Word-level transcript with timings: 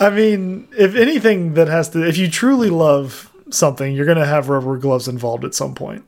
I 0.00 0.10
mean, 0.10 0.68
if 0.76 0.94
anything 0.94 1.54
that 1.54 1.68
has 1.68 1.88
to, 1.90 2.06
if 2.06 2.16
you 2.16 2.30
truly 2.30 2.70
love 2.70 3.32
something, 3.50 3.94
you're 3.94 4.06
going 4.06 4.18
to 4.18 4.26
have 4.26 4.48
rubber 4.48 4.76
gloves 4.76 5.08
involved 5.08 5.44
at 5.44 5.54
some 5.54 5.74
point. 5.74 6.04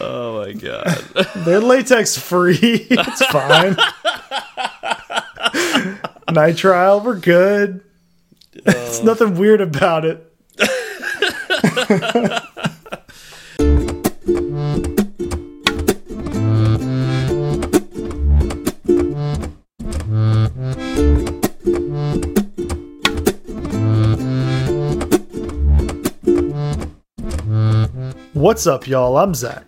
oh 0.00 0.44
my 0.44 0.52
god. 0.52 0.98
They're 1.36 1.60
latex 1.60 2.18
free. 2.18 2.58
it's 2.90 3.24
fine. 3.26 3.76
Nitrile, 6.28 7.02
we're 7.02 7.18
good. 7.18 7.82
It's 8.52 9.00
oh. 9.00 9.04
nothing 9.04 9.36
weird 9.36 9.62
about 9.62 10.04
it. 10.04 10.28
What's 28.42 28.66
up, 28.66 28.88
y'all? 28.88 29.18
I'm 29.18 29.36
Zach. 29.36 29.62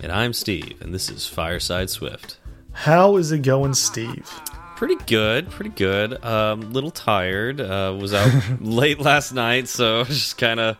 And 0.00 0.12
I'm 0.12 0.32
Steve, 0.32 0.80
and 0.80 0.94
this 0.94 1.10
is 1.10 1.26
Fireside 1.26 1.90
Swift. 1.90 2.38
How 2.70 3.16
is 3.16 3.32
it 3.32 3.40
going, 3.42 3.74
Steve? 3.74 4.30
Pretty 4.76 4.94
good, 5.06 5.50
pretty 5.50 5.72
good. 5.72 6.24
Um, 6.24 6.72
little 6.72 6.92
tired. 6.92 7.60
Uh, 7.60 7.96
was 8.00 8.14
out 8.14 8.30
late 8.60 9.00
last 9.00 9.32
night, 9.32 9.66
so 9.66 10.04
just 10.04 10.38
kind 10.38 10.60
of 10.60 10.76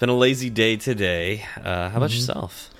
been 0.00 0.08
a 0.08 0.16
lazy 0.16 0.48
day 0.48 0.78
today. 0.78 1.44
Uh, 1.58 1.90
how 1.90 1.98
about 1.98 2.00
mm 2.00 2.06
-hmm. 2.06 2.14
yourself? 2.14 2.70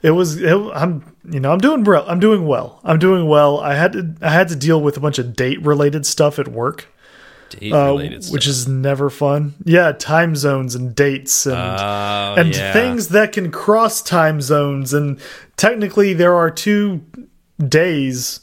It 0.00 0.12
was. 0.12 0.36
It, 0.36 0.54
I'm. 0.54 1.02
You 1.28 1.40
know, 1.40 1.52
I'm 1.52 1.60
doing. 1.60 1.82
Bro. 1.82 2.04
I'm 2.06 2.20
doing 2.20 2.46
well. 2.46 2.78
I'm 2.84 2.98
doing 2.98 3.26
well. 3.26 3.58
I 3.58 3.74
had 3.74 3.92
to. 3.92 3.98
I 4.22 4.30
had 4.30 4.48
to 4.48 4.56
deal 4.56 4.80
with 4.80 4.96
a 4.96 5.00
bunch 5.00 5.18
of 5.18 5.34
date 5.34 5.58
related 5.64 6.06
stuff 6.06 6.38
at 6.38 6.46
work 6.46 6.86
uh, 7.72 7.94
which 8.30 8.46
is 8.46 8.68
never 8.68 9.10
fun. 9.10 9.54
Yeah, 9.64 9.92
time 9.92 10.36
zones 10.36 10.74
and 10.74 10.94
dates 10.94 11.46
and 11.46 11.54
uh, 11.54 12.34
and 12.38 12.54
yeah. 12.54 12.72
things 12.72 13.08
that 13.08 13.32
can 13.32 13.50
cross 13.50 14.02
time 14.02 14.40
zones. 14.40 14.92
And 14.92 15.20
technically, 15.56 16.14
there 16.14 16.34
are 16.34 16.50
two 16.50 17.04
days 17.58 18.40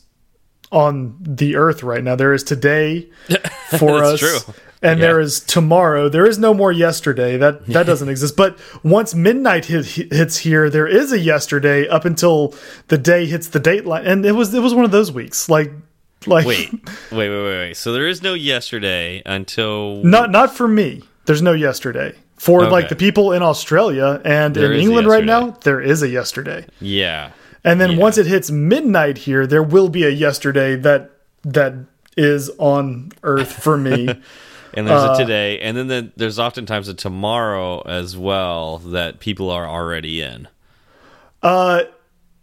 on 0.72 1.17
the 1.22 1.55
Earth 1.55 1.83
right 1.83 2.03
now. 2.03 2.16
There 2.16 2.33
is 2.33 2.44
today 2.44 3.09
for 3.77 4.03
us. 4.03 4.19
True. 4.19 4.53
And 4.80 4.99
yeah. 4.99 5.08
there 5.08 5.19
is 5.19 5.39
tomorrow. 5.39 6.08
There 6.08 6.27
is 6.27 6.38
no 6.38 6.53
more 6.53 6.71
yesterday. 6.71 7.36
That 7.38 7.66
that 7.67 7.86
doesn't 7.88 8.09
exist. 8.09 8.38
But 8.38 8.59
once 8.83 9.16
midnight 9.16 9.66
hit, 9.66 9.86
hits 9.86 10.38
here, 10.38 10.69
there 10.69 10.88
is 10.88 11.11
a 11.11 11.19
yesterday 11.19 11.88
up 11.88 12.05
until 12.05 12.53
the 12.89 12.97
day 12.97 13.25
hits 13.25 13.47
the 13.47 13.59
date 13.59 13.86
line. 13.86 14.05
And 14.05 14.25
it 14.25 14.33
was 14.33 14.53
it 14.53 14.61
was 14.61 14.75
one 14.75 14.86
of 14.86 14.92
those 14.92 15.11
weeks. 15.11 15.49
Like 15.49 15.71
like 16.26 16.46
wait, 16.46 16.72
wait, 16.73 17.12
wait, 17.12 17.30
wait, 17.30 17.44
wait. 17.44 17.78
So 17.78 17.94
there 17.94 18.08
is 18.08 18.22
no 18.22 18.34
yesterday 18.34 19.22
until 19.26 20.04
not 20.04 20.32
not 20.32 20.56
for 20.56 20.68
me. 20.68 21.04
There's 21.26 21.42
no 21.42 21.54
yesterday 21.54 22.16
for 22.38 22.64
okay. 22.64 22.72
like 22.72 22.90
the 22.90 22.96
people 22.96 23.34
in 23.34 23.42
Australia 23.42 24.22
and 24.23 24.56
there 24.56 24.72
in 24.72 24.80
England 24.80 25.08
right 25.08 25.26
now. 25.26 25.52
There 25.52 25.82
is 25.82 26.02
a 26.02 26.08
yesterday. 26.08 26.66
Yeah. 26.80 27.32
And 27.64 27.82
then 27.82 27.92
yeah. 27.92 27.98
once 27.98 28.18
it 28.18 28.26
hits 28.26 28.50
midnight 28.50 29.18
here, 29.18 29.45
there 29.45 29.64
will 29.64 29.90
be 29.90 30.04
a 30.04 30.10
yesterday 30.10 30.76
that 30.78 31.12
that 31.44 31.73
is 32.16 32.50
on 32.58 33.12
Earth 33.23 33.52
for 33.52 33.78
me. 33.78 34.08
and 34.73 34.88
there's 34.88 35.04
uh, 35.04 35.14
a 35.14 35.18
today, 35.18 35.60
and 35.60 35.76
then 35.76 35.88
the, 35.88 36.12
there's 36.16 36.40
oftentimes 36.40 36.88
a 36.88 36.94
tomorrow 36.94 37.82
as 37.82 38.16
well 38.16 38.78
that 38.80 39.20
people 39.20 39.50
are 39.50 39.68
already 39.68 40.22
in. 40.22 40.48
Uh, 41.44 41.84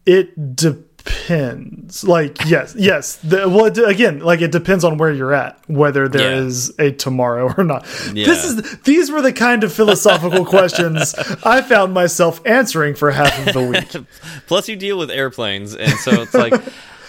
it 0.06 0.56
depends 0.56 0.93
depends. 1.04 2.04
Like 2.04 2.38
yes, 2.46 2.74
yes. 2.76 3.16
The, 3.16 3.48
well, 3.48 3.66
it, 3.66 3.78
again, 3.78 4.20
like 4.20 4.40
it 4.40 4.52
depends 4.52 4.84
on 4.84 4.98
where 4.98 5.12
you're 5.12 5.34
at, 5.34 5.58
whether 5.68 6.08
there 6.08 6.32
yeah. 6.32 6.46
is 6.46 6.72
a 6.78 6.92
tomorrow 6.92 7.52
or 7.56 7.64
not. 7.64 7.86
Yeah. 8.12 8.26
This 8.26 8.44
is 8.44 8.78
these 8.80 9.10
were 9.10 9.22
the 9.22 9.32
kind 9.32 9.64
of 9.64 9.72
philosophical 9.72 10.44
questions 10.46 11.14
I 11.44 11.62
found 11.62 11.94
myself 11.94 12.40
answering 12.46 12.94
for 12.94 13.10
half 13.10 13.46
of 13.46 13.54
the 13.54 13.62
week. 13.62 14.06
Plus, 14.46 14.68
you 14.68 14.76
deal 14.76 14.98
with 14.98 15.10
airplanes, 15.10 15.74
and 15.74 15.92
so 15.92 16.22
it's 16.22 16.34
like, 16.34 16.52
uh, 16.54 16.60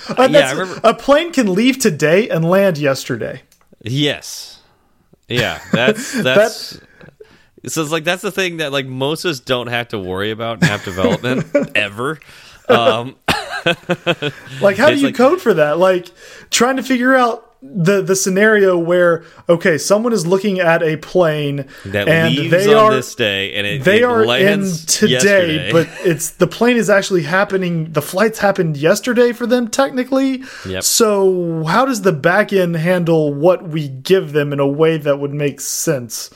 yeah, 0.29 0.49
I 0.49 0.51
remember 0.51 0.81
a 0.83 0.93
plane 0.93 1.31
can 1.31 1.53
leave 1.53 1.79
today 1.79 2.29
and 2.29 2.45
land 2.45 2.77
yesterday. 2.77 3.41
Yes, 3.81 4.61
yeah, 5.27 5.59
that's 5.71 6.11
that's. 6.23 6.71
that, 6.71 6.81
so 7.67 7.81
it's 7.81 7.91
like 7.91 8.03
that's 8.03 8.21
the 8.21 8.31
thing 8.31 8.57
that 8.57 8.71
like 8.71 8.85
most 8.85 9.25
of 9.25 9.31
us 9.31 9.39
don't 9.39 9.67
have 9.67 9.87
to 9.87 9.99
worry 9.99 10.29
about 10.29 10.61
in 10.61 10.69
app 10.69 10.83
development 10.83 11.47
ever. 11.75 12.19
Um, 12.69 13.15
like, 14.61 14.77
how 14.77 14.89
do 14.89 14.97
you 14.97 15.07
like, 15.07 15.15
code 15.15 15.41
for 15.41 15.53
that? 15.55 15.77
Like, 15.77 16.11
trying 16.49 16.77
to 16.77 16.83
figure 16.83 17.15
out 17.15 17.45
the 17.73 18.01
the 18.01 18.15
scenario 18.15 18.77
where 18.77 19.23
okay, 19.49 19.77
someone 19.77 20.13
is 20.13 20.27
looking 20.27 20.59
at 20.59 20.83
a 20.83 20.97
plane 20.97 21.65
that 21.85 22.07
and 22.07 22.51
they 22.51 22.73
are 22.73 22.93
this 22.93 23.15
day, 23.15 23.53
and 23.53 23.65
it, 23.65 23.83
they 23.83 24.01
it 24.01 24.03
are 24.03 24.23
in 24.37 24.65
today, 24.85 25.11
yesterday. 25.11 25.71
but 25.71 25.87
it's 26.03 26.31
the 26.31 26.47
plane 26.47 26.77
is 26.77 26.89
actually 26.89 27.23
happening. 27.23 27.91
The 27.91 28.01
flights 28.01 28.39
happened 28.39 28.77
yesterday 28.77 29.31
for 29.31 29.47
them, 29.47 29.69
technically. 29.69 30.43
Yep. 30.67 30.83
So, 30.83 31.63
how 31.65 31.85
does 31.85 32.03
the 32.03 32.13
backend 32.13 32.75
handle 32.75 33.33
what 33.33 33.67
we 33.67 33.87
give 33.87 34.33
them 34.33 34.53
in 34.53 34.59
a 34.59 34.67
way 34.67 34.97
that 34.97 35.19
would 35.19 35.33
make 35.33 35.59
sense? 35.61 36.29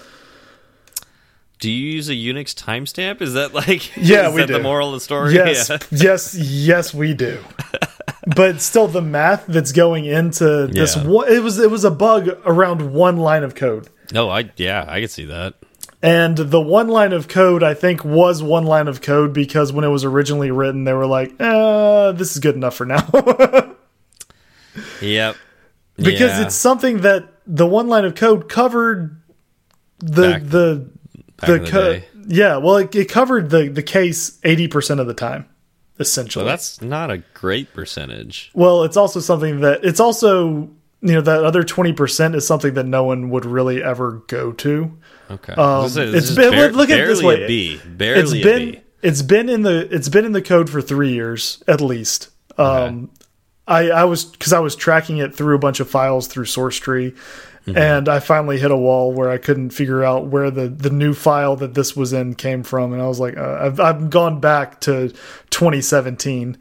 Do 1.59 1.69
you 1.69 1.91
use 1.93 2.09
a 2.09 2.13
Unix 2.13 2.55
timestamp? 2.55 3.21
Is 3.21 3.33
that 3.33 3.53
like 3.53 3.95
yeah, 3.97 4.33
we 4.33 4.45
do. 4.45 4.53
the 4.53 4.59
moral 4.59 4.89
of 4.89 4.93
the 4.95 4.99
story? 5.01 5.35
Yes, 5.35 5.69
yeah. 5.69 5.77
yes, 5.91 6.35
yes, 6.35 6.93
we 6.93 7.13
do. 7.13 7.43
but 8.35 8.61
still, 8.61 8.87
the 8.87 9.01
math 9.01 9.45
that's 9.47 9.71
going 9.71 10.05
into 10.05 10.67
this 10.67 10.95
yeah. 10.95 11.05
one, 11.05 11.31
it 11.31 11.43
was 11.43 11.59
it 11.59 11.69
was 11.69 11.83
a 11.83 11.91
bug 11.91 12.29
around 12.45 12.93
one 12.93 13.17
line 13.17 13.43
of 13.43 13.55
code. 13.55 13.89
No, 14.11 14.29
I 14.29 14.49
yeah, 14.55 14.85
I 14.87 15.01
could 15.01 15.11
see 15.11 15.25
that. 15.25 15.55
And 16.01 16.37
the 16.37 16.61
one 16.61 16.87
line 16.87 17.11
of 17.11 17.27
code, 17.27 17.61
I 17.61 17.73
think, 17.73 18.05
was 18.05 18.41
one 18.41 18.63
line 18.63 18.87
of 18.87 19.01
code 19.01 19.33
because 19.33 19.73
when 19.73 19.83
it 19.83 19.89
was 19.89 20.05
originally 20.05 20.49
written, 20.49 20.85
they 20.85 20.93
were 20.93 21.05
like, 21.05 21.33
uh, 21.41 22.13
"This 22.13 22.31
is 22.31 22.39
good 22.39 22.55
enough 22.55 22.75
for 22.75 22.85
now." 22.85 23.05
yep. 25.01 25.35
Because 25.97 26.39
yeah. 26.39 26.45
it's 26.45 26.55
something 26.55 27.01
that 27.01 27.27
the 27.45 27.67
one 27.67 27.89
line 27.89 28.05
of 28.05 28.15
code 28.15 28.47
covered 28.47 29.21
the 29.99 30.21
Back. 30.21 30.43
the 30.43 30.89
the, 31.41 31.59
the 31.59 32.03
yeah, 32.27 32.57
well, 32.57 32.77
it, 32.77 32.94
it, 32.95 33.09
covered 33.09 33.50
the 33.50 33.69
the 33.69 33.83
case 33.83 34.39
eighty 34.44 34.67
percent 34.67 35.00
of 35.00 35.07
the 35.07 35.13
time, 35.13 35.47
essentially. 36.00 36.45
Well, 36.45 36.51
that's 36.51 36.81
not 36.81 37.11
a 37.11 37.19
great 37.33 37.73
percentage. 37.73 38.51
Well, 38.53 38.83
it's 38.83 38.97
also 38.97 39.19
something 39.19 39.61
that 39.61 39.83
it's 39.83 40.00
also 40.00 40.69
you 41.01 41.13
know 41.13 41.22
that 41.22 41.44
other 41.44 41.63
twenty 41.63 41.94
percent 41.94 42.35
is 42.35 42.45
something 42.45 42.73
that 42.75 42.85
no 42.85 43.03
one 43.03 43.29
would 43.29 43.45
really 43.45 43.81
ever 43.81 44.23
go 44.27 44.51
to. 44.53 44.97
Okay, 45.31 45.53
um, 45.53 45.85
it's 45.85 46.35
been 46.35 46.73
look 46.73 46.89
at 46.89 47.07
this 47.07 47.23
way. 47.23 47.44
A 47.44 47.47
B. 47.47 47.81
Barely 47.85 48.21
it's 48.21 48.33
been 48.33 48.81
it's 49.01 49.21
been 49.21 49.50
in 49.50 49.61
the 49.63 49.88
it's 49.94 50.09
been 50.09 50.25
in 50.25 50.31
the 50.31 50.41
code 50.41 50.69
for 50.69 50.81
three 50.81 51.13
years 51.13 51.63
at 51.67 51.81
least. 51.81 52.29
Um, 52.57 52.66
okay. 52.67 53.07
I 53.67 53.89
I 54.01 54.03
was 54.06 54.25
because 54.25 54.53
I 54.53 54.59
was 54.59 54.75
tracking 54.75 55.17
it 55.17 55.35
through 55.35 55.56
a 55.56 55.59
bunch 55.59 55.79
of 55.79 55.89
files 55.89 56.27
through 56.27 56.45
Sourcetree 56.45 57.16
Mm 57.65 57.73
-hmm. 57.73 57.97
And 57.97 58.09
I 58.09 58.19
finally 58.19 58.57
hit 58.57 58.71
a 58.71 58.77
wall 58.77 59.13
where 59.13 59.35
I 59.35 59.37
couldn't 59.37 59.73
figure 59.73 60.03
out 60.03 60.31
where 60.31 60.51
the, 60.51 60.69
the 60.69 60.89
new 60.89 61.13
file 61.13 61.55
that 61.55 61.73
this 61.73 61.95
was 61.95 62.13
in 62.13 62.35
came 62.35 62.63
from. 62.63 62.93
And 62.93 63.01
I 63.01 63.07
was 63.07 63.19
like, 63.19 63.37
uh, 63.37 63.65
I've, 63.65 63.79
I've 63.79 64.09
gone 64.09 64.39
back 64.39 64.79
to 64.81 65.11
2017. 65.49 66.57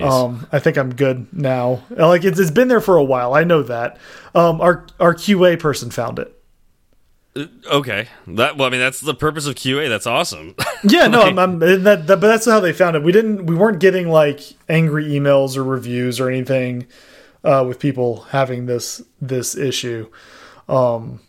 Um, 0.00 0.46
I 0.52 0.58
think 0.60 0.76
I'm 0.76 0.94
good 0.94 1.26
now. 1.32 1.80
Like 1.90 2.28
it's, 2.28 2.38
it's 2.38 2.54
been 2.54 2.68
there 2.68 2.80
for 2.80 2.96
a 2.96 3.04
while. 3.04 3.40
I 3.40 3.44
know 3.44 3.62
that. 3.62 3.98
Um, 4.34 4.60
our, 4.60 4.84
our 4.98 5.14
QA 5.14 5.56
person 5.56 5.90
found 5.90 6.18
it. 6.18 6.38
Uh, 7.36 7.46
okay, 7.70 8.08
that 8.26 8.56
well, 8.56 8.66
I 8.66 8.70
mean, 8.70 8.80
that's 8.80 9.00
the 9.00 9.14
purpose 9.14 9.46
of 9.46 9.54
QA. 9.54 9.88
That's 9.88 10.06
awesome. 10.06 10.54
yeah, 10.84 11.06
no, 11.06 11.22
I'm, 11.22 11.38
I'm 11.38 11.58
that, 11.58 12.06
that, 12.06 12.20
but 12.20 12.28
that's 12.28 12.46
how 12.46 12.60
they 12.60 12.72
found 12.72 12.96
it. 12.96 13.02
We 13.02 13.12
didn't, 13.12 13.46
we 13.46 13.54
weren't 13.54 13.80
getting 13.80 14.08
like 14.08 14.40
angry 14.68 15.06
emails 15.06 15.56
or 15.56 15.64
reviews 15.64 16.20
or 16.20 16.28
anything 16.28 16.86
uh, 17.44 17.64
with 17.66 17.78
people 17.78 18.22
having 18.30 18.66
this 18.66 19.02
this 19.20 19.56
issue. 19.56 20.08
Um, 20.68 21.20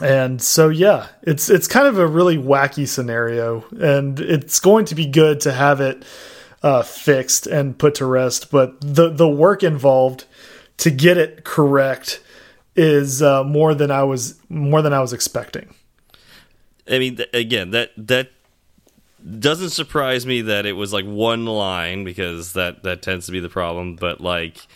and 0.00 0.40
so 0.40 0.68
yeah, 0.68 1.08
it's 1.22 1.50
it's 1.50 1.66
kind 1.66 1.86
of 1.86 1.98
a 1.98 2.06
really 2.06 2.36
wacky 2.36 2.88
scenario, 2.88 3.64
and 3.78 4.18
it's 4.18 4.58
going 4.60 4.86
to 4.86 4.94
be 4.94 5.06
good 5.06 5.40
to 5.40 5.52
have 5.52 5.80
it 5.80 6.04
uh, 6.62 6.82
fixed 6.82 7.46
and 7.46 7.78
put 7.78 7.96
to 7.96 8.06
rest. 8.06 8.50
But 8.50 8.80
the 8.80 9.10
the 9.10 9.28
work 9.28 9.62
involved 9.62 10.24
to 10.78 10.90
get 10.90 11.18
it 11.18 11.44
correct 11.44 12.22
is 12.76 13.20
uh, 13.20 13.44
more 13.44 13.74
than 13.74 13.90
I 13.90 14.04
was 14.04 14.40
more 14.48 14.80
than 14.80 14.92
I 14.92 15.00
was 15.00 15.12
expecting. 15.12 15.74
I 16.88 16.98
mean, 16.98 17.18
again, 17.34 17.70
that 17.72 17.90
that 17.96 18.30
doesn't 19.38 19.70
surprise 19.70 20.24
me 20.24 20.42
that 20.42 20.64
it 20.64 20.72
was 20.72 20.92
like 20.92 21.04
one 21.04 21.44
line 21.44 22.04
because 22.04 22.54
that 22.54 22.84
that 22.84 23.02
tends 23.02 23.26
to 23.26 23.32
be 23.32 23.40
the 23.40 23.50
problem. 23.50 23.96
But 23.96 24.20
like, 24.20 24.66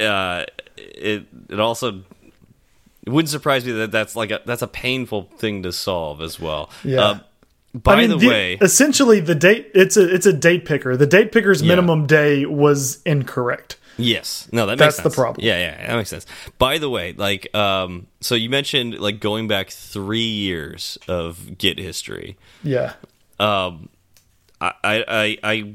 uh, 0.00 0.44
it 0.76 1.26
it 1.48 1.58
also 1.58 2.02
it 3.04 3.10
wouldn't 3.10 3.30
surprise 3.30 3.64
me 3.64 3.72
that 3.72 3.90
that's 3.90 4.14
like 4.14 4.30
a 4.30 4.40
that's 4.44 4.62
a 4.62 4.68
painful 4.68 5.24
thing 5.36 5.62
to 5.64 5.72
solve 5.72 6.20
as 6.20 6.38
well. 6.38 6.70
Yeah. 6.84 7.00
Uh, 7.00 7.20
by 7.74 7.94
I 7.94 7.96
mean, 7.96 8.10
the, 8.10 8.18
the, 8.18 8.28
way, 8.28 8.54
essentially 8.60 9.20
the 9.20 9.34
date 9.34 9.70
it's 9.74 9.96
a 9.96 10.14
it's 10.14 10.26
a 10.26 10.32
date 10.32 10.64
picker. 10.64 10.96
The 10.96 11.06
date 11.06 11.32
picker's 11.32 11.62
yeah. 11.62 11.68
minimum 11.68 12.06
day 12.06 12.44
was 12.44 13.02
incorrect. 13.02 13.78
Yes. 13.98 14.48
No, 14.52 14.66
that 14.66 14.78
That's 14.78 14.96
sense. 14.96 15.08
the 15.08 15.14
problem. 15.14 15.44
Yeah, 15.44 15.58
yeah, 15.58 15.86
that 15.86 15.96
makes 15.96 16.10
sense. 16.10 16.26
By 16.58 16.78
the 16.78 16.88
way, 16.88 17.12
like 17.12 17.54
um 17.54 18.06
so 18.20 18.34
you 18.34 18.50
mentioned 18.50 18.98
like 18.98 19.20
going 19.20 19.48
back 19.48 19.70
3 19.70 20.20
years 20.20 20.98
of 21.08 21.58
Git 21.58 21.78
history. 21.78 22.36
Yeah. 22.62 22.94
Um 23.40 23.88
I 24.62 25.04
I 25.08 25.38
I 25.42 25.74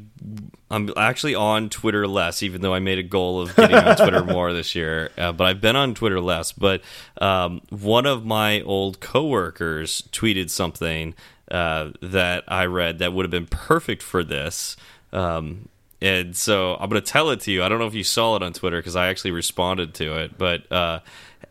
I'm 0.69 0.91
actually 0.97 1.35
on 1.35 1.69
Twitter 1.69 2.07
less, 2.07 2.43
even 2.43 2.61
though 2.61 2.73
I 2.73 2.79
made 2.79 2.99
a 2.99 3.03
goal 3.03 3.41
of 3.41 3.55
getting 3.55 3.75
on 3.75 3.95
Twitter 3.95 4.23
more 4.25 4.51
this 4.53 4.75
year. 4.75 5.11
Uh, 5.17 5.31
but 5.31 5.45
I've 5.45 5.61
been 5.61 5.75
on 5.75 5.93
Twitter 5.93 6.19
less. 6.19 6.51
But 6.51 6.81
um, 7.21 7.61
one 7.69 8.05
of 8.05 8.25
my 8.25 8.61
old 8.61 8.99
coworkers 8.99 10.03
tweeted 10.11 10.49
something 10.49 11.13
uh, 11.49 11.91
that 12.01 12.43
I 12.47 12.65
read 12.65 12.99
that 12.99 13.13
would 13.13 13.23
have 13.23 13.31
been 13.31 13.47
perfect 13.47 14.01
for 14.01 14.23
this. 14.23 14.75
Um, 15.13 15.69
and 16.01 16.35
so 16.35 16.75
I'm 16.75 16.89
going 16.89 17.01
to 17.01 17.11
tell 17.11 17.29
it 17.29 17.39
to 17.41 17.51
you. 17.51 17.63
I 17.63 17.69
don't 17.69 17.79
know 17.79 17.87
if 17.87 17.93
you 17.93 18.03
saw 18.03 18.35
it 18.35 18.43
on 18.43 18.53
Twitter 18.53 18.77
because 18.77 18.95
I 18.95 19.07
actually 19.07 19.31
responded 19.31 19.93
to 19.95 20.17
it, 20.17 20.37
but 20.37 20.69
uh, 20.71 20.99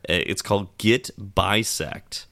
it's 0.05 0.43
called 0.43 0.77
Git 0.79 1.11
Bisect. 1.19 2.27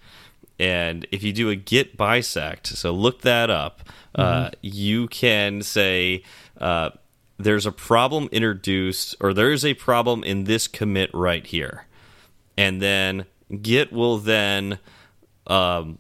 And 0.64 1.06
if 1.10 1.22
you 1.22 1.34
do 1.34 1.50
a 1.50 1.56
Git 1.56 1.98
Bisect, 1.98 2.68
so 2.68 2.90
look 2.90 3.20
that 3.20 3.50
up, 3.50 3.82
mm 4.16 4.24
-hmm. 4.24 4.54
you 4.62 5.08
can 5.08 5.62
say 5.62 6.22
uh, 6.58 6.90
there's 7.38 7.66
a 7.66 7.72
problem 7.72 8.28
introduced, 8.32 9.14
or 9.20 9.34
there's 9.34 9.64
a 9.64 9.74
problem 9.74 10.24
in 10.24 10.44
this 10.44 10.66
commit 10.66 11.10
right 11.12 11.46
here. 11.46 11.86
And 12.56 12.80
then 12.80 13.26
Git 13.60 13.92
will 13.92 14.18
then 14.18 14.78
um, 15.46 15.98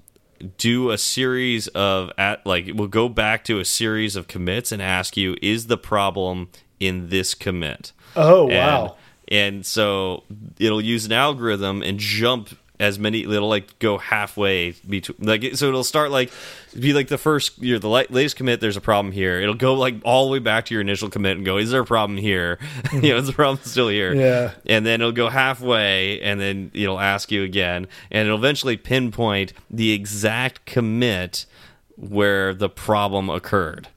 do 0.56 0.90
a 0.90 0.98
series 0.98 1.68
of 1.74 2.10
at 2.16 2.46
like 2.46 2.70
we'll 2.74 2.88
go 2.88 3.08
back 3.08 3.44
to 3.44 3.60
a 3.60 3.64
series 3.64 4.16
of 4.16 4.26
commits 4.28 4.72
and 4.72 4.82
ask 4.82 5.16
you 5.16 5.36
is 5.42 5.66
the 5.66 5.76
problem 5.76 6.48
in 6.80 7.08
this 7.08 7.34
commit 7.34 7.92
oh 8.16 8.48
and, 8.48 8.56
wow 8.56 8.96
and 9.28 9.64
so 9.64 10.22
it'll 10.58 10.80
use 10.80 11.06
an 11.06 11.12
algorithm 11.12 11.82
and 11.82 11.98
jump 11.98 12.48
as 12.80 12.98
many 12.98 13.22
it'll 13.22 13.48
like 13.48 13.78
go 13.78 13.98
halfway 13.98 14.72
between 14.88 15.16
like 15.20 15.54
so 15.54 15.68
it'll 15.68 15.84
start 15.84 16.10
like 16.10 16.32
be 16.78 16.92
like 16.92 17.06
the 17.06 17.18
first 17.18 17.62
you're 17.62 17.78
the 17.78 17.88
latest 17.88 18.34
commit 18.36 18.60
there's 18.60 18.76
a 18.76 18.80
problem 18.80 19.12
here. 19.12 19.40
It'll 19.40 19.54
go 19.54 19.74
like 19.74 19.94
all 20.04 20.26
the 20.26 20.32
way 20.32 20.38
back 20.40 20.66
to 20.66 20.74
your 20.74 20.80
initial 20.80 21.08
commit 21.08 21.36
and 21.36 21.46
go 21.46 21.56
is 21.56 21.70
there 21.70 21.82
a 21.82 21.86
problem 21.86 22.18
here? 22.18 22.58
You 22.92 23.10
know 23.10 23.16
is 23.18 23.26
the 23.26 23.32
problem 23.32 23.64
still 23.64 23.88
here? 23.88 24.14
Yeah. 24.14 24.52
And 24.66 24.84
then 24.84 25.00
it'll 25.00 25.12
go 25.12 25.28
halfway 25.28 26.20
and 26.20 26.40
then 26.40 26.70
it'll 26.74 27.00
ask 27.00 27.30
you 27.30 27.42
again. 27.42 27.86
And 28.10 28.26
it'll 28.26 28.38
eventually 28.38 28.76
pinpoint 28.76 29.52
the 29.70 29.92
exact 29.92 30.64
commit 30.64 31.46
where 31.96 32.54
the 32.54 32.68
problem 32.68 33.30
occurred. 33.30 33.88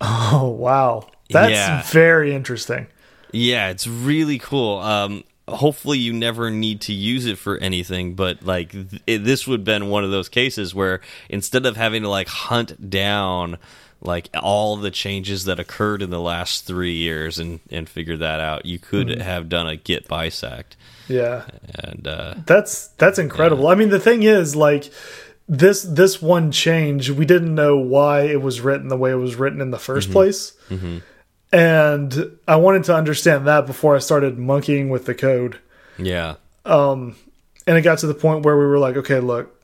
Oh 0.00 0.56
wow. 0.58 1.08
That's 1.30 1.52
yeah. 1.52 1.82
very 1.82 2.34
interesting. 2.34 2.86
Yeah 3.32 3.68
it's 3.68 3.86
really 3.86 4.38
cool. 4.38 4.78
Um 4.78 5.24
hopefully 5.48 5.98
you 5.98 6.12
never 6.12 6.50
need 6.50 6.80
to 6.80 6.92
use 6.92 7.24
it 7.26 7.38
for 7.38 7.56
anything 7.58 8.14
but 8.14 8.42
like 8.42 8.70
th 8.72 9.02
it, 9.06 9.18
this 9.24 9.46
would 9.46 9.60
have 9.60 9.64
been 9.64 9.88
one 9.88 10.04
of 10.04 10.10
those 10.10 10.28
cases 10.28 10.74
where 10.74 11.00
instead 11.28 11.64
of 11.66 11.76
having 11.76 12.02
to 12.02 12.08
like 12.08 12.28
hunt 12.28 12.90
down 12.90 13.56
like 14.02 14.28
all 14.34 14.76
the 14.76 14.90
changes 14.90 15.44
that 15.44 15.58
occurred 15.60 16.02
in 16.02 16.10
the 16.10 16.20
last 16.20 16.66
three 16.66 16.94
years 16.94 17.38
and 17.38 17.60
and 17.70 17.88
figure 17.88 18.16
that 18.16 18.40
out 18.40 18.66
you 18.66 18.78
could 18.78 19.06
mm. 19.06 19.20
have 19.20 19.48
done 19.48 19.68
a 19.68 19.76
git 19.76 20.08
bisect 20.08 20.76
yeah 21.08 21.44
and 21.84 22.08
uh 22.08 22.34
that's 22.44 22.88
that's 22.98 23.18
incredible 23.18 23.64
yeah. 23.64 23.70
i 23.70 23.74
mean 23.76 23.90
the 23.90 24.00
thing 24.00 24.24
is 24.24 24.56
like 24.56 24.92
this 25.48 25.82
this 25.82 26.20
one 26.20 26.50
change 26.50 27.08
we 27.10 27.24
didn't 27.24 27.54
know 27.54 27.76
why 27.76 28.22
it 28.22 28.42
was 28.42 28.60
written 28.60 28.88
the 28.88 28.96
way 28.96 29.12
it 29.12 29.14
was 29.14 29.36
written 29.36 29.60
in 29.60 29.70
the 29.70 29.78
1st 29.78 30.08
mm 30.08 30.08
-hmm. 30.08 30.12
place 30.12 30.52
mm 30.70 30.78
-hmm 30.78 31.02
and 31.56 32.38
I 32.46 32.56
wanted 32.56 32.84
to 32.84 32.94
understand 32.94 33.46
that 33.46 33.66
before 33.66 33.96
I 33.96 34.00
started 34.00 34.38
monkeying 34.38 34.90
with 34.90 35.06
the 35.06 35.14
code. 35.14 35.58
Yeah. 35.96 36.34
Um, 36.66 37.16
and 37.66 37.78
it 37.78 37.82
got 37.82 37.98
to 38.00 38.06
the 38.06 38.14
point 38.14 38.44
where 38.44 38.58
we 38.58 38.66
were 38.66 38.78
like, 38.78 38.96
okay, 38.96 39.20
look, 39.20 39.58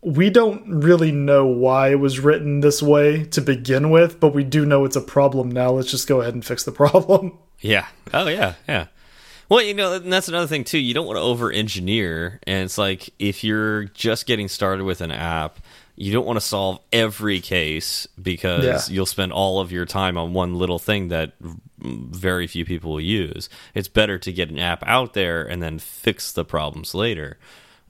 we 0.00 0.30
don't 0.30 0.66
really 0.66 1.12
know 1.12 1.44
why 1.46 1.90
it 1.90 2.00
was 2.00 2.20
written 2.20 2.60
this 2.60 2.82
way 2.82 3.24
to 3.24 3.42
begin 3.42 3.90
with, 3.90 4.18
but 4.18 4.34
we 4.34 4.44
do 4.44 4.64
know 4.64 4.86
it's 4.86 4.96
a 4.96 5.00
problem 5.02 5.50
now. 5.50 5.72
Let's 5.72 5.90
just 5.90 6.08
go 6.08 6.22
ahead 6.22 6.32
and 6.32 6.44
fix 6.44 6.64
the 6.64 6.72
problem. 6.72 7.38
Yeah. 7.58 7.86
Oh 8.12 8.28
yeah. 8.28 8.52
Yeah. 8.68 8.88
Well, 9.48 9.62
you 9.62 9.72
know, 9.72 9.98
that's 9.98 10.28
another 10.28 10.46
thing 10.46 10.62
too. 10.62 10.78
You 10.78 10.92
don't 10.92 11.06
want 11.06 11.16
to 11.16 11.22
over 11.22 11.50
engineer, 11.50 12.38
and 12.46 12.64
it's 12.64 12.76
like 12.76 13.08
if 13.18 13.42
you're 13.42 13.84
just 13.84 14.26
getting 14.26 14.46
started 14.46 14.84
with 14.84 15.00
an 15.00 15.10
app, 15.10 15.58
you 15.96 16.12
don't 16.12 16.26
want 16.26 16.36
to 16.36 16.44
solve 16.44 16.78
every 16.92 17.40
case 17.40 18.06
because 18.20 18.64
yeah. 18.64 18.94
you'll 18.94 19.06
spend 19.06 19.32
all 19.32 19.60
of 19.60 19.72
your 19.72 19.86
time 19.86 20.18
on 20.18 20.34
one 20.34 20.54
little 20.54 20.78
thing 20.78 21.08
that 21.08 21.32
very 21.78 22.46
few 22.46 22.64
people 22.64 22.92
will 22.92 23.00
use. 23.00 23.48
It's 23.74 23.88
better 23.88 24.18
to 24.18 24.32
get 24.32 24.50
an 24.50 24.58
app 24.58 24.82
out 24.86 25.14
there 25.14 25.42
and 25.42 25.62
then 25.62 25.78
fix 25.78 26.32
the 26.32 26.44
problems 26.44 26.94
later. 26.94 27.38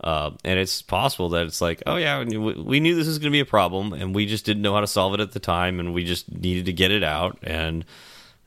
Uh, 0.00 0.32
and 0.44 0.58
it's 0.58 0.82
possible 0.82 1.30
that 1.30 1.46
it's 1.46 1.60
like, 1.60 1.82
oh 1.86 1.96
yeah, 1.96 2.22
we 2.22 2.80
knew 2.80 2.94
this 2.94 3.06
was 3.06 3.18
going 3.18 3.32
to 3.32 3.36
be 3.36 3.40
a 3.40 3.46
problem, 3.46 3.92
and 3.92 4.14
we 4.14 4.26
just 4.26 4.44
didn't 4.44 4.62
know 4.62 4.74
how 4.74 4.80
to 4.80 4.86
solve 4.86 5.14
it 5.14 5.20
at 5.20 5.32
the 5.32 5.40
time, 5.40 5.80
and 5.80 5.94
we 5.94 6.04
just 6.04 6.30
needed 6.30 6.66
to 6.66 6.72
get 6.72 6.90
it 6.90 7.02
out, 7.02 7.38
and 7.42 7.84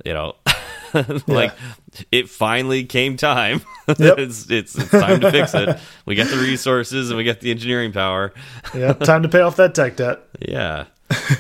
you 0.06 0.14
know, 0.14 0.36
like 1.28 1.52
yeah. 1.52 2.02
it 2.12 2.30
finally 2.30 2.86
came 2.86 3.18
time. 3.18 3.62
Yep. 3.98 4.20
it's, 4.20 4.48
it's, 4.52 4.78
it's 4.78 4.92
time 4.92 5.20
to 5.20 5.32
fix 5.32 5.56
it. 5.56 5.80
We 6.06 6.14
got 6.14 6.28
the 6.28 6.38
resources 6.38 7.10
and 7.10 7.18
we 7.18 7.24
got 7.24 7.40
the 7.40 7.50
engineering 7.50 7.92
power. 7.92 8.32
yeah, 8.76 8.94
time 8.94 9.24
to 9.24 9.30
pay 9.30 9.40
off 9.42 9.56
that 9.56 9.74
tech 9.74 9.96
debt. 9.96 10.20
Yeah. 10.48 10.86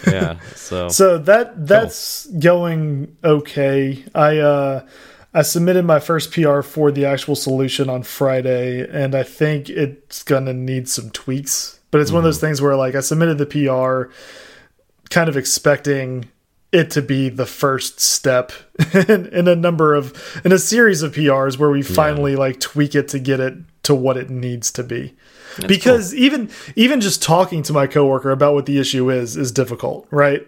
Yeah. 0.07 0.39
So 0.55 0.89
So 0.89 1.19
that 1.19 1.67
that's 1.67 2.25
cool. 2.25 2.39
going 2.39 3.17
okay. 3.23 4.03
I 4.15 4.39
uh 4.39 4.87
I 5.31 5.43
submitted 5.43 5.85
my 5.85 5.99
first 5.99 6.31
PR 6.31 6.61
for 6.61 6.91
the 6.91 7.05
actual 7.05 7.35
solution 7.35 7.87
on 7.87 8.01
Friday 8.01 8.89
and 8.89 9.13
I 9.13 9.21
think 9.21 9.69
it's 9.69 10.23
going 10.23 10.45
to 10.45 10.53
need 10.53 10.89
some 10.89 11.11
tweaks. 11.11 11.79
But 11.91 12.01
it's 12.01 12.09
mm 12.09 12.13
-hmm. 12.13 12.15
one 12.15 12.25
of 12.25 12.33
those 12.33 12.37
mm-hmm. 12.37 12.47
things 12.47 12.61
where 12.61 12.75
like 12.75 12.97
I 12.97 13.01
submitted 13.01 13.37
the 13.37 13.45
PR 13.45 14.11
kind 15.11 15.29
of 15.29 15.37
expecting 15.37 16.29
it 16.71 16.91
to 16.91 17.01
be 17.01 17.29
the 17.29 17.45
first 17.45 17.99
step 17.99 18.51
in, 18.93 19.25
in, 19.27 19.47
a 19.47 19.55
number 19.55 19.95
of 19.95 20.41
in 20.43 20.51
a 20.51 20.59
series 20.59 21.01
of 21.01 21.13
PRs 21.13 21.57
where 21.57 21.69
we 21.69 21.81
finally 21.81 22.33
yeah. 22.33 22.39
like 22.39 22.59
tweak 22.59 22.95
it 22.95 23.07
to 23.09 23.19
get 23.19 23.39
it 23.39 23.55
to 23.83 23.95
what 23.95 24.17
it 24.17 24.29
needs 24.29 24.71
to 24.71 24.83
be. 24.83 25.15
That's 25.57 25.67
because 25.67 26.11
cool. 26.11 26.19
even 26.19 26.49
even 26.75 27.01
just 27.01 27.23
talking 27.23 27.63
to 27.63 27.73
my 27.73 27.87
coworker 27.87 28.31
about 28.31 28.53
what 28.53 28.65
the 28.65 28.79
issue 28.79 29.09
is 29.09 29.35
is 29.35 29.51
difficult, 29.51 30.07
right? 30.11 30.45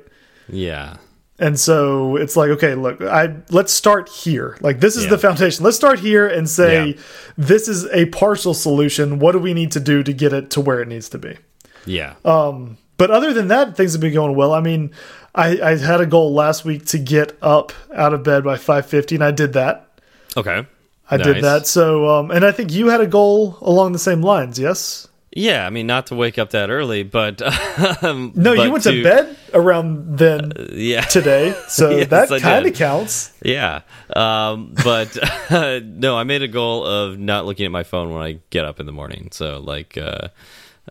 Yeah. 0.47 0.97
And 1.39 1.59
so 1.59 2.17
it's 2.17 2.37
like, 2.37 2.51
okay, 2.51 2.75
look, 2.75 3.01
I 3.01 3.35
let's 3.49 3.73
start 3.73 4.09
here. 4.09 4.57
Like 4.61 4.79
this 4.79 4.95
is 4.95 5.05
yeah. 5.05 5.09
the 5.09 5.17
foundation. 5.17 5.65
Let's 5.65 5.75
start 5.75 5.99
here 5.99 6.27
and 6.27 6.47
say 6.47 6.89
yeah. 6.89 7.01
this 7.35 7.67
is 7.67 7.85
a 7.85 8.05
partial 8.07 8.53
solution. 8.53 9.17
What 9.17 9.31
do 9.31 9.39
we 9.39 9.55
need 9.55 9.71
to 9.71 9.79
do 9.79 10.03
to 10.03 10.13
get 10.13 10.33
it 10.33 10.51
to 10.51 10.61
where 10.61 10.81
it 10.81 10.87
needs 10.87 11.09
to 11.09 11.17
be? 11.17 11.37
Yeah. 11.85 12.13
Um, 12.23 12.77
but 12.97 13.09
other 13.09 13.33
than 13.33 13.47
that, 13.47 13.75
things 13.75 13.93
have 13.93 14.01
been 14.01 14.13
going 14.13 14.35
well. 14.35 14.53
I 14.53 14.61
mean, 14.61 14.91
I, 15.33 15.61
I 15.61 15.77
had 15.77 16.01
a 16.01 16.05
goal 16.05 16.33
last 16.33 16.65
week 16.65 16.85
to 16.87 16.97
get 16.97 17.37
up 17.41 17.71
out 17.93 18.13
of 18.13 18.23
bed 18.23 18.43
by 18.43 18.57
5.50, 18.57 19.15
and 19.15 19.23
I 19.23 19.31
did 19.31 19.53
that. 19.53 19.87
Okay. 20.35 20.65
I 21.09 21.17
nice. 21.17 21.25
did 21.25 21.43
that. 21.43 21.67
So, 21.67 22.07
um, 22.09 22.31
and 22.31 22.45
I 22.45 22.51
think 22.51 22.71
you 22.71 22.87
had 22.87 23.01
a 23.01 23.07
goal 23.07 23.57
along 23.61 23.93
the 23.93 23.99
same 23.99 24.21
lines, 24.21 24.59
yes? 24.59 25.07
Yeah, 25.33 25.65
I 25.65 25.69
mean, 25.69 25.87
not 25.87 26.07
to 26.07 26.15
wake 26.15 26.37
up 26.37 26.49
that 26.49 26.69
early, 26.69 27.03
but 27.03 27.41
um, 28.03 28.33
no, 28.35 28.53
but 28.53 28.63
you 28.65 28.71
went 28.71 28.83
to, 28.83 28.91
to, 28.91 29.03
bed 29.03 29.37
around 29.53 30.17
then. 30.17 30.51
Uh, 30.51 30.67
yeah, 30.73 31.01
today, 31.01 31.55
so 31.69 31.89
yes, 31.89 32.09
that 32.09 32.41
kind 32.41 32.65
of 32.65 32.73
counts. 32.73 33.33
Yeah, 33.41 33.81
um, 34.13 34.73
but 34.83 35.17
uh, 35.49 35.79
no, 35.83 36.17
I 36.17 36.25
made 36.25 36.41
a 36.41 36.49
goal 36.49 36.85
of 36.85 37.17
not 37.17 37.45
looking 37.45 37.65
at 37.65 37.71
my 37.71 37.83
phone 37.83 38.13
when 38.13 38.21
I 38.21 38.39
get 38.49 38.65
up 38.65 38.81
in 38.81 38.85
the 38.85 38.91
morning. 38.91 39.29
So, 39.31 39.59
like, 39.59 39.97
uh, 39.97 40.27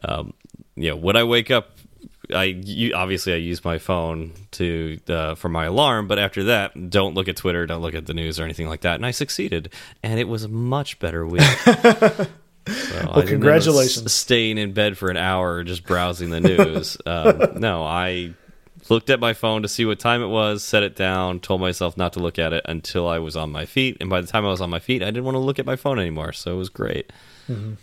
um, 0.03 0.33
you 0.75 0.89
know, 0.89 0.97
when 0.97 1.17
I 1.17 1.25
wake 1.25 1.51
up 1.51 1.73
I 2.35 2.45
you, 2.45 2.95
obviously 2.95 3.33
I 3.33 3.37
use 3.37 3.65
my 3.65 3.79
phone 3.79 4.33
to 4.53 4.99
uh, 5.09 5.35
for 5.35 5.49
my 5.49 5.67
alarm, 5.67 6.09
but 6.09 6.19
after 6.19 6.45
that, 6.45 6.91
don't 6.91 7.15
look 7.15 7.29
at 7.29 7.37
Twitter, 7.37 7.67
don't 7.67 7.83
look 7.83 7.95
at 7.95 8.07
the 8.07 8.15
news 8.15 8.39
or 8.41 8.45
anything 8.45 8.69
like 8.69 8.83
that. 8.83 8.97
And 8.97 9.07
I 9.07 9.11
succeeded, 9.11 9.73
and 10.03 10.19
it 10.19 10.29
was 10.29 10.45
a 10.45 10.49
much 10.49 10.99
better 10.99 11.27
week. 11.27 11.43
So 11.43 12.27
well, 13.13 13.23
congratulations! 13.23 14.13
Staying 14.13 14.59
in 14.59 14.73
bed 14.73 14.99
for 14.99 15.11
an 15.11 15.17
hour 15.17 15.63
just 15.65 15.85
browsing 15.85 16.31
the 16.31 16.41
news. 16.41 16.97
um, 17.07 17.59
no, 17.61 17.85
I 17.85 18.35
looked 18.89 19.11
at 19.11 19.21
my 19.21 19.33
phone 19.33 19.63
to 19.63 19.69
see 19.69 19.85
what 19.85 19.99
time 19.99 20.23
it 20.23 20.29
was, 20.29 20.65
set 20.65 20.83
it 20.83 20.97
down, 20.97 21.41
told 21.41 21.61
myself 21.61 21.97
not 21.97 22.13
to 22.15 22.21
look 22.21 22.39
at 22.39 22.53
it 22.53 22.65
until 22.67 23.09
I 23.09 23.19
was 23.19 23.37
on 23.37 23.51
my 23.51 23.67
feet. 23.67 23.97
And 24.01 24.11
by 24.11 24.21
the 24.21 24.27
time 24.27 24.45
I 24.45 24.49
was 24.49 24.61
on 24.61 24.71
my 24.71 24.81
feet, 24.81 25.03
I 25.03 25.07
didn't 25.07 25.25
want 25.25 25.37
to 25.37 25.41
look 25.41 25.59
at 25.59 25.67
my 25.67 25.77
phone 25.77 25.99
anymore. 25.99 26.33
So 26.33 26.55
it 26.55 26.59
was 26.59 26.69
great. 26.69 27.13
Mm 27.49 27.57
-hmm. 27.57 27.77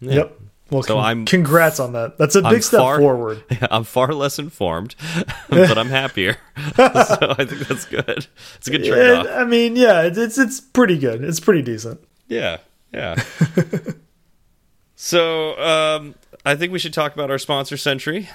yeah. 0.00 0.14
Yep. 0.14 0.40
Well, 0.74 0.82
so 0.82 0.98
I'm 0.98 1.24
congrats 1.24 1.78
on 1.78 1.92
that. 1.92 2.18
That's 2.18 2.34
a 2.34 2.42
big 2.42 2.52
I'm 2.52 2.62
step 2.62 2.80
far, 2.80 2.98
forward. 2.98 3.44
I'm 3.70 3.84
far 3.84 4.12
less 4.12 4.40
informed, 4.40 4.96
but 5.48 5.78
I'm 5.78 5.88
happier. 5.88 6.36
so 6.76 7.34
I 7.38 7.44
think 7.44 7.68
that's 7.68 7.84
good. 7.84 8.26
It's 8.56 8.66
a 8.66 8.70
good 8.72 8.84
trade 8.84 9.10
off. 9.10 9.26
I 9.28 9.44
mean, 9.44 9.76
yeah, 9.76 10.02
it's 10.02 10.36
it's 10.36 10.60
pretty 10.60 10.98
good. 10.98 11.22
It's 11.22 11.38
pretty 11.38 11.62
decent. 11.62 12.00
Yeah, 12.26 12.58
yeah. 12.92 13.22
so 14.96 15.56
um, 15.60 16.16
I 16.44 16.56
think 16.56 16.72
we 16.72 16.80
should 16.80 16.92
talk 16.92 17.14
about 17.14 17.30
our 17.30 17.38
sponsor, 17.38 17.76
Sentry. 17.76 18.28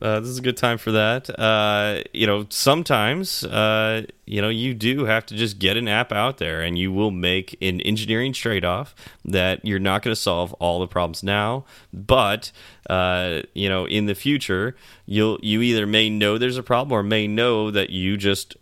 Uh, 0.00 0.20
this 0.20 0.28
is 0.28 0.38
a 0.38 0.42
good 0.42 0.56
time 0.56 0.78
for 0.78 0.92
that. 0.92 1.28
Uh, 1.38 2.02
you 2.12 2.26
know, 2.26 2.46
sometimes 2.48 3.44
uh, 3.44 4.02
you 4.26 4.42
know 4.42 4.48
you 4.48 4.74
do 4.74 5.04
have 5.04 5.26
to 5.26 5.34
just 5.34 5.58
get 5.58 5.76
an 5.76 5.88
app 5.88 6.12
out 6.12 6.38
there, 6.38 6.60
and 6.60 6.78
you 6.78 6.92
will 6.92 7.10
make 7.10 7.56
an 7.60 7.80
engineering 7.82 8.32
trade 8.32 8.64
off 8.64 8.94
that 9.24 9.64
you're 9.64 9.78
not 9.78 10.02
going 10.02 10.14
to 10.14 10.20
solve 10.20 10.52
all 10.54 10.80
the 10.80 10.86
problems 10.86 11.22
now, 11.22 11.64
but 11.92 12.52
uh, 12.88 13.42
you 13.54 13.68
know, 13.68 13.86
in 13.86 14.06
the 14.06 14.14
future, 14.14 14.76
you'll 15.06 15.38
you 15.42 15.62
either 15.62 15.86
may 15.86 16.08
know 16.08 16.38
there's 16.38 16.58
a 16.58 16.62
problem 16.62 16.92
or 16.92 17.02
may 17.02 17.26
know 17.26 17.70
that 17.70 17.90
you 17.90 18.16
just 18.16 18.56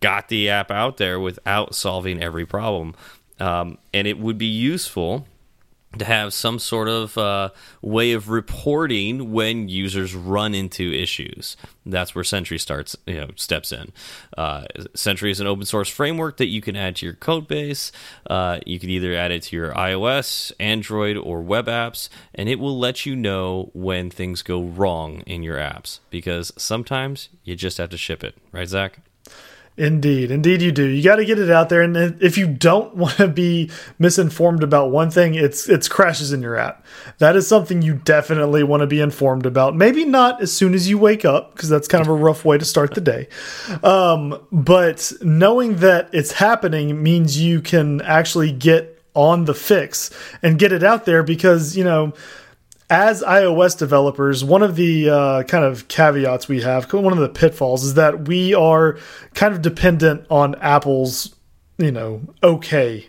got 0.00 0.28
the 0.28 0.48
app 0.48 0.70
out 0.70 0.96
there 0.96 1.20
without 1.20 1.74
solving 1.74 2.22
every 2.22 2.46
problem, 2.46 2.94
um, 3.40 3.78
and 3.92 4.06
it 4.06 4.18
would 4.18 4.38
be 4.38 4.46
useful 4.46 5.26
to 5.98 6.04
have 6.04 6.32
some 6.32 6.58
sort 6.58 6.88
of 6.88 7.16
uh, 7.18 7.50
way 7.82 8.12
of 8.12 8.28
reporting 8.28 9.32
when 9.32 9.68
users 9.68 10.14
run 10.14 10.54
into 10.54 10.92
issues. 10.92 11.56
That's 11.84 12.14
where 12.14 12.24
Sentry 12.24 12.58
starts, 12.58 12.96
you 13.06 13.14
know, 13.14 13.30
steps 13.36 13.72
in. 13.72 13.92
Uh, 14.36 14.64
Sentry 14.94 15.30
is 15.30 15.40
an 15.40 15.46
open 15.46 15.66
source 15.66 15.88
framework 15.88 16.36
that 16.38 16.46
you 16.46 16.60
can 16.60 16.76
add 16.76 16.96
to 16.96 17.06
your 17.06 17.14
code 17.14 17.48
base. 17.48 17.92
Uh, 18.28 18.60
you 18.64 18.78
can 18.78 18.90
either 18.90 19.14
add 19.14 19.32
it 19.32 19.42
to 19.44 19.56
your 19.56 19.72
iOS, 19.72 20.52
Android, 20.58 21.16
or 21.16 21.42
web 21.42 21.66
apps, 21.66 22.08
and 22.34 22.48
it 22.48 22.58
will 22.58 22.78
let 22.78 23.04
you 23.04 23.14
know 23.16 23.70
when 23.74 24.10
things 24.10 24.42
go 24.42 24.62
wrong 24.62 25.20
in 25.26 25.42
your 25.42 25.58
apps 25.58 26.00
because 26.10 26.52
sometimes 26.56 27.28
you 27.44 27.56
just 27.56 27.78
have 27.78 27.90
to 27.90 27.98
ship 27.98 28.24
it, 28.24 28.36
right, 28.52 28.68
Zach? 28.68 29.00
Indeed, 29.78 30.30
indeed, 30.30 30.60
you 30.60 30.70
do. 30.70 30.84
You 30.84 31.02
got 31.02 31.16
to 31.16 31.24
get 31.24 31.38
it 31.38 31.50
out 31.50 31.70
there, 31.70 31.80
and 31.80 31.96
if 32.22 32.36
you 32.36 32.46
don't 32.46 32.94
want 32.96 33.16
to 33.16 33.28
be 33.28 33.70
misinformed 33.98 34.62
about 34.62 34.90
one 34.90 35.10
thing, 35.10 35.34
it's 35.34 35.66
it's 35.66 35.88
crashes 35.88 36.30
in 36.30 36.42
your 36.42 36.56
app. 36.56 36.84
That 37.18 37.36
is 37.36 37.48
something 37.48 37.80
you 37.80 37.94
definitely 37.94 38.64
want 38.64 38.82
to 38.82 38.86
be 38.86 39.00
informed 39.00 39.46
about. 39.46 39.74
Maybe 39.74 40.04
not 40.04 40.42
as 40.42 40.52
soon 40.52 40.74
as 40.74 40.90
you 40.90 40.98
wake 40.98 41.24
up, 41.24 41.54
because 41.54 41.70
that's 41.70 41.88
kind 41.88 42.02
of 42.02 42.08
a 42.08 42.14
rough 42.14 42.44
way 42.44 42.58
to 42.58 42.64
start 42.66 42.94
the 42.94 43.00
day. 43.00 43.28
Um, 43.82 44.38
but 44.52 45.10
knowing 45.22 45.76
that 45.76 46.10
it's 46.12 46.32
happening 46.32 47.02
means 47.02 47.40
you 47.40 47.62
can 47.62 48.02
actually 48.02 48.52
get 48.52 49.02
on 49.14 49.46
the 49.46 49.54
fix 49.54 50.10
and 50.42 50.58
get 50.58 50.72
it 50.72 50.82
out 50.82 51.06
there, 51.06 51.22
because 51.22 51.78
you 51.78 51.84
know 51.84 52.12
as 52.92 53.22
iOS 53.22 53.78
developers, 53.78 54.44
one 54.44 54.62
of 54.62 54.76
the 54.76 55.08
uh, 55.08 55.42
kind 55.44 55.64
of 55.64 55.88
caveats 55.88 56.46
we 56.46 56.60
have, 56.60 56.92
one 56.92 57.14
of 57.14 57.18
the 57.18 57.28
pitfalls, 57.30 57.84
is 57.84 57.94
that 57.94 58.28
we 58.28 58.52
are 58.52 58.98
kind 59.32 59.54
of 59.54 59.62
dependent 59.62 60.26
on 60.28 60.54
Apple's, 60.56 61.34
you 61.78 61.90
know, 61.90 62.20
okay 62.42 63.08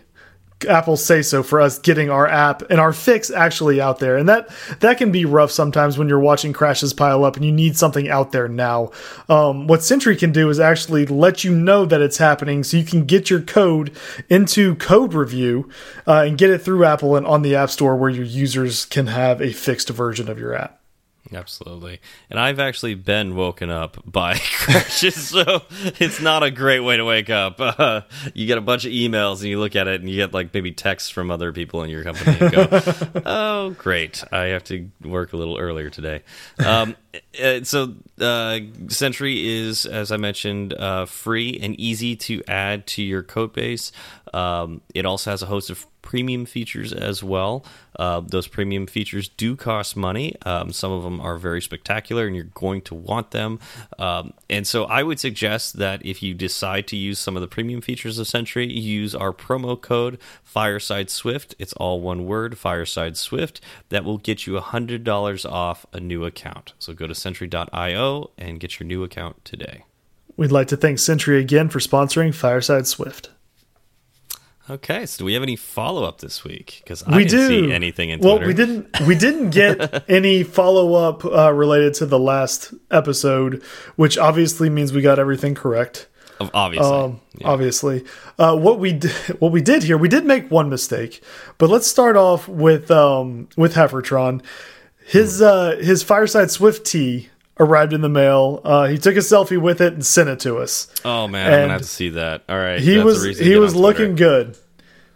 Apple 0.68 0.96
say 0.96 1.22
so 1.22 1.42
for 1.42 1.60
us 1.60 1.78
getting 1.78 2.10
our 2.10 2.26
app 2.26 2.62
and 2.70 2.80
our 2.80 2.92
fix 2.92 3.30
actually 3.30 3.80
out 3.80 3.98
there. 3.98 4.16
And 4.16 4.28
that 4.28 4.48
that 4.80 4.98
can 4.98 5.12
be 5.12 5.24
rough 5.24 5.50
sometimes 5.50 5.98
when 5.98 6.08
you're 6.08 6.20
watching 6.20 6.52
crashes 6.52 6.94
pile 6.94 7.24
up 7.24 7.36
and 7.36 7.44
you 7.44 7.52
need 7.52 7.76
something 7.76 8.08
out 8.08 8.32
there 8.32 8.48
now. 8.48 8.90
Um, 9.28 9.66
what 9.66 9.82
Sentry 9.82 10.16
can 10.16 10.32
do 10.32 10.48
is 10.50 10.60
actually 10.60 11.06
let 11.06 11.44
you 11.44 11.54
know 11.54 11.84
that 11.84 12.00
it's 12.00 12.18
happening 12.18 12.64
so 12.64 12.76
you 12.76 12.84
can 12.84 13.04
get 13.04 13.30
your 13.30 13.40
code 13.40 13.92
into 14.28 14.74
code 14.76 15.14
review 15.14 15.68
uh, 16.06 16.24
and 16.26 16.38
get 16.38 16.50
it 16.50 16.58
through 16.58 16.84
Apple 16.84 17.16
and 17.16 17.26
on 17.26 17.42
the 17.42 17.54
App 17.54 17.70
Store 17.70 17.96
where 17.96 18.10
your 18.10 18.24
users 18.24 18.84
can 18.86 19.08
have 19.08 19.40
a 19.40 19.52
fixed 19.52 19.88
version 19.90 20.28
of 20.28 20.38
your 20.38 20.54
app. 20.54 20.83
Absolutely. 21.32 22.00
And 22.28 22.38
I've 22.38 22.58
actually 22.58 22.94
been 22.94 23.34
woken 23.34 23.70
up 23.70 23.96
by 24.04 24.36
crashes, 24.56 25.28
so 25.28 25.62
it's 25.98 26.20
not 26.20 26.42
a 26.42 26.50
great 26.50 26.80
way 26.80 26.96
to 26.96 27.04
wake 27.04 27.30
up. 27.30 27.56
Uh, 27.58 28.02
you 28.34 28.46
get 28.46 28.58
a 28.58 28.60
bunch 28.60 28.84
of 28.84 28.92
emails 28.92 29.40
and 29.40 29.48
you 29.48 29.58
look 29.58 29.74
at 29.74 29.88
it 29.88 30.00
and 30.00 30.10
you 30.10 30.16
get 30.16 30.34
like 30.34 30.52
maybe 30.52 30.70
texts 30.70 31.08
from 31.08 31.30
other 31.30 31.52
people 31.52 31.82
in 31.82 31.90
your 31.90 32.04
company 32.04 32.36
and 32.38 32.52
go, 32.52 33.22
oh, 33.26 33.70
great. 33.70 34.22
I 34.32 34.46
have 34.46 34.64
to 34.64 34.90
work 35.02 35.32
a 35.32 35.36
little 35.36 35.58
earlier 35.58 35.88
today. 35.88 36.22
Um, 36.64 36.94
uh, 37.42 37.62
so 37.64 37.94
uh, 38.20 38.60
Sentry 38.88 39.48
is, 39.48 39.86
as 39.86 40.10
I 40.10 40.16
mentioned, 40.16 40.74
uh, 40.74 41.06
free 41.06 41.58
and 41.62 41.78
easy 41.78 42.16
to 42.16 42.42
add 42.48 42.86
to 42.88 43.02
your 43.02 43.22
code 43.22 43.52
base. 43.52 43.92
Um, 44.32 44.80
it 44.94 45.06
also 45.06 45.30
has 45.30 45.42
a 45.42 45.46
host 45.46 45.70
of 45.70 45.86
premium 46.02 46.44
features 46.44 46.92
as 46.92 47.24
well. 47.24 47.64
Uh, 47.96 48.20
those 48.20 48.46
premium 48.46 48.86
features 48.86 49.28
do 49.28 49.56
cost 49.56 49.96
money. 49.96 50.34
Um, 50.42 50.72
some 50.72 50.92
of 50.92 51.02
them 51.02 51.20
are 51.20 51.38
very 51.38 51.62
spectacular, 51.62 52.26
and 52.26 52.36
you're 52.36 52.44
going 52.44 52.82
to 52.82 52.94
want 52.94 53.30
them. 53.30 53.58
Um, 53.98 54.34
and 54.50 54.66
so, 54.66 54.84
I 54.84 55.02
would 55.02 55.18
suggest 55.18 55.78
that 55.78 56.04
if 56.04 56.22
you 56.22 56.34
decide 56.34 56.86
to 56.88 56.96
use 56.96 57.18
some 57.18 57.36
of 57.36 57.40
the 57.40 57.48
premium 57.48 57.80
features 57.80 58.18
of 58.18 58.26
Sentry, 58.26 58.70
use 58.70 59.14
our 59.14 59.32
promo 59.32 59.80
code 59.80 60.18
Fireside 60.42 61.08
Swift. 61.08 61.54
It's 61.58 61.72
all 61.74 62.00
one 62.00 62.26
word, 62.26 62.58
Fireside 62.58 63.16
Swift. 63.16 63.60
That 63.88 64.04
will 64.04 64.18
get 64.18 64.46
you 64.46 64.58
hundred 64.58 65.04
dollars 65.04 65.46
off 65.46 65.86
a 65.92 66.00
new 66.00 66.24
account. 66.24 66.74
So 66.78 66.92
go 66.92 67.03
to 67.06 67.14
Sentry.io 67.14 68.30
and 68.38 68.60
get 68.60 68.78
your 68.78 68.86
new 68.86 69.02
account 69.02 69.44
today. 69.44 69.84
We'd 70.36 70.52
like 70.52 70.68
to 70.68 70.76
thank 70.76 70.98
Sentry 70.98 71.38
again 71.38 71.68
for 71.68 71.78
sponsoring 71.78 72.34
Fireside 72.34 72.86
Swift. 72.86 73.30
Okay, 74.68 75.04
so 75.04 75.18
do 75.18 75.24
we 75.26 75.34
have 75.34 75.42
any 75.42 75.56
follow 75.56 76.04
up 76.04 76.20
this 76.20 76.42
week? 76.42 76.80
Because 76.82 77.02
I 77.02 77.16
we 77.16 77.24
didn't 77.24 77.48
do. 77.48 77.66
see 77.68 77.72
anything 77.72 78.08
in 78.08 78.20
Twitter. 78.20 78.38
Well, 78.38 78.46
we 78.46 78.54
didn't. 78.54 79.00
We 79.02 79.14
didn't 79.14 79.50
get 79.50 80.04
any 80.10 80.42
follow 80.42 80.94
up 80.94 81.22
uh, 81.24 81.52
related 81.52 81.92
to 81.94 82.06
the 82.06 82.18
last 82.18 82.72
episode, 82.90 83.62
which 83.96 84.16
obviously 84.16 84.70
means 84.70 84.92
we 84.92 85.02
got 85.02 85.18
everything 85.18 85.54
correct. 85.54 86.08
Obviously, 86.40 86.90
um, 86.90 87.20
yeah. 87.38 87.46
obviously, 87.46 88.04
uh, 88.38 88.56
what 88.56 88.80
we 88.80 88.92
did, 88.92 89.12
what 89.38 89.52
we 89.52 89.60
did 89.60 89.82
here, 89.82 89.98
we 89.98 90.08
did 90.08 90.24
make 90.24 90.50
one 90.50 90.68
mistake, 90.70 91.22
but 91.58 91.68
let's 91.68 91.86
start 91.86 92.16
off 92.16 92.48
with 92.48 92.90
um, 92.90 93.48
with 93.56 93.74
Heffertron. 93.74 94.42
His 95.06 95.42
uh, 95.42 95.76
his 95.80 96.02
Fireside 96.02 96.50
Swift 96.50 96.86
tee 96.86 97.28
arrived 97.58 97.92
in 97.92 98.00
the 98.00 98.08
mail. 98.08 98.60
Uh, 98.64 98.86
he 98.86 98.98
took 98.98 99.16
a 99.16 99.20
selfie 99.20 99.60
with 99.60 99.80
it 99.80 99.92
and 99.92 100.04
sent 100.04 100.28
it 100.28 100.40
to 100.40 100.58
us. 100.58 100.88
Oh 101.04 101.28
man, 101.28 101.46
and 101.46 101.54
I'm 101.54 101.60
gonna 101.62 101.72
have 101.74 101.82
to 101.82 101.86
see 101.86 102.08
that. 102.10 102.42
All 102.48 102.56
right, 102.56 102.80
he 102.80 102.96
That's 102.96 103.04
was 103.04 103.38
he 103.38 103.56
was 103.56 103.74
looking 103.74 104.16
good. 104.16 104.56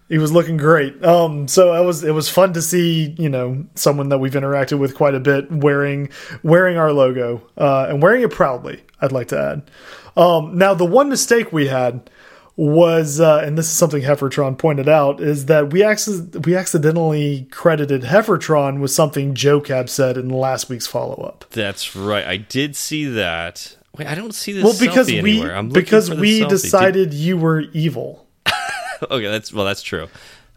He 0.08 0.16
was 0.16 0.32
looking 0.32 0.56
great. 0.56 1.04
Um, 1.04 1.48
so 1.48 1.74
it 1.74 1.84
was 1.84 2.04
it 2.04 2.12
was 2.12 2.28
fun 2.28 2.52
to 2.54 2.62
see 2.62 3.14
you 3.18 3.28
know 3.28 3.66
someone 3.74 4.08
that 4.10 4.18
we've 4.18 4.32
interacted 4.32 4.78
with 4.78 4.94
quite 4.94 5.14
a 5.14 5.20
bit 5.20 5.50
wearing 5.50 6.10
wearing 6.42 6.76
our 6.76 6.92
logo 6.92 7.42
uh, 7.56 7.86
and 7.88 8.02
wearing 8.02 8.22
it 8.22 8.30
proudly. 8.30 8.82
I'd 9.00 9.12
like 9.12 9.28
to 9.28 9.38
add. 9.38 9.70
Um, 10.16 10.58
now 10.58 10.74
the 10.74 10.84
one 10.84 11.08
mistake 11.08 11.52
we 11.52 11.68
had 11.68 12.10
was, 12.58 13.20
uh, 13.20 13.38
and 13.44 13.56
this 13.56 13.66
is 13.66 13.72
something 13.72 14.02
Heffertron 14.02 14.58
pointed 14.58 14.88
out, 14.88 15.20
is 15.20 15.46
that 15.46 15.72
we 15.72 15.84
acc 15.84 16.00
we 16.44 16.56
accidentally 16.56 17.46
credited 17.52 18.02
Heffertron 18.02 18.80
with 18.80 18.90
something 18.90 19.36
Joe 19.36 19.60
Cab 19.60 19.88
said 19.88 20.18
in 20.18 20.28
last 20.28 20.68
week's 20.68 20.86
follow 20.86 21.22
up. 21.22 21.44
That's 21.50 21.94
right. 21.94 22.26
I 22.26 22.36
did 22.36 22.74
see 22.74 23.04
that. 23.04 23.76
Wait, 23.96 24.08
I 24.08 24.16
don't 24.16 24.34
see 24.34 24.52
this. 24.52 24.64
Well, 24.64 24.74
because 24.78 25.06
we 25.06 25.40
because 25.72 26.10
we 26.10 26.44
decided 26.46 27.10
did... 27.10 27.16
you 27.16 27.36
were 27.36 27.60
evil. 27.72 28.26
okay, 29.08 29.28
that's 29.28 29.52
well, 29.52 29.64
that's 29.64 29.82
true. 29.82 30.08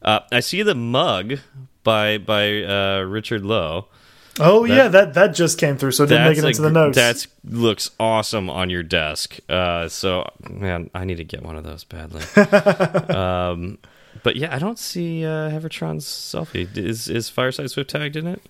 Uh, 0.02 0.22
I 0.32 0.40
see 0.40 0.64
the 0.64 0.74
mug 0.74 1.38
by 1.84 2.18
by 2.18 2.64
uh, 2.64 3.02
Richard 3.02 3.46
Lowe. 3.46 3.90
Oh 4.40 4.66
that, 4.66 4.74
yeah, 4.74 4.88
that 4.88 5.14
that 5.16 5.36
just 5.36 5.58
came 5.58 5.78
through, 5.78 5.92
so 5.92 6.04
it 6.04 6.08
didn't 6.08 6.28
make 6.28 6.38
it 6.38 6.46
into 6.46 6.62
the 6.62 6.72
notes. 6.72 6.96
That 6.96 7.28
looks 7.44 7.92
awesome 8.00 8.50
on 8.50 8.70
your 8.70 8.84
desk. 8.84 9.40
Uh, 9.50 9.90
so 9.90 10.30
man, 10.50 10.90
I 10.96 11.04
need 11.06 11.18
to 11.18 11.24
get 11.24 11.44
one 11.44 11.58
of 11.58 11.64
those 11.64 11.84
badly. 11.84 12.24
um, 13.16 13.78
but 14.24 14.36
yeah, 14.36 14.56
I 14.56 14.60
don't 14.60 14.80
see 14.80 15.26
uh, 15.26 15.50
Heffertron's 15.50 16.06
selfie. 16.06 16.78
Is 16.78 17.08
is 17.08 17.30
Fireside 17.30 17.72
Swift 17.72 17.90
tagged 17.90 18.16
in 18.16 18.28
it? 18.28 18.42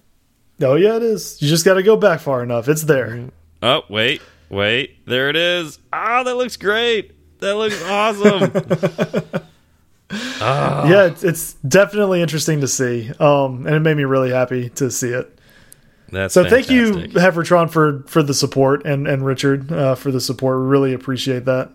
Oh 0.61 0.75
yeah, 0.75 0.97
it 0.97 1.03
is. 1.03 1.41
You 1.41 1.47
just 1.47 1.65
got 1.65 1.75
to 1.75 1.83
go 1.83 1.97
back 1.97 2.19
far 2.19 2.43
enough. 2.43 2.67
It's 2.67 2.83
there. 2.83 3.29
Oh 3.63 3.83
wait, 3.89 4.21
wait, 4.49 5.05
there 5.05 5.29
it 5.29 5.35
is. 5.35 5.79
Ah, 5.91 6.19
oh, 6.19 6.23
that 6.23 6.35
looks 6.35 6.57
great. 6.57 7.13
That 7.39 7.55
looks 7.55 7.81
awesome. 7.83 8.51
oh. 10.41 10.83
Yeah, 10.89 11.05
it's, 11.05 11.23
it's, 11.23 11.53
definitely 11.53 12.21
interesting 12.21 12.59
to 12.61 12.67
see, 12.67 13.11
um, 13.19 13.65
and 13.65 13.75
it 13.75 13.79
made 13.79 13.95
me 13.95 14.03
really 14.03 14.31
happy 14.31 14.69
to 14.71 14.91
see 14.91 15.09
it. 15.09 15.39
That's 16.11 16.33
so 16.33 16.43
fantastic. 16.43 16.67
thank 16.67 17.13
you, 17.13 17.19
Heffertron, 17.19 17.69
for 17.71 18.03
for 18.07 18.21
the 18.21 18.33
support, 18.33 18.85
and 18.85 19.07
and 19.07 19.25
Richard 19.25 19.71
uh, 19.71 19.95
for 19.95 20.11
the 20.11 20.21
support. 20.21 20.59
We 20.59 20.65
really 20.65 20.93
appreciate 20.93 21.45
that. 21.45 21.71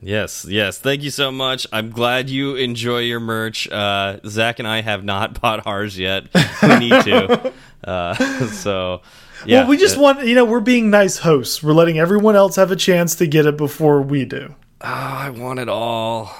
Yes, 0.00 0.46
yes. 0.48 0.78
Thank 0.78 1.02
you 1.02 1.10
so 1.10 1.32
much. 1.32 1.66
I'm 1.72 1.90
glad 1.90 2.30
you 2.30 2.54
enjoy 2.54 3.00
your 3.00 3.20
merch. 3.20 3.68
Uh, 3.68 4.20
Zach 4.26 4.58
and 4.58 4.68
I 4.68 4.80
have 4.80 5.04
not 5.04 5.40
bought 5.40 5.66
ours 5.66 5.98
yet. 5.98 6.28
We 6.62 6.78
need 6.78 6.90
to. 7.04 7.52
uh, 7.84 8.14
so, 8.46 9.02
yeah. 9.44 9.60
Well, 9.60 9.70
we 9.70 9.76
just 9.76 9.96
want, 9.96 10.24
you 10.24 10.34
know, 10.34 10.44
we're 10.44 10.60
being 10.60 10.90
nice 10.90 11.18
hosts. 11.18 11.62
We're 11.62 11.72
letting 11.72 11.98
everyone 11.98 12.36
else 12.36 12.56
have 12.56 12.70
a 12.70 12.76
chance 12.76 13.16
to 13.16 13.26
get 13.26 13.46
it 13.46 13.56
before 13.56 14.00
we 14.00 14.24
do. 14.24 14.54
Oh, 14.80 14.86
I 14.86 15.30
want 15.30 15.58
it 15.58 15.68
all. 15.68 16.32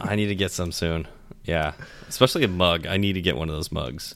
I 0.00 0.16
need 0.16 0.28
to 0.28 0.34
get 0.34 0.50
some 0.50 0.72
soon. 0.72 1.06
Yeah. 1.44 1.72
Especially 2.08 2.44
a 2.44 2.48
mug. 2.48 2.86
I 2.86 2.96
need 2.96 3.14
to 3.14 3.20
get 3.20 3.36
one 3.36 3.50
of 3.50 3.54
those 3.54 3.70
mugs. 3.70 4.14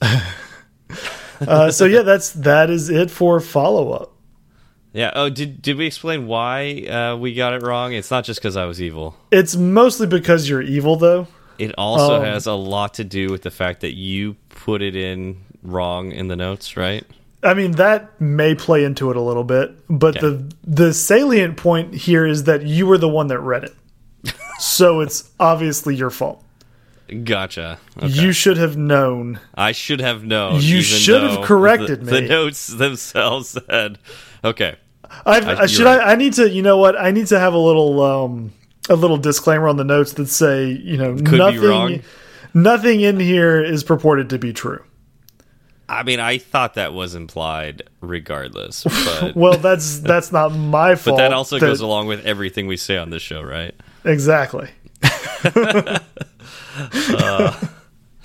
uh, 1.49 1.71
so 1.71 1.85
yeah, 1.85 2.03
that's 2.03 2.31
that 2.31 2.71
is 2.71 2.89
it 2.91 3.11
for 3.11 3.41
follow 3.41 3.93
up. 3.93 4.13
Yeah. 4.93 5.13
Oh, 5.15 5.29
did 5.29 5.61
did 5.61 5.77
we 5.77 5.87
explain 5.87 6.27
why 6.27 6.87
uh, 6.87 7.17
we 7.17 7.35
got 7.35 7.53
it 7.53 7.63
wrong? 7.63 7.93
It's 7.93 8.11
not 8.11 8.25
just 8.25 8.41
because 8.41 8.57
I 8.57 8.65
was 8.65 8.81
evil. 8.81 9.15
It's 9.31 9.55
mostly 9.55 10.07
because 10.07 10.49
you're 10.49 10.63
evil, 10.63 10.97
though. 10.97 11.27
It 11.59 11.75
also 11.77 12.17
um, 12.17 12.25
has 12.25 12.47
a 12.47 12.55
lot 12.55 12.95
to 12.95 13.05
do 13.05 13.29
with 13.29 13.43
the 13.43 13.51
fact 13.51 13.81
that 13.81 13.95
you 13.95 14.37
put 14.49 14.81
it 14.81 14.97
in 14.97 15.43
wrong 15.63 16.13
in 16.13 16.29
the 16.29 16.37
notes, 16.37 16.77
right? 16.77 17.05
I 17.43 17.53
mean 17.53 17.73
that 17.73 18.19
may 18.21 18.55
play 18.55 18.85
into 18.85 19.11
it 19.11 19.17
a 19.17 19.21
little 19.21 19.45
bit, 19.45 19.77
but 19.89 20.17
okay. 20.17 20.21
the 20.21 20.55
the 20.65 20.95
salient 20.95 21.57
point 21.57 21.95
here 21.95 22.27
is 22.27 22.45
that 22.45 22.63
you 22.63 22.87
were 22.87 22.99
the 22.99 23.09
one 23.09 23.27
that 23.27 23.41
read 23.41 23.65
it, 23.65 23.75
so 24.59 25.01
it's 25.01 25.31
obviously 25.39 25.95
your 25.95 26.11
fault. 26.11 26.43
Gotcha. 27.25 27.79
Okay. 27.97 28.09
You 28.09 28.33
should 28.33 28.57
have 28.57 28.77
known. 28.77 29.39
I 29.55 29.73
should 29.73 30.01
have 30.01 30.25
known. 30.25 30.61
You 30.61 30.83
should 30.83 31.23
have 31.23 31.41
corrected 31.45 32.05
the, 32.05 32.13
me. 32.13 32.21
The 32.21 32.29
notes 32.29 32.67
themselves 32.67 33.51
said, 33.69 33.99
"Okay." 34.43 34.77
I've, 35.25 35.47
I, 35.47 35.67
should 35.67 35.85
right. 35.85 36.01
I? 36.01 36.13
I 36.13 36.17
need 36.17 36.33
to. 36.35 36.51
You 36.51 36.63
know 36.63 36.79
what? 36.79 36.99
I 36.99 37.13
need 37.13 37.29
to 37.29 37.39
have 37.39 37.55
a 37.55 37.59
little 37.59 38.03
um 38.03 38.53
a 38.89 38.97
little 38.97 39.17
disclaimer 39.17 39.69
on 39.69 39.77
the 39.77 39.85
notes 39.85 40.15
that 40.15 40.27
say 40.27 40.67
you 40.67 40.97
know 40.97 41.15
Could 41.15 41.39
nothing 41.39 42.03
nothing 42.55 43.01
in 43.01 43.21
here 43.21 43.63
is 43.63 43.85
purported 43.85 44.31
to 44.31 44.39
be 44.39 44.53
true. 44.53 44.83
I 45.89 46.03
mean, 46.03 46.19
I 46.19 46.39
thought 46.39 46.75
that 46.75 46.93
was 46.93 47.15
implied, 47.15 47.83
regardless. 48.01 48.85
But 49.21 49.37
well, 49.37 49.57
that's 49.59 50.01
that's 50.01 50.33
not 50.33 50.49
my 50.51 50.97
fault. 50.97 51.17
But 51.19 51.23
that 51.23 51.33
also 51.33 51.59
that, 51.59 51.67
goes 51.67 51.81
along 51.81 52.09
with 52.09 52.27
everything 52.27 52.67
we 52.67 52.77
say 52.77 52.97
on 52.97 53.11
this 53.11 53.23
show, 53.23 53.43
right? 53.43 53.75
Exactly. 54.05 54.69
Uh, 56.77 57.67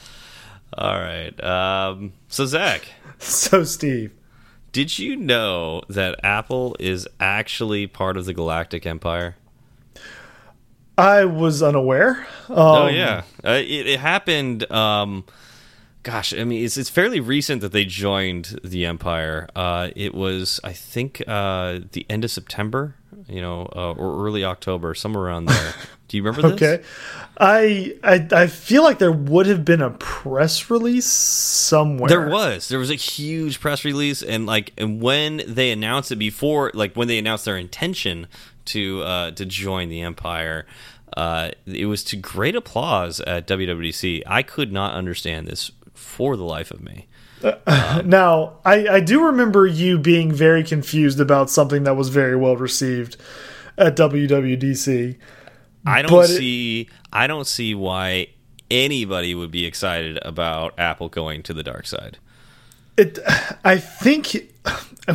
all 0.77 1.00
right. 1.00 1.43
Um, 1.43 2.13
so 2.27 2.46
Zach. 2.46 2.88
So 3.20 3.63
Steve. 3.63 4.13
Did 4.72 4.98
you 4.98 5.17
know 5.17 5.81
that 5.89 6.20
Apple 6.24 6.77
is 6.79 7.08
actually 7.20 7.88
part 7.88 8.15
of 8.15 8.25
the 8.25 8.34
Galactic 8.34 8.86
Empire? 8.86 9.36
I 10.98 11.25
was 11.25 11.62
unaware. 11.62 12.25
Um, 12.48 12.58
oh 12.58 12.88
yeah, 12.88 13.24
uh, 13.43 13.51
it, 13.51 13.88
it, 13.88 14.00
happened. 14.00 14.70
Um, 14.72 15.25
gosh, 16.03 16.34
I 16.34 16.43
mean, 16.43 16.63
it's 16.63 16.77
it's 16.77 16.89
fairly 16.89 17.20
recent 17.20 17.62
that 17.62 17.72
they 17.72 17.86
joined 17.86 18.60
the 18.63 18.86
Empire. 18.86 19.48
Uh, 19.55 19.89
it 19.96 20.13
was, 20.13 20.60
I 20.63 20.74
think, 20.74 21.22
uh, 21.27 21.79
the 21.91 22.05
end 22.10 22.24
of 22.24 22.31
September, 22.31 22.96
you 23.27 23.41
know, 23.41 23.70
uh, 23.75 23.93
or 23.93 24.25
early 24.25 24.43
October, 24.43 24.93
somewhere 24.93 25.25
around 25.25 25.46
there. 25.46 25.74
Do 26.08 26.17
you 26.17 26.24
remember 26.24 26.50
this? 26.50 26.62
Okay, 26.62 26.84
I, 27.38 27.98
I 28.03 28.27
I 28.31 28.48
feel 28.48 28.84
like 28.84 29.00
there 29.00 29.13
would 29.13 29.46
have 29.46 29.63
been 29.63 29.81
a 29.81 29.91
press 29.91 30.70
release 30.70 31.05
somewhere. 31.05 32.10
There 32.10 32.27
was. 32.27 32.67
There 32.67 32.79
was 32.79 32.91
a 32.91 32.96
huge 32.96 33.62
press 33.62 33.86
release, 33.86 34.22
and 34.22 34.46
like, 34.46 34.74
and 34.77 35.01
when 35.01 35.41
they 35.48 35.72
announced 35.72 36.12
it 36.12 36.17
before, 36.17 36.72
like 36.74 36.96
when 36.96 37.08
they 37.08 37.17
announced 37.17 37.46
their 37.46 37.58
intention 37.58 38.27
to 38.65 39.01
uh, 39.03 39.31
to 39.31 39.46
join 39.46 39.89
the 39.89 40.01
Empire. 40.01 40.65
Uh, 41.17 41.51
it 41.65 41.88
was 41.88 42.05
to 42.05 42.15
great 42.15 42.55
applause 42.55 43.20
at 43.22 43.46
WWDC. 43.46 44.24
I 44.25 44.43
could 44.43 44.72
not 44.72 44.93
understand 44.93 45.46
this 45.46 45.70
for 46.01 46.36
the 46.36 46.43
life 46.43 46.72
of 46.72 46.81
me. 46.81 47.08
Um, 47.43 47.55
now, 48.10 48.60
I, 48.65 48.88
I 48.88 49.00
do 49.00 49.25
remember 49.25 49.65
you 49.65 49.98
being 49.98 50.31
very 50.31 50.63
confused 50.63 51.20
about 51.20 51.50
something 51.50 51.84
that 51.84 51.96
was 51.96 52.10
very 52.10 52.36
well 52.36 52.58
received 52.58 53.17
at 53.77 53.96
WWDC. 53.96 55.17
I 55.86 56.01
don't 56.01 56.27
see. 56.27 56.81
It, 56.81 56.88
I 57.12 57.27
don't 57.27 57.48
see 57.48 57.74
why 57.74 58.27
anybody 58.70 59.34
would 59.34 59.51
be 59.51 59.65
excited 59.65 60.20
about 60.22 60.77
Apple 60.79 61.10
going 61.10 61.43
to 61.43 61.53
the 61.53 61.63
dark 61.63 61.88
side. 61.88 62.17
It. 62.98 63.20
I 63.63 63.77
think 63.77 64.53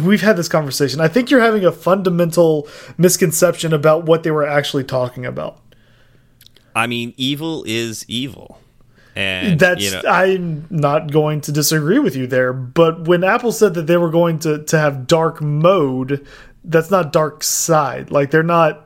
we've 0.01 0.23
had 0.23 0.37
this 0.37 0.49
conversation. 0.49 1.01
I 1.01 1.09
think 1.09 1.31
you're 1.31 1.41
having 1.41 1.65
a 1.65 1.73
fundamental 1.73 2.69
misconception 2.99 3.73
about 3.73 4.05
what 4.05 4.23
they 4.23 4.31
were 4.31 4.47
actually 4.47 4.85
talking 4.85 5.25
about. 5.25 5.61
I 6.75 6.87
mean, 6.87 7.15
evil 7.17 7.65
is 7.67 8.05
evil. 8.09 8.61
And 9.17 9.59
that's 9.59 9.83
you 9.83 9.91
know, 9.91 10.03
I'm 10.07 10.67
not 10.69 11.11
going 11.11 11.41
to 11.43 11.53
disagree 11.53 11.99
with 11.99 12.15
you 12.15 12.27
there. 12.27 12.53
But 12.53 13.09
when 13.09 13.25
Apple 13.25 13.51
said 13.51 13.73
that 13.75 13.87
they 13.87 13.97
were 13.97 14.11
going 14.11 14.39
to 14.41 14.63
to 14.65 14.79
have 14.79 15.07
dark 15.07 15.41
mode, 15.41 16.27
that's 16.63 16.91
not 16.91 17.13
dark 17.13 17.43
side. 17.43 18.11
Like 18.11 18.31
they're 18.31 18.43
not. 18.43 18.83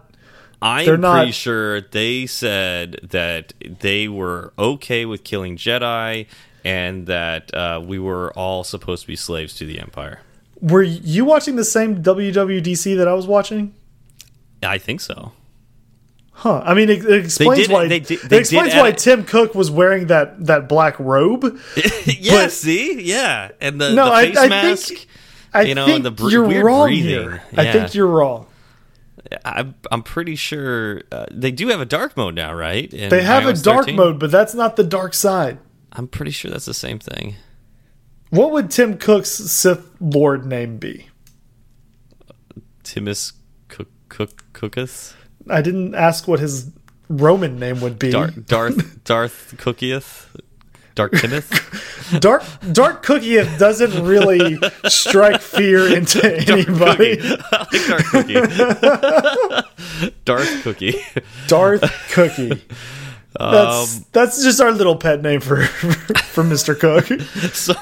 I'm 0.63 0.85
they're 0.85 0.99
not, 0.99 1.17
pretty 1.17 1.33
sure 1.33 1.81
they 1.81 2.27
said 2.27 3.01
that 3.11 3.55
they 3.81 4.09
were 4.09 4.53
okay 4.59 5.07
with 5.07 5.25
killing 5.25 5.57
Jedi 5.57 6.27
and 6.65 7.07
that 7.07 7.53
uh, 7.55 7.81
we 7.83 7.99
were 7.99 8.31
all 8.35 8.63
supposed 8.63 9.03
to 9.03 9.09
be 9.09 9.17
slaves 9.17 9.55
to 9.55 9.67
the 9.67 9.81
Empire. 9.81 10.21
Were 10.61 10.83
you 10.83 11.25
watching 11.25 11.57
the 11.57 11.65
same 11.65 12.03
WWDC 12.03 12.95
that 12.99 13.09
I 13.09 13.15
was 13.15 13.27
watching? 13.27 13.75
I 14.63 14.77
think 14.77 15.01
so. 15.01 15.33
Huh. 16.41 16.63
I 16.65 16.73
mean, 16.73 16.89
it, 16.89 17.05
it 17.05 17.27
explains 17.27 17.69
why 17.69 17.87
they 17.87 18.01
did, 18.01 18.23
they 18.23 18.39
it 18.39 18.41
explains 18.41 18.75
why 18.75 18.93
Tim 18.93 19.25
Cook 19.25 19.55
was 19.55 19.71
wearing 19.71 20.07
that 20.07 20.47
that 20.47 20.71
black 20.71 20.99
robe. 20.99 21.45
yeah. 22.07 22.45
But, 22.45 22.53
see. 22.53 23.03
Yeah. 23.03 23.51
And 23.61 23.79
the, 23.79 23.93
no, 23.93 24.07
the 24.07 24.27
face 24.27 24.39
I, 24.39 24.45
I 24.45 24.49
mask. 24.49 24.89
Think, 24.89 25.07
I 25.53 25.63
you 25.65 25.75
know, 25.75 25.85
think 25.85 26.03
the 26.05 26.29
you're 26.29 26.65
wrong 26.65 26.87
breathing. 26.87 27.11
here. 27.11 27.43
Yeah. 27.53 27.61
I 27.61 27.73
think 27.73 27.95
you're 27.95 28.07
wrong. 28.07 28.47
I'm 29.45 29.75
I'm 29.93 30.03
pretty 30.03 30.35
sure 30.35 31.03
uh, 31.13 31.27
they 31.31 31.51
do 31.51 31.69
have 31.69 31.81
a 31.83 31.85
dark 31.85 32.17
mode 32.17 32.37
now, 32.37 32.55
right? 32.55 32.91
In 32.91 33.11
they 33.11 33.23
have 33.23 33.43
iOS 33.43 33.61
a 33.61 33.65
dark 33.65 33.81
13? 33.81 33.97
mode, 33.97 34.19
but 34.19 34.31
that's 34.31 34.55
not 34.55 34.77
the 34.77 34.85
dark 34.85 35.13
side. 35.13 35.59
I'm 35.93 36.09
pretty 36.09 36.31
sure 36.31 36.51
that's 36.51 36.65
the 36.65 36.73
same 36.73 37.01
thing. 37.01 37.37
What 38.31 38.51
would 38.53 38.71
Tim 38.71 38.97
Cook's 38.97 39.29
Sith 39.29 39.91
Lord 40.01 40.47
name 40.47 40.79
be? 40.79 41.09
Timus 42.83 43.35
Cook 43.69 43.89
Cook 44.09 44.43
Cooketh. 44.55 45.17
I 45.49 45.63
didn't 45.63 45.95
ask 45.95 46.29
what 46.29 46.41
his 46.41 46.71
Roman 47.09 47.59
name 47.59 47.81
would 47.81 47.99
be. 47.99 48.11
Darth 48.11 48.47
Darth, 48.47 49.05
Darth 49.05 49.55
Cookieth. 49.59 50.27
Dark 50.95 51.13
Kenneth? 51.13 52.11
Dark 52.21 52.43
Dark 52.73 53.05
Cookieth 53.05 53.59
doesn't 53.59 54.05
really 54.05 54.59
strike 54.89 55.41
fear 55.41 55.93
into 55.95 56.23
anybody. 56.25 57.17
Dark 57.89 58.05
Cookie. 58.07 58.35
Darth 60.25 60.63
Cookie. 60.63 61.01
Darth 61.47 62.11
Cookie. 62.13 62.63
That's 63.39 63.97
um, 63.97 64.05
that's 64.13 64.43
just 64.43 64.61
our 64.61 64.73
little 64.73 64.97
pet 64.97 65.23
name 65.23 65.41
for 65.41 65.63
for 65.65 66.43
Mr. 66.45 66.79
Cook. 66.79 67.07
So 67.55 67.75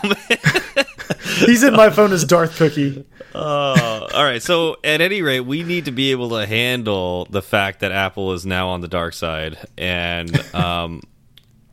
He's 1.46 1.62
in 1.62 1.74
my 1.74 1.90
phone 1.90 2.12
as 2.12 2.24
Darth 2.24 2.56
Cookie. 2.56 3.04
Uh, 3.34 3.87
all 4.14 4.24
right. 4.24 4.42
So 4.42 4.76
at 4.84 5.00
any 5.00 5.22
rate, 5.22 5.40
we 5.40 5.62
need 5.62 5.86
to 5.86 5.92
be 5.92 6.10
able 6.10 6.30
to 6.30 6.46
handle 6.46 7.26
the 7.26 7.42
fact 7.42 7.80
that 7.80 7.92
Apple 7.92 8.32
is 8.32 8.44
now 8.46 8.68
on 8.68 8.80
the 8.80 8.88
dark 8.88 9.14
side, 9.14 9.58
and 9.76 10.36
um, 10.54 11.02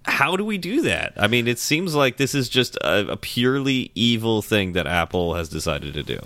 how 0.04 0.36
do 0.36 0.46
we 0.46 0.58
do 0.58 0.82
that? 0.84 1.14
I 1.18 1.28
mean, 1.28 1.48
it 1.48 1.60
seems 1.60 1.96
like 1.96 2.18
this 2.18 2.36
is 2.36 2.50
just 2.50 2.76
a, 2.78 3.12
a 3.12 3.18
purely 3.18 3.92
evil 3.96 4.42
thing 4.42 4.74
that 4.74 4.88
Apple 4.88 5.36
has 5.36 5.50
decided 5.50 5.94
to 5.96 6.04
do. 6.04 6.20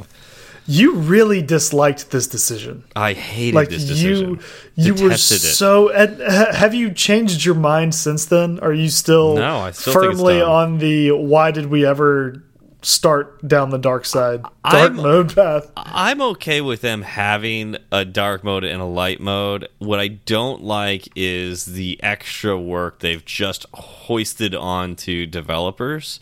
You 0.67 0.93
really 0.93 1.41
disliked 1.41 2.11
this 2.11 2.27
decision. 2.27 2.83
I 2.95 3.13
hated 3.13 3.55
like 3.55 3.69
this 3.69 3.85
decision. 3.85 4.39
You, 4.75 4.93
you 4.93 5.03
were 5.03 5.15
so. 5.17 5.89
And 5.89 6.21
have 6.21 6.75
you 6.75 6.91
changed 6.93 7.43
your 7.43 7.55
mind 7.55 7.95
since 7.95 8.25
then? 8.25 8.59
Are 8.59 8.73
you 8.73 8.89
still 8.89 9.35
no? 9.35 9.59
I 9.59 9.71
still 9.71 9.93
firmly 9.93 10.41
on 10.41 10.77
the 10.77 11.11
why 11.11 11.49
did 11.49 11.67
we 11.67 11.87
ever 11.87 12.43
start 12.81 13.45
down 13.47 13.69
the 13.69 13.77
dark 13.77 14.05
side, 14.05 14.41
dark 14.41 14.91
I'm, 14.91 14.95
mode 14.95 15.35
path. 15.35 15.71
I'm 15.75 16.21
okay 16.21 16.61
with 16.61 16.81
them 16.81 17.01
having 17.01 17.77
a 17.91 18.05
dark 18.05 18.43
mode 18.43 18.63
and 18.63 18.81
a 18.81 18.85
light 18.85 19.19
mode. 19.19 19.67
What 19.79 19.99
I 19.99 20.07
don't 20.07 20.63
like 20.63 21.09
is 21.15 21.65
the 21.65 21.99
extra 22.01 22.59
work 22.59 22.99
they've 22.99 23.23
just 23.25 23.65
hoisted 23.73 24.55
onto 24.55 25.25
developers 25.25 26.19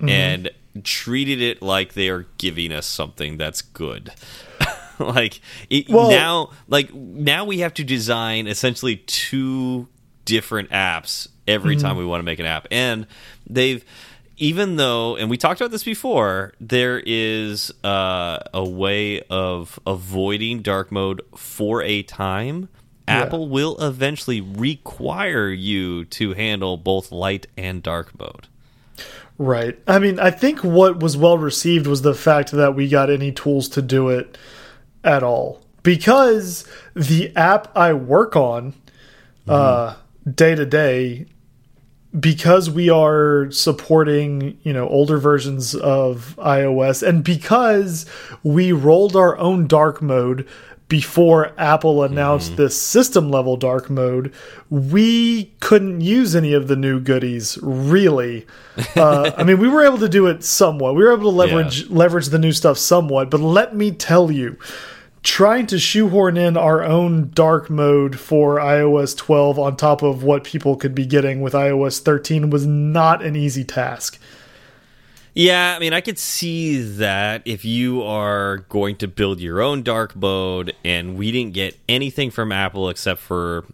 mm 0.00 0.06
-hmm. 0.06 0.10
and 0.10 0.50
treated 0.84 1.40
it 1.40 1.62
like 1.62 1.94
they 1.94 2.08
are 2.08 2.26
giving 2.38 2.72
us 2.72 2.86
something 2.86 3.38
that's 3.38 3.62
good. 3.62 4.12
like 4.98 5.40
it, 5.70 5.88
well, 5.88 6.10
now 6.10 6.50
like 6.68 6.92
now 6.94 7.44
we 7.44 7.58
have 7.58 7.74
to 7.74 7.84
design 7.84 8.46
essentially 8.46 8.96
two 9.06 9.86
different 10.24 10.70
apps 10.70 11.28
every 11.46 11.74
mm 11.74 11.80
-hmm. 11.80 11.88
time 11.88 11.96
we 11.96 12.04
want 12.04 12.20
to 12.20 12.24
make 12.24 12.40
an 12.42 12.46
app 12.46 12.66
and 12.70 13.06
they've 13.54 13.82
even 14.38 14.76
though, 14.76 15.16
and 15.16 15.28
we 15.28 15.36
talked 15.36 15.60
about 15.60 15.72
this 15.72 15.84
before, 15.84 16.54
there 16.60 17.02
is 17.04 17.72
uh, 17.84 18.38
a 18.54 18.66
way 18.66 19.20
of 19.22 19.78
avoiding 19.86 20.62
dark 20.62 20.92
mode 20.92 21.22
for 21.36 21.82
a 21.82 22.02
time. 22.04 22.68
Yeah. 23.06 23.22
Apple 23.22 23.48
will 23.48 23.76
eventually 23.80 24.40
require 24.40 25.48
you 25.48 26.04
to 26.06 26.34
handle 26.34 26.76
both 26.76 27.10
light 27.10 27.46
and 27.56 27.82
dark 27.82 28.18
mode. 28.18 28.46
Right. 29.38 29.78
I 29.86 29.98
mean, 29.98 30.18
I 30.20 30.30
think 30.30 30.62
what 30.62 31.00
was 31.00 31.16
well 31.16 31.38
received 31.38 31.86
was 31.86 32.02
the 32.02 32.14
fact 32.14 32.52
that 32.52 32.74
we 32.74 32.88
got 32.88 33.10
any 33.10 33.32
tools 33.32 33.68
to 33.70 33.82
do 33.82 34.08
it 34.08 34.38
at 35.04 35.22
all. 35.22 35.62
Because 35.82 36.68
the 36.94 37.34
app 37.36 37.76
I 37.76 37.92
work 37.92 38.36
on 38.36 38.64
mm 38.64 38.72
-hmm. 39.46 39.52
uh, 39.52 39.94
day 40.34 40.54
to 40.54 40.66
day 40.66 41.26
because 42.18 42.70
we 42.70 42.88
are 42.88 43.50
supporting 43.50 44.58
you 44.62 44.72
know 44.72 44.88
older 44.88 45.18
versions 45.18 45.74
of 45.74 46.34
iOS 46.38 47.06
and 47.06 47.22
because 47.22 48.06
we 48.42 48.72
rolled 48.72 49.14
our 49.14 49.36
own 49.38 49.66
dark 49.66 50.00
mode 50.00 50.46
before 50.88 51.52
Apple 51.58 52.02
announced 52.02 52.52
mm 52.52 52.54
-hmm. 52.54 52.64
this 52.64 52.80
system 52.80 53.30
level 53.30 53.56
dark 53.56 53.90
mode, 53.90 54.30
we 54.70 55.50
couldn't 55.60 56.00
use 56.00 56.34
any 56.34 56.54
of 56.54 56.66
the 56.66 56.76
new 56.76 56.98
goodies 56.98 57.58
really. 57.62 58.46
Uh, 58.96 59.30
I 59.36 59.44
mean, 59.44 59.58
we 59.58 59.68
were 59.68 59.84
able 59.86 59.98
to 59.98 60.08
do 60.08 60.26
it 60.26 60.44
somewhat. 60.44 60.94
We 60.94 61.02
were 61.04 61.12
able 61.12 61.30
to 61.30 61.36
leverage 61.36 61.82
yeah. 61.82 61.98
leverage 61.98 62.28
the 62.28 62.38
new 62.38 62.52
stuff 62.52 62.78
somewhat, 62.78 63.30
but 63.30 63.40
let 63.40 63.74
me 63.74 63.90
tell 63.90 64.30
you, 64.30 64.56
trying 65.28 65.66
to 65.66 65.78
shoehorn 65.78 66.38
in 66.38 66.56
our 66.56 66.82
own 66.82 67.30
dark 67.34 67.68
mode 67.68 68.18
for 68.18 68.56
iOS 68.56 69.14
12 69.14 69.58
on 69.58 69.76
top 69.76 70.02
of 70.02 70.22
what 70.22 70.42
people 70.42 70.74
could 70.74 70.94
be 70.94 71.04
getting 71.04 71.42
with 71.42 71.52
iOS 71.52 72.00
13 72.00 72.48
was 72.48 72.66
not 72.66 73.22
an 73.22 73.36
easy 73.36 73.62
task. 73.62 74.18
Yeah, 75.34 75.74
I 75.76 75.78
mean, 75.80 75.92
I 75.92 76.00
could 76.00 76.18
see 76.18 76.80
that 76.80 77.42
if 77.44 77.62
you 77.62 78.02
are 78.02 78.56
going 78.70 78.96
to 78.96 79.06
build 79.06 79.38
your 79.38 79.60
own 79.60 79.82
dark 79.82 80.16
mode 80.16 80.74
and 80.82 81.18
we 81.18 81.30
didn't 81.30 81.52
get 81.52 81.78
anything 81.90 82.30
from 82.30 82.50
Apple 82.50 82.88
except 82.88 83.20
for 83.20 83.66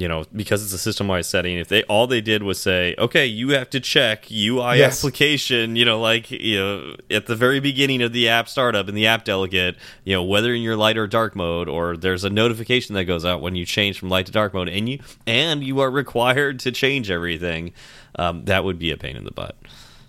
you 0.00 0.08
know 0.08 0.24
because 0.34 0.62
it's 0.62 0.72
a 0.72 0.78
system 0.78 1.08
wide 1.08 1.24
setting 1.24 1.58
if 1.58 1.68
they 1.68 1.82
all 1.84 2.06
they 2.06 2.20
did 2.20 2.42
was 2.42 2.60
say 2.60 2.94
okay 2.98 3.26
you 3.26 3.50
have 3.50 3.68
to 3.70 3.80
check 3.80 4.30
ui 4.30 4.78
yes. 4.78 4.98
application 4.98 5.76
you 5.76 5.84
know 5.84 6.00
like 6.00 6.30
you 6.30 6.58
know 6.58 6.96
at 7.10 7.26
the 7.26 7.36
very 7.36 7.60
beginning 7.60 8.02
of 8.02 8.12
the 8.12 8.28
app 8.28 8.48
startup 8.48 8.88
in 8.88 8.94
the 8.94 9.06
app 9.06 9.24
delegate 9.24 9.76
you 10.04 10.14
know 10.14 10.22
whether 10.22 10.54
in 10.54 10.62
your 10.62 10.76
light 10.76 10.96
or 10.96 11.06
dark 11.06 11.36
mode 11.36 11.68
or 11.68 11.96
there's 11.96 12.24
a 12.24 12.30
notification 12.30 12.94
that 12.94 13.04
goes 13.04 13.24
out 13.24 13.40
when 13.40 13.54
you 13.54 13.64
change 13.64 13.98
from 13.98 14.08
light 14.08 14.26
to 14.26 14.32
dark 14.32 14.54
mode 14.54 14.68
and 14.68 14.88
you 14.88 14.98
and 15.26 15.62
you 15.62 15.80
are 15.80 15.90
required 15.90 16.58
to 16.58 16.72
change 16.72 17.10
everything 17.10 17.72
um, 18.16 18.44
that 18.44 18.64
would 18.64 18.78
be 18.78 18.90
a 18.90 18.96
pain 18.96 19.16
in 19.16 19.24
the 19.24 19.32
butt 19.32 19.56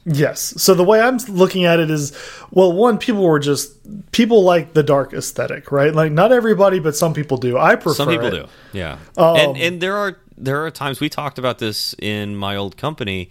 Yes. 0.05 0.53
So 0.61 0.75
the 0.75 0.83
way 0.83 1.01
I'm 1.01 1.17
looking 1.27 1.65
at 1.65 1.79
it 1.79 1.89
is, 1.89 2.15
well, 2.51 2.71
one, 2.71 2.99
people 2.99 3.23
were 3.23 3.39
just 3.39 3.71
people 4.11 4.43
like 4.43 4.73
the 4.73 4.83
dark 4.83 5.13
aesthetic, 5.13 5.71
right? 5.71 5.93
Like 5.93 6.11
not 6.11 6.31
everybody, 6.31 6.79
but 6.79 6.95
some 6.95 7.13
people 7.13 7.37
do. 7.37 7.57
I 7.57 7.75
prefer. 7.75 7.95
Some 7.95 8.09
people 8.09 8.27
it. 8.27 8.31
do. 8.31 8.45
Yeah. 8.71 8.99
Um, 9.17 9.35
and 9.35 9.57
and 9.57 9.81
there 9.81 9.95
are 9.95 10.17
there 10.37 10.63
are 10.63 10.71
times 10.71 10.99
we 10.99 11.09
talked 11.09 11.39
about 11.39 11.57
this 11.57 11.95
in 11.99 12.35
my 12.35 12.55
old 12.55 12.77
company. 12.77 13.29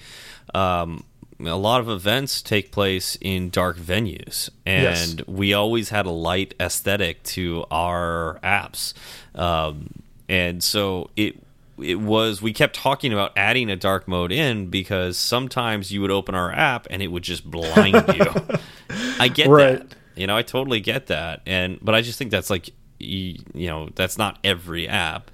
Um, 0.53 1.05
a 1.41 1.57
lot 1.57 1.81
of 1.81 1.89
events 1.89 2.43
take 2.43 2.73
place 2.73 3.17
in 3.21 3.51
dark 3.51 3.77
venues, 3.77 4.51
and 4.67 5.19
yes. 5.21 5.29
we 5.29 5.53
always 5.53 5.91
had 5.91 6.07
a 6.07 6.11
light 6.11 6.55
aesthetic 6.59 7.23
to 7.25 7.65
our 7.71 8.41
apps. 8.43 8.95
Um, 9.35 9.91
and 10.29 10.63
so 10.63 11.11
it 11.17 11.44
it 11.79 12.01
was 12.01 12.41
we 12.41 12.53
kept 12.53 12.77
talking 12.77 13.13
about 13.13 13.33
adding 13.37 13.71
a 13.71 13.77
dark 13.77 14.07
mode 14.07 14.33
in 14.33 14.69
because 14.69 15.17
sometimes 15.17 15.91
you 15.91 16.01
would 16.01 16.11
open 16.11 16.35
our 16.35 16.53
app 16.53 16.87
and 16.91 17.03
it 17.03 17.09
would 17.09 17.23
just 17.23 17.49
blind 17.51 17.95
you. 18.15 18.27
I 19.19 19.29
get 19.29 19.49
right. 19.49 19.79
that. 19.79 19.97
You 20.17 20.27
know, 20.27 20.37
I 20.37 20.43
totally 20.43 20.81
get 20.81 21.09
that. 21.09 21.43
And 21.47 21.79
but 21.83 21.95
I 21.95 22.03
just 22.03 22.19
think 22.19 22.31
that's 22.31 22.51
like 22.51 22.71
you, 22.99 23.39
you 23.53 23.69
know, 23.69 23.89
that's 23.95 24.17
not 24.19 24.39
every 24.45 24.89
app 24.89 25.31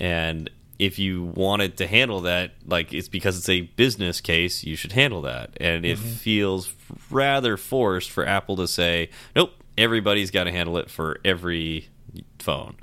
and 0.00 0.50
if 0.78 0.98
you 0.98 1.22
wanted 1.22 1.76
to 1.76 1.86
handle 1.86 2.22
that 2.22 2.52
like 2.66 2.92
it's 2.92 3.08
because 3.08 3.38
it's 3.38 3.48
a 3.48 3.60
business 3.60 4.20
case, 4.20 4.64
you 4.64 4.74
should 4.74 4.92
handle 4.92 5.22
that. 5.22 5.50
And 5.60 5.84
it 5.84 5.98
mm 5.98 6.04
-hmm. 6.04 6.16
feels 6.16 6.74
rather 7.10 7.56
forced 7.56 8.10
for 8.10 8.26
Apple 8.26 8.56
to 8.56 8.66
say, 8.66 9.08
"Nope, 9.36 9.52
everybody's 9.76 10.30
got 10.30 10.44
to 10.44 10.50
handle 10.50 10.76
it 10.78 10.90
for 10.90 11.20
every 11.24 11.88
phone." 12.38 12.74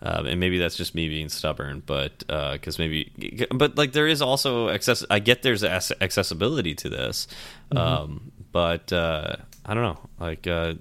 Um, 0.00 0.26
and 0.26 0.38
maybe 0.38 0.58
that's 0.58 0.76
just 0.76 0.94
me 0.94 1.08
being 1.08 1.28
stubborn, 1.28 1.82
but 1.84 2.18
because 2.18 2.78
uh, 2.78 2.82
maybe, 2.82 3.46
but 3.50 3.76
like 3.76 3.92
there 3.92 4.06
is 4.06 4.22
also 4.22 4.68
access. 4.68 5.04
I 5.10 5.18
get 5.18 5.42
there's 5.42 5.64
accessibility 5.64 6.74
to 6.76 6.88
this, 6.88 7.26
mm 7.70 7.78
-hmm. 7.78 8.02
um, 8.02 8.32
but 8.52 8.92
uh, 8.92 9.36
I 9.64 9.74
don't 9.74 9.82
know. 9.82 9.98
Like, 10.20 10.46
uh, 10.46 10.74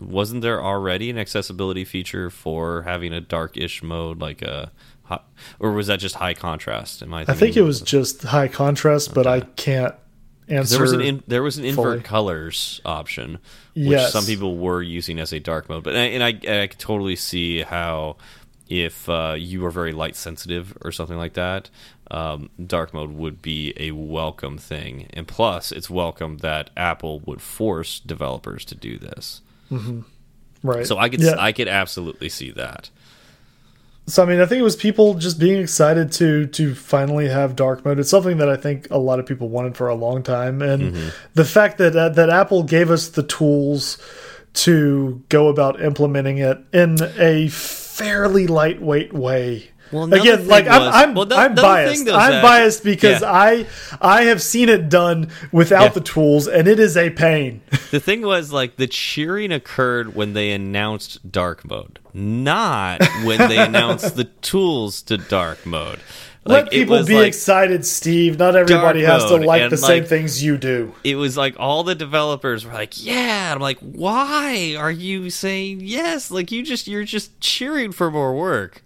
wasn't 0.00 0.42
there 0.42 0.62
already 0.62 1.10
an 1.10 1.18
accessibility 1.18 1.84
feature 1.84 2.30
for 2.30 2.82
having 2.82 3.12
a 3.12 3.20
darkish 3.20 3.82
mode, 3.82 4.20
like 4.20 4.42
a, 4.42 4.72
or 5.58 5.72
was 5.72 5.86
that 5.86 6.00
just 6.00 6.16
high 6.16 6.34
contrast? 6.34 7.02
Am 7.02 7.14
I? 7.14 7.24
I 7.28 7.34
think 7.34 7.56
it 7.56 7.62
was 7.62 7.80
just 7.80 8.22
high 8.22 8.48
contrast, 8.48 9.10
okay. 9.10 9.14
but 9.14 9.26
I 9.26 9.40
can't 9.40 9.94
answer. 10.48 10.76
There 10.76 10.82
was 10.82 10.92
an 10.92 11.00
in, 11.00 11.22
there 11.26 11.42
was 11.42 11.58
an 11.58 11.64
invert 11.64 11.84
fully. 11.84 12.00
colors 12.00 12.80
option, 12.84 13.38
which 13.74 13.86
yes. 13.90 14.12
some 14.12 14.24
people 14.24 14.56
were 14.56 14.82
using 14.82 15.18
as 15.20 15.32
a 15.32 15.40
dark 15.40 15.68
mode, 15.68 15.84
but 15.84 15.94
and 15.94 16.22
I 16.22 16.38
I, 16.48 16.62
I 16.62 16.66
could 16.66 16.78
totally 16.78 17.16
see 17.16 17.62
how 17.62 18.16
if 18.72 19.06
uh, 19.06 19.34
you 19.36 19.64
are 19.66 19.70
very 19.70 19.92
light 19.92 20.16
sensitive 20.16 20.76
or 20.80 20.90
something 20.90 21.18
like 21.18 21.34
that, 21.34 21.68
um, 22.10 22.48
dark 22.66 22.94
mode 22.94 23.10
would 23.10 23.42
be 23.42 23.74
a 23.76 23.90
welcome 23.90 24.56
thing. 24.56 25.08
And 25.12 25.28
plus, 25.28 25.72
it's 25.72 25.90
welcome 25.90 26.38
that 26.38 26.70
Apple 26.74 27.20
would 27.20 27.42
force 27.42 28.00
developers 28.00 28.64
to 28.66 28.74
do 28.74 28.98
this. 28.98 29.42
Mm 29.70 29.78
-hmm. 29.78 30.02
Right. 30.62 30.86
So 30.86 30.96
I 30.96 31.08
could 31.10 31.20
yeah. 31.20 31.48
I 31.48 31.52
could 31.52 31.68
absolutely 31.68 32.28
see 32.28 32.52
that. 32.52 32.90
So 34.06 34.22
I 34.22 34.26
mean, 34.26 34.40
I 34.40 34.46
think 34.46 34.60
it 34.60 34.64
was 34.64 34.76
people 34.76 35.14
just 35.20 35.38
being 35.38 35.62
excited 35.62 36.12
to 36.12 36.46
to 36.46 36.74
finally 36.74 37.28
have 37.28 37.54
dark 37.54 37.84
mode. 37.84 38.00
It's 38.00 38.10
something 38.10 38.38
that 38.38 38.48
I 38.48 38.56
think 38.56 38.90
a 38.90 38.98
lot 38.98 39.18
of 39.20 39.26
people 39.26 39.48
wanted 39.48 39.76
for 39.76 39.88
a 39.88 39.94
long 39.94 40.22
time, 40.22 40.72
and 40.72 40.82
mm 40.82 40.92
-hmm. 40.92 41.10
the 41.34 41.44
fact 41.44 41.76
that 41.78 41.94
uh, 41.94 42.14
that 42.14 42.30
Apple 42.30 42.62
gave 42.62 42.92
us 42.92 43.08
the 43.08 43.22
tools 43.22 43.98
to 44.52 44.72
go 45.28 45.48
about 45.48 45.80
implementing 45.80 46.38
it 46.38 46.58
in 46.72 46.98
a 47.18 47.48
fairly 47.92 48.46
lightweight 48.46 49.12
way. 49.12 49.68
Well, 49.92 50.12
again, 50.12 50.48
like 50.48 50.64
was, 50.64 50.74
I'm, 50.74 51.10
I'm, 51.10 51.14
well, 51.14 51.26
the, 51.26 51.36
I'm 51.36 51.54
biased. 51.54 52.06
Though, 52.06 52.16
I'm 52.16 52.40
biased 52.40 52.82
because 52.82 53.20
yeah. 53.20 53.30
I 53.30 53.66
I 54.00 54.22
have 54.24 54.40
seen 54.40 54.70
it 54.70 54.88
done 54.88 55.28
without 55.52 55.82
yeah. 55.82 55.88
the 55.90 56.00
tools, 56.00 56.48
and 56.48 56.66
it 56.66 56.80
is 56.80 56.96
a 56.96 57.10
pain. 57.10 57.60
the 57.90 58.00
thing 58.00 58.22
was, 58.22 58.50
like, 58.52 58.76
the 58.76 58.86
cheering 58.86 59.52
occurred 59.52 60.14
when 60.14 60.32
they 60.32 60.52
announced 60.52 61.30
dark 61.30 61.68
mode, 61.68 61.98
not 62.14 63.02
when 63.24 63.36
they 63.50 63.58
announced 63.58 64.16
the 64.16 64.24
tools 64.24 65.02
to 65.02 65.18
dark 65.18 65.66
mode. 65.66 66.00
Like, 66.44 66.64
Let 66.64 66.72
people 66.72 67.04
be 67.04 67.14
like 67.14 67.28
excited, 67.28 67.86
Steve. 67.86 68.36
Not 68.36 68.56
everybody 68.56 69.02
has 69.02 69.24
to 69.26 69.36
like 69.36 69.70
the 69.70 69.76
like, 69.76 69.86
same 69.86 70.04
things 70.04 70.42
you 70.42 70.58
do. 70.58 70.92
It 71.04 71.14
was 71.14 71.36
like 71.36 71.54
all 71.56 71.84
the 71.84 71.94
developers 71.94 72.66
were 72.66 72.72
like, 72.72 73.04
"Yeah." 73.04 73.52
I'm 73.54 73.60
like, 73.60 73.78
"Why 73.78 74.74
are 74.76 74.90
you 74.90 75.30
saying 75.30 75.82
yes? 75.82 76.32
Like 76.32 76.50
you 76.50 76.64
just 76.64 76.88
you're 76.88 77.04
just 77.04 77.38
cheering 77.40 77.92
for 77.92 78.10
more 78.10 78.34
work." 78.34 78.82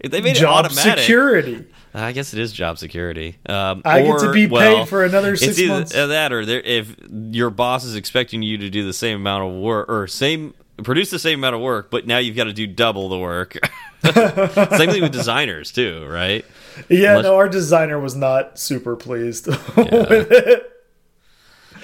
if 0.00 0.10
they 0.10 0.20
made 0.20 0.34
job 0.34 0.64
it 0.64 0.72
automatic, 0.72 1.04
security. 1.04 1.66
I 1.94 2.10
guess 2.10 2.32
it 2.32 2.40
is 2.40 2.52
job 2.52 2.78
security. 2.78 3.38
Um, 3.48 3.82
I 3.84 4.02
or, 4.02 4.18
get 4.18 4.26
to 4.26 4.32
be 4.32 4.48
well, 4.48 4.78
paid 4.78 4.88
for 4.88 5.04
another 5.04 5.36
six 5.36 5.56
it's 5.56 5.68
months. 5.68 5.92
That 5.92 6.32
or 6.32 6.40
if 6.40 6.96
your 7.10 7.50
boss 7.50 7.84
is 7.84 7.94
expecting 7.94 8.42
you 8.42 8.58
to 8.58 8.70
do 8.70 8.84
the 8.84 8.92
same 8.92 9.20
amount 9.20 9.44
of 9.44 9.60
work 9.60 9.88
or 9.88 10.08
same 10.08 10.54
produce 10.82 11.10
the 11.10 11.18
same 11.18 11.38
amount 11.38 11.54
of 11.54 11.60
work, 11.60 11.90
but 11.90 12.06
now 12.06 12.18
you've 12.18 12.36
got 12.36 12.44
to 12.44 12.52
do 12.52 12.66
double 12.66 13.08
the 13.08 13.18
work. 13.18 13.56
Same 14.76 14.90
thing 14.90 15.02
with 15.02 15.12
designers 15.12 15.72
too, 15.72 16.06
right? 16.08 16.44
Yeah, 16.88 17.10
Unless, 17.10 17.24
no, 17.24 17.36
our 17.36 17.48
designer 17.48 18.00
was 18.00 18.16
not 18.16 18.58
super 18.58 18.96
pleased 18.96 19.46
yeah. 19.76 20.08
with 20.08 20.30
it. 20.30 20.66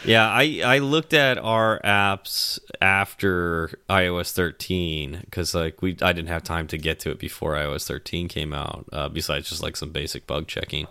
Yeah, 0.04 0.28
I 0.28 0.62
I 0.64 0.78
looked 0.78 1.14
at 1.14 1.36
our 1.36 1.80
apps 1.84 2.58
after 2.80 3.70
iOS 3.90 4.32
13 4.32 5.20
because 5.24 5.54
like 5.54 5.82
we 5.82 5.96
I 6.00 6.12
didn't 6.12 6.28
have 6.28 6.44
time 6.44 6.68
to 6.68 6.78
get 6.78 7.00
to 7.00 7.10
it 7.10 7.18
before 7.18 7.54
iOS 7.54 7.86
13 7.86 8.28
came 8.28 8.54
out. 8.54 8.86
Uh, 8.92 9.08
besides 9.08 9.48
just 9.48 9.62
like 9.62 9.76
some 9.76 9.90
basic 9.90 10.26
bug 10.26 10.46
checking, 10.46 10.86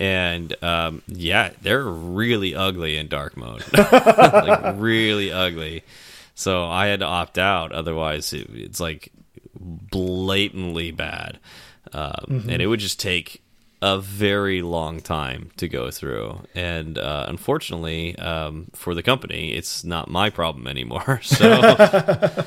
and 0.00 0.62
um, 0.64 1.02
yeah, 1.06 1.50
they're 1.60 1.84
really 1.84 2.54
ugly 2.54 2.96
in 2.96 3.08
dark 3.08 3.36
mode, 3.36 3.64
like 3.72 4.74
really 4.76 5.30
ugly. 5.30 5.84
So 6.34 6.64
I 6.64 6.86
had 6.86 7.00
to 7.00 7.06
opt 7.06 7.38
out. 7.38 7.72
Otherwise, 7.72 8.32
it, 8.32 8.48
it's 8.52 8.80
like 8.80 9.12
blatantly 9.60 10.90
bad, 10.90 11.38
mm 11.92 12.10
-hmm. 12.28 12.52
and 12.52 12.62
it 12.62 12.66
would 12.66 12.80
just 12.80 13.00
take 13.00 13.40
a 13.82 13.98
very 13.98 14.62
long 14.62 15.00
time 15.00 15.50
to 15.56 15.68
go 15.68 15.90
through. 15.90 16.40
And 16.54 16.98
uh, 16.98 17.26
unfortunately, 17.28 18.16
um, 18.18 18.66
for 18.74 18.94
the 18.94 19.02
company, 19.02 19.52
it's 19.52 19.84
not 19.84 20.10
my 20.10 20.30
problem 20.30 20.66
anymore. 20.66 21.20
So. 21.36 21.50
Uh, 21.50 22.42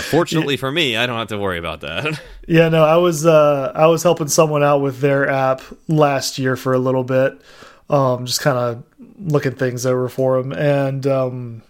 fortunately 0.02 0.54
yeah. 0.54 0.60
for 0.60 0.70
me, 0.70 0.96
I 0.96 1.06
don't 1.06 1.16
have 1.16 1.28
to 1.28 1.38
worry 1.38 1.58
about 1.58 1.80
that. 1.80 2.20
Yeah, 2.48 2.68
no, 2.68 2.84
I 2.84 2.96
was 2.96 3.26
uh, 3.26 3.72
I 3.74 3.86
was 3.88 4.04
helping 4.04 4.28
someone 4.28 4.62
out 4.62 4.80
with 4.80 5.00
their 5.00 5.28
app 5.28 5.62
last 5.88 6.38
year 6.38 6.54
for 6.54 6.74
a 6.74 6.78
little 6.78 7.02
bit, 7.02 7.40
um, 7.90 8.24
just 8.24 8.40
kind 8.40 8.56
of 8.56 8.84
looking 9.18 9.56
things 9.56 9.84
over 9.84 10.08
for 10.08 10.40
them, 10.40 10.52
and 10.52 11.04
um, 11.08 11.62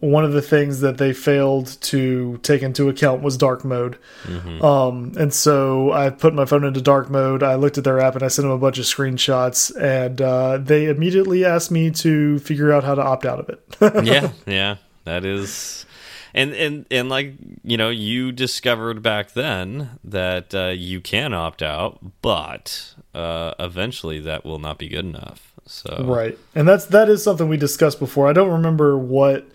one 0.00 0.24
of 0.24 0.32
the 0.32 0.42
things 0.42 0.80
that 0.80 0.98
they 0.98 1.12
failed 1.14 1.80
to 1.80 2.38
take 2.42 2.62
into 2.62 2.88
account 2.88 3.22
was 3.22 3.36
dark 3.36 3.64
mode. 3.64 3.96
Mm 4.24 4.38
-hmm. 4.38 4.64
um, 4.64 5.12
and 5.16 5.32
so 5.32 5.92
I 5.92 6.10
put 6.10 6.34
my 6.34 6.44
phone 6.44 6.66
into 6.66 6.80
dark 6.82 7.08
mode. 7.08 7.42
I 7.42 7.54
looked 7.54 7.78
at 7.78 7.84
their 7.84 8.00
app 8.00 8.14
and 8.14 8.22
I 8.22 8.28
sent 8.28 8.44
them 8.44 8.52
a 8.52 8.58
bunch 8.58 8.78
of 8.78 8.84
screenshots, 8.84 9.70
and 9.76 10.20
uh, 10.20 10.58
they 10.64 10.84
immediately 10.84 11.44
asked 11.44 11.70
me 11.70 11.90
to 11.90 12.38
figure 12.38 12.72
out 12.72 12.84
how 12.84 12.94
to 12.94 13.02
opt 13.02 13.24
out 13.24 13.40
of 13.40 13.48
it. 13.48 13.60
yeah, 14.06 14.30
yeah, 14.46 14.76
that 15.04 15.24
is. 15.24 15.86
And 16.34 16.52
and 16.54 16.84
and 16.90 17.08
like 17.08 17.32
you 17.64 17.76
know, 17.76 17.90
you 17.90 18.32
discovered 18.32 19.00
back 19.02 19.32
then 19.32 19.88
that 20.10 20.54
uh, 20.54 20.74
you 20.76 21.00
can 21.00 21.32
opt 21.32 21.62
out, 21.62 21.98
but 22.20 22.94
uh, 23.14 23.52
eventually 23.58 24.20
that 24.20 24.44
will 24.44 24.58
not 24.58 24.78
be 24.78 24.88
good 24.88 25.06
enough. 25.06 25.54
So 25.66 26.04
right, 26.04 26.38
and 26.54 26.68
that's 26.68 26.86
that 26.86 27.08
is 27.08 27.22
something 27.22 27.48
we 27.48 27.56
discussed 27.56 27.98
before. 27.98 28.30
I 28.30 28.34
don't 28.34 28.52
remember 28.52 28.98
what 28.98 29.46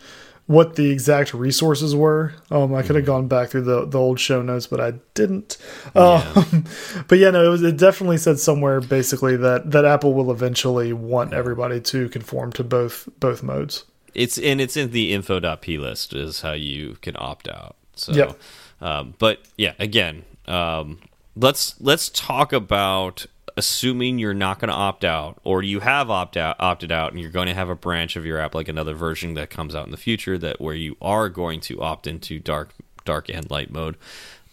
what 0.51 0.75
the 0.75 0.91
exact 0.91 1.33
resources 1.33 1.95
were. 1.95 2.33
Um, 2.51 2.75
I 2.75 2.83
could 2.83 2.97
have 2.97 3.05
gone 3.05 3.27
back 3.27 3.49
through 3.49 3.63
the 3.63 3.85
the 3.85 3.97
old 3.97 4.19
show 4.19 4.41
notes, 4.41 4.67
but 4.67 4.79
I 4.81 4.93
didn't. 5.13 5.57
Yeah. 5.95 6.33
Um, 6.35 6.65
but 7.07 7.17
yeah, 7.17 7.31
no, 7.31 7.45
it 7.45 7.49
was. 7.49 7.63
It 7.63 7.77
definitely 7.77 8.17
said 8.17 8.39
somewhere 8.39 8.81
basically 8.81 9.37
that 9.37 9.71
that 9.71 9.85
Apple 9.85 10.13
will 10.13 10.31
eventually 10.31 10.93
want 10.93 11.33
everybody 11.33 11.79
to 11.81 12.09
conform 12.09 12.51
to 12.53 12.63
both 12.63 13.07
both 13.19 13.41
modes. 13.41 13.85
It's 14.13 14.37
and 14.37 14.59
it's 14.59 14.75
in 14.75 14.91
the 14.91 15.13
info.plist 15.13 16.13
is 16.13 16.41
how 16.41 16.51
you 16.51 16.97
can 17.01 17.15
opt 17.17 17.47
out. 17.47 17.77
So, 17.95 18.11
yep. 18.11 18.39
um, 18.81 19.13
but 19.19 19.39
yeah, 19.57 19.73
again, 19.79 20.23
um, 20.47 20.99
let's 21.35 21.79
let's 21.79 22.09
talk 22.09 22.51
about 22.51 23.25
assuming 23.57 24.19
you're 24.19 24.33
not 24.33 24.59
going 24.59 24.69
to 24.69 24.75
opt 24.75 25.03
out 25.03 25.39
or 25.43 25.63
you 25.63 25.79
have 25.79 26.09
opt 26.09 26.37
out 26.37 26.55
opted 26.59 26.91
out 26.91 27.11
and 27.11 27.19
you're 27.19 27.31
going 27.31 27.47
to 27.47 27.53
have 27.53 27.69
a 27.69 27.75
branch 27.75 28.15
of 28.15 28.25
your 28.25 28.39
app 28.39 28.55
like 28.55 28.67
another 28.67 28.93
version 28.93 29.33
that 29.33 29.49
comes 29.49 29.75
out 29.75 29.85
in 29.85 29.91
the 29.91 29.97
future 29.97 30.37
that 30.37 30.61
where 30.61 30.75
you 30.75 30.95
are 31.01 31.29
going 31.29 31.59
to 31.59 31.81
opt 31.81 32.07
into 32.07 32.39
dark 32.39 32.73
dark 33.05 33.29
and 33.29 33.49
light 33.49 33.71
mode 33.71 33.97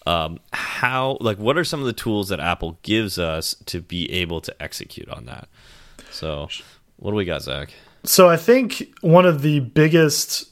um, 0.08 0.40
how 0.54 1.18
like 1.20 1.38
what 1.38 1.58
are 1.58 1.64
some 1.64 1.80
of 1.80 1.87
the 1.87 1.92
tools 1.92 2.30
that 2.30 2.40
apple 2.40 2.78
gives 2.82 3.18
us 3.18 3.54
to 3.66 3.82
be 3.82 4.11
able 4.11 4.40
to 4.40 4.62
execute 4.62 5.08
on 5.11 5.26
that? 5.26 5.48
So 6.11 6.48
what 6.96 7.11
do 7.11 7.16
we 7.16 7.26
got 7.26 7.42
zach? 7.42 7.74
So 8.04 8.28
i 8.28 8.37
think 8.37 8.94
one 9.02 9.26
of 9.26 9.42
the 9.42 9.61
biggest 9.61 10.50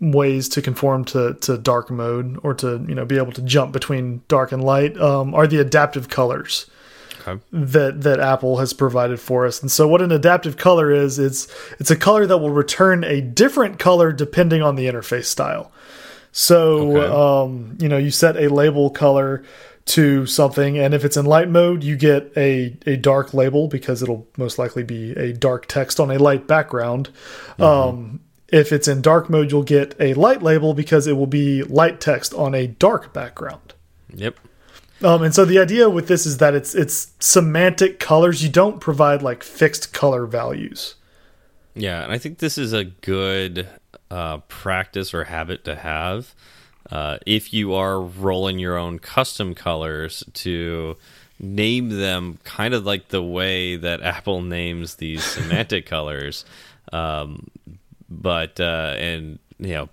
ways 0.00 0.48
to 0.50 0.62
conform 0.62 1.04
to 1.06 1.34
to 1.34 1.58
dark 1.58 1.90
mode 1.90 2.38
or 2.42 2.54
to 2.54 2.84
you 2.86 2.94
know 2.94 3.04
be 3.04 3.16
able 3.16 3.32
to 3.32 3.42
jump 3.42 3.72
between 3.72 4.22
dark 4.28 4.52
and 4.52 4.62
light 4.62 4.96
um, 5.00 5.34
are 5.34 5.46
the 5.46 5.58
adaptive 5.58 6.08
colors 6.08 6.70
okay. 7.26 7.40
that 7.52 8.02
that 8.02 8.20
Apple 8.20 8.58
has 8.58 8.72
provided 8.72 9.20
for 9.20 9.46
us. 9.46 9.60
And 9.60 9.70
so, 9.70 9.88
what 9.88 10.02
an 10.02 10.12
adaptive 10.12 10.56
color 10.56 10.90
is, 10.90 11.18
it's 11.18 11.48
it's 11.78 11.90
a 11.90 11.96
color 11.96 12.26
that 12.26 12.38
will 12.38 12.50
return 12.50 13.04
a 13.04 13.20
different 13.20 13.78
color 13.78 14.12
depending 14.12 14.62
on 14.62 14.76
the 14.76 14.86
interface 14.86 15.26
style. 15.26 15.72
So, 16.32 16.96
okay. 16.96 17.12
um, 17.12 17.78
you 17.80 17.88
know, 17.88 17.96
you 17.96 18.10
set 18.10 18.36
a 18.36 18.48
label 18.48 18.90
color 18.90 19.44
to 19.86 20.26
something, 20.26 20.78
and 20.78 20.94
if 20.94 21.04
it's 21.04 21.16
in 21.16 21.26
light 21.26 21.48
mode, 21.48 21.84
you 21.84 21.96
get 21.96 22.32
a 22.36 22.76
a 22.86 22.96
dark 22.96 23.34
label 23.34 23.68
because 23.68 24.02
it'll 24.02 24.26
most 24.36 24.58
likely 24.58 24.82
be 24.82 25.12
a 25.12 25.32
dark 25.32 25.66
text 25.66 26.00
on 26.00 26.10
a 26.10 26.18
light 26.18 26.46
background. 26.46 27.10
Mm 27.58 27.64
-hmm. 27.64 27.88
Um, 27.88 28.20
if 28.48 28.72
it's 28.72 28.88
in 28.88 29.00
dark 29.02 29.28
mode, 29.28 29.50
you'll 29.50 29.62
get 29.62 29.96
a 29.98 30.14
light 30.14 30.42
label 30.42 30.74
because 30.74 31.06
it 31.06 31.14
will 31.14 31.26
be 31.26 31.62
light 31.64 32.00
text 32.00 32.34
on 32.34 32.54
a 32.54 32.66
dark 32.66 33.12
background. 33.12 33.74
Yep. 34.14 34.38
Um, 35.04 35.22
and 35.22 35.34
so 35.34 35.44
the 35.44 35.58
idea 35.58 35.90
with 35.90 36.08
this 36.08 36.24
is 36.24 36.38
that 36.38 36.54
it's 36.54 36.74
it's 36.74 37.12
semantic 37.20 38.00
colors. 38.00 38.42
You 38.42 38.48
don't 38.48 38.80
provide 38.80 39.22
like 39.22 39.42
fixed 39.42 39.92
color 39.92 40.24
values. 40.24 40.94
Yeah, 41.74 42.02
and 42.02 42.12
I 42.12 42.18
think 42.18 42.38
this 42.38 42.56
is 42.56 42.72
a 42.72 42.84
good 42.84 43.68
uh, 44.10 44.38
practice 44.48 45.12
or 45.12 45.24
habit 45.24 45.64
to 45.64 45.74
have. 45.74 46.34
Uh, 46.90 47.18
if 47.26 47.52
you 47.52 47.74
are 47.74 48.00
rolling 48.00 48.58
your 48.58 48.78
own 48.78 48.98
custom 48.98 49.54
colors 49.54 50.24
to 50.34 50.96
name 51.40 51.88
them 51.88 52.38
kind 52.44 52.74
of 52.74 52.86
like 52.86 53.08
the 53.08 53.22
way 53.22 53.76
that 53.76 54.00
Apple 54.02 54.40
names 54.40 54.96
these 54.96 55.22
semantic 55.22 55.84
colors. 55.84 56.44
Um, 56.92 57.48
but 58.08 58.58
uh, 58.60 58.94
and 58.96 59.38
you 59.58 59.74
know 59.74 59.88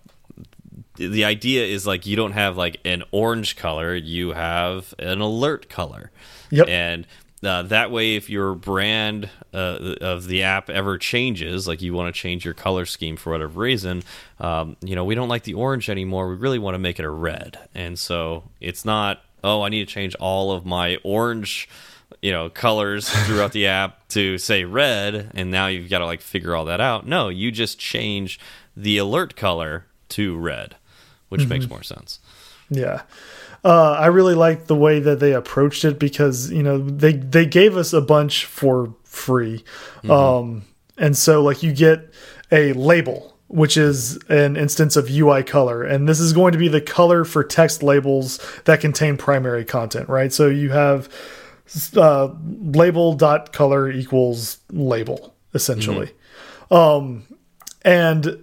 the 0.95 1.25
idea 1.25 1.65
is 1.65 1.87
like 1.87 2.05
you 2.05 2.15
don't 2.15 2.33
have 2.33 2.57
like 2.57 2.79
an 2.85 3.03
orange 3.11 3.55
color, 3.55 3.95
you 3.95 4.33
have 4.33 4.93
an 4.99 5.21
alert 5.21 5.69
color. 5.69 6.11
Yep. 6.49 6.67
And 6.67 7.07
uh, 7.43 7.63
that 7.63 7.91
way, 7.91 8.15
if 8.15 8.29
your 8.29 8.53
brand 8.53 9.29
uh, 9.53 9.95
of 10.01 10.27
the 10.27 10.43
app 10.43 10.69
ever 10.69 10.97
changes, 10.97 11.67
like 11.67 11.81
you 11.81 11.93
want 11.93 12.13
to 12.13 12.19
change 12.19 12.45
your 12.45 12.53
color 12.53 12.85
scheme 12.85 13.17
for 13.17 13.31
whatever 13.31 13.59
reason, 13.59 14.03
um, 14.39 14.77
you 14.81 14.95
know, 14.95 15.03
we 15.05 15.15
don't 15.15 15.29
like 15.29 15.43
the 15.43 15.55
orange 15.55 15.89
anymore. 15.89 16.29
We 16.29 16.35
really 16.35 16.59
want 16.59 16.75
to 16.75 16.79
make 16.79 16.99
it 16.99 17.05
a 17.05 17.09
red. 17.09 17.57
And 17.73 17.97
so 17.97 18.43
it's 18.59 18.85
not, 18.85 19.23
oh, 19.43 19.63
I 19.63 19.69
need 19.69 19.87
to 19.87 19.91
change 19.91 20.13
all 20.15 20.51
of 20.51 20.65
my 20.65 20.97
orange, 21.03 21.67
you 22.21 22.31
know, 22.31 22.49
colors 22.49 23.09
throughout 23.09 23.53
the 23.53 23.67
app 23.67 24.07
to 24.09 24.37
say 24.37 24.63
red. 24.63 25.31
And 25.33 25.49
now 25.49 25.65
you've 25.65 25.89
got 25.89 25.99
to 25.99 26.05
like 26.05 26.21
figure 26.21 26.55
all 26.55 26.65
that 26.65 26.81
out. 26.81 27.07
No, 27.07 27.29
you 27.29 27.51
just 27.51 27.79
change 27.79 28.39
the 28.77 28.99
alert 28.99 29.35
color 29.35 29.85
to 30.09 30.37
red 30.37 30.75
which 31.31 31.41
mm 31.41 31.45
-hmm. 31.45 31.49
makes 31.49 31.65
mm-hmm. 31.65 31.73
more 31.73 31.83
sense. 31.83 32.19
Yeah. 32.69 33.01
Uh, 33.63 33.91
I 34.05 34.07
really 34.07 34.33
like 34.33 34.65
the 34.65 34.75
way 34.75 34.99
that 34.99 35.19
they 35.19 35.33
approached 35.33 35.83
it 35.85 35.99
because 35.99 36.51
you 36.51 36.63
know 36.63 36.79
they 36.79 37.13
they 37.13 37.45
gave 37.45 37.77
us 37.77 37.93
a 37.93 38.01
bunch 38.01 38.45
for 38.45 38.93
free, 39.03 39.63
mm 40.03 40.09
-hmm. 40.09 40.11
um, 40.11 40.61
and 40.97 41.17
so 41.17 41.43
like 41.47 41.67
you 41.67 41.73
get 41.73 41.99
a 42.51 42.73
label 42.73 43.31
which 43.51 43.75
is 43.75 44.17
an 44.29 44.55
instance 44.55 44.95
of 44.95 45.09
UI 45.09 45.43
color, 45.43 45.83
and 45.83 46.07
this 46.07 46.19
is 46.19 46.31
going 46.33 46.53
to 46.53 46.57
be 46.57 46.69
the 46.69 46.79
color 46.79 47.25
for 47.25 47.43
text 47.43 47.83
labels 47.83 48.39
that 48.63 48.79
contain 48.79 49.17
primary 49.17 49.65
content, 49.65 50.07
right? 50.07 50.33
So 50.33 50.47
you 50.47 50.69
have 50.69 51.09
uh, 51.97 52.29
label 52.73 53.13
dot 53.13 53.51
color 53.51 53.91
equals 53.91 54.57
label 54.71 55.33
essentially, 55.53 56.07
mm 56.07 56.13
-hmm. 56.69 56.97
um, 56.97 57.23
and 57.83 58.37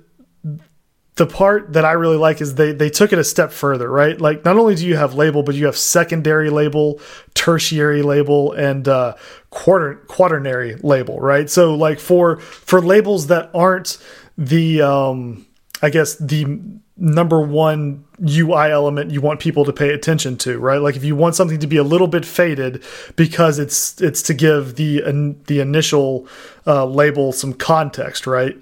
the 1.19 1.27
part 1.27 1.73
that 1.73 1.85
I 1.85 1.93
really 1.93 2.17
like 2.17 2.41
is 2.41 2.55
they 2.55 2.73
they 2.73 2.89
took 2.89 3.13
it 3.13 3.19
a 3.19 3.25
step 3.25 3.53
further, 3.53 3.91
right? 3.91 4.19
Like 4.19 4.45
not 4.45 4.57
only 4.57 4.77
do 4.77 4.87
you 4.87 4.97
have 4.97 5.15
label, 5.15 5.43
but 5.43 5.57
you 5.57 5.67
have 5.67 5.77
secondary 5.77 6.49
label, 6.49 7.01
tertiary 7.35 8.03
label, 8.03 8.53
and 8.53 8.87
uh, 8.87 9.17
quarter 9.51 9.97
quaternary 10.07 10.77
label, 10.77 11.21
right? 11.21 11.51
So 11.51 11.75
like 11.75 11.99
for 11.99 12.39
for 12.39 12.81
labels 12.81 13.27
that 13.27 13.51
aren't 13.53 13.99
the 14.39 14.81
um, 14.83 15.45
I 15.83 15.91
guess 15.91 16.15
the 16.17 16.61
number 16.97 17.41
one 17.41 18.05
UI 18.23 18.71
element 18.71 19.11
you 19.11 19.21
want 19.21 19.41
people 19.41 19.65
to 19.65 19.73
pay 19.73 19.91
attention 19.91 20.37
to, 20.39 20.59
right? 20.59 20.81
Like 20.81 20.95
if 20.95 21.05
you 21.05 21.17
want 21.17 21.35
something 21.35 21.59
to 21.59 21.67
be 21.67 21.77
a 21.79 21.85
little 21.85 22.09
bit 22.09 22.25
faded 22.25 22.85
because 23.17 23.59
it's 23.59 24.01
it's 24.01 24.23
to 24.23 24.35
give 24.35 24.77
the 24.77 25.03
the 25.49 25.59
initial 25.59 26.29
uh, 26.65 26.87
label 26.87 27.33
some 27.33 27.55
context, 27.55 28.25
right? 28.25 28.57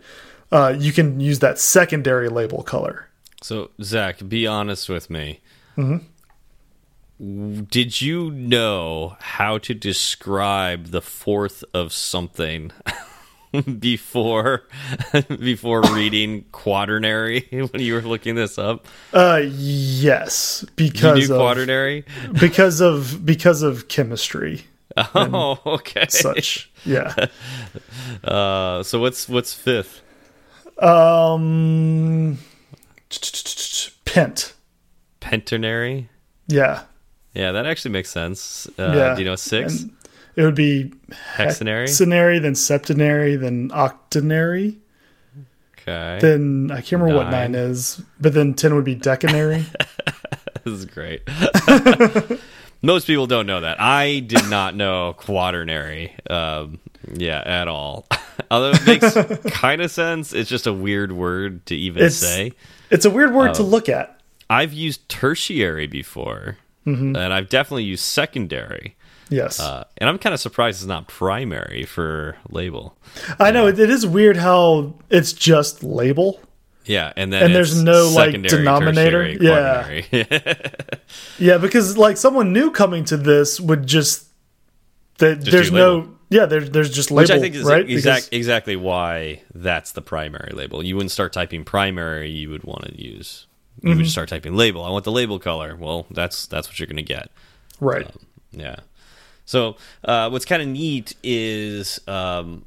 Uh, 0.52 0.74
you 0.78 0.92
can 0.92 1.20
use 1.20 1.38
that 1.40 1.58
secondary 1.58 2.28
label 2.28 2.62
color. 2.62 3.08
So, 3.42 3.70
Zach, 3.82 4.28
be 4.28 4.46
honest 4.46 4.88
with 4.88 5.10
me. 5.10 5.40
Mm 5.76 5.88
-hmm. 5.88 6.00
Did 7.70 8.02
you 8.02 8.30
know 8.30 9.16
how 9.20 9.58
to 9.58 9.72
describe 9.72 10.90
the 10.90 11.00
fourth 11.00 11.64
of 11.72 11.92
something 11.92 12.72
before 13.78 14.64
before 15.28 15.82
reading 15.94 16.44
quaternary 16.52 17.46
when 17.50 17.80
you 17.80 17.94
were 17.94 18.02
looking 18.02 18.34
this 18.34 18.58
up? 18.58 18.86
Uh, 19.12 19.42
yes, 19.44 20.64
because 20.76 21.30
of, 21.30 21.38
quaternary 21.38 22.04
because 22.38 22.82
of 22.82 23.24
because 23.24 23.62
of 23.62 23.88
chemistry. 23.88 24.64
Oh, 25.14 25.58
okay. 25.66 26.06
Such, 26.08 26.70
yeah. 26.84 27.14
Uh, 28.24 28.82
so 28.82 29.00
what's 29.00 29.28
what's 29.28 29.54
fifth? 29.54 30.02
Um, 30.78 32.38
Pent. 34.04 34.54
Penternary. 35.20 36.08
Yeah. 36.48 36.82
Yeah, 37.34 37.52
that 37.52 37.66
actually 37.66 37.90
makes 37.92 38.10
sense. 38.10 38.66
Uh, 38.78 38.92
yeah. 38.96 39.14
Do 39.14 39.22
you 39.22 39.28
know 39.28 39.36
six? 39.36 39.82
And 39.82 39.96
it 40.36 40.42
would 40.42 40.54
be 40.54 40.92
hexenary, 41.34 41.84
hexenary, 41.84 42.40
then 42.40 42.54
septenary, 42.54 43.36
then 43.36 43.70
octenary. 43.70 44.78
Okay. 45.78 46.18
Then 46.20 46.70
I 46.70 46.76
can't 46.80 47.00
remember 47.02 47.22
nine. 47.22 47.24
what 47.24 47.30
nine 47.30 47.54
is, 47.54 48.02
but 48.20 48.34
then 48.34 48.54
ten 48.54 48.74
would 48.74 48.84
be 48.84 48.96
decanary. 48.96 49.64
this 50.64 50.72
is 50.72 50.84
great. 50.84 51.22
Most 52.86 53.08
people 53.08 53.26
don't 53.26 53.46
know 53.46 53.60
that. 53.60 53.80
I 53.80 54.20
did 54.20 54.48
not 54.48 54.76
know 54.76 55.12
quaternary. 55.18 56.14
Um, 56.30 56.78
yeah, 57.12 57.42
at 57.44 57.66
all. 57.66 58.06
Although 58.50 58.70
it 58.74 58.86
makes 58.86 59.14
kind 59.54 59.82
of 59.82 59.90
sense, 59.90 60.32
it's 60.32 60.48
just 60.48 60.66
a 60.66 60.72
weird 60.72 61.10
word 61.10 61.66
to 61.66 61.74
even 61.74 62.04
it's, 62.04 62.16
say. 62.16 62.52
It's 62.90 63.04
a 63.04 63.10
weird 63.10 63.34
word 63.34 63.54
to 63.54 63.62
um, 63.62 63.70
look 63.70 63.88
at. 63.88 64.20
I've 64.48 64.72
used 64.72 65.08
tertiary 65.08 65.88
before, 65.88 66.58
mm 66.86 66.94
-hmm. 66.94 67.16
and 67.16 67.34
I've 67.34 67.48
definitely 67.48 67.92
used 67.92 68.04
secondary. 68.04 68.94
Yes, 69.28 69.58
uh, 69.58 69.82
and 69.98 70.08
I'm 70.08 70.18
kind 70.18 70.32
of 70.32 70.40
surprised 70.40 70.80
it's 70.80 70.88
not 70.88 71.08
primary 71.08 71.84
for 71.84 72.36
label. 72.48 72.94
I 73.40 73.50
know 73.50 73.66
it, 73.66 73.78
it 73.78 73.90
is 73.90 74.06
weird 74.06 74.36
how 74.36 74.94
it's 75.10 75.32
just 75.32 75.82
label. 75.82 76.38
Yeah, 76.86 77.12
and 77.16 77.32
then 77.32 77.44
and 77.44 77.54
there's 77.54 77.80
no 77.80 78.10
like 78.10 78.40
denominator. 78.42 79.28
Yeah, 79.28 80.02
yeah, 81.38 81.58
because 81.58 81.98
like 81.98 82.16
someone 82.16 82.52
new 82.52 82.70
coming 82.70 83.04
to 83.06 83.16
this 83.16 83.60
would 83.60 83.86
just 83.86 84.26
that 85.18 85.44
there's 85.44 85.72
no 85.72 86.16
yeah, 86.28 86.46
there's 86.46 86.70
there's 86.70 86.90
just 86.90 87.10
label, 87.10 87.22
which 87.22 87.30
I 87.30 87.40
think 87.40 87.54
is 87.54 87.64
right? 87.64 87.88
exact, 87.88 88.28
exactly 88.32 88.76
why 88.76 89.42
that's 89.54 89.92
the 89.92 90.02
primary 90.02 90.52
label. 90.52 90.84
You 90.84 90.96
wouldn't 90.96 91.12
start 91.12 91.32
typing 91.32 91.64
primary; 91.64 92.30
you 92.30 92.50
would 92.50 92.64
want 92.64 92.84
to 92.86 93.02
use 93.02 93.46
you 93.82 93.88
mm 93.88 93.92
-hmm. 93.92 93.96
would 93.96 94.06
mm-hmm. 94.06 94.10
start 94.10 94.28
typing 94.28 94.56
label. 94.56 94.84
I 94.84 94.90
want 94.90 95.04
the 95.04 95.12
label 95.12 95.38
color. 95.38 95.76
Well, 95.76 96.06
that's 96.10 96.46
that's 96.46 96.68
what 96.68 96.78
you're 96.78 96.92
going 96.92 97.06
to 97.06 97.14
get. 97.14 97.30
Right. 97.80 98.06
Um, 98.06 98.26
yeah. 98.50 98.76
So 99.44 99.76
uh, 100.04 100.28
what's 100.30 100.44
kind 100.44 100.62
of 100.62 100.68
neat 100.68 101.14
is 101.22 102.00
um, 102.06 102.64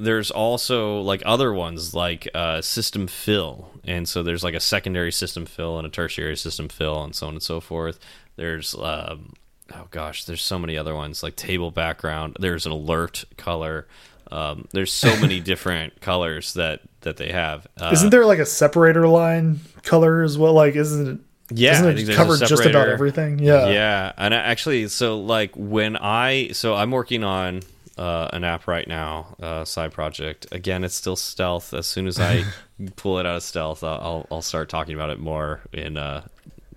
there's 0.00 0.30
also 0.30 1.00
like 1.00 1.22
other 1.26 1.52
ones 1.52 1.94
like 1.94 2.28
uh, 2.34 2.60
system 2.62 3.06
fill, 3.06 3.70
and 3.84 4.08
so 4.08 4.22
there's 4.22 4.42
like 4.42 4.54
a 4.54 4.60
secondary 4.60 5.12
system 5.12 5.46
fill 5.46 5.78
and 5.78 5.86
a 5.86 5.90
tertiary 5.90 6.36
system 6.36 6.68
fill, 6.68 7.02
and 7.04 7.14
so 7.14 7.26
on 7.26 7.34
and 7.34 7.42
so 7.42 7.60
forth. 7.60 7.98
There's 8.36 8.74
um, 8.74 9.34
oh 9.74 9.86
gosh, 9.90 10.24
there's 10.24 10.42
so 10.42 10.58
many 10.58 10.76
other 10.76 10.94
ones 10.94 11.22
like 11.22 11.36
table 11.36 11.70
background. 11.70 12.36
There's 12.40 12.66
an 12.66 12.72
alert 12.72 13.24
color. 13.36 13.86
Um, 14.30 14.68
there's 14.72 14.92
so 14.92 15.18
many 15.20 15.40
different 15.52 16.00
colors 16.00 16.54
that 16.54 16.80
that 17.02 17.16
they 17.16 17.32
have. 17.32 17.66
Uh, 17.78 17.90
isn't 17.92 18.10
there 18.10 18.24
like 18.24 18.38
a 18.38 18.46
separator 18.46 19.06
line 19.06 19.60
color 19.82 20.22
as 20.22 20.38
well? 20.38 20.54
Like, 20.54 20.76
isn't 20.76 21.08
it? 21.08 21.18
Yeah, 21.52 21.72
isn't 21.72 22.10
it 22.10 22.14
covered 22.14 22.38
just 22.38 22.64
about 22.64 22.88
everything? 22.88 23.40
Yeah, 23.40 23.68
yeah. 23.70 24.12
And 24.16 24.32
actually, 24.32 24.86
so 24.88 25.18
like 25.20 25.52
when 25.56 25.96
I 25.96 26.50
so 26.52 26.74
I'm 26.74 26.92
working 26.92 27.24
on 27.24 27.62
uh, 28.00 28.30
an 28.32 28.44
app 28.44 28.66
right 28.66 28.88
now, 28.88 29.36
uh, 29.42 29.62
side 29.66 29.92
project. 29.92 30.46
Again, 30.52 30.84
it's 30.84 30.94
still 30.94 31.16
stealth. 31.16 31.74
As 31.74 31.86
soon 31.86 32.06
as 32.06 32.18
I 32.18 32.44
pull 32.96 33.18
it 33.18 33.26
out 33.26 33.36
of 33.36 33.42
stealth, 33.42 33.84
I'll 33.84 34.26
I'll 34.30 34.40
start 34.40 34.70
talking 34.70 34.94
about 34.94 35.10
it 35.10 35.20
more 35.20 35.60
in 35.72 35.98
uh, 35.98 36.26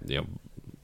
you 0.06 0.18
know 0.18 0.26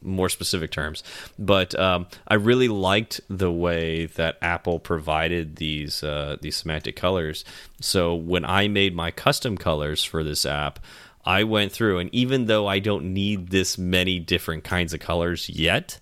more 0.01 0.29
specific 0.29 0.71
terms. 0.71 1.03
But 1.37 1.77
um, 1.77 2.07
I 2.25 2.35
really 2.35 2.69
liked 2.69 3.19
the 3.29 3.51
way 3.51 4.05
that 4.05 4.37
Apple 4.41 4.79
provided 4.79 5.57
these 5.57 6.03
uh, 6.03 6.37
these 6.41 6.55
semantic 6.55 6.95
colors. 6.95 7.43
So 7.81 8.15
when 8.15 8.45
I 8.45 8.69
made 8.69 8.95
my 8.95 9.11
custom 9.11 9.57
colors 9.57 10.05
for 10.05 10.23
this 10.23 10.45
app, 10.45 10.79
I 11.25 11.43
went 11.43 11.73
through 11.73 11.99
and 11.99 12.15
even 12.15 12.45
though 12.45 12.65
I 12.65 12.79
don't 12.79 13.13
need 13.13 13.49
this 13.49 13.77
many 13.77 14.19
different 14.19 14.63
kinds 14.63 14.93
of 14.93 15.01
colors 15.01 15.49
yet, 15.49 15.99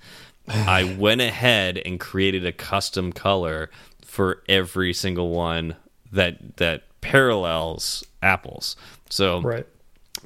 I 0.47 0.83
went 0.99 1.21
ahead 1.21 1.81
and 1.83 1.99
created 1.99 2.45
a 2.45 2.51
custom 2.51 3.11
color 3.11 3.71
for 4.17 4.41
every 4.49 4.93
single 4.93 5.29
one 5.29 5.75
that 6.11 6.57
that 6.57 6.81
parallels 7.01 8.03
apples. 8.23 8.75
So 9.11 9.41
right. 9.41 9.67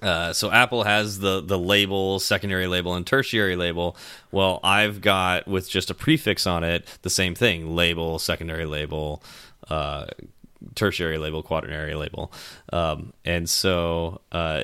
Uh, 0.01 0.32
so 0.32 0.49
Apple 0.49 0.84
has 0.84 1.19
the 1.19 1.41
the 1.41 1.60
label, 1.60 2.17
secondary 2.17 2.67
label, 2.67 2.95
and 2.95 3.06
tertiary 3.06 3.58
label. 3.58 3.97
Well, 4.32 4.62
I've 4.63 5.01
got 5.01 5.45
with 5.45 5.69
just 5.69 5.89
a 5.89 5.93
prefix 5.93 6.47
on 6.47 6.63
it 6.63 6.88
the 7.01 7.10
same 7.10 7.36
thing: 7.36 7.75
label, 7.75 8.17
secondary 8.17 8.65
label, 8.65 9.21
uh, 9.69 10.06
tertiary 10.73 11.17
label, 11.17 11.43
quaternary 11.43 11.93
label. 11.93 12.32
Um, 12.71 13.12
and 13.25 13.49
so 13.49 14.21
uh, 14.32 14.63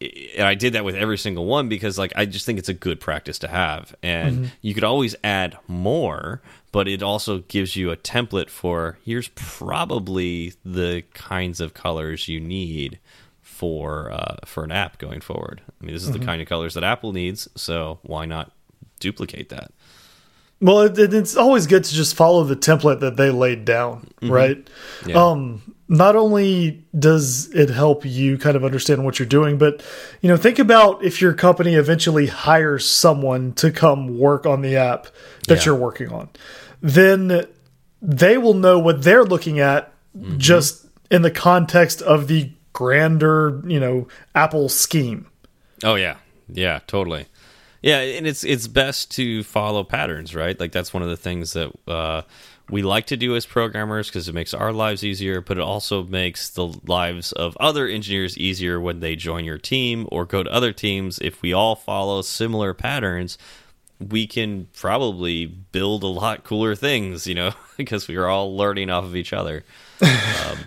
and 0.00 0.46
I 0.46 0.54
did 0.54 0.74
that 0.74 0.84
with 0.84 0.94
every 0.94 1.18
single 1.18 1.46
one 1.46 1.68
because 1.68 1.98
like 1.98 2.12
I 2.14 2.24
just 2.24 2.46
think 2.46 2.58
it's 2.58 2.68
a 2.68 2.74
good 2.74 3.00
practice 3.00 3.38
to 3.40 3.48
have, 3.48 3.94
and 4.02 4.36
mm 4.36 4.44
-hmm. 4.44 4.50
you 4.62 4.74
could 4.74 4.84
always 4.84 5.16
add 5.24 5.56
more, 5.66 6.40
but 6.72 6.88
it 6.88 7.02
also 7.02 7.38
gives 7.38 7.76
you 7.76 7.90
a 7.90 7.96
template 7.96 8.50
for 8.50 8.98
here's 9.04 9.28
probably 9.28 10.52
the 10.64 11.02
kinds 11.14 11.60
of 11.60 11.74
colors 11.74 12.28
you 12.28 12.40
need 12.40 12.98
for 13.42 14.10
uh, 14.10 14.36
for 14.44 14.64
an 14.64 14.72
app 14.72 14.98
going 14.98 15.20
forward. 15.20 15.62
I 15.80 15.84
mean, 15.84 15.94
this 15.94 16.02
is 16.02 16.08
mm 16.08 16.10
-hmm. 16.10 16.12
the 16.14 16.18
mm-hmm. 16.18 16.28
kind 16.28 16.42
of 16.42 16.48
colors 16.48 16.74
that 16.74 16.84
Apple 16.84 17.12
needs, 17.12 17.48
so 17.54 17.98
why 18.02 18.26
not 18.26 18.52
duplicate 19.00 19.48
that? 19.48 19.72
Well, 20.60 20.82
it, 20.82 20.98
it's 21.14 21.36
always 21.36 21.66
good 21.66 21.84
to 21.84 21.94
just 21.94 22.14
follow 22.16 22.44
the 22.44 22.56
template 22.56 23.00
that 23.00 23.16
they 23.16 23.30
laid 23.30 23.64
down, 23.64 24.08
mm 24.20 24.28
-hmm. 24.28 24.34
right? 24.34 24.70
Yeah. 25.06 25.22
Um, 25.22 25.62
not 25.88 26.16
only 26.16 26.84
does 26.92 27.48
it 27.54 27.70
help 27.70 28.04
you 28.04 28.36
kind 28.36 28.56
of 28.56 28.64
understand 28.64 29.04
what 29.04 29.18
you're 29.18 29.28
doing, 29.28 29.58
but 29.58 29.82
you 30.20 30.28
know, 30.28 30.36
think 30.36 30.58
about 30.58 31.02
if 31.02 31.22
your 31.22 31.34
company 31.34 31.74
eventually 31.74 32.26
hires 32.26 32.84
someone 32.84 33.52
to 33.52 33.70
come 33.70 34.18
work 34.18 34.46
on 34.46 34.62
the 34.62 34.76
app 34.76 35.06
that 35.46 35.58
yeah. 35.58 35.64
you're 35.64 35.80
working 35.80 36.12
on, 36.12 36.28
then 36.82 37.46
they 38.02 38.36
will 38.36 38.54
know 38.54 38.78
what 38.78 39.02
they're 39.02 39.24
looking 39.24 39.60
at 39.60 39.92
mm 40.14 40.24
-hmm. 40.24 40.36
just 40.36 40.86
in 41.10 41.22
the 41.22 41.30
context 41.30 42.02
of 42.02 42.26
the 42.26 42.50
grander, 42.72 43.60
you 43.66 43.80
know, 43.80 44.06
Apple 44.34 44.68
scheme. 44.68 45.24
Oh 45.82 45.96
yeah, 45.96 46.16
yeah, 46.52 46.80
totally. 46.86 47.26
Yeah, 47.82 47.98
and 48.00 48.26
it's 48.26 48.44
it's 48.44 48.66
best 48.66 49.10
to 49.12 49.42
follow 49.44 49.84
patterns, 49.84 50.34
right? 50.34 50.58
Like 50.58 50.72
that's 50.72 50.92
one 50.92 51.02
of 51.02 51.08
the 51.08 51.16
things 51.16 51.52
that 51.52 51.72
uh, 51.86 52.22
we 52.70 52.82
like 52.82 53.06
to 53.06 53.16
do 53.16 53.36
as 53.36 53.46
programmers 53.46 54.08
because 54.08 54.28
it 54.28 54.34
makes 54.34 54.52
our 54.52 54.72
lives 54.72 55.04
easier, 55.04 55.40
but 55.40 55.58
it 55.58 55.62
also 55.62 56.02
makes 56.02 56.50
the 56.50 56.66
lives 56.86 57.32
of 57.32 57.56
other 57.58 57.86
engineers 57.86 58.36
easier 58.36 58.80
when 58.80 59.00
they 59.00 59.16
join 59.16 59.44
your 59.44 59.58
team 59.58 60.06
or 60.10 60.24
go 60.24 60.42
to 60.42 60.52
other 60.52 60.72
teams. 60.72 61.18
If 61.20 61.40
we 61.40 61.52
all 61.52 61.76
follow 61.76 62.22
similar 62.22 62.74
patterns, 62.74 63.38
we 64.00 64.26
can 64.26 64.68
probably 64.76 65.46
build 65.46 66.02
a 66.02 66.08
lot 66.08 66.44
cooler 66.44 66.74
things, 66.74 67.26
you 67.26 67.34
know, 67.34 67.52
because 67.76 68.08
we 68.08 68.16
are 68.16 68.26
all 68.26 68.56
learning 68.56 68.90
off 68.90 69.04
of 69.04 69.16
each 69.16 69.32
other. 69.32 69.64
um, 70.02 70.58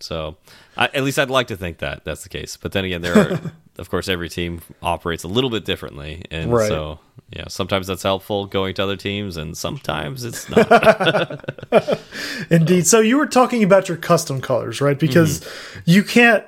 so 0.00 0.36
I, 0.76 0.86
at 0.86 1.02
least 1.04 1.18
I'd 1.18 1.30
like 1.30 1.48
to 1.48 1.56
think 1.56 1.78
that 1.78 2.04
that's 2.04 2.22
the 2.22 2.28
case. 2.28 2.56
But 2.56 2.72
then 2.72 2.84
again, 2.84 3.02
there 3.02 3.16
are, 3.16 3.40
of 3.78 3.90
course, 3.90 4.08
every 4.08 4.28
team 4.28 4.60
operates 4.82 5.24
a 5.24 5.28
little 5.28 5.50
bit 5.50 5.64
differently, 5.64 6.24
and 6.30 6.52
right. 6.52 6.68
so 6.68 6.98
yeah, 7.30 7.48
sometimes 7.48 7.86
that's 7.86 8.02
helpful 8.02 8.46
going 8.46 8.74
to 8.74 8.82
other 8.82 8.96
teams, 8.96 9.36
and 9.36 9.56
sometimes 9.56 10.24
it's 10.24 10.48
not. 10.50 11.48
Indeed. 12.50 12.86
So 12.86 13.00
you 13.00 13.16
were 13.16 13.26
talking 13.26 13.62
about 13.62 13.88
your 13.88 13.96
custom 13.96 14.40
colors, 14.40 14.80
right? 14.80 14.98
Because 14.98 15.40
mm 15.40 15.44
-hmm. 15.44 15.82
you 15.86 16.02
can't. 16.04 16.44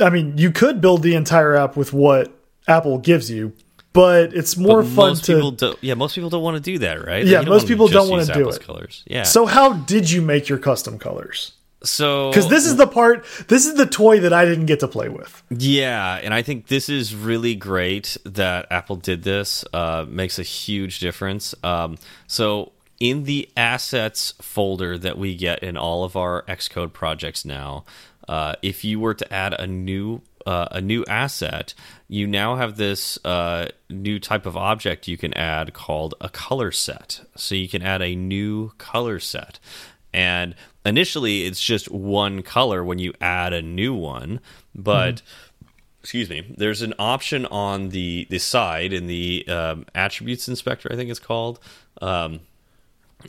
I 0.00 0.10
mean, 0.10 0.34
you 0.36 0.52
could 0.52 0.80
build 0.80 1.02
the 1.02 1.14
entire 1.14 1.56
app 1.56 1.76
with 1.76 1.92
what 1.92 2.30
Apple 2.66 2.98
gives 2.98 3.30
you, 3.30 3.52
but 3.92 4.34
it's 4.34 4.56
more 4.56 4.82
but 4.82 4.92
fun 4.92 5.08
most 5.08 5.24
to. 5.24 5.32
People 5.32 5.50
don't, 5.52 5.78
yeah, 5.80 5.96
most 5.96 6.14
people 6.14 6.30
don't 6.30 6.42
want 6.42 6.62
to 6.62 6.70
do 6.72 6.78
that, 6.78 7.06
right? 7.06 7.26
Yeah, 7.26 7.48
most 7.48 7.66
people 7.66 7.88
don't 7.88 8.10
want 8.10 8.26
to 8.26 8.32
do 8.34 8.48
it. 8.48 8.60
Colors. 8.60 9.02
Yeah. 9.06 9.24
So 9.24 9.46
how 9.46 9.72
did 9.86 10.10
you 10.10 10.20
make 10.22 10.48
your 10.48 10.58
custom 10.58 10.98
colors? 10.98 11.52
So 11.84 12.30
because 12.30 12.48
this 12.48 12.66
is 12.66 12.76
the 12.76 12.86
part, 12.86 13.24
this 13.48 13.66
is 13.66 13.74
the 13.74 13.86
toy 13.86 14.20
that 14.20 14.32
I 14.32 14.44
didn't 14.44 14.66
get 14.66 14.80
to 14.80 14.88
play 14.88 15.08
with. 15.08 15.42
Yeah, 15.50 16.16
and 16.16 16.34
I 16.34 16.42
think 16.42 16.68
this 16.68 16.88
is 16.88 17.14
really 17.14 17.54
great 17.54 18.16
that 18.24 18.66
Apple 18.70 18.96
did 18.96 19.22
this. 19.22 19.64
Uh, 19.72 20.06
makes 20.08 20.38
a 20.38 20.42
huge 20.42 20.98
difference. 20.98 21.54
Um, 21.62 21.96
so 22.26 22.72
in 23.00 23.24
the 23.24 23.48
assets 23.56 24.34
folder 24.40 24.96
that 24.98 25.18
we 25.18 25.34
get 25.34 25.62
in 25.62 25.76
all 25.76 26.04
of 26.04 26.16
our 26.16 26.42
Xcode 26.42 26.92
projects 26.92 27.44
now, 27.44 27.84
uh, 28.28 28.54
if 28.62 28.84
you 28.84 28.98
were 28.98 29.14
to 29.14 29.32
add 29.32 29.54
a 29.54 29.66
new 29.66 30.22
uh, 30.46 30.68
a 30.70 30.80
new 30.80 31.04
asset, 31.06 31.72
you 32.06 32.26
now 32.26 32.56
have 32.56 32.76
this 32.76 33.18
uh, 33.24 33.66
new 33.88 34.18
type 34.18 34.44
of 34.44 34.56
object 34.56 35.08
you 35.08 35.16
can 35.16 35.32
add 35.34 35.72
called 35.72 36.14
a 36.20 36.28
color 36.28 36.70
set. 36.70 37.22
So 37.34 37.54
you 37.54 37.68
can 37.68 37.82
add 37.82 38.02
a 38.02 38.14
new 38.14 38.72
color 38.76 39.18
set. 39.20 39.58
And 40.14 40.54
initially 40.86 41.44
it's 41.44 41.60
just 41.60 41.90
one 41.90 42.42
color 42.42 42.82
when 42.82 42.98
you 42.98 43.12
add 43.20 43.52
a 43.52 43.60
new 43.60 43.94
one, 43.94 44.40
but. 44.74 45.16
Mm. 45.16 45.22
Excuse 46.00 46.28
me. 46.28 46.54
There's 46.58 46.82
an 46.82 46.92
option 46.98 47.46
on 47.46 47.88
the 47.88 48.26
the 48.28 48.38
side 48.38 48.92
in 48.92 49.06
the 49.06 49.42
um, 49.48 49.86
attributes 49.94 50.48
inspector, 50.48 50.90
I 50.92 50.96
think 50.96 51.08
it's 51.08 51.18
called, 51.18 51.60
um, 52.02 52.40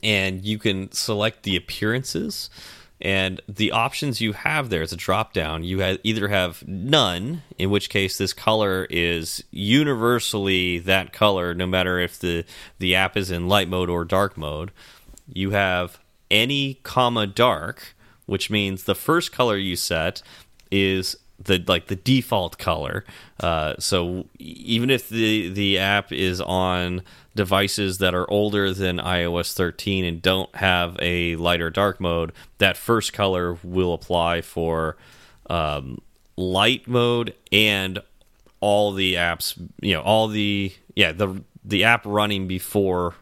and 0.04 0.44
you 0.44 0.60
can 0.60 0.92
select 0.92 1.44
the 1.44 1.56
appearances 1.56 2.50
and 3.02 3.42
the 3.48 3.72
options 3.72 4.22
you 4.22 4.34
have 4.34 4.70
there 4.70 4.82
it's 4.82 4.94
a 4.94 4.98
drop 4.98 5.34
down 5.34 5.64
you 5.64 5.82
ha 5.82 5.98
either 6.04 6.30
have 6.30 6.66
none 6.68 7.42
in 7.58 7.70
which 7.70 7.90
case 7.90 8.18
this 8.18 8.34
color 8.34 8.88
is 8.90 9.44
universally 9.52 10.80
that 10.80 11.12
color 11.12 11.54
no 11.54 11.68
matter 11.68 12.00
if 12.00 12.20
the 12.20 12.46
the 12.80 12.96
app 12.96 13.18
is 13.18 13.32
in 13.32 13.48
light 13.48 13.68
mode 13.68 13.90
or 13.90 14.06
dark 14.06 14.38
mode 14.38 14.72
you 15.28 15.52
have 15.52 16.00
any 16.36 16.76
comma 16.84 17.26
dark, 17.26 17.96
which 18.26 18.50
means 18.50 18.84
the 18.84 18.96
first 18.96 19.32
color 19.32 19.58
you 19.58 19.76
set 19.76 20.22
is 20.70 21.16
the 21.40 21.64
like 21.68 21.88
the 21.88 21.96
default 21.96 22.58
color. 22.58 23.06
Uh, 23.40 23.76
so 23.80 24.26
even 24.40 24.90
if 24.90 25.10
the 25.10 25.50
the 25.50 25.78
app 25.78 26.12
is 26.12 26.42
on 26.42 27.02
devices 27.36 27.98
that 28.00 28.14
are 28.14 28.30
older 28.30 28.74
than 28.74 28.98
iOS 28.98 29.54
13 29.54 30.06
and 30.06 30.22
don't 30.22 30.54
have 30.56 30.98
a 31.02 31.36
light 31.36 31.62
or 31.62 31.70
dark 31.70 32.00
mode, 32.00 32.32
that 32.58 32.78
first 32.78 33.14
color 33.14 33.58
will 33.64 33.94
apply 33.94 34.42
for 34.42 34.96
um, 35.50 36.00
light 36.38 36.88
mode 36.88 37.34
and 37.52 38.00
all 38.60 38.92
the 38.92 39.16
apps. 39.16 39.58
You 39.82 39.94
know, 39.94 40.02
all 40.02 40.28
the 40.28 40.74
yeah 40.96 41.12
the 41.12 41.42
the 41.64 41.84
app 41.84 42.06
running 42.06 42.48
before 42.48 43.16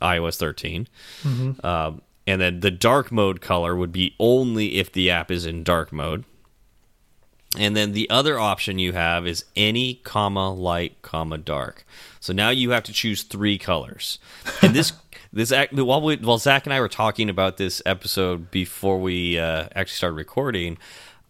iOS 0.00 0.36
13. 0.38 0.88
Mm 1.22 1.36
-hmm. 1.36 1.64
um, 1.64 2.02
and 2.26 2.40
then 2.40 2.60
the 2.60 2.70
dark 2.70 3.10
mode 3.10 3.40
color 3.40 3.74
would 3.74 3.92
be 3.92 4.14
only 4.18 4.78
if 4.78 4.92
the 4.92 5.10
app 5.10 5.30
is 5.30 5.46
in 5.46 5.62
dark 5.62 5.92
mode. 5.92 6.24
And 7.58 7.76
then 7.76 7.92
the 7.92 8.08
other 8.08 8.38
option 8.38 8.78
you 8.78 8.92
have 8.92 9.26
is 9.26 9.44
any 9.56 9.94
comma 9.94 10.52
light 10.52 11.02
comma 11.02 11.36
dark. 11.36 11.84
So 12.20 12.32
now 12.32 12.50
you 12.50 12.70
have 12.70 12.84
to 12.84 12.92
choose 12.92 13.24
three 13.24 13.58
colors. 13.58 14.18
And 14.62 14.74
this 14.74 14.92
this 15.32 15.52
while 15.72 16.00
we, 16.00 16.16
while 16.16 16.38
Zach 16.38 16.66
and 16.66 16.72
I 16.72 16.80
were 16.80 16.88
talking 16.88 17.28
about 17.28 17.56
this 17.56 17.82
episode 17.84 18.50
before 18.50 19.00
we 19.00 19.38
uh, 19.38 19.68
actually 19.74 19.96
started 19.96 20.16
recording, 20.16 20.78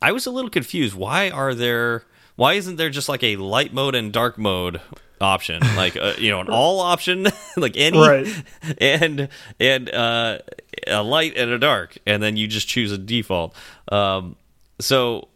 I 0.02 0.12
was 0.12 0.26
a 0.26 0.30
little 0.30 0.50
confused. 0.50 0.94
Why 0.94 1.30
are 1.30 1.54
there? 1.54 2.04
Why 2.36 2.54
isn't 2.54 2.76
there 2.76 2.90
just 2.90 3.08
like 3.08 3.22
a 3.22 3.36
light 3.36 3.72
mode 3.72 3.94
and 3.94 4.12
dark 4.12 4.36
mode 4.36 4.80
option, 5.20 5.60
like 5.76 5.96
uh, 5.96 6.14
you 6.18 6.30
know, 6.30 6.40
an 6.40 6.48
all 6.48 6.80
option, 6.80 7.26
like 7.56 7.76
any, 7.76 7.98
right. 7.98 8.44
and 8.78 9.28
and 9.58 9.90
uh, 9.90 10.38
a 10.86 11.02
light 11.02 11.36
and 11.36 11.50
a 11.50 11.58
dark, 11.58 11.98
and 12.06 12.22
then 12.22 12.36
you 12.36 12.46
just 12.46 12.68
choose 12.68 12.92
a 12.92 12.98
default. 12.98 13.54
Um, 13.90 14.36
so 14.80 15.28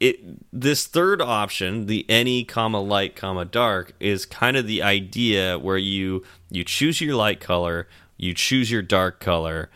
it 0.00 0.20
this 0.52 0.86
third 0.86 1.20
option, 1.20 1.86
the 1.86 2.04
any 2.08 2.44
comma 2.44 2.80
light 2.80 3.16
comma 3.16 3.44
dark, 3.44 3.92
is 4.00 4.26
kind 4.26 4.56
of 4.56 4.66
the 4.66 4.82
idea 4.82 5.58
where 5.58 5.78
you 5.78 6.24
you 6.50 6.64
choose 6.64 7.00
your 7.00 7.16
light 7.16 7.40
color, 7.40 7.88
you 8.16 8.34
choose 8.34 8.70
your 8.70 8.82
dark 8.82 9.20
color, 9.20 9.70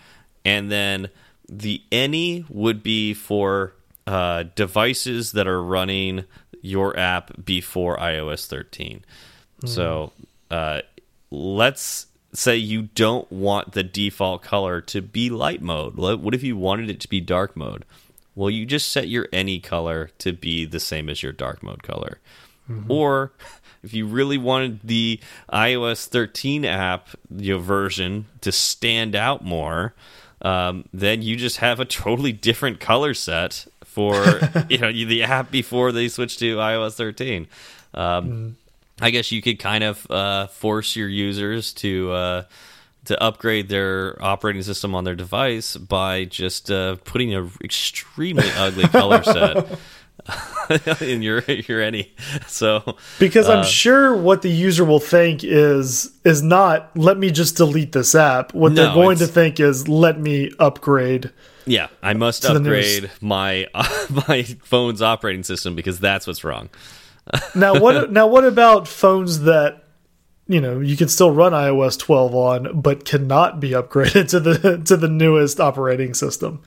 and 0.44 0.70
then 0.70 1.08
the 1.48 1.82
any 1.90 2.44
would 2.48 2.82
be 2.82 3.12
for 3.12 3.74
uh, 4.06 4.44
devices 4.54 5.32
that 5.32 5.46
are 5.46 5.62
running 5.62 6.24
your 6.62 6.98
app 6.98 7.44
before 7.44 7.96
iOS 7.96 8.46
13. 8.46 9.04
Mm. 9.62 9.68
So 9.68 10.12
uh, 10.50 10.80
let's 11.30 12.06
say 12.32 12.56
you 12.56 12.82
don't 12.82 13.30
want 13.30 13.72
the 13.72 13.82
default 13.82 14.42
color 14.42 14.80
to 14.80 15.02
be 15.02 15.30
light 15.30 15.62
mode. 15.62 15.96
What 15.96 16.34
if 16.34 16.42
you 16.42 16.56
wanted 16.56 16.90
it 16.90 17.00
to 17.00 17.08
be 17.08 17.20
dark 17.20 17.56
mode? 17.56 17.84
Well, 18.34 18.50
you 18.50 18.64
just 18.64 18.90
set 18.90 19.08
your 19.08 19.28
any 19.32 19.58
color 19.58 20.10
to 20.18 20.32
be 20.32 20.64
the 20.64 20.80
same 20.80 21.08
as 21.08 21.22
your 21.22 21.32
dark 21.32 21.62
mode 21.62 21.82
color. 21.82 22.18
Mm 22.68 22.84
-hmm. 22.84 22.90
Or 22.90 23.32
if 23.82 23.94
you 23.94 24.06
really 24.06 24.38
wanted 24.38 24.80
the 24.84 25.20
iOS 25.52 26.08
13 26.08 26.64
app 26.64 27.08
you 27.36 27.54
know, 27.54 27.62
version 27.62 28.26
to 28.40 28.52
stand 28.52 29.16
out 29.16 29.44
more, 29.44 29.94
um, 30.42 30.84
then 30.92 31.22
you 31.22 31.36
just 31.36 31.58
have 31.58 31.80
a 31.80 31.84
totally 31.84 32.32
different 32.32 32.80
color 32.80 33.14
set 33.14 33.66
for 33.84 34.14
you 34.68 34.78
know 34.78 34.92
the 34.92 35.22
app 35.22 35.50
before 35.50 35.92
they 35.92 36.08
switch 36.08 36.38
to 36.38 36.56
iOS 36.56 36.94
13. 36.94 37.46
Um, 37.92 38.30
mm. 38.30 38.54
I 39.00 39.10
guess 39.10 39.32
you 39.32 39.42
could 39.42 39.58
kind 39.58 39.84
of 39.84 40.10
uh, 40.10 40.46
force 40.48 40.96
your 40.96 41.08
users 41.08 41.72
to 41.74 42.12
uh, 42.12 42.42
to 43.06 43.22
upgrade 43.22 43.68
their 43.68 44.22
operating 44.22 44.62
system 44.62 44.94
on 44.94 45.04
their 45.04 45.14
device 45.14 45.76
by 45.76 46.24
just 46.24 46.70
uh, 46.70 46.96
putting 47.04 47.34
an 47.34 47.50
extremely 47.62 48.48
ugly 48.56 48.84
color 48.88 49.22
set. 49.22 49.78
in 51.00 51.22
your 51.22 51.40
your 51.40 51.80
any 51.80 52.12
so 52.46 52.96
because 53.18 53.48
i'm 53.48 53.60
uh, 53.60 53.64
sure 53.64 54.14
what 54.14 54.42
the 54.42 54.50
user 54.50 54.84
will 54.84 55.00
think 55.00 55.42
is 55.42 56.12
is 56.24 56.42
not 56.42 56.94
let 56.94 57.16
me 57.16 57.30
just 57.30 57.56
delete 57.56 57.92
this 57.92 58.14
app 58.14 58.52
what 58.52 58.72
no, 58.72 58.84
they're 58.84 58.94
going 58.94 59.16
to 59.16 59.26
think 59.26 59.58
is 59.58 59.88
let 59.88 60.20
me 60.20 60.52
upgrade 60.58 61.32
yeah 61.64 61.88
i 62.02 62.12
must 62.12 62.44
upgrade 62.44 63.10
my 63.22 63.66
uh, 63.74 64.06
my 64.28 64.42
phone's 64.62 65.00
operating 65.00 65.42
system 65.42 65.74
because 65.74 65.98
that's 65.98 66.26
what's 66.26 66.44
wrong 66.44 66.68
now 67.54 67.78
what 67.78 68.12
now 68.12 68.26
what 68.26 68.44
about 68.44 68.88
phones 68.88 69.40
that 69.40 69.84
you 70.48 70.60
know 70.60 70.80
you 70.80 70.96
can 70.96 71.08
still 71.08 71.30
run 71.30 71.52
iOS 71.52 71.98
12 71.98 72.34
on 72.34 72.80
but 72.80 73.04
cannot 73.04 73.60
be 73.60 73.70
upgraded 73.70 74.28
to 74.30 74.40
the 74.40 74.82
to 74.84 74.96
the 74.96 75.08
newest 75.08 75.60
operating 75.60 76.14
system 76.14 76.62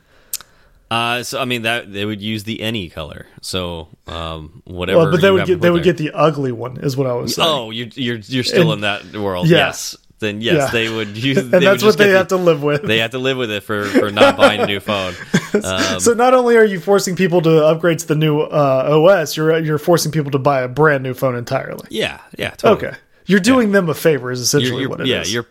uh, 0.94 1.24
so 1.24 1.42
I 1.42 1.46
mean 1.46 1.64
that 1.64 1.92
they 1.92 2.06
would 2.06 2.22
use 2.22 2.44
the 2.44 2.62
any 2.62 2.88
color. 2.88 3.26
So 3.42 3.88
um, 4.06 4.62
whatever. 4.66 5.00
Well, 5.00 5.12
but 5.12 5.22
they 5.22 5.32
would 5.32 5.48
get 5.48 5.60
they 5.60 5.72
would 5.72 5.82
get 5.82 5.98
the 5.98 6.12
ugly 6.12 6.52
one, 6.52 6.78
is 6.78 6.96
what 6.96 7.08
I 7.08 7.14
was 7.14 7.34
saying. 7.34 7.50
Oh, 7.50 7.72
you, 7.72 7.90
you're 7.96 8.18
you're 8.18 8.44
still 8.44 8.72
and, 8.72 8.74
in 8.74 8.82
that 8.82 9.20
world. 9.20 9.48
Yeah. 9.48 9.58
Yes. 9.58 9.98
Then 10.24 10.42
yes, 10.42 10.56
yeah. 10.56 10.72
they 10.72 10.90
would 10.90 11.18
use. 11.18 11.38
and 11.38 11.52
that's 11.52 11.84
what 11.84 11.98
they 11.98 12.12
have 12.12 12.30
the, 12.30 12.38
to 12.38 12.44
live 12.44 12.64
with. 12.64 12.84
They 12.84 13.00
have 13.00 13.12
to 13.12 13.20
live 13.20 13.38
with 13.38 13.52
it 13.52 13.62
for 13.62 13.84
for 13.86 14.10
not 14.10 14.38
buying 14.44 14.62
a 14.62 14.66
new 14.66 14.80
phone. 14.80 15.14
Um, 15.54 16.00
so 16.00 16.14
not 16.14 16.34
only 16.34 16.58
are 16.58 16.66
you 16.66 16.80
forcing 16.80 17.16
people 17.16 17.40
to 17.44 17.64
upgrade 17.68 18.00
to 18.00 18.08
the 18.08 18.16
new 18.16 18.40
uh, 18.42 18.90
OS, 18.90 19.38
you're 19.38 19.60
you're 19.60 19.78
forcing 19.78 20.12
people 20.12 20.32
to 20.32 20.40
buy 20.40 20.62
a 20.62 20.68
brand 20.68 21.04
new 21.04 21.14
phone 21.14 21.36
entirely. 21.36 21.88
Yeah. 21.92 22.22
Yeah. 22.36 22.50
Totally. 22.52 22.88
Okay. 22.88 22.98
You're 23.28 23.40
doing 23.40 23.68
yeah. 23.68 23.74
them 23.74 23.90
a 23.90 23.94
favor. 23.94 24.32
Is 24.32 24.40
essentially 24.40 24.72
you're, 24.72 24.82
you're, 24.82 24.90
what 24.90 25.02
it 25.02 25.08
yeah, 25.08 25.22
is. 25.22 25.32
you're 25.32 25.46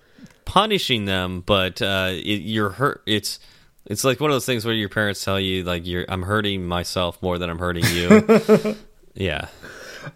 punishing 0.44 1.04
them, 1.04 1.42
but 1.46 1.80
uh, 1.80 2.08
it, 2.10 2.42
you're 2.42 2.70
hurt. 2.70 3.02
It's 3.06 3.38
it's 3.86 4.02
like 4.02 4.18
one 4.18 4.30
of 4.30 4.34
those 4.34 4.44
things 4.44 4.64
where 4.64 4.74
your 4.74 4.88
parents 4.88 5.24
tell 5.24 5.38
you 5.38 5.62
like 5.62 5.86
you're 5.86 6.04
I'm 6.08 6.22
hurting 6.22 6.66
myself 6.66 7.22
more 7.22 7.38
than 7.38 7.48
I'm 7.48 7.60
hurting 7.60 7.84
you. 7.84 8.76
yeah. 9.14 9.46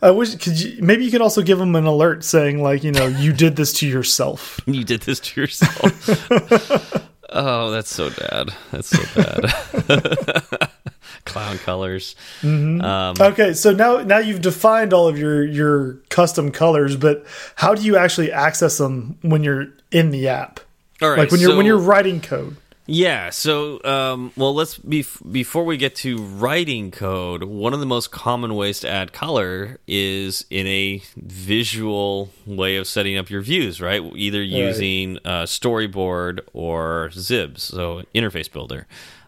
I 0.02 0.10
wish 0.10 0.34
could 0.36 0.60
you 0.60 0.82
maybe 0.82 1.04
you 1.04 1.10
could 1.10 1.20
also 1.20 1.42
give 1.42 1.58
them 1.58 1.74
an 1.76 1.86
alert 1.86 2.24
saying 2.24 2.62
like, 2.62 2.84
you 2.84 2.92
know, 2.92 3.06
you 3.06 3.32
did 3.32 3.56
this 3.56 3.72
to 3.74 3.88
yourself. 3.88 4.60
you 4.66 4.84
did 4.84 5.02
this 5.02 5.20
to 5.20 5.40
yourself. 5.40 7.10
oh, 7.30 7.70
that's 7.70 7.94
so 7.94 8.10
bad. 8.10 8.50
That's 8.70 8.88
so 8.88 9.02
bad. 9.14 10.70
Clown 11.24 11.58
colors. 11.58 12.14
Mm 12.42 12.80
-hmm. 12.80 12.84
um, 12.84 13.32
okay, 13.32 13.54
so 13.54 13.72
now 13.72 14.02
now 14.02 14.18
you've 14.18 14.40
defined 14.40 14.92
all 14.92 15.08
of 15.08 15.18
your 15.18 15.44
your 15.44 15.96
custom 16.08 16.50
colors, 16.50 16.96
but 16.96 17.24
how 17.56 17.74
do 17.74 17.82
you 17.82 17.96
actually 17.96 18.32
access 18.32 18.76
them 18.76 19.18
when 19.22 19.44
you're 19.44 19.68
in 19.90 20.10
the 20.10 20.28
app? 20.28 20.60
All 21.00 21.08
right, 21.08 21.18
like 21.18 21.30
when 21.32 21.40
you're 21.40 21.56
when 21.56 21.66
you're 21.66 21.94
writing 21.94 22.20
code. 22.20 22.56
Yeah. 22.86 23.30
So, 23.30 23.82
um, 23.84 24.32
well, 24.36 24.54
let's 24.54 24.78
be 24.78 25.04
before 25.30 25.64
we 25.64 25.76
get 25.76 25.96
to 25.96 26.18
writing 26.18 26.90
code. 26.90 27.42
One 27.42 27.74
of 27.74 27.80
the 27.80 27.86
most 27.86 28.10
common 28.10 28.54
ways 28.54 28.80
to 28.80 28.88
add 28.88 29.12
color 29.12 29.78
is 29.86 30.44
in 30.50 30.66
a 30.66 31.02
visual 31.16 32.30
way 32.46 32.76
of 32.76 32.86
setting 32.86 33.16
up 33.16 33.28
your 33.28 33.40
views, 33.40 33.80
right? 33.80 34.00
Either 34.14 34.42
using 34.42 35.14
right. 35.14 35.46
Storyboard 35.46 36.40
or 36.52 37.10
XIBs, 37.12 37.58
so 37.58 38.02
interface 38.14 38.50
builder. 38.50 38.86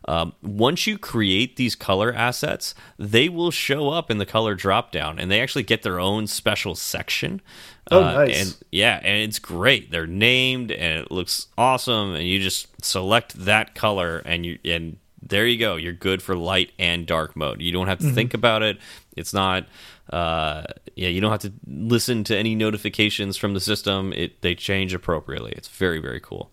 Um, 0.09 0.33
once 0.43 0.87
you 0.87 0.97
create 0.97 1.57
these 1.57 1.77
color 1.77 2.15
assets, 2.15 2.75
they 2.99 3.29
will 3.29 3.51
show 3.51 3.91
up 3.91 4.11
in 4.11 4.17
the 4.17 4.25
color 4.25 4.57
dropdown, 4.57 5.21
and 5.21 5.31
they 5.31 5.39
actually 5.39 5.65
get 5.65 5.83
their 5.83 6.01
own 6.01 6.27
special 6.27 6.75
section. 6.75 7.43
Oh, 7.91 8.03
uh, 8.03 8.12
nice. 8.12 8.41
And 8.41 8.57
yeah, 8.70 9.01
and 9.03 9.22
it's 9.22 9.39
great. 9.39 9.91
They're 9.91 10.07
named, 10.07 10.70
and 10.70 11.01
it 11.01 11.11
looks 11.11 11.47
awesome. 11.57 12.14
And 12.14 12.26
you 12.26 12.39
just 12.39 12.84
select 12.84 13.45
that 13.45 13.74
color, 13.74 14.22
and 14.24 14.45
you 14.45 14.59
and 14.64 14.99
there 15.22 15.47
you 15.47 15.59
go. 15.59 15.76
You're 15.76 15.93
good 15.93 16.22
for 16.22 16.36
light 16.36 16.72
and 16.78 17.07
dark 17.07 17.36
mode. 17.36 17.61
You 17.61 17.72
don't 17.72 17.89
have 17.89 17.99
to 17.99 18.05
mm 18.05 18.11
-hmm. 18.11 18.14
think 18.14 18.34
about 18.34 18.62
it. 18.62 18.78
It's 19.16 19.32
not. 19.32 19.64
Uh, 20.12 20.62
yeah, 20.95 21.11
you 21.11 21.20
don't 21.20 21.30
have 21.30 21.49
to 21.49 21.53
listen 21.66 22.24
to 22.24 22.34
any 22.34 22.55
notifications 22.55 23.36
from 23.36 23.55
the 23.55 23.61
system. 23.61 24.12
It 24.12 24.41
they 24.41 24.55
change 24.55 24.95
appropriately. 24.95 25.53
It's 25.53 25.68
very 25.68 26.01
very 26.01 26.20
cool. 26.20 26.51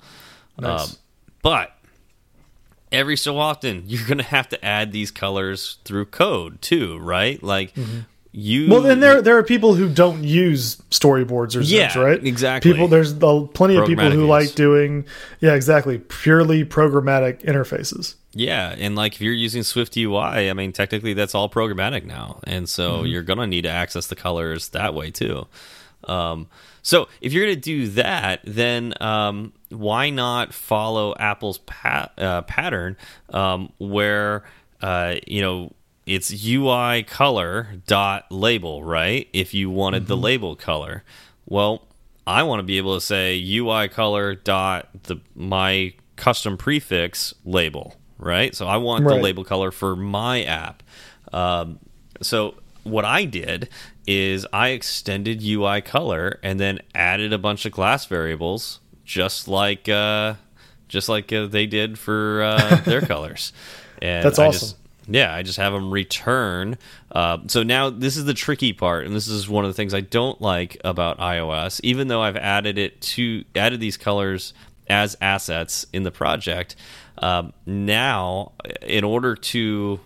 Nice. 0.57 0.83
Um, 0.83 0.97
but 1.41 1.69
every 2.91 3.17
so 3.17 3.37
often 3.37 3.83
you're 3.87 4.07
going 4.07 4.17
to 4.17 4.23
have 4.37 4.49
to 4.49 4.65
add 4.65 4.91
these 4.91 5.11
colors 5.11 5.79
through 5.83 6.05
code 6.05 6.61
too, 6.61 6.97
right? 6.99 7.41
Like 7.43 7.73
mm 7.75 7.83
-hmm. 7.83 8.05
You 8.35 8.69
Well, 8.69 8.81
then 8.81 8.99
there 8.99 9.21
there 9.21 9.37
are 9.37 9.43
people 9.43 9.75
who 9.75 9.87
don't 9.87 10.23
use 10.23 10.75
storyboards 10.91 11.55
or 11.55 11.61
yeah, 11.61 11.87
such, 11.87 11.97
right? 11.97 12.23
Exactly. 12.23 12.71
People 12.71 12.89
there's 12.89 13.13
plenty 13.13 13.77
of 13.77 13.87
people 13.87 14.11
who 14.11 14.25
like 14.27 14.55
doing 14.55 15.05
yeah, 15.39 15.53
exactly, 15.53 15.99
purely 15.99 16.65
programmatic 16.65 17.43
interfaces. 17.43 18.15
Yeah, 18.33 18.75
and 18.77 18.97
like 18.97 19.13
if 19.13 19.21
you're 19.21 19.33
using 19.33 19.63
Swift 19.63 19.95
UI, 19.95 20.49
I 20.49 20.53
mean 20.53 20.73
technically 20.73 21.13
that's 21.13 21.33
all 21.33 21.49
programmatic 21.49 22.03
now. 22.03 22.41
And 22.43 22.67
so 22.67 22.97
mm 22.97 23.01
-hmm. 23.01 23.11
you're 23.11 23.23
going 23.23 23.39
to 23.39 23.47
need 23.47 23.63
to 23.63 23.71
access 23.71 24.07
the 24.07 24.15
colors 24.15 24.69
that 24.69 24.93
way 24.93 25.11
too. 25.11 25.47
Um, 26.03 26.47
so 26.81 27.07
if 27.21 27.31
you're 27.33 27.45
going 27.45 27.61
to 27.61 27.77
do 27.77 27.87
that, 28.01 28.41
then 28.43 28.93
um, 29.01 29.53
why 29.69 30.09
not 30.09 30.53
follow 30.53 31.15
Apple's 31.17 31.59
pa 31.59 32.09
uh, 32.17 32.41
pattern 32.41 32.97
um, 33.29 33.71
where 33.77 34.43
uh, 34.81 35.15
you 35.25 35.41
know 35.41 35.71
it's 36.05 36.31
UI 36.45 37.03
color 37.03 37.81
dot 37.87 38.25
label, 38.29 38.83
right? 38.83 39.27
If 39.33 39.53
you 39.53 39.69
wanted 39.69 40.03
mm 40.03 40.05
-hmm. 40.05 40.07
the 40.07 40.15
mm-hmm. 40.15 40.23
label 40.23 40.55
color, 40.55 41.03
well, 41.45 41.87
I 42.27 42.43
want 42.43 42.59
to 42.59 42.63
be 42.63 42.77
able 42.77 42.95
to 42.95 43.01
say 43.01 43.41
UI 43.59 43.87
color 43.87 44.35
dot 44.35 44.89
the 45.03 45.17
my 45.35 45.93
custom 46.15 46.57
prefix 46.57 47.33
label, 47.43 47.95
right? 48.17 48.55
So 48.55 48.67
I 48.67 48.77
want 48.77 49.05
right. 49.05 49.15
the 49.15 49.21
label 49.21 49.43
color 49.43 49.71
for 49.71 49.95
my 49.95 50.43
app. 50.43 50.83
Um, 51.31 51.79
so 52.21 52.55
what 52.83 53.05
I 53.05 53.25
did 53.25 53.69
is 54.07 54.45
I 54.53 54.69
extended 54.69 55.43
UI 55.43 55.81
color 55.81 56.39
and 56.43 56.59
then 56.59 56.79
added 56.93 57.33
a 57.33 57.37
bunch 57.37 57.65
of 57.65 57.71
class 57.71 58.05
variables, 58.05 58.79
just 59.03 59.47
like 59.47 59.89
uh, 59.89 60.35
just 60.87 61.09
like 61.09 61.33
uh, 61.33 61.47
they 61.47 61.65
did 61.65 61.99
for 61.99 62.43
uh, 62.43 62.75
their 62.85 63.01
colors. 63.13 63.53
And 64.01 64.23
That's 64.23 64.39
awesome. 64.39 64.59
Just, 64.59 64.77
yeah, 65.07 65.33
I 65.33 65.43
just 65.43 65.57
have 65.57 65.73
them 65.73 65.91
return. 65.91 66.77
Uh, 67.11 67.39
so 67.47 67.63
now 67.63 67.89
this 67.89 68.17
is 68.17 68.25
the 68.25 68.33
tricky 68.33 68.73
part, 68.73 69.05
and 69.05 69.15
this 69.15 69.27
is 69.27 69.47
one 69.47 69.65
of 69.65 69.69
the 69.69 69.75
things 69.75 69.93
I 69.93 70.01
don't 70.01 70.41
like 70.41 70.77
about 70.83 71.19
iOS. 71.19 71.79
Even 71.83 72.07
though 72.07 72.21
I've 72.21 72.37
added 72.37 72.77
it 72.77 73.01
to 73.01 73.43
added 73.55 73.79
these 73.79 73.97
colors 73.97 74.53
as 74.87 75.15
assets 75.21 75.85
in 75.93 76.03
the 76.03 76.11
project, 76.11 76.75
um, 77.19 77.53
now 77.65 78.53
in 78.81 79.03
order 79.03 79.35
to 79.35 79.99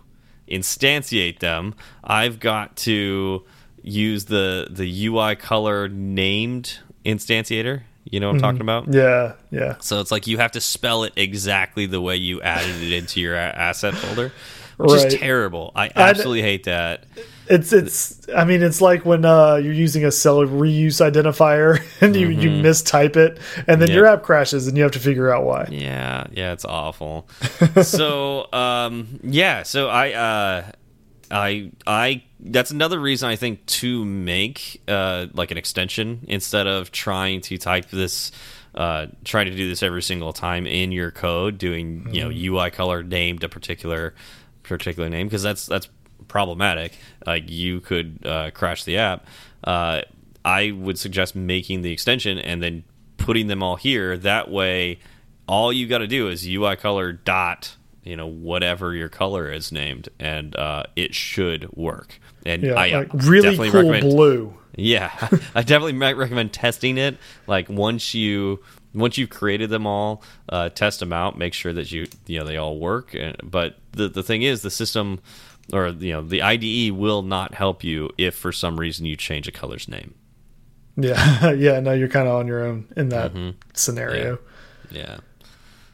instantiate 0.50 1.40
them, 1.40 1.76
I've 2.04 2.40
got 2.40 2.76
to 2.78 3.44
use 3.82 4.26
the 4.26 4.68
the 4.70 5.08
UI 5.08 5.36
color 5.36 5.88
named 5.88 6.80
instantiator. 7.06 7.84
You 8.06 8.20
know 8.20 8.28
what 8.28 8.36
I'm 8.36 8.42
talking 8.42 8.66
mm-hmm. 8.66 8.92
about? 8.92 8.94
Yeah, 8.94 9.34
yeah. 9.52 9.76
So 9.80 10.00
it's 10.00 10.12
like 10.12 10.26
you 10.26 10.38
have 10.40 10.54
to 10.54 10.62
spell 10.62 11.04
it 11.04 11.14
exactly 11.16 11.86
the 11.86 12.02
way 12.02 12.16
you 12.16 12.42
added 12.42 12.82
it 12.82 12.92
into 12.92 13.22
your 13.22 13.36
asset 13.36 13.94
folder. 13.94 14.32
Which 14.80 14.92
right. 14.92 15.14
is 15.14 15.20
terrible. 15.20 15.74
I 15.76 15.92
absolutely 15.94 16.42
I, 16.42 16.46
hate 16.46 16.64
that. 16.64 17.04
It's 17.50 17.74
it's. 17.74 18.18
I 18.34 18.46
mean, 18.46 18.64
it's 18.64 18.80
like 18.80 19.06
when 19.06 19.26
uh, 19.26 19.56
you're 19.56 19.74
using 19.74 20.06
a 20.06 20.12
cell 20.12 20.38
reuse 20.38 21.02
identifier 21.06 21.84
and 22.02 22.16
you 22.16 22.28
mm 22.28 22.34
-hmm. 22.34 22.42
you 22.42 22.50
mm-hmm. 22.50 22.66
mistype 22.66 23.18
it, 23.18 23.40
and 23.68 23.82
then 23.82 23.90
yep. 23.90 23.98
your 23.98 24.08
app 24.08 24.24
crashes, 24.24 24.68
and 24.68 24.78
you 24.78 24.84
have 24.84 24.94
to 24.94 25.00
figure 25.00 25.36
out 25.36 25.44
why. 25.46 25.68
Yeah, 25.70 26.28
yeah, 26.32 26.54
it's 26.54 26.66
awful. 26.66 27.28
so, 27.84 28.48
um, 28.54 29.20
yeah, 29.24 29.64
so 29.64 29.90
I, 29.90 30.14
uh, 30.14 30.64
I, 31.30 31.72
I. 31.86 32.24
That's 32.40 32.72
another 32.72 33.00
reason 33.02 33.34
I 33.34 33.38
think 33.38 33.66
to 33.82 34.06
make 34.06 34.60
uh, 34.88 35.28
like 35.34 35.52
an 35.52 35.58
extension 35.58 36.20
instead 36.28 36.68
of 36.68 36.92
trying 36.92 37.42
to 37.42 37.58
type 37.58 37.88
this 37.92 38.32
uh, 38.76 39.08
trying 39.24 39.48
to 39.48 39.56
do 39.56 39.68
this 39.68 39.82
every 39.84 40.02
single 40.02 40.34
time 40.34 40.68
in 40.68 40.92
your 40.92 41.12
code, 41.12 41.58
doing 41.58 42.08
you 42.12 42.22
know 42.22 42.30
mm-hmm. 42.30 42.56
UI 42.56 42.70
color 42.70 43.04
named 43.04 43.44
a 43.44 43.50
particular 43.50 44.14
particular 44.78 45.10
name 45.10 45.28
because 45.28 45.44
that's 45.44 45.66
that's 45.66 45.90
problematic. 46.28 46.98
Like 47.26 47.50
you 47.50 47.82
could 47.82 48.26
uh, 48.26 48.52
crash 48.52 48.84
the 48.84 48.98
app. 48.98 49.26
Uh, 49.64 50.02
I 50.46 50.72
would 50.72 50.98
suggest 50.98 51.36
making 51.36 51.82
the 51.82 51.92
extension 51.92 52.40
and 52.40 52.64
then 52.64 52.84
putting 53.18 53.48
them 53.48 53.62
all 53.62 53.76
here. 53.76 54.18
That 54.18 54.50
way, 54.50 55.00
all 55.48 55.74
you 55.74 55.88
got 55.88 55.98
to 56.00 56.08
do 56.08 56.30
is 56.30 56.48
UI 56.48 56.76
color 56.76 57.12
dot 57.12 57.76
you 58.04 58.16
know 58.16 58.28
whatever 58.28 58.96
your 58.96 59.10
color 59.10 59.52
is 59.52 59.72
named, 59.72 60.10
and 60.20 60.56
uh, 60.56 60.84
it 60.96 61.14
should 61.14 61.72
work. 61.76 62.20
And 62.46 62.64
yeah, 62.64 62.74
I 62.74 62.90
like 62.90 63.14
really 63.14 63.70
cool 63.70 64.00
blue. 64.00 64.54
Yeah, 64.76 65.12
I 65.56 65.64
definitely 65.64 65.94
might 65.94 66.16
recommend 66.16 66.54
testing 66.54 66.98
it. 66.98 67.18
Like 67.48 67.68
once 67.70 68.14
you 68.14 68.62
once 68.94 69.18
you've 69.18 69.30
created 69.30 69.70
them 69.70 69.86
all, 69.86 70.24
uh, 70.50 70.70
test 70.70 71.00
them 71.00 71.14
out, 71.14 71.38
make 71.38 71.54
sure 71.54 71.74
that 71.74 71.92
you 71.92 72.08
you 72.26 72.40
know 72.40 72.46
they 72.46 72.58
all 72.58 72.78
work. 72.80 73.16
But 73.44 73.78
the 73.92 74.08
the 74.08 74.24
thing 74.24 74.42
is, 74.44 74.62
the 74.62 74.72
system 74.72 75.20
or 75.74 75.90
you 75.90 76.14
know 76.14 76.22
the 76.22 76.42
IDE 76.42 76.92
will 76.92 77.22
not 77.22 77.54
help 77.54 77.84
you 77.84 78.10
if 78.18 78.36
for 78.36 78.52
some 78.52 78.80
reason 78.80 79.06
you 79.06 79.16
change 79.16 79.48
a 79.48 79.52
color's 79.52 79.88
name. 79.88 80.16
Yeah, 80.96 81.52
yeah, 81.58 81.80
no, 81.80 81.94
you're 81.94 82.10
kind 82.10 82.28
of 82.28 82.36
on 82.36 82.48
your 82.48 82.64
own 82.64 82.88
in 82.96 83.10
that 83.10 83.34
mm 83.34 83.40
-hmm. 83.40 83.54
scenario. 83.74 84.40
Yeah. 84.92 85.02
yeah. 85.02 85.18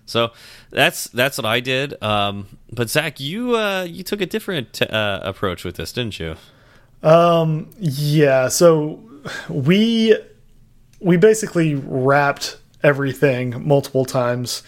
So 0.06 0.32
that's 0.70 1.06
that's 1.06 1.38
what 1.38 1.46
I 1.46 1.62
did. 1.62 2.02
Um, 2.02 2.48
but 2.72 2.90
Zach, 2.90 3.20
you 3.20 3.56
uh, 3.56 3.84
you 3.84 4.04
took 4.04 4.22
a 4.22 4.26
different 4.26 4.82
uh, 4.82 5.20
approach 5.24 5.66
with 5.66 5.76
this, 5.76 5.94
didn't 5.94 6.20
you? 6.20 6.36
Um, 7.02 7.70
yeah. 7.80 8.50
So 8.50 9.00
we 9.50 10.16
we 11.00 11.18
basically 11.18 11.76
wrapped 11.76 12.58
everything 12.86 13.68
multiple 13.68 14.06
times 14.06 14.62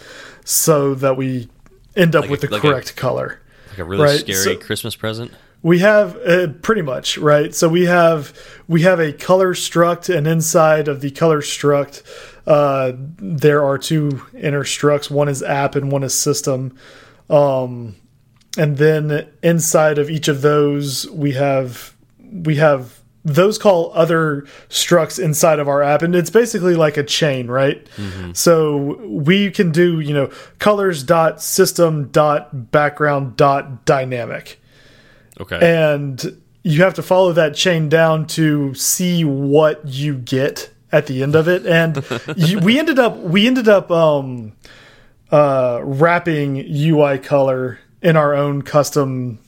so 0.43 0.95
that 0.95 1.15
we 1.15 1.47
end 1.95 2.15
up 2.15 2.23
like 2.23 2.31
with 2.31 2.43
a, 2.43 2.47
the 2.47 2.53
like 2.53 2.61
correct 2.61 2.91
a, 2.91 2.93
color. 2.93 3.39
Like 3.69 3.77
a 3.77 3.83
really 3.83 4.03
right? 4.03 4.19
scary 4.19 4.43
so 4.43 4.57
Christmas 4.57 4.95
present. 4.95 5.31
We 5.61 5.79
have 5.79 6.17
uh, 6.17 6.47
pretty 6.61 6.81
much 6.81 7.17
right. 7.17 7.53
So 7.53 7.69
we 7.69 7.85
have 7.85 8.33
we 8.67 8.81
have 8.81 8.99
a 8.99 9.13
color 9.13 9.53
struct, 9.53 10.13
and 10.13 10.27
inside 10.27 10.87
of 10.87 11.01
the 11.01 11.11
color 11.11 11.41
struct, 11.41 12.03
uh, 12.45 12.93
there 13.17 13.63
are 13.63 13.77
two 13.77 14.21
inner 14.33 14.63
structs. 14.63 15.11
One 15.11 15.29
is 15.29 15.43
app, 15.43 15.75
and 15.75 15.91
one 15.91 16.03
is 16.03 16.13
system. 16.13 16.77
Um, 17.29 17.95
and 18.57 18.77
then 18.77 19.27
inside 19.43 19.97
of 19.97 20.09
each 20.09 20.27
of 20.27 20.41
those, 20.41 21.09
we 21.11 21.33
have 21.33 21.95
we 22.19 22.55
have 22.55 22.96
those 23.27 23.57
call 23.57 23.91
other 23.93 24.45
structs 24.69 25.21
inside 25.21 25.59
of 25.59 25.67
our 25.67 25.83
app 25.83 26.01
and 26.01 26.15
it's 26.15 26.29
basically 26.29 26.75
like 26.75 26.97
a 26.97 27.03
chain 27.03 27.47
right? 27.47 27.87
Mm 27.97 28.09
-hmm. 28.09 28.35
so 28.35 28.97
we 29.07 29.51
can 29.51 29.71
do 29.71 29.99
you 29.99 30.13
know 30.13 30.29
colors 30.59 31.03
dot 31.03 31.41
system 31.41 32.09
dot 32.11 32.71
background 32.71 33.35
dot 33.35 33.85
dynamic. 33.85 34.59
Okay. 35.39 35.59
And 35.85 36.37
you 36.63 36.83
have 36.83 36.93
to 36.95 37.03
follow 37.03 37.33
that 37.33 37.55
chain 37.55 37.89
down 37.89 38.25
to 38.27 38.73
see 38.73 39.23
what 39.23 39.81
you 39.85 40.15
get 40.15 40.69
at 40.91 41.07
the 41.07 41.23
end 41.23 41.35
of 41.35 41.47
it. 41.47 41.65
And 41.65 42.03
you, 42.35 42.59
we 42.59 42.79
ended 42.79 42.99
up 42.99 43.17
we 43.17 43.47
ended 43.47 43.67
up 43.67 43.91
um 43.91 44.53
uh 45.31 45.79
wrapping 45.83 46.57
ui 46.57 47.19
color 47.19 47.79
in 48.01 48.15
our 48.15 48.33
own 48.33 48.61
custom 48.61 49.39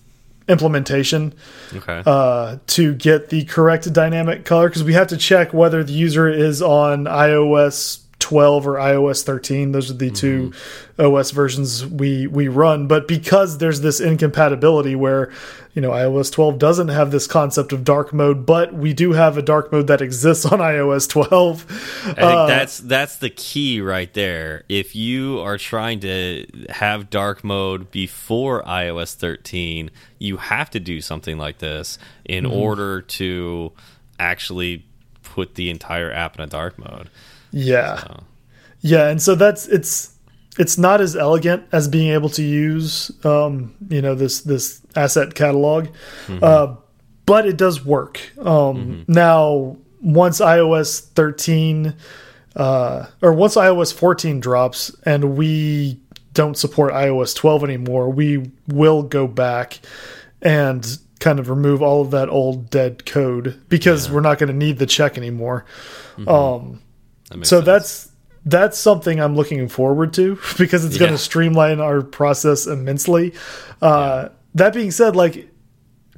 implementation 0.49 1.33
okay. 1.73 2.03
uh, 2.05 2.57
to 2.67 2.93
get 2.95 3.29
the 3.29 3.45
correct 3.45 3.91
dynamic 3.93 4.43
color 4.43 4.67
because 4.67 4.83
we 4.83 4.93
have 4.93 5.07
to 5.07 5.17
check 5.17 5.53
whether 5.53 5.83
the 5.83 5.93
user 5.93 6.27
is 6.27 6.61
on 6.61 7.05
iOS 7.05 8.01
12 8.29 8.67
or 8.67 8.73
iOS 8.75 9.23
13. 9.23 9.71
Those 9.71 9.89
are 9.89 9.97
the 9.97 10.09
mm 10.09 10.13
-hmm. 10.13 10.51
two. 10.51 10.51
OS 10.99 11.31
versions 11.31 11.85
we 11.85 12.27
we 12.27 12.47
run. 12.47 12.87
But 12.87 13.07
because 13.07 13.57
there's 13.57 13.81
this 13.81 13.99
incompatibility 13.99 14.95
where 14.95 15.31
you 15.73 15.81
know 15.81 15.91
iOS 15.91 16.31
12 16.31 16.59
doesn't 16.59 16.89
have 16.89 17.11
this 17.11 17.25
concept 17.25 17.71
of 17.71 17.83
dark 17.83 18.13
mode, 18.13 18.45
but 18.45 18.73
we 18.73 18.93
do 18.93 19.13
have 19.13 19.37
a 19.37 19.41
dark 19.41 19.71
mode 19.71 19.87
that 19.87 20.01
exists 20.01 20.45
on 20.45 20.59
iOS 20.73 21.07
12. 21.07 21.65
I 21.69 22.13
think 22.13 22.19
uh, 22.19 22.45
that's 22.47 22.79
that's 22.79 23.17
the 23.17 23.29
key 23.29 23.79
right 23.81 24.13
there. 24.13 24.65
If 24.67 24.95
you 24.95 25.39
are 25.39 25.57
trying 25.57 26.01
to 26.01 26.45
have 26.69 27.09
dark 27.09 27.43
mode 27.43 27.91
before 27.91 28.61
iOS 28.63 29.15
13, 29.15 29.89
you 30.19 30.37
have 30.37 30.69
to 30.71 30.79
do 30.79 31.01
something 31.01 31.37
like 31.37 31.59
this 31.59 31.97
in 32.25 32.43
mm 32.43 32.51
-hmm. 32.51 32.61
order 32.65 33.01
to 33.01 33.71
actually 34.19 34.83
put 35.23 35.55
the 35.55 35.69
entire 35.69 36.11
app 36.11 36.35
in 36.35 36.43
a 36.43 36.47
dark 36.47 36.77
mode. 36.77 37.09
Yeah. 37.51 37.97
So. 37.97 38.23
Yeah, 38.81 39.09
and 39.09 39.21
so 39.21 39.35
that's 39.35 39.67
it's 39.67 40.15
it's 40.57 40.77
not 40.77 41.01
as 41.01 41.15
elegant 41.15 41.63
as 41.71 41.87
being 41.87 42.11
able 42.11 42.29
to 42.29 42.43
use 42.43 43.11
um, 43.25 43.75
you 43.89 44.01
know 44.01 44.15
this 44.15 44.41
this 44.41 44.81
asset 44.95 45.33
catalog. 45.33 45.85
Mm 46.27 46.37
-hmm. 46.37 46.43
uh, 46.43 46.75
but 47.25 47.45
it 47.45 47.57
does 47.57 47.85
work. 47.85 48.19
Um, 48.37 48.45
mm 48.45 48.91
-hmm. 48.91 49.03
now 49.07 49.77
once 50.01 50.43
iOS 50.43 51.11
13 51.13 51.93
uh, 52.55 53.05
or 53.21 53.33
once 53.33 53.55
iOS 53.55 53.93
14 53.93 54.39
drops 54.39 54.91
and 55.05 55.37
we 55.37 55.97
don't 56.33 56.57
support 56.57 56.93
iOS 56.93 57.33
12 57.35 57.63
anymore, 57.63 58.09
we 58.09 58.51
will 58.67 59.03
go 59.03 59.27
back 59.27 59.79
and 60.41 60.99
kind 61.19 61.39
of 61.39 61.49
remove 61.49 61.81
all 61.85 62.01
of 62.01 62.11
that 62.11 62.29
old 62.29 62.69
dead 62.69 63.05
code 63.05 63.59
because 63.67 64.07
yeah. 64.07 64.13
we're 64.13 64.21
not 64.21 64.39
going 64.39 64.59
to 64.59 64.65
need 64.65 64.77
the 64.77 64.85
check 64.85 65.17
anymore. 65.17 65.65
Mm 66.17 66.25
-hmm. 66.25 66.55
Um, 66.55 66.79
that 67.29 67.45
so 67.45 67.57
sense. 67.57 67.65
that's 67.65 68.11
that's 68.45 68.77
something 68.77 69.19
I'm 69.19 69.35
looking 69.35 69.67
forward 69.67 70.13
to 70.13 70.39
because 70.57 70.85
it's 70.85 70.95
yeah. 70.95 70.99
going 70.99 71.11
to 71.11 71.17
streamline 71.17 71.79
our 71.79 72.01
process 72.01 72.67
immensely. 72.67 73.33
Uh, 73.81 74.23
yeah. 74.23 74.29
That 74.55 74.73
being 74.73 74.91
said, 74.91 75.15
like 75.15 75.49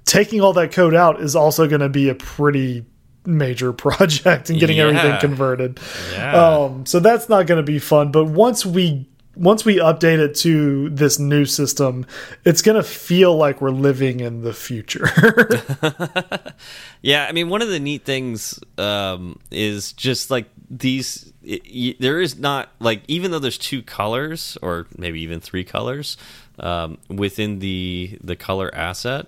taking 0.06 0.42
all 0.42 0.54
that 0.54 0.72
code 0.72 0.96
out 0.96 1.22
is 1.22 1.36
also 1.36 1.68
going 1.68 1.82
to 1.82 1.90
be 1.90 2.10
a 2.10 2.16
pretty 2.16 2.86
major 3.26 3.74
project 3.74 4.50
and 4.50 4.60
getting 4.60 4.78
yeah. 4.78 4.88
everything 4.88 5.20
converted. 5.20 5.80
Um, 6.18 6.86
so 6.86 7.00
that's 7.00 7.30
not 7.30 7.48
going 7.48 7.64
to 7.64 7.70
be 7.70 7.80
fun. 7.80 8.12
But 8.12 8.26
once 8.26 8.66
we 8.66 9.08
once 9.36 9.64
we 9.64 9.78
update 9.78 10.20
it 10.20 10.36
to 10.36 10.90
this 10.90 11.18
new 11.18 11.46
system, 11.46 12.06
it's 12.44 12.62
going 12.62 12.76
to 12.76 12.84
feel 12.84 13.36
like 13.36 13.62
we're 13.62 13.70
living 13.70 14.20
in 14.20 14.42
the 14.42 14.54
future. 14.54 15.10
yeah, 17.02 17.26
I 17.28 17.32
mean, 17.32 17.48
one 17.48 17.62
of 17.62 17.70
the 17.70 17.80
neat 17.80 18.04
things 18.04 18.60
um, 18.78 19.40
is 19.50 19.94
just 19.94 20.32
like 20.32 20.50
these. 20.80 21.34
It, 21.44 22.00
there 22.00 22.22
is 22.22 22.38
not 22.38 22.70
like 22.80 23.04
even 23.08 23.32
though 23.32 23.40
there's 23.40 23.58
two 23.58 23.82
colors 23.82 24.58
or 24.62 24.88
maybe 24.98 25.22
even 25.22 25.40
three 25.40 25.64
colors 25.64 26.18
um, 26.60 26.98
within 27.10 27.60
the 27.60 28.18
the 28.24 28.36
color 28.36 28.74
asset. 28.74 29.28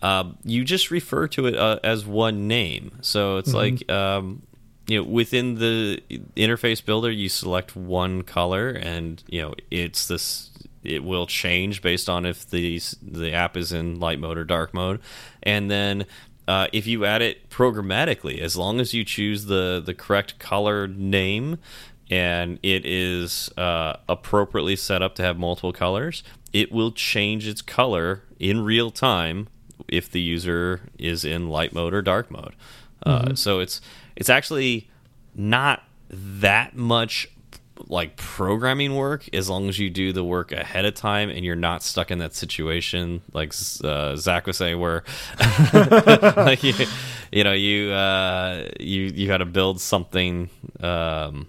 Uh, 0.00 0.30
you 0.44 0.64
just 0.64 0.92
refer 0.92 1.26
to 1.26 1.46
it 1.46 1.56
uh, 1.56 1.80
as 1.82 2.06
one 2.06 2.46
name, 2.46 2.92
so 3.00 3.38
it's 3.38 3.50
mm 3.50 3.54
-hmm. 3.54 3.62
like 3.62 3.90
um, 3.90 4.42
you 4.88 4.96
know 4.98 5.08
within 5.08 5.56
the 5.56 6.02
interface 6.34 6.84
builder 6.84 7.10
you 7.10 7.28
select 7.28 7.76
one 7.76 8.22
color 8.22 8.70
and 8.70 9.22
you 9.28 9.40
know 9.40 9.54
it's 9.70 10.08
this 10.08 10.50
it 10.82 11.04
will 11.04 11.26
change 11.26 11.82
based 11.82 12.08
on 12.08 12.24
if 12.24 12.48
the 12.48 12.80
the 13.02 13.32
app 13.32 13.56
is 13.56 13.72
in 13.72 14.00
light 14.00 14.18
mode 14.18 14.38
or 14.38 14.44
dark 14.44 14.72
mode 14.72 14.98
and 15.42 15.70
then 15.70 16.06
uh, 16.48 16.66
if 16.72 16.86
you 16.86 17.04
add 17.04 17.20
it 17.20 17.50
programmatically 17.50 18.40
as 18.40 18.56
long 18.56 18.80
as 18.80 18.94
you 18.94 19.04
choose 19.04 19.44
the 19.44 19.82
the 19.84 19.94
correct 19.94 20.38
color 20.38 20.88
name 20.88 21.58
and 22.10 22.58
it 22.62 22.86
is 22.86 23.50
uh, 23.58 23.94
appropriately 24.08 24.74
set 24.74 25.02
up 25.02 25.14
to 25.14 25.22
have 25.22 25.38
multiple 25.38 25.72
colors 25.72 26.24
it 26.52 26.72
will 26.72 26.90
change 26.90 27.46
its 27.46 27.60
color 27.60 28.22
in 28.40 28.64
real 28.64 28.90
time 28.90 29.46
if 29.86 30.10
the 30.10 30.20
user 30.20 30.80
is 30.98 31.22
in 31.22 31.48
light 31.48 31.72
mode 31.72 31.92
or 31.92 32.02
dark 32.02 32.30
mode 32.30 32.54
mm 33.06 33.20
-hmm. 33.20 33.36
so 33.36 33.60
it's 33.60 33.80
it's 34.16 34.30
actually 34.30 34.88
not 35.34 35.84
that 36.10 36.74
much 36.74 37.28
like 37.86 38.16
programming 38.16 38.94
work 38.96 39.28
as 39.34 39.48
long 39.48 39.68
as 39.68 39.78
you 39.78 39.88
do 39.90 40.12
the 40.12 40.24
work 40.24 40.50
ahead 40.52 40.84
of 40.84 40.94
time 40.94 41.30
and 41.30 41.44
you're 41.44 41.54
not 41.56 41.82
stuck 41.82 42.10
in 42.10 42.18
that 42.18 42.34
situation 42.34 43.22
like 43.32 43.52
uh, 43.84 44.16
Zach 44.16 44.46
was 44.46 44.56
saying 44.56 44.80
where 44.80 45.04
like 45.72 46.62
you, 46.64 46.74
you, 47.30 47.44
know 47.44 47.52
you 47.52 47.90
uh, 47.92 48.68
you 48.80 49.02
you 49.02 49.26
got 49.28 49.38
to 49.38 49.46
build 49.46 49.80
something 49.80 50.50
um, 50.80 51.46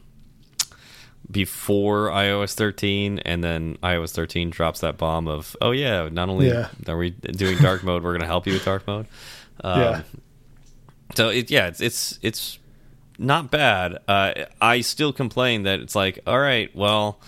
before 1.31 2.09
iOS 2.09 2.53
13, 2.55 3.19
and 3.19 3.43
then 3.43 3.77
iOS 3.83 4.11
13 4.13 4.49
drops 4.49 4.79
that 4.79 4.97
bomb 4.97 5.27
of, 5.27 5.55
oh 5.61 5.71
yeah, 5.71 6.09
not 6.11 6.27
only 6.29 6.47
Yeah. 6.49 6.69
are 6.87 6.97
we 6.97 7.11
doing 7.11 7.57
dark 7.59 7.83
mode, 7.83 8.03
we're 8.03 8.11
going 8.13 8.21
to 8.21 8.27
help 8.27 8.47
you 8.47 8.53
with 8.53 8.65
dark 8.65 8.87
mode. 8.87 9.05
Um, 9.63 9.79
yeah. 9.81 10.01
So 11.15 11.29
it, 11.29 11.51
yeah, 11.51 11.67
it's 11.67 11.81
it's 11.81 12.19
it's 12.21 12.59
not 13.19 13.51
bad. 13.51 13.99
Uh, 14.07 14.33
I 14.61 14.81
still 14.81 15.13
complain 15.13 15.63
that 15.63 15.79
it's 15.79 15.95
like, 15.95 16.19
all 16.25 16.39
right, 16.39 16.73
well, 16.75 17.19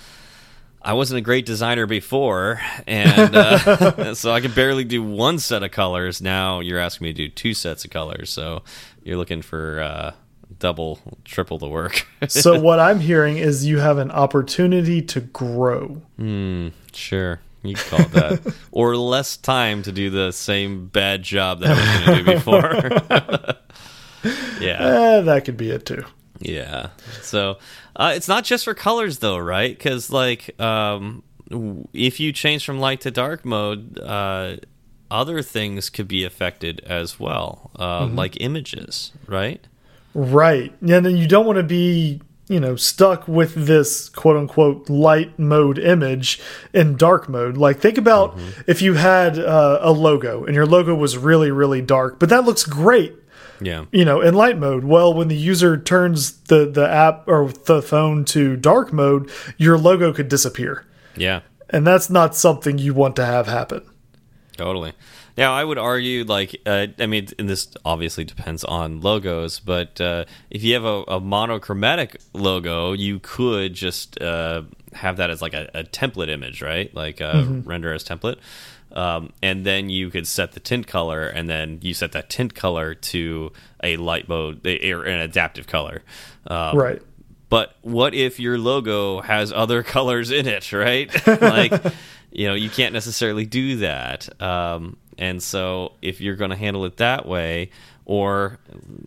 I 0.81 0.93
wasn't 0.93 1.19
a 1.19 1.21
great 1.21 1.45
designer 1.45 1.85
before, 1.85 2.59
and 2.87 3.35
uh, 3.35 4.13
so 4.15 4.31
I 4.31 4.41
could 4.41 4.55
barely 4.55 4.83
do 4.83 5.03
one 5.03 5.37
set 5.37 5.61
of 5.61 5.71
colors. 5.71 6.21
Now 6.21 6.59
you're 6.59 6.79
asking 6.79 7.05
me 7.05 7.13
to 7.13 7.27
do 7.27 7.29
two 7.29 7.53
sets 7.53 7.85
of 7.85 7.91
colors, 7.91 8.31
so 8.31 8.63
you're 9.03 9.17
looking 9.17 9.43
for 9.43 9.81
uh, 9.81 10.13
double, 10.57 10.99
triple 11.23 11.59
the 11.59 11.67
work. 11.67 12.07
so 12.27 12.59
what 12.61 12.79
I'm 12.79 12.99
hearing 12.99 13.37
is 13.37 13.65
you 13.65 13.79
have 13.79 13.99
an 13.99 14.09
opportunity 14.09 15.01
to 15.03 15.21
grow. 15.21 16.01
Hmm, 16.17 16.69
sure. 16.93 17.41
You 17.63 17.75
call 17.75 17.99
it 18.01 18.11
that, 18.13 18.55
or 18.71 18.95
less 18.95 19.37
time 19.37 19.83
to 19.83 19.91
do 19.91 20.09
the 20.09 20.31
same 20.31 20.87
bad 20.87 21.21
job 21.21 21.59
that 21.59 21.69
I 21.69 21.79
was 21.79 22.05
going 22.05 22.17
to 22.17 22.23
do 22.23 22.33
before. 22.33 23.55
yeah, 24.59 24.77
Eh, 24.79 25.21
that 25.21 25.45
could 25.45 25.57
be 25.57 25.69
it 25.71 25.85
too. 25.85 26.03
Yeah. 26.39 26.89
So 27.21 27.57
uh, 27.95 28.13
it's 28.15 28.27
not 28.27 28.43
just 28.43 28.65
for 28.65 28.73
colors 28.73 29.19
though, 29.19 29.37
right? 29.37 29.77
Because 29.77 30.09
like 30.09 30.59
um, 30.59 31.23
if 31.93 32.19
you 32.19 32.31
change 32.31 32.65
from 32.65 32.79
light 32.79 33.01
to 33.01 33.11
dark 33.11 33.45
mode, 33.45 33.99
uh, 33.99 34.57
other 35.09 35.41
things 35.41 35.89
could 35.89 36.07
be 36.07 36.23
affected 36.23 36.79
as 36.81 37.19
well, 37.19 37.71
uh, 37.77 38.05
like 38.07 38.39
images, 38.41 39.11
right? 39.27 39.65
Right. 40.13 40.73
And 40.81 41.05
then 41.05 41.17
you 41.17 41.27
don't 41.27 41.45
want 41.45 41.57
to 41.57 41.63
be, 41.63 42.21
you 42.47 42.59
know, 42.59 42.75
stuck 42.75 43.27
with 43.27 43.53
this 43.53 44.09
quote 44.09 44.37
unquote 44.37 44.89
light 44.89 45.37
mode 45.37 45.77
image 45.77 46.39
in 46.73 46.95
dark 46.95 47.27
mode. 47.29 47.57
Like, 47.57 47.79
think 47.79 47.97
about 47.97 48.37
if 48.67 48.81
you 48.81 48.93
had 48.95 49.37
uh, 49.37 49.79
a 49.81 49.91
logo 49.91 50.45
and 50.45 50.55
your 50.55 50.65
logo 50.65 50.95
was 50.95 51.17
really, 51.17 51.51
really 51.51 51.81
dark, 51.81 52.19
but 52.19 52.29
that 52.29 52.45
looks 52.45 52.63
great, 52.63 53.13
Yeah. 53.61 53.85
you 53.91 54.03
know, 54.05 54.21
in 54.21 54.33
light 54.33 54.57
mode. 54.57 54.83
Well, 54.83 55.13
when 55.13 55.27
the 55.27 55.35
user 55.35 55.77
turns 55.77 56.31
the, 56.43 56.65
the 56.65 56.89
app 56.89 57.27
or 57.27 57.49
the 57.49 57.81
phone 57.81 58.25
to 58.25 58.55
dark 58.55 58.91
mode, 58.91 59.29
your 59.57 59.77
logo 59.77 60.11
could 60.11 60.29
disappear. 60.29 60.85
Yeah. 61.15 61.41
And 61.69 61.85
that's 61.85 62.09
not 62.09 62.35
something 62.35 62.77
you 62.77 62.93
want 62.93 63.15
to 63.17 63.25
have 63.25 63.47
happen. 63.47 63.83
Totally. 64.57 64.93
Now, 65.37 65.53
I 65.53 65.63
would 65.63 65.77
argue, 65.77 66.25
like, 66.25 66.59
uh, 66.65 66.87
I 66.99 67.05
mean, 67.05 67.29
and 67.39 67.49
this 67.49 67.69
obviously 67.85 68.25
depends 68.25 68.63
on 68.65 68.99
logos, 68.99 69.59
but 69.61 70.01
uh, 70.01 70.25
if 70.49 70.61
you 70.63 70.73
have 70.73 70.83
a, 70.83 71.03
a 71.07 71.19
monochromatic 71.21 72.17
logo, 72.33 72.91
you 72.91 73.19
could 73.19 73.73
just 73.73 74.21
uh, 74.21 74.63
have 74.93 75.17
that 75.17 75.29
as 75.29 75.41
like 75.41 75.53
a, 75.53 75.69
a 75.73 75.83
template 75.83 76.29
image, 76.29 76.61
right? 76.61 76.93
Like 76.93 77.21
uh, 77.21 77.45
render 77.63 77.93
as 77.93 78.03
template. 78.03 78.37
Um, 78.93 79.31
and 79.41 79.65
then 79.65 79.89
you 79.89 80.09
could 80.09 80.27
set 80.27 80.51
the 80.51 80.59
tint 80.59 80.87
color, 80.87 81.27
and 81.27 81.49
then 81.49 81.79
you 81.81 81.93
set 81.93 82.11
that 82.11 82.29
tint 82.29 82.53
color 82.55 82.93
to 82.95 83.51
a 83.83 83.97
light 83.97 84.27
mode 84.27 84.65
or 84.65 85.03
an 85.05 85.19
adaptive 85.21 85.67
color. 85.67 86.03
Um, 86.47 86.77
Right. 86.77 87.01
but 87.49 87.75
what 87.81 88.13
if 88.13 88.39
your 88.39 88.57
logo 88.57 89.21
has 89.21 89.51
other 89.53 89.83
colors 89.97 90.31
in 90.31 90.47
it, 90.47 90.71
right? 90.73 91.09
like, 91.41 91.73
you 92.31 92.47
know, 92.47 92.53
you 92.53 92.69
can't 92.69 92.93
necessarily 92.93 93.45
do 93.45 93.77
that. 93.77 94.29
Um, 94.41 94.97
and 95.17 95.41
so, 95.43 95.93
if 96.01 96.19
you're 96.21 96.35
going 96.35 96.51
to 96.51 96.57
handle 96.57 96.85
it 96.85 96.97
that 96.97 97.25
way, 97.27 97.69
or 98.05 98.59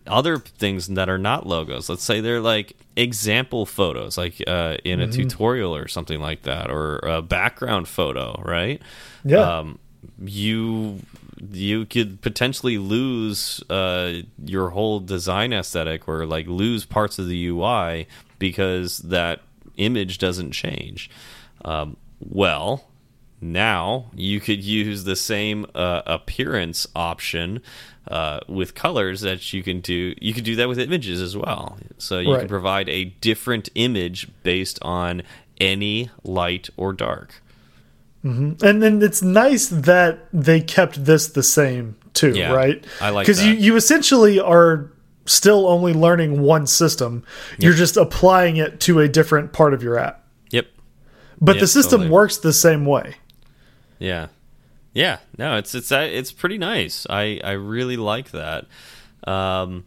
other 0.07 0.37
things 0.37 0.87
that 0.87 1.09
are 1.09 1.17
not 1.17 1.45
logos, 1.45 1.89
let's 1.89 2.03
say 2.03 2.21
they're 2.21 2.41
like 2.41 2.75
example 2.95 3.65
photos, 3.65 4.17
like 4.17 4.41
uh, 4.47 4.77
in 4.83 5.01
a 5.01 5.07
tutorial 5.07 5.75
or 5.75 5.87
something 5.87 6.19
like 6.19 6.43
that, 6.43 6.69
or 6.69 6.97
a 6.99 7.21
background 7.21 7.87
photo, 7.87 8.41
right? 8.43 8.81
Yeah. 9.23 9.57
Um, 9.57 9.79
you 10.23 11.01
you 11.51 11.85
could 11.85 12.21
potentially 12.21 12.77
lose 12.77 13.61
uh, 13.69 14.21
your 14.43 14.69
whole 14.69 14.99
design 14.99 15.51
aesthetic 15.53 16.07
or 16.07 16.25
like 16.25 16.47
lose 16.47 16.85
parts 16.85 17.19
of 17.19 17.27
the 17.27 17.47
UI 17.47 18.07
because 18.39 18.99
that 18.99 19.41
image 19.77 20.17
doesn't 20.17 20.51
change. 20.51 21.09
Um, 21.63 21.97
well, 22.19 22.85
now 23.41 24.11
you 24.15 24.39
could 24.39 24.63
use 24.63 25.03
the 25.03 25.15
same 25.15 25.65
uh, 25.75 26.01
appearance 26.05 26.87
option 26.95 27.61
uh, 28.07 28.39
with 28.47 28.75
colors 28.75 29.21
that 29.21 29.51
you 29.53 29.63
can 29.63 29.79
do. 29.81 30.13
You 30.21 30.33
can 30.33 30.43
do 30.43 30.55
that 30.57 30.67
with 30.67 30.79
images 30.79 31.21
as 31.21 31.35
well. 31.35 31.77
So 31.97 32.19
you 32.19 32.37
can 32.37 32.47
provide 32.47 32.87
a 32.89 33.05
different 33.05 33.69
image 33.75 34.29
based 34.43 34.79
on 34.81 35.23
any 35.59 36.09
light 36.23 36.69
or 36.77 36.93
dark. 36.93 37.41
And 38.23 38.57
then 38.59 39.01
it's 39.03 39.21
nice 39.21 39.67
that 39.67 40.27
they 40.33 40.59
kept 40.59 41.05
this 41.05 41.27
the 41.27 41.43
same 41.43 41.95
too, 42.15 42.31
Yeah, 42.31 42.53
right? 42.53 42.83
I 42.99 43.11
like 43.11 43.25
because 43.27 43.45
you 43.45 43.53
you 43.53 43.75
essentially 43.75 44.39
are 44.39 44.89
still 45.27 45.67
only 45.67 45.93
learning 45.93 46.41
one 46.41 46.65
system. 46.65 47.23
You're 47.59 47.73
just 47.73 47.97
applying 47.97 48.57
it 48.57 48.79
to 48.81 48.99
a 48.99 49.07
different 49.07 49.53
part 49.53 49.73
of 49.75 49.83
your 49.83 49.99
app, 49.99 50.23
Yep. 50.49 50.65
but 51.39 51.55
Yep, 51.57 51.61
the 51.61 51.67
system 51.67 51.99
totally. 52.01 52.13
works 52.13 52.37
the 52.37 52.53
same 52.53 52.85
way. 52.85 53.15
Yeah, 53.99 54.27
yeah. 54.95 55.19
No, 55.37 55.57
it's 55.57 55.75
it's 55.75 55.91
uh, 55.91 56.07
it's 56.09 56.31
pretty 56.31 56.57
nice. 56.57 57.05
I 57.07 57.39
I 57.43 57.51
really 57.51 57.97
like 57.97 58.31
that. 58.31 58.65
Um, 59.27 59.85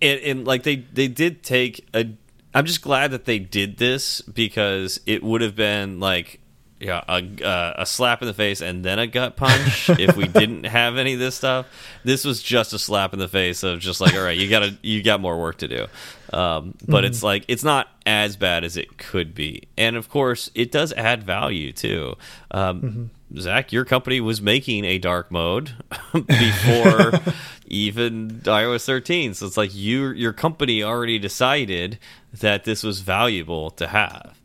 and, 0.00 0.20
and 0.20 0.46
like 0.46 0.62
they 0.62 0.76
they 0.76 1.08
did 1.08 1.42
take 1.42 1.86
a. 1.92 2.06
I'm 2.54 2.64
just 2.64 2.80
glad 2.80 3.10
that 3.10 3.26
they 3.26 3.38
did 3.38 3.76
this 3.76 4.22
because 4.22 5.00
it 5.04 5.22
would 5.22 5.42
have 5.42 5.54
been 5.54 6.00
like. 6.00 6.40
Yeah, 6.78 7.02
a, 7.08 7.42
uh, 7.42 7.72
a 7.78 7.86
slap 7.86 8.20
in 8.20 8.28
the 8.28 8.34
face 8.34 8.60
and 8.60 8.84
then 8.84 8.98
a 8.98 9.06
gut 9.06 9.34
punch 9.34 9.88
if 9.98 10.14
we 10.14 10.28
didn't 10.28 10.64
have 10.64 10.98
any 10.98 11.14
of 11.14 11.18
this 11.18 11.34
stuff. 11.34 11.66
This 12.04 12.22
was 12.22 12.42
just 12.42 12.74
a 12.74 12.78
slap 12.78 13.14
in 13.14 13.18
the 13.18 13.28
face 13.28 13.62
of 13.62 13.80
just 13.80 13.98
like, 13.98 14.12
all 14.12 14.20
right, 14.20 14.36
you 14.36 14.50
gotta, 14.50 14.76
you 14.82 15.02
got 15.02 15.22
more 15.22 15.40
work 15.40 15.56
to 15.58 15.68
do. 15.68 15.86
Um, 16.34 16.74
but 16.86 17.06
it's 17.06 17.22
like 17.22 17.46
it's 17.48 17.64
not 17.64 17.88
as 18.04 18.36
bad 18.36 18.62
as 18.62 18.76
it 18.76 18.98
could 18.98 19.34
be, 19.34 19.68
and 19.78 19.96
of 19.96 20.10
course, 20.10 20.50
it 20.54 20.70
does 20.70 20.92
add 20.92 21.24
value 21.24 21.72
too. 21.72 22.16
Um, 22.50 23.10
Zach, 23.38 23.72
your 23.72 23.84
company 23.84 24.20
was 24.20 24.40
making 24.40 24.84
a 24.84 24.98
dark 24.98 25.30
mode 25.30 25.72
before 26.12 27.12
even 27.66 28.40
iOS 28.44 28.86
13, 28.86 29.34
so 29.34 29.46
it's 29.46 29.56
like 29.56 29.74
you, 29.74 30.08
your 30.10 30.32
company 30.32 30.82
already 30.82 31.18
decided 31.18 31.98
that 32.32 32.64
this 32.64 32.82
was 32.82 33.00
valuable 33.00 33.70
to 33.70 33.88
have. 33.88 34.40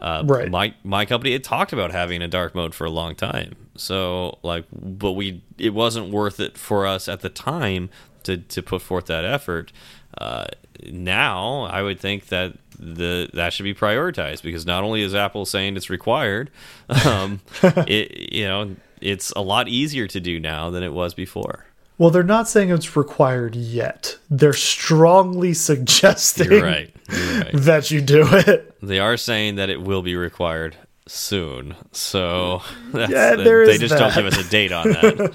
Uh, 0.00 0.24
Right. 0.26 0.50
My 0.50 0.74
my 0.82 1.04
company 1.06 1.32
had 1.32 1.44
talked 1.44 1.72
about 1.72 1.92
having 1.92 2.22
a 2.22 2.28
dark 2.28 2.54
mode 2.56 2.74
for 2.74 2.84
a 2.84 2.90
long 2.90 3.14
time. 3.14 3.54
So 3.76 4.38
like, 4.42 4.64
but 4.72 5.12
we 5.12 5.42
it 5.58 5.74
wasn't 5.74 6.10
worth 6.10 6.40
it 6.40 6.58
for 6.58 6.86
us 6.86 7.08
at 7.08 7.20
the 7.20 7.28
time 7.28 7.88
to 8.24 8.38
to 8.38 8.62
put 8.62 8.82
forth 8.82 9.06
that 9.06 9.24
effort. 9.24 9.72
Uh, 10.18 10.46
now 10.90 11.62
I 11.62 11.82
would 11.82 12.00
think 12.00 12.26
that 12.26 12.54
the 12.78 13.30
that 13.34 13.52
should 13.52 13.64
be 13.64 13.74
prioritized 13.74 14.42
because 14.42 14.66
not 14.66 14.82
only 14.82 15.02
is 15.02 15.14
Apple 15.14 15.44
saying 15.46 15.76
it's 15.76 15.90
required, 15.90 16.50
um, 17.06 17.40
it 17.62 18.32
you 18.32 18.44
know 18.44 18.76
it's 19.00 19.30
a 19.32 19.40
lot 19.40 19.68
easier 19.68 20.06
to 20.08 20.20
do 20.20 20.38
now 20.40 20.70
than 20.70 20.82
it 20.82 20.92
was 20.92 21.14
before. 21.14 21.66
Well, 21.98 22.10
they're 22.10 22.22
not 22.24 22.48
saying 22.48 22.70
it's 22.70 22.96
required 22.96 23.54
yet. 23.54 24.18
They're 24.30 24.52
strongly 24.52 25.54
suggesting 25.68 26.50
You're 26.50 26.62
right. 26.62 26.94
You're 27.08 27.40
right. 27.40 27.52
that 27.52 27.90
you 27.90 28.00
do 28.00 28.26
it. 28.30 28.74
They 28.82 28.98
are 28.98 29.16
saying 29.16 29.56
that 29.56 29.70
it 29.70 29.80
will 29.80 30.02
be 30.02 30.16
required 30.16 30.74
soon. 31.06 31.76
So 31.92 32.62
that's, 32.92 33.12
Yeah, 33.12 33.36
there 33.36 33.66
they 33.66 33.74
is 33.74 33.80
just 33.80 33.96
don't 33.96 34.14
give 34.14 34.26
us 34.26 34.38
a 34.44 34.48
date 34.50 34.72
on 34.72 34.88
that. 34.88 35.32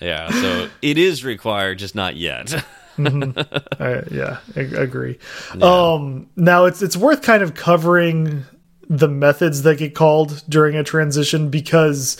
yeah, 0.00 0.28
so 0.30 0.68
it 0.82 0.98
is 0.98 1.24
required, 1.24 1.78
just 1.78 1.94
not 1.94 2.16
yet. 2.16 2.64
I, 2.98 4.02
yeah, 4.10 4.38
I 4.56 4.60
agree. 4.60 5.18
Um, 5.60 6.28
now 6.36 6.64
it's 6.64 6.82
it's 6.82 6.96
worth 6.96 7.22
kind 7.22 7.42
of 7.42 7.54
covering 7.54 8.44
the 8.88 9.08
methods 9.08 9.62
that 9.62 9.78
get 9.78 9.94
called 9.94 10.42
during 10.48 10.76
a 10.76 10.84
transition 10.84 11.50
because 11.50 12.16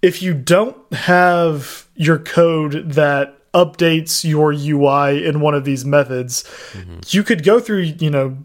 if 0.00 0.22
you 0.22 0.32
don't 0.32 0.76
have 0.92 1.88
your 1.96 2.18
code 2.18 2.92
that 2.92 3.34
updates 3.52 4.24
your 4.24 4.52
UI 4.52 5.26
in 5.26 5.40
one 5.40 5.54
of 5.54 5.64
these 5.64 5.84
methods, 5.84 6.44
you 7.08 7.24
could 7.24 7.42
go 7.42 7.58
through, 7.58 7.80
you 7.80 8.10
know, 8.10 8.38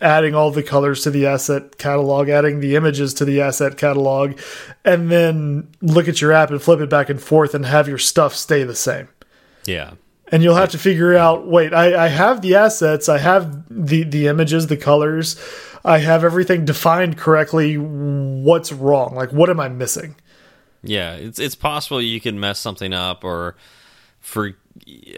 adding 0.00 0.34
all 0.34 0.50
the 0.50 0.62
colors 0.62 1.02
to 1.02 1.10
the 1.10 1.26
asset 1.26 1.78
catalog, 1.78 2.28
adding 2.28 2.60
the 2.60 2.76
images 2.76 3.14
to 3.14 3.24
the 3.24 3.40
asset 3.40 3.76
catalog, 3.76 4.38
and 4.84 5.10
then 5.10 5.68
look 5.80 6.06
at 6.08 6.20
your 6.20 6.32
app 6.32 6.50
and 6.50 6.62
flip 6.62 6.80
it 6.80 6.90
back 6.90 7.08
and 7.08 7.20
forth 7.20 7.54
and 7.54 7.66
have 7.66 7.88
your 7.88 7.98
stuff 7.98 8.34
stay 8.34 8.62
the 8.62 8.76
same 8.76 9.08
yeah. 9.66 9.92
And 10.32 10.42
you'll 10.42 10.54
have 10.54 10.70
to 10.70 10.78
figure 10.78 11.16
out 11.16 11.46
wait 11.46 11.72
I, 11.74 12.06
I 12.06 12.08
have 12.08 12.42
the 12.42 12.54
assets 12.54 13.08
i 13.08 13.18
have 13.18 13.64
the 13.68 14.04
the 14.04 14.26
images 14.26 14.66
the 14.66 14.76
colors 14.76 15.40
i 15.84 15.98
have 15.98 16.24
everything 16.24 16.64
defined 16.64 17.16
correctly 17.18 17.76
what's 17.76 18.72
wrong 18.72 19.14
like 19.14 19.32
what 19.32 19.50
am 19.50 19.60
i 19.60 19.68
missing 19.68 20.14
Yeah, 20.82 21.14
it's 21.14 21.38
it's 21.38 21.54
possible 21.54 22.00
you 22.00 22.20
can 22.20 22.40
mess 22.40 22.58
something 22.58 22.92
up 22.92 23.24
or 23.24 23.56
for 24.20 24.54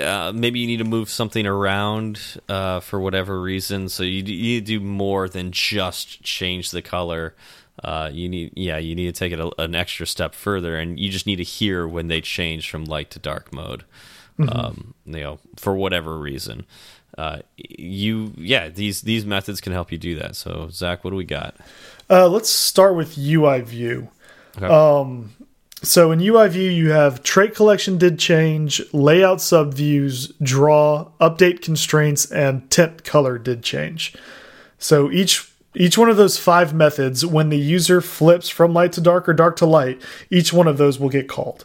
uh, 0.01 0.33
maybe 0.35 0.59
you 0.61 0.67
need 0.67 0.79
to 0.79 0.85
move 0.85 1.09
something 1.09 1.47
around 1.47 2.41
uh, 2.49 2.81
for 2.81 3.01
whatever 3.01 3.41
reason. 3.41 3.89
So 3.89 4.03
you, 4.03 4.23
you 4.23 4.61
do 4.61 4.81
more 4.81 5.29
than 5.29 5.53
just 5.53 6.23
change 6.23 6.71
the 6.71 6.83
color. 6.83 7.35
Uh, 7.83 8.11
you 8.13 8.29
need, 8.29 8.53
yeah, 8.55 8.79
you 8.79 8.95
need 8.95 9.13
to 9.15 9.19
take 9.19 9.33
it 9.33 9.41
a, 9.41 9.51
an 9.61 9.75
extra 9.75 10.07
step 10.07 10.35
further, 10.35 10.77
and 10.77 10.99
you 10.99 11.11
just 11.11 11.27
need 11.27 11.37
to 11.37 11.45
hear 11.45 11.87
when 11.87 12.09
they 12.09 12.21
change 12.21 12.71
from 12.71 12.85
light 12.85 13.11
to 13.11 13.19
dark 13.19 13.53
mode. 13.53 13.85
Mm 14.39 14.49
-hmm. 14.49 14.65
um, 14.65 14.95
you 15.05 15.23
know, 15.23 15.39
for 15.57 15.75
whatever 15.75 16.19
reason. 16.19 16.65
Uh, 17.19 17.39
you, 17.79 18.33
yeah, 18.37 18.73
these 18.75 19.03
these 19.03 19.27
methods 19.27 19.61
can 19.61 19.73
help 19.73 19.93
you 19.93 19.99
do 19.99 20.21
that. 20.21 20.37
So, 20.37 20.69
Zach, 20.71 21.05
what 21.05 21.11
do 21.11 21.17
we 21.17 21.25
got? 21.25 21.55
Uh, 22.09 22.29
let's 22.29 22.51
start 22.51 22.97
with 22.97 23.19
UI 23.19 23.61
view. 23.61 24.09
Okay. 24.57 24.67
Um, 24.67 25.31
so 25.83 26.13
in 26.13 26.21
UI 26.21 26.49
view, 26.49 26.71
you 26.71 26.91
have 26.91 27.23
trait 27.23 27.55
collection 27.55 27.99
did 27.99 28.19
change, 28.19 28.81
layout 28.93 29.39
subviews, 29.39 30.33
draw, 30.41 31.11
update 31.21 31.61
constraints, 31.61 32.31
and 32.31 32.71
tint 32.71 33.05
color 33.05 33.37
did 33.37 33.63
change. 33.63 34.15
So 34.79 35.11
each 35.11 35.51
each 35.75 35.97
one 35.99 36.09
of 36.09 36.17
those 36.17 36.39
five 36.39 36.75
methods, 36.75 37.25
when 37.25 37.49
the 37.49 37.59
user 37.59 38.01
flips 38.01 38.49
from 38.49 38.75
light 38.75 38.93
to 38.93 39.01
dark 39.01 39.29
or 39.29 39.33
dark 39.33 39.57
to 39.57 39.67
light, 39.67 40.01
each 40.31 40.53
one 40.53 40.69
of 40.69 40.77
those 40.77 41.01
will 41.01 41.09
get 41.09 41.29
called. 41.29 41.65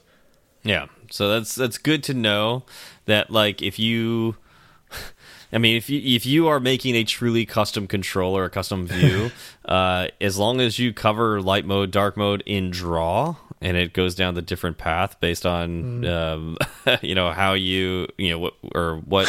Yeah. 0.64 0.88
So 1.12 1.30
that's 1.30 1.56
that's 1.56 1.78
good 1.78 2.04
to 2.04 2.14
know 2.14 2.64
that 3.06 3.32
like 3.32 3.62
if 3.62 3.80
you 3.80 4.36
I 5.54 5.60
mean, 5.60 5.78
if 5.78 5.90
you 5.90 6.02
if 6.04 6.26
you 6.26 6.48
are 6.48 6.60
making 6.60 6.96
a 6.96 7.04
truly 7.04 7.46
custom 7.46 7.88
controller, 7.88 8.44
or 8.44 8.46
a 8.46 8.50
custom 8.50 8.86
view, 8.88 9.32
uh, 9.66 10.08
as 10.20 10.38
long 10.38 10.60
as 10.60 10.80
you 10.80 10.94
cover 10.94 11.42
light 11.42 11.66
mode, 11.66 11.92
dark 11.92 12.18
mode 12.18 12.44
in 12.46 12.70
draw, 12.70 13.36
and 13.62 13.78
it 13.78 13.94
goes 13.94 14.14
down 14.14 14.34
the 14.34 14.42
different 14.42 14.78
path 14.78 15.20
based 15.20 15.46
on 15.46 16.04
mm. 16.04 16.10
um, 16.10 16.58
you 17.02 17.16
know 17.16 17.32
how 17.32 17.54
you 17.54 18.08
you 18.18 18.30
know 18.30 18.40
what 18.40 18.54
or 18.76 18.98
what 19.06 19.28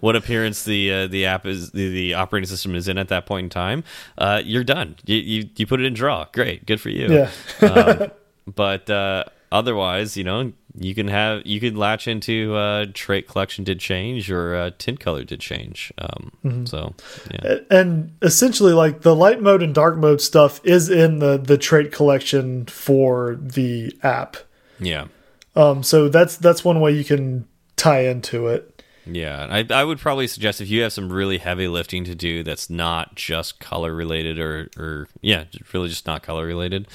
what 0.00 0.14
appearance 0.14 0.64
the 0.64 0.92
uh, 0.92 1.06
the 1.06 1.26
app 1.26 1.46
is 1.46 1.72
the, 1.72 1.88
the, 1.88 2.14
operating 2.14 2.46
system 2.46 2.74
is 2.74 2.86
in 2.86 2.98
at 2.98 3.08
that 3.08 3.26
point 3.26 3.44
in 3.44 3.50
time. 3.50 3.82
Uh, 4.18 4.42
you're 4.44 4.64
done. 4.64 4.96
You, 5.06 5.16
you, 5.16 5.48
you 5.56 5.66
put 5.66 5.80
it 5.80 5.86
in 5.86 5.94
draw. 5.94 6.26
Great, 6.32 6.66
good 6.66 6.80
for 6.80 6.90
you. 6.90 7.08
Yeah. 7.08 7.30
um, 7.62 8.10
but 8.54 8.90
uh, 8.90 9.24
otherwise, 9.50 10.16
you 10.16 10.24
know, 10.24 10.52
you 10.78 10.94
can 10.94 11.08
have 11.08 11.46
you 11.46 11.60
can 11.60 11.76
latch 11.76 12.06
into 12.06 12.54
uh, 12.54 12.86
trait 12.94 13.28
collection 13.28 13.64
did 13.64 13.80
change 13.80 14.30
or 14.30 14.54
uh, 14.54 14.70
tint 14.78 15.00
color 15.00 15.24
did 15.24 15.40
change. 15.40 15.92
Um, 15.98 16.32
mm 16.44 16.50
-hmm. 16.50 16.68
So 16.68 16.94
yeah, 17.32 17.58
and 17.70 18.12
essentially, 18.22 18.72
like 18.72 19.00
the 19.00 19.14
light 19.14 19.40
mode 19.40 19.62
and 19.62 19.74
dark 19.74 19.96
mode 19.96 20.20
stuff 20.20 20.60
is 20.64 20.88
in 20.88 21.18
the 21.18 21.38
the 21.38 21.58
trait 21.58 21.92
collection 21.92 22.66
for 22.66 23.38
the 23.40 23.92
app. 24.02 24.36
Yeah. 24.78 25.06
Um. 25.54 25.82
So 25.82 26.08
that's 26.08 26.36
that's 26.36 26.64
one 26.64 26.80
way 26.80 26.92
you 26.92 27.04
can 27.04 27.46
tie 27.76 28.10
into 28.10 28.46
it. 28.48 28.82
Yeah, 29.06 29.46
I 29.50 29.66
I 29.70 29.84
would 29.84 29.98
probably 29.98 30.26
suggest 30.26 30.60
if 30.60 30.68
you 30.68 30.82
have 30.82 30.92
some 30.92 31.12
really 31.12 31.38
heavy 31.38 31.68
lifting 31.68 32.04
to 32.04 32.14
do 32.14 32.42
that's 32.42 32.70
not 32.70 33.16
just 33.16 33.58
color 33.58 33.94
related 33.94 34.38
or 34.38 34.68
or 34.76 35.08
yeah, 35.20 35.44
really 35.72 35.88
just 35.88 36.06
not 36.06 36.22
color 36.22 36.46
related 36.46 36.86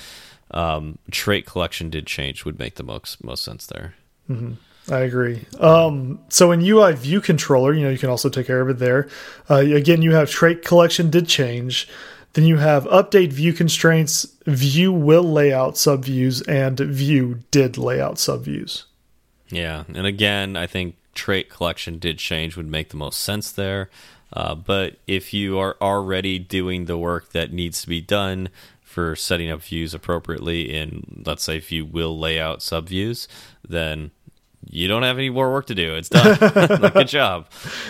um, 0.56 0.98
trait 1.12 1.46
collection 1.46 1.90
did 1.90 2.08
change 2.08 2.46
would 2.46 2.58
make 2.58 2.76
the 2.76 2.84
most 2.84 3.24
most 3.24 3.44
sense 3.44 3.66
there. 3.68 3.94
Mm 4.30 4.38
-hmm. 4.38 4.56
I 4.88 5.00
agree. 5.00 5.46
Um, 5.60 6.20
so 6.30 6.52
in 6.52 6.62
UI 6.62 6.94
view 6.94 7.22
controller, 7.22 7.74
you 7.74 7.84
know, 7.84 7.90
you 7.90 7.98
can 7.98 8.10
also 8.10 8.30
take 8.30 8.48
care 8.48 8.62
of 8.62 8.70
it 8.70 8.78
there. 8.78 9.08
Uh, 9.50 9.56
again, 9.56 10.02
you 10.04 10.14
have 10.14 10.30
trait 10.30 10.64
collection 10.64 11.10
did 11.10 11.28
change. 11.28 11.88
Then 12.34 12.46
you 12.46 12.58
have 12.58 12.84
update 12.86 13.34
view 13.34 13.54
constraints, 13.54 14.28
view 14.46 14.92
will 14.92 15.24
layout 15.24 15.76
subviews, 15.76 16.44
and 16.48 16.80
view 16.80 17.40
did 17.50 17.78
layout 17.78 18.18
subviews. 18.18 18.84
Yeah, 19.50 19.86
and 19.88 20.06
again, 20.06 20.58
I 20.58 20.68
think 20.68 20.96
trait 21.14 21.50
collection 21.50 21.98
did 21.98 22.18
change 22.20 22.58
would 22.58 22.70
make 22.70 22.90
the 22.90 22.98
most 22.98 23.22
sense 23.22 23.52
there. 23.52 23.90
Uh, 24.34 24.54
but 24.54 24.98
if 25.08 25.34
you 25.34 25.58
are 25.58 25.78
already 25.80 26.38
doing 26.38 26.86
the 26.86 26.98
work 26.98 27.32
that 27.32 27.54
needs 27.54 27.82
to 27.82 27.88
be 27.88 28.02
done, 28.02 28.50
for 28.96 29.14
setting 29.14 29.52
up 29.52 29.62
views 29.62 29.94
appropriately 29.94 30.74
in, 30.74 31.24
let's 31.26 31.44
say, 31.44 31.58
if 31.58 31.70
you 31.70 31.86
will 31.86 32.18
layout 32.18 32.60
subviews, 32.60 33.28
then 33.68 34.12
you 34.70 34.88
don't 34.88 35.04
have 35.04 35.18
any 35.18 35.30
more 35.30 35.52
work 35.52 35.66
to 35.66 35.76
do. 35.76 35.96
It's 35.96 36.08
done. 36.08 36.38
Good 36.94 37.10
job. 37.10 37.50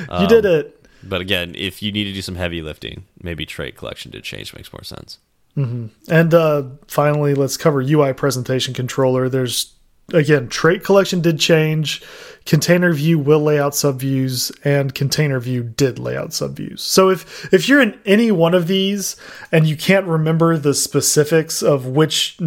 Um, 0.10 0.24
you 0.24 0.28
did 0.28 0.47
um, 0.47 0.51
it. 0.51 0.88
But 1.03 1.22
again, 1.22 1.53
if 1.56 1.84
you 1.84 1.91
need 1.91 2.06
to 2.06 2.12
do 2.14 2.24
some 2.24 2.34
heavy 2.34 2.64
lifting, 2.64 3.06
maybe 3.22 3.45
trait 3.45 3.78
collection 3.78 4.12
to 4.14 4.22
change 4.22 4.56
makes 4.56 4.74
more 4.74 4.84
sense. 4.84 5.20
Mm 5.56 5.66
-hmm. 5.66 6.12
And 6.12 6.34
uh, 6.34 6.64
finally, 6.88 7.36
let's 7.36 7.56
cover 7.56 7.82
UI 7.84 8.14
presentation 8.14 8.74
controller. 8.74 9.30
There's 9.30 9.74
again, 10.14 10.47
trait 10.47 10.84
collection 10.84 11.22
did 11.22 11.39
change. 11.39 12.03
Container 12.45 12.93
view 12.93 13.18
will 13.18 13.41
lay 13.41 13.60
out 13.60 13.74
subviews, 13.74 14.56
and 14.64 14.93
container 14.93 15.39
view 15.39 15.64
did 15.64 15.97
lay 15.97 16.16
out 16.16 16.30
subviews. 16.30 16.80
So 16.80 17.10
if 17.10 17.51
if 17.53 17.68
you're 17.68 17.82
in 17.82 17.99
any 18.06 18.32
one 18.32 18.53
of 18.53 18.68
these 18.68 19.16
and 19.51 19.68
you 19.68 19.76
can't 19.76 20.06
remember 20.06 20.58
the 20.58 20.74
specifics 20.74 21.64
of 21.64 21.88
which 21.88 22.39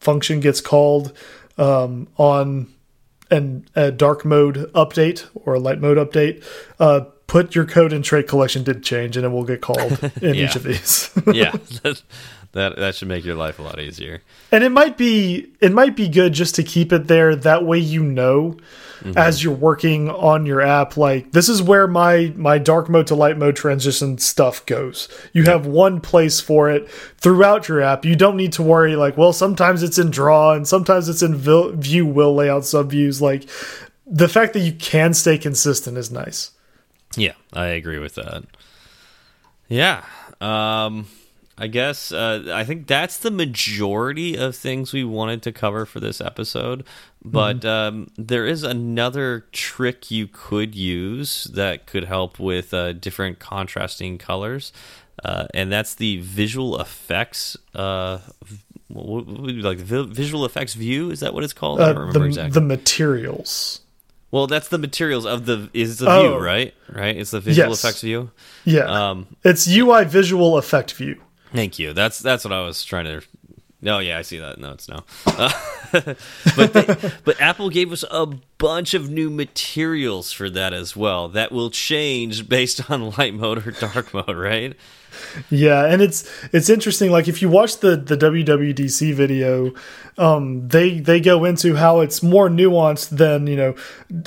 function 0.00 0.40
gets 0.40 0.60
called 0.60 1.16
um, 1.56 2.08
on 2.16 2.66
an, 3.30 3.66
a 3.74 3.92
dark 3.92 4.24
mode 4.24 4.70
update 4.72 5.26
or 5.34 5.54
a 5.54 5.60
light 5.60 5.80
mode 5.80 5.98
update, 5.98 6.44
uh, 6.80 7.00
put 7.26 7.54
your 7.54 7.64
code 7.64 7.92
in 7.92 8.02
trait 8.02 8.28
collection 8.28 8.62
did 8.62 8.82
change, 8.82 9.16
and 9.16 9.24
it 9.24 9.30
will 9.30 9.44
get 9.44 9.60
called 9.60 9.98
in 10.22 10.34
each 10.34 10.56
of 10.56 10.62
these. 10.62 11.10
yeah, 11.32 11.54
that 12.54 12.76
that 12.76 12.94
should 12.94 13.08
make 13.08 13.24
your 13.24 13.34
life 13.34 13.58
a 13.58 13.62
lot 13.62 13.80
easier. 13.80 14.22
And 14.50 14.64
it 14.64 14.70
might 14.70 14.96
be 14.96 15.48
it 15.60 15.72
might 15.72 15.96
be 15.96 16.08
good 16.08 16.32
just 16.32 16.54
to 16.54 16.62
keep 16.62 16.92
it 16.92 17.08
there. 17.08 17.36
That 17.36 17.64
way, 17.64 17.78
you 17.78 18.02
know, 18.02 18.56
mm 19.02 19.12
-hmm. 19.12 19.16
as 19.16 19.42
you're 19.42 19.54
working 19.54 20.08
on 20.08 20.46
your 20.46 20.62
app, 20.62 20.96
like 20.96 21.32
this 21.32 21.48
is 21.48 21.62
where 21.62 21.86
my 21.88 22.32
my 22.36 22.58
dark 22.58 22.88
mode 22.88 23.06
to 23.08 23.16
light 23.16 23.38
mode 23.38 23.56
transition 23.56 24.18
stuff 24.18 24.64
goes. 24.66 25.08
You 25.32 25.44
have 25.44 25.66
one 25.68 26.00
place 26.00 26.40
for 26.40 26.70
it 26.70 26.88
throughout 27.20 27.68
your 27.68 27.82
app. 27.82 28.04
You 28.04 28.16
don't 28.16 28.36
need 28.36 28.52
to 28.52 28.62
worry 28.62 28.96
like, 28.96 29.16
well, 29.16 29.32
sometimes 29.32 29.82
it's 29.82 29.98
in 29.98 30.10
draw 30.10 30.54
and 30.54 30.66
sometimes 30.66 31.08
it's 31.08 31.22
in 31.22 31.34
view 31.80 32.06
will 32.06 32.34
layout 32.34 32.64
subviews. 32.64 33.20
Like 33.20 33.46
the 34.06 34.28
fact 34.28 34.52
that 34.52 34.62
you 34.62 34.72
can 34.72 35.14
stay 35.14 35.38
consistent 35.38 35.98
is 35.98 36.10
nice. 36.10 36.50
Yeah, 37.16 37.34
I 37.52 37.66
agree 37.78 37.98
with 37.98 38.14
that. 38.14 38.44
Yeah. 39.68 40.02
Um 40.40 41.06
I 41.56 41.68
guess 41.68 42.10
uh, 42.10 42.50
I 42.52 42.64
think 42.64 42.86
that's 42.86 43.18
the 43.18 43.30
majority 43.30 44.36
of 44.36 44.56
things 44.56 44.92
we 44.92 45.04
wanted 45.04 45.42
to 45.42 45.52
cover 45.52 45.86
for 45.86 46.00
this 46.00 46.20
episode. 46.20 46.84
But 47.24 47.56
mm 47.56 47.60
-hmm. 47.60 47.88
um, 47.88 48.06
there 48.26 48.46
is 48.46 48.62
another 48.62 49.46
trick 49.52 50.10
you 50.10 50.26
could 50.26 50.74
use 50.74 51.50
that 51.54 51.86
could 51.86 52.04
help 52.04 52.38
with 52.38 52.74
uh, 52.74 52.92
different 53.00 53.38
contrasting 53.38 54.18
colors, 54.18 54.72
uh, 55.24 55.44
and 55.54 55.72
that's 55.72 55.94
the 55.94 56.20
visual 56.20 56.80
effects. 56.80 57.56
Uh, 57.74 58.18
what 58.88 59.26
would 59.26 59.64
like 59.64 59.80
visual 60.14 60.44
effects 60.44 60.74
view? 60.74 61.10
Is 61.10 61.20
that 61.20 61.32
what 61.32 61.44
it's 61.44 61.54
called? 61.54 61.80
I 61.80 61.86
don't 61.86 61.96
uh, 61.96 62.00
remember 62.00 62.18
the, 62.18 62.26
exactly. 62.26 62.60
The 62.60 62.66
materials. 62.66 63.80
Well, 64.30 64.48
that's 64.48 64.68
the 64.68 64.78
materials 64.78 65.26
of 65.26 65.46
the 65.46 65.70
is 65.72 65.98
the 65.98 66.10
oh. 66.10 66.20
view, 66.20 66.44
right? 66.44 66.74
Right? 66.88 67.16
It's 67.16 67.30
the 67.30 67.40
visual 67.40 67.70
yes. 67.70 67.84
effects 67.84 68.00
view. 68.00 68.30
Yeah. 68.64 69.10
Um, 69.10 69.28
it's 69.44 69.68
UI 69.68 70.04
visual 70.04 70.58
effect 70.58 70.92
view. 70.94 71.23
Thank 71.54 71.78
you. 71.78 71.92
That's 71.92 72.18
that's 72.18 72.44
what 72.44 72.52
I 72.52 72.62
was 72.62 72.84
trying 72.84 73.04
to. 73.04 73.22
No, 73.80 73.96
oh, 73.96 73.98
yeah, 74.00 74.18
I 74.18 74.22
see 74.22 74.38
that. 74.38 74.58
No, 74.58 74.72
it's 74.72 74.88
no. 74.88 75.04
Uh, 75.26 75.52
but 76.56 76.72
they, 76.72 77.12
but 77.24 77.40
Apple 77.40 77.68
gave 77.68 77.92
us 77.92 78.02
a 78.10 78.26
bunch 78.58 78.94
of 78.94 79.10
new 79.10 79.30
materials 79.30 80.32
for 80.32 80.50
that 80.50 80.72
as 80.72 80.96
well. 80.96 81.28
That 81.28 81.52
will 81.52 81.70
change 81.70 82.48
based 82.48 82.90
on 82.90 83.10
light 83.18 83.34
mode 83.34 83.64
or 83.64 83.70
dark 83.70 84.12
mode, 84.12 84.36
right? 84.36 84.74
Yeah, 85.48 85.84
and 85.84 86.02
it's 86.02 86.28
it's 86.52 86.68
interesting. 86.68 87.12
Like 87.12 87.28
if 87.28 87.40
you 87.40 87.48
watch 87.48 87.78
the 87.78 87.94
the 87.94 88.16
WWDC 88.16 89.14
video, 89.14 89.74
um, 90.18 90.66
they 90.66 90.98
they 90.98 91.20
go 91.20 91.44
into 91.44 91.76
how 91.76 92.00
it's 92.00 92.20
more 92.20 92.48
nuanced 92.48 93.10
than 93.10 93.46
you 93.46 93.56
know 93.56 93.74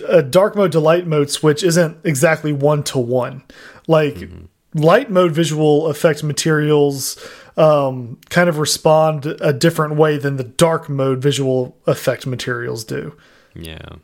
a 0.07 0.23
dark 0.23 0.55
mode 0.55 0.71
to 0.71 0.79
light 0.79 1.05
mode 1.07 1.29
switch 1.29 1.61
isn't 1.61 1.97
exactly 2.05 2.53
one 2.53 2.83
to 2.83 2.99
one. 2.99 3.43
Like. 3.85 4.15
Mm 4.15 4.29
-hmm 4.29 4.47
light 4.77 5.09
mode 5.09 5.31
visual 5.31 5.87
effect 5.87 6.23
materials 6.23 7.17
um, 7.57 8.19
kind 8.29 8.49
of 8.49 8.59
respond 8.59 9.25
a 9.25 9.51
different 9.51 9.95
way 9.95 10.17
than 10.17 10.37
the 10.37 10.43
dark 10.43 10.89
mode 10.89 11.21
visual 11.21 11.77
effect 11.87 12.27
materials 12.27 12.83
do. 12.83 13.15
Yeah. 13.55 13.97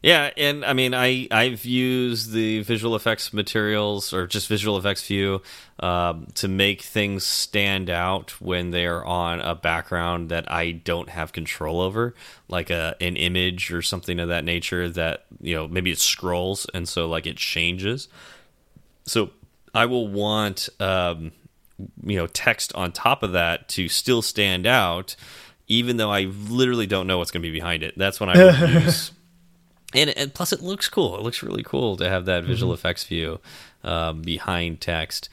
Yeah, 0.00 0.30
and 0.36 0.64
I 0.64 0.74
mean, 0.74 0.94
I 0.94 1.26
I've 1.30 1.64
used 1.64 2.30
the 2.30 2.62
visual 2.62 2.94
effects 2.94 3.32
materials 3.32 4.12
or 4.12 4.28
just 4.28 4.46
visual 4.46 4.78
effects 4.78 5.04
view 5.04 5.42
um, 5.80 6.28
to 6.34 6.46
make 6.46 6.82
things 6.82 7.24
stand 7.24 7.90
out 7.90 8.40
when 8.40 8.70
they 8.70 8.86
are 8.86 9.04
on 9.04 9.40
a 9.40 9.56
background 9.56 10.28
that 10.28 10.50
I 10.50 10.70
don't 10.70 11.08
have 11.08 11.32
control 11.32 11.80
over, 11.80 12.14
like 12.46 12.70
a 12.70 12.94
an 13.00 13.16
image 13.16 13.72
or 13.72 13.82
something 13.82 14.20
of 14.20 14.28
that 14.28 14.44
nature. 14.44 14.88
That 14.88 15.24
you 15.40 15.56
know 15.56 15.66
maybe 15.66 15.90
it 15.90 15.98
scrolls 15.98 16.66
and 16.72 16.88
so 16.88 17.08
like 17.08 17.26
it 17.26 17.36
changes. 17.36 18.06
So 19.04 19.30
I 19.74 19.86
will 19.86 20.08
want 20.08 20.68
um, 20.80 21.32
you 22.02 22.16
know 22.16 22.26
text 22.26 22.72
on 22.74 22.92
top 22.92 23.22
of 23.22 23.32
that 23.32 23.68
to 23.70 23.88
still 23.88 24.22
stand 24.22 24.66
out, 24.66 25.16
even 25.68 25.96
though 25.96 26.10
I 26.10 26.22
literally 26.22 26.86
don't 26.86 27.06
know 27.06 27.18
what's 27.18 27.30
going 27.30 27.42
to 27.42 27.48
be 27.48 27.52
behind 27.52 27.82
it. 27.82 27.94
That's 27.96 28.20
when 28.20 28.28
I 28.28 28.36
would 28.44 28.70
use 28.84 29.12
and, 29.94 30.10
and 30.10 30.34
plus 30.34 30.52
it 30.52 30.60
looks 30.62 30.88
cool. 30.88 31.16
It 31.16 31.22
looks 31.22 31.42
really 31.42 31.62
cool 31.62 31.96
to 31.96 32.08
have 32.08 32.26
that 32.26 32.44
visual 32.44 32.72
Mm-hmm. 32.72 32.78
effects 32.80 33.04
view 33.04 33.40
um, 33.84 34.22
behind 34.22 34.80
text. 34.80 35.28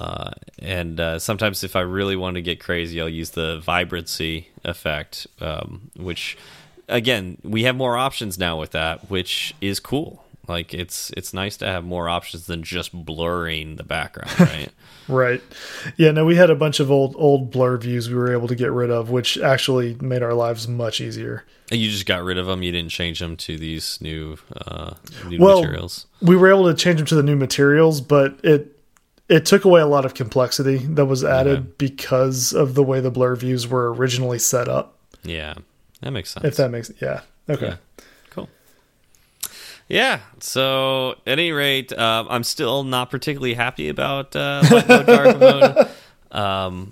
Uh, 0.00 0.30
and 0.60 1.00
uh, 1.00 1.18
sometimes, 1.18 1.64
if 1.64 1.74
I 1.74 1.80
really 1.80 2.14
want 2.14 2.36
to 2.36 2.42
get 2.42 2.60
crazy, 2.60 3.00
I'll 3.00 3.08
use 3.08 3.30
the 3.30 3.58
vibrancy 3.58 4.48
effect, 4.64 5.26
um, 5.40 5.90
which, 5.96 6.38
again, 6.86 7.38
we 7.42 7.64
have 7.64 7.74
more 7.74 7.96
options 7.96 8.38
now 8.38 8.60
with 8.60 8.70
that, 8.70 9.10
which 9.10 9.54
is 9.60 9.80
cool. 9.80 10.24
Like 10.48 10.72
it's 10.72 11.10
it's 11.16 11.34
nice 11.34 11.56
to 11.58 11.66
have 11.66 11.84
more 11.84 12.08
options 12.08 12.46
than 12.46 12.62
just 12.62 12.92
blurring 12.92 13.76
the 13.76 13.84
background, 13.84 14.40
right? 14.40 14.70
Right. 15.06 15.42
Yeah, 15.96 16.10
no, 16.12 16.24
we 16.24 16.36
had 16.36 16.50
a 16.50 16.54
bunch 16.54 16.80
of 16.80 16.90
old 16.90 17.14
old 17.18 17.50
blur 17.50 17.76
views 17.76 18.08
we 18.08 18.14
were 18.14 18.32
able 18.32 18.48
to 18.48 18.54
get 18.54 18.72
rid 18.72 18.90
of, 18.90 19.10
which 19.10 19.36
actually 19.38 19.94
made 20.00 20.22
our 20.22 20.34
lives 20.34 20.66
much 20.66 21.00
easier. 21.00 21.44
And 21.70 21.78
you 21.80 21.90
just 21.90 22.06
got 22.06 22.22
rid 22.24 22.38
of 22.38 22.46
them. 22.46 22.62
You 22.62 22.72
didn't 22.72 22.90
change 22.90 23.18
them 23.18 23.36
to 23.38 23.58
these 23.58 24.00
new 24.00 24.38
uh, 24.66 24.94
new 25.26 25.38
Well, 25.38 25.60
materials. 25.60 26.06
We 26.22 26.34
were 26.34 26.48
able 26.48 26.64
to 26.66 26.74
change 26.74 26.98
them 26.98 27.06
to 27.06 27.14
the 27.14 27.22
new 27.22 27.36
materials, 27.36 28.00
but 28.00 28.38
it 28.42 28.74
it 29.28 29.44
took 29.44 29.66
away 29.66 29.82
a 29.82 29.86
lot 29.86 30.06
of 30.06 30.14
complexity 30.14 30.78
that 30.78 31.04
was 31.04 31.22
added 31.24 31.58
Okay. 31.58 31.68
because 31.76 32.54
of 32.54 32.74
the 32.74 32.82
way 32.82 33.00
the 33.00 33.10
blur 33.10 33.36
views 33.36 33.68
were 33.68 33.92
originally 33.92 34.38
set 34.38 34.66
up. 34.68 34.96
Yeah, 35.24 35.54
that 36.00 36.12
makes 36.12 36.30
sense. 36.30 36.46
If 36.46 36.56
that 36.56 36.70
makes 36.70 36.90
yeah. 37.02 37.20
Okay. 37.50 37.66
Yeah. 37.66 37.76
Yeah. 39.88 40.20
So, 40.40 41.12
at 41.26 41.38
any 41.38 41.52
rate, 41.52 41.92
um, 41.98 42.26
I'm 42.30 42.44
still 42.44 42.84
not 42.84 43.10
particularly 43.10 43.54
happy 43.54 43.88
about 43.88 44.36
uh, 44.36 44.62
light 44.70 44.88
mode, 44.88 45.06
dark 45.06 45.38
mode, 45.38 45.88
um, 46.30 46.90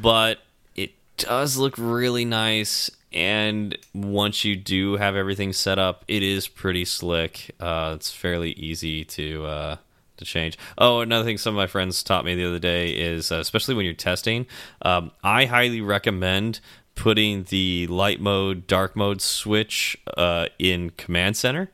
but 0.00 0.38
it 0.74 0.92
does 1.16 1.56
look 1.56 1.74
really 1.76 2.24
nice. 2.24 2.90
And 3.12 3.76
once 3.94 4.44
you 4.44 4.56
do 4.56 4.96
have 4.96 5.16
everything 5.16 5.52
set 5.52 5.78
up, 5.78 6.04
it 6.06 6.22
is 6.22 6.48
pretty 6.48 6.84
slick. 6.84 7.50
Uh, 7.58 7.94
it's 7.96 8.10
fairly 8.12 8.52
easy 8.52 9.04
to 9.06 9.44
uh, 9.46 9.76
to 10.18 10.24
change. 10.24 10.58
Oh, 10.78 11.00
another 11.00 11.24
thing 11.24 11.38
some 11.38 11.54
of 11.54 11.56
my 11.56 11.66
friends 11.66 12.02
taught 12.02 12.24
me 12.24 12.34
the 12.34 12.46
other 12.46 12.58
day 12.58 12.90
is, 12.90 13.32
uh, 13.32 13.36
especially 13.36 13.74
when 13.74 13.84
you're 13.84 13.94
testing, 13.94 14.46
um, 14.82 15.10
I 15.24 15.46
highly 15.46 15.80
recommend 15.80 16.60
putting 16.94 17.44
the 17.44 17.86
light 17.88 18.20
mode, 18.20 18.66
dark 18.66 18.96
mode 18.96 19.20
switch 19.20 19.96
uh, 20.16 20.46
in 20.58 20.90
Command 20.90 21.36
Center. 21.36 21.70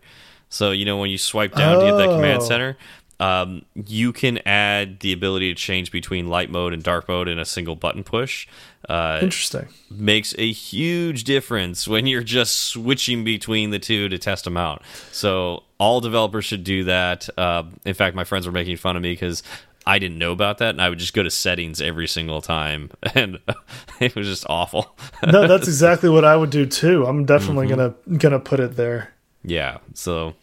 So 0.53 0.71
you 0.71 0.85
know 0.85 0.99
when 0.99 1.11
you 1.11 1.19
swipe 1.19 1.55
down 1.55 1.79
to 1.81 1.87
get 1.91 1.97
that 1.97 2.09
Command 2.15 2.43
Oh. 2.43 2.45
Center, 2.45 2.77
um, 3.21 3.65
you 3.75 4.13
can 4.13 4.39
add 4.47 5.01
the 5.01 5.13
ability 5.13 5.49
to 5.53 5.55
change 5.55 5.91
between 5.93 6.29
light 6.29 6.51
mode 6.51 6.73
and 6.73 6.83
dark 6.83 7.09
mode 7.09 7.29
in 7.29 7.39
a 7.39 7.45
single 7.45 7.77
button 7.77 8.03
push. 8.05 8.47
Uh, 8.89 9.21
Interesting. 9.23 9.69
makes 9.91 10.35
a 10.39 10.51
huge 10.53 11.23
difference 11.25 11.87
when 11.87 12.07
you're 12.07 12.23
just 12.25 12.57
switching 12.67 13.23
between 13.25 13.71
the 13.71 13.79
two 13.79 14.09
to 14.09 14.19
test 14.19 14.45
them 14.45 14.57
out. 14.57 14.83
So 15.13 15.63
all 15.79 16.01
developers 16.01 16.45
should 16.45 16.65
do 16.65 16.85
that. 16.85 17.29
Uh, 17.39 17.63
in 17.85 17.95
fact, 17.95 18.17
my 18.17 18.25
friends 18.25 18.45
were 18.45 18.53
making 18.53 18.77
fun 18.77 18.97
of 18.97 19.03
me 19.03 19.13
because 19.13 19.43
I 19.87 19.99
didn't 20.01 20.19
know 20.19 20.33
about 20.33 20.59
that, 20.59 20.71
and 20.71 20.83
I 20.83 20.89
would 20.89 20.99
just 20.99 21.15
go 21.15 21.23
to 21.23 21.31
settings 21.31 21.81
every 21.81 22.09
single 22.09 22.41
time, 22.43 22.91
and 23.15 23.39
it 24.01 24.15
was 24.17 24.27
just 24.27 24.45
awful. 24.49 24.97
No, 25.27 25.47
that's 25.49 25.67
exactly 25.69 26.09
what 26.11 26.25
I 26.25 26.37
would 26.37 26.51
do 26.51 26.67
too. 26.67 27.07
I'm 27.07 27.25
definitely 27.25 27.69
Mm-hmm. 27.69 28.05
gonna 28.09 28.19
gonna 28.19 28.41
put 28.41 28.59
it 28.61 28.77
there. 28.77 29.13
Yeah. 29.45 29.79
So, 29.95 30.35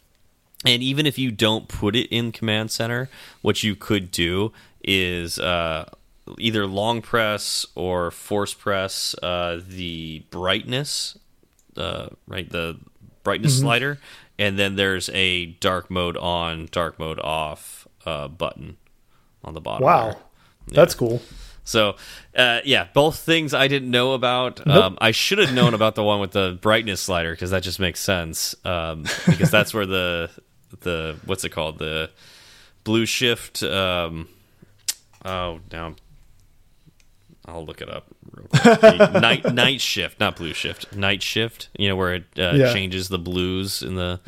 and 0.66 0.84
even 0.84 1.06
if 1.06 1.18
you 1.18 1.32
don't 1.32 1.68
put 1.68 1.96
it 1.96 2.08
in 2.10 2.32
Command 2.32 2.72
Center, 2.72 3.10
what 3.42 3.64
you 3.64 3.76
could 3.76 4.12
do 4.12 4.52
is 4.84 5.40
uh, 5.40 5.90
either 6.38 6.66
long 6.66 7.02
press 7.02 7.66
or 7.76 8.12
force 8.12 8.54
press 8.54 9.16
uh, 9.24 9.62
the 9.66 10.24
brightness, 10.32 11.18
uh, 11.78 12.10
right? 12.28 12.50
The 12.50 12.78
brightness 13.24 13.60
slider, 13.60 14.00
and 14.38 14.60
then 14.60 14.76
there's 14.76 15.10
a 15.10 15.48
dark 15.48 15.90
mode 15.90 16.18
on, 16.18 16.68
dark 16.72 17.00
mode 17.00 17.20
off 17.20 17.88
uh, 18.06 18.28
button 18.28 18.78
on 19.44 19.54
the 19.54 19.62
bottom. 19.62 19.86
Wow. 19.86 20.18
there. 20.68 20.76
That's 20.76 20.96
cool. 20.96 21.22
So, 21.64 21.98
uh, 22.36 22.62
yeah, 22.66 22.88
both 22.94 23.20
things 23.20 23.54
I 23.54 23.68
didn't 23.68 23.92
know 23.92 24.14
about. 24.14 24.66
Um, 24.68 24.98
I 25.02 25.12
should 25.12 25.38
have 25.38 25.54
known 25.54 25.76
about 25.76 25.94
the 25.94 26.04
one 26.04 26.20
with 26.20 26.32
the 26.32 26.58
brightness 26.60 27.00
slider 27.00 27.32
because 27.32 27.52
that 27.52 27.62
just 27.62 27.80
makes 27.80 28.00
sense. 28.00 28.56
Um, 28.66 29.04
because 29.28 29.52
that's 29.52 29.72
where 29.72 29.86
the 29.86 30.32
the 30.82 31.18
what's 31.26 31.44
it 31.44 31.50
called 31.50 31.80
the 31.80 32.10
blue 32.84 33.06
shift. 33.06 33.62
Um, 33.64 34.28
oh, 35.26 35.60
now 35.72 35.96
I'll 37.46 37.66
look 37.66 37.82
it 37.82 37.90
up. 37.90 38.06
Real 38.32 38.48
quick. 38.48 38.80
The 39.14 39.20
night 39.20 39.54
night 39.54 39.82
shift, 39.82 40.20
not 40.20 40.36
blue 40.36 40.54
shift. 40.54 40.96
Night 40.96 41.24
shift. 41.24 41.70
You 41.78 41.90
know 41.90 41.96
where 41.96 42.14
it 42.16 42.24
uh, 42.38 42.54
Yeah. 42.56 42.74
changes 42.74 43.08
the 43.10 43.20
blues 43.20 43.82
in 43.82 43.96
the 43.96 44.20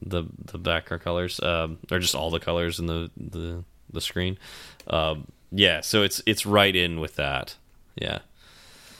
the 0.00 0.24
the 0.44 0.58
background 0.58 1.02
colors, 1.02 1.40
um, 1.40 1.78
or 1.90 1.98
just 1.98 2.14
all 2.14 2.30
the 2.30 2.40
colors 2.40 2.78
in 2.78 2.86
the 2.86 3.10
the 3.16 3.64
the 3.92 4.00
screen. 4.00 4.38
Um, 4.86 5.26
yeah, 5.52 5.80
so 5.82 6.02
it's 6.02 6.22
it's 6.26 6.44
right 6.46 6.74
in 6.74 7.00
with 7.00 7.16
that. 7.16 7.56
Yeah, 7.96 8.18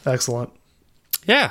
Excellent. 0.07 0.51
yeah. 1.26 1.51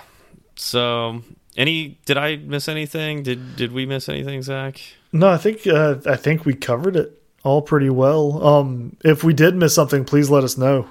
So, 0.56 1.24
any 1.58 1.98
did 2.06 2.18
I 2.18 2.36
miss 2.38 2.70
anything? 2.70 3.24
Did 3.24 3.56
did 3.56 3.72
we 3.74 3.86
miss 3.86 4.08
anything, 4.08 4.42
Zach? 4.44 4.80
No, 5.14 5.30
I 5.30 5.38
think 5.38 5.66
uh, 5.68 5.96
I 6.06 6.16
think 6.18 6.44
we 6.46 6.54
covered 6.56 6.96
it 6.96 7.22
all 7.44 7.62
pretty 7.62 7.90
well. 7.90 8.46
Um, 8.46 8.98
if 9.06 9.24
we 9.24 9.34
did 9.34 9.56
miss 9.56 9.74
something, 9.76 10.04
please 10.06 10.30
let 10.30 10.44
us 10.44 10.58
know. 10.58 10.88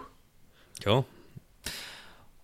Cool. 0.82 1.06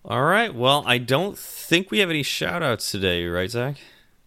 All 0.05 0.23
right. 0.23 0.53
Well, 0.53 0.83
I 0.85 0.97
don't 0.97 1.37
think 1.37 1.91
we 1.91 1.99
have 1.99 2.09
any 2.09 2.23
shout 2.23 2.63
outs 2.63 2.91
today, 2.91 3.25
right, 3.25 3.49
Zach? 3.49 3.77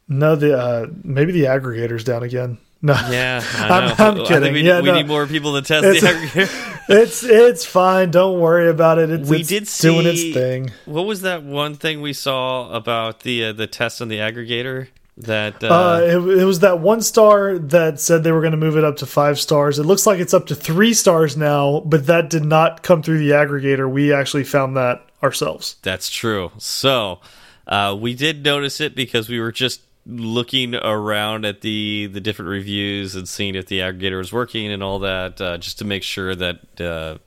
No, 0.08 0.36
the 0.36 0.58
uh, 0.58 0.86
maybe 1.02 1.32
the 1.32 1.44
aggregator's 1.46 2.04
down 2.04 2.22
again. 2.22 2.58
No, 2.84 2.94
Yeah, 3.10 3.40
I 3.56 3.68
I'm- 3.68 3.94
I'm 3.98 4.14
I 4.14 4.14
think 4.14 4.28
kidding. 4.28 4.52
we, 4.54 4.62
Yeah, 4.62 4.80
we 4.80 4.86
no. 4.88 4.94
need 4.96 5.06
more 5.06 5.26
people 5.26 5.54
to 5.54 5.62
test 5.62 5.84
It's- 5.84 6.00
the 6.02 6.08
aggregator. 6.08 6.78
it's 6.88 7.22
it's 7.22 7.64
fine. 7.64 8.10
Don't 8.10 8.40
worry 8.40 8.68
about 8.68 8.98
it. 8.98 9.10
It's, 9.10 9.28
we 9.30 9.40
it's 9.40 9.48
did 9.48 9.68
see 9.68 9.88
doing 9.88 10.06
its 10.06 10.34
thing. 10.34 10.70
What 10.84 11.06
was 11.06 11.20
that 11.22 11.42
one 11.44 11.74
thing 11.76 12.00
we 12.00 12.12
saw 12.12 12.70
about 12.72 13.20
the 13.20 13.44
uh, 13.46 13.52
the 13.52 13.66
test 13.68 14.02
on 14.02 14.08
the 14.08 14.18
aggregator? 14.18 14.88
That 15.18 15.62
uh, 15.62 15.68
Uh, 15.68 16.00
it, 16.02 16.40
it 16.40 16.44
was 16.44 16.60
that 16.60 16.80
one 16.80 17.02
star 17.02 17.58
that 17.58 18.00
said 18.00 18.24
they 18.24 18.32
were 18.32 18.40
going 18.40 18.52
to 18.52 18.56
move 18.56 18.76
it 18.76 18.84
up 18.84 18.96
to 18.98 19.06
five 19.06 19.38
stars. 19.38 19.78
It 19.78 19.84
looks 19.84 20.06
like 20.06 20.20
it's 20.20 20.32
up 20.32 20.46
to 20.46 20.54
three 20.54 20.94
stars 20.94 21.36
now, 21.36 21.80
but 21.84 22.06
that 22.06 22.30
did 22.30 22.44
not 22.44 22.82
come 22.82 23.02
through 23.02 23.18
the 23.18 23.30
aggregator. 23.30 23.90
We 23.90 24.12
actually 24.12 24.44
found 24.44 24.76
that 24.76 25.06
ourselves. 25.22 25.76
That's 25.82 26.08
true. 26.08 26.50
So 26.58 27.20
uh, 27.66 27.96
we 27.98 28.14
did 28.14 28.42
notice 28.42 28.80
it 28.80 28.94
because 28.94 29.28
we 29.28 29.38
were 29.38 29.52
just 29.52 29.82
looking 30.04 30.74
around 30.74 31.44
at 31.44 31.60
the 31.60 32.08
the 32.10 32.20
different 32.20 32.48
reviews 32.48 33.14
and 33.14 33.28
seeing 33.28 33.54
if 33.54 33.66
the 33.66 33.78
aggregator 33.78 34.18
was 34.18 34.32
working 34.32 34.72
and 34.72 34.82
all 34.82 34.98
that, 35.00 35.40
uh, 35.40 35.58
just 35.58 35.78
to 35.78 35.84
make 35.84 36.02
sure 36.02 36.34
that 36.34 36.80
uh, 36.80 37.18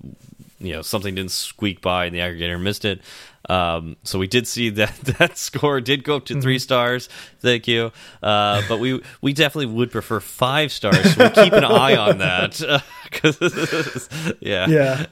you 0.59 0.73
know 0.73 0.81
something 0.81 1.15
didn't 1.15 1.31
squeak 1.31 1.81
by 1.81 2.05
and 2.05 2.15
the 2.15 2.19
aggregator 2.19 2.59
missed 2.59 2.83
it. 2.83 2.99
Um, 3.47 3.95
so 4.03 4.17
we 4.17 4.27
did 4.27 4.47
see 4.47 4.69
that 4.71 4.95
that 5.19 5.37
score 5.37 5.81
did 5.81 6.03
go 6.03 6.17
up 6.17 6.25
to 6.25 6.41
three 6.41 6.59
stars. 6.59 7.09
Thank 7.39 7.67
you. 7.67 7.91
Uh, 8.23 8.63
but 8.67 8.79
we 8.79 9.01
we 9.21 9.33
definitely 9.33 9.73
would 9.73 9.91
prefer 9.91 10.19
five 10.19 10.71
stars. 10.71 11.13
So 11.13 11.19
we'll 11.19 11.29
keep 11.31 11.53
an 11.53 11.63
eye 11.63 11.95
on 11.95 12.17
that. 12.19 12.59
yeah. 14.41 14.67
Yeah. 14.67 15.05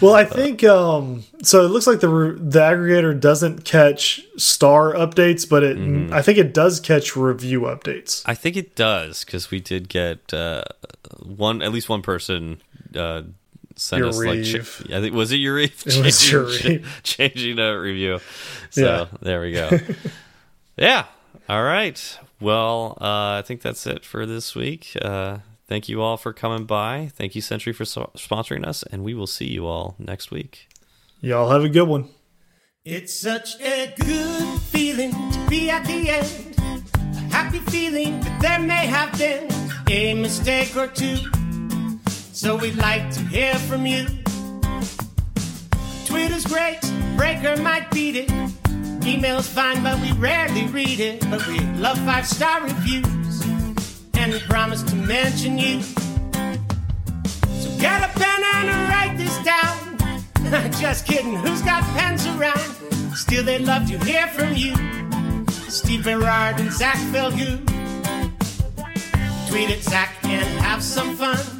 Well, 0.00 0.14
I 0.14 0.24
think 0.24 0.62
um, 0.64 1.24
so. 1.42 1.64
It 1.64 1.68
looks 1.68 1.86
like 1.86 2.00
the 2.00 2.08
re- 2.08 2.38
the 2.38 2.60
aggregator 2.60 3.18
doesn't 3.18 3.64
catch 3.64 4.24
star 4.36 4.94
updates, 4.94 5.48
but 5.48 5.64
it 5.64 5.80
Mm-hmm. 5.80 6.12
I 6.12 6.22
think 6.22 6.38
it 6.38 6.52
does 6.52 6.80
catch 6.80 7.16
review 7.16 7.62
updates. 7.62 8.22
I 8.26 8.34
think 8.34 8.56
it 8.56 8.76
does 8.76 9.24
because 9.24 9.50
we 9.50 9.60
did 9.60 9.88
get 9.88 10.32
uh, 10.32 10.62
one, 11.22 11.62
at 11.62 11.72
least 11.72 11.88
one 11.88 12.02
person 12.02 12.60
uh, 12.94 13.22
sent 13.80 14.04
us 14.04 14.18
like, 14.18 14.44
ch 14.44 14.56
I 14.92 15.00
think 15.00 15.14
was 15.14 15.32
it 15.32 15.36
Uriv? 15.38 15.86
It 15.98 16.04
was 16.04 16.20
changing, 16.20 16.82
Uriv. 16.82 16.86
changing 17.02 17.58
a 17.58 17.78
review. 17.80 18.20
So 18.70 18.82
Yeah. 18.82 19.18
there 19.22 19.40
we 19.40 19.52
go. 19.52 19.70
yeah. 20.76 21.06
All 21.48 21.62
right. 21.62 22.18
Well, 22.40 22.96
uh, 23.00 23.38
I 23.38 23.42
think 23.44 23.62
that's 23.62 23.86
it 23.86 24.04
for 24.04 24.24
this 24.26 24.54
week. 24.54 24.96
Uh, 25.00 25.38
thank 25.66 25.88
you 25.88 26.00
all 26.00 26.16
for 26.16 26.32
coming 26.32 26.64
by. 26.64 27.10
Thank 27.14 27.34
you, 27.34 27.40
Sentry, 27.42 27.72
for 27.72 27.84
so 27.84 28.10
sponsoring 28.16 28.64
us, 28.66 28.82
and 28.84 29.02
we 29.02 29.14
will 29.14 29.26
see 29.26 29.46
you 29.48 29.66
all 29.66 29.94
next 29.98 30.30
week. 30.30 30.68
Y'all 31.20 31.50
have 31.50 31.64
a 31.64 31.68
good 31.68 31.88
one. 31.88 32.08
It's 32.84 33.14
such 33.14 33.60
a 33.60 33.92
good 33.98 34.60
feeling 34.72 35.12
to 35.12 35.46
be 35.50 35.68
at 35.68 35.84
the 35.84 36.08
end. 36.10 36.56
A 36.94 37.34
happy 37.34 37.58
feeling 37.58 38.20
that 38.20 38.40
there 38.40 38.58
may 38.60 38.86
have 38.86 39.16
been 39.18 39.48
a 39.90 40.14
mistake 40.14 40.74
or 40.76 40.86
two. 40.86 41.18
So 42.32 42.56
we'd 42.56 42.76
like 42.76 43.10
to 43.12 43.20
hear 43.20 43.54
from 43.54 43.86
you. 43.86 44.06
Twitter's 46.06 46.46
great, 46.46 46.78
Breaker 47.16 47.60
might 47.60 47.90
beat 47.90 48.16
it. 48.16 48.30
Email's 49.04 49.48
fine, 49.48 49.82
but 49.82 50.00
we 50.00 50.12
rarely 50.12 50.66
read 50.68 51.00
it. 51.00 51.20
But 51.28 51.46
we 51.48 51.58
love 51.76 51.98
five 51.98 52.26
star 52.26 52.62
reviews, 52.62 53.42
and 54.14 54.32
we 54.32 54.38
promise 54.40 54.82
to 54.84 54.94
mention 54.94 55.58
you. 55.58 55.82
So 55.82 57.78
get 57.78 58.02
a 58.02 58.18
pen 58.18 58.42
and 58.54 58.88
write 58.88 59.16
this 59.16 59.36
down. 59.42 59.98
Just 60.80 61.06
kidding, 61.06 61.34
who's 61.34 61.62
got 61.62 61.82
pens 61.96 62.26
around? 62.26 62.60
Still, 63.16 63.44
they'd 63.44 63.62
love 63.62 63.88
to 63.88 63.98
hear 64.04 64.28
from 64.28 64.54
you. 64.54 64.74
Steve 65.68 66.04
Berard 66.04 66.60
and 66.60 66.72
Zach 66.72 66.96
Falgout. 67.12 67.66
Tweet 69.48 69.70
at 69.70 69.82
Zach 69.82 70.14
and 70.22 70.46
have 70.60 70.82
some 70.82 71.16
fun. 71.16 71.59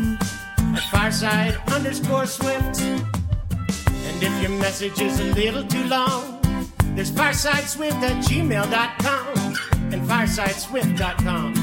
At 0.73 0.83
Fireside 0.89 1.57
underscore 1.71 2.25
Swift. 2.25 2.81
And 2.81 4.23
if 4.23 4.41
your 4.41 4.51
message 4.51 5.01
is 5.01 5.19
a 5.19 5.25
little 5.25 5.65
too 5.65 5.83
long, 5.85 6.39
there's 6.95 7.11
firesideswift 7.11 8.01
at 8.01 8.23
gmail.com 8.25 9.55
and 9.93 10.01
firesideswift.com. 10.09 11.53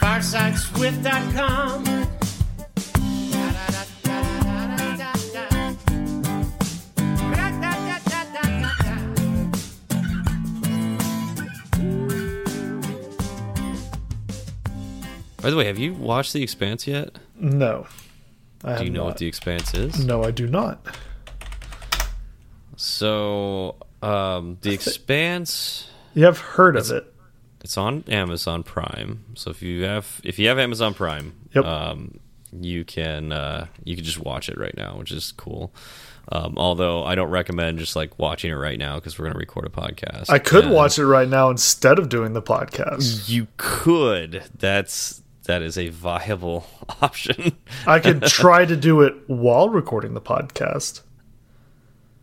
Firesideswift.com. 0.00 1.84
By 15.40 15.50
the 15.50 15.56
way, 15.56 15.66
have 15.66 15.78
you 15.78 15.94
watched 15.94 16.32
The 16.32 16.42
Expanse 16.42 16.86
yet? 16.86 17.16
No. 17.40 17.86
I 18.64 18.78
Do 18.78 18.84
you 18.84 18.90
know 18.90 19.00
not. 19.00 19.06
what 19.06 19.16
The 19.18 19.26
Expanse 19.26 19.74
is? 19.74 20.04
No, 20.04 20.24
I 20.24 20.30
do 20.30 20.46
not. 20.46 20.84
So, 22.76 23.76
um, 24.02 24.58
The 24.62 24.72
Expanse. 24.72 25.90
You 26.14 26.24
have 26.24 26.38
heard 26.38 26.76
of 26.76 26.90
it. 26.90 27.12
It's 27.62 27.76
on 27.76 28.04
Amazon 28.08 28.62
Prime. 28.62 29.24
So 29.34 29.50
if 29.50 29.62
you 29.62 29.82
have 29.84 30.20
if 30.24 30.38
you 30.38 30.48
have 30.48 30.58
Amazon 30.58 30.94
Prime, 30.94 31.34
Yep. 31.54 31.64
um, 31.64 32.20
you 32.52 32.84
can 32.84 33.32
uh, 33.32 33.66
you 33.84 33.94
can 33.96 34.04
just 34.04 34.18
watch 34.20 34.48
it 34.48 34.56
right 34.58 34.76
now, 34.76 34.96
which 34.96 35.10
is 35.12 35.32
cool. 35.32 35.72
Um, 36.30 36.54
although 36.56 37.04
I 37.04 37.14
don't 37.14 37.30
recommend 37.30 37.78
just 37.78 37.96
like 37.96 38.18
watching 38.18 38.50
it 38.50 38.54
right 38.56 38.78
now 38.78 38.96
because 38.96 39.18
we're 39.18 39.24
going 39.24 39.32
to 39.34 39.38
record 39.38 39.66
a 39.66 39.70
podcast. 39.70 40.28
I 40.30 40.38
could 40.38 40.66
And 40.66 40.74
watch 40.74 40.98
it 40.98 41.06
right 41.06 41.28
now 41.28 41.50
instead 41.50 41.98
of 41.98 42.08
doing 42.08 42.32
the 42.34 42.42
podcast. 42.42 43.28
You 43.28 43.48
could. 43.56 44.44
That's 44.58 45.22
that 45.48 45.62
is 45.62 45.76
a 45.76 45.88
viable 45.88 46.64
option. 47.02 47.56
I 47.86 47.98
could 47.98 48.22
try 48.22 48.64
to 48.64 48.76
do 48.76 49.00
it 49.02 49.14
while 49.26 49.68
recording 49.70 50.14
the 50.14 50.20
podcast. 50.20 51.00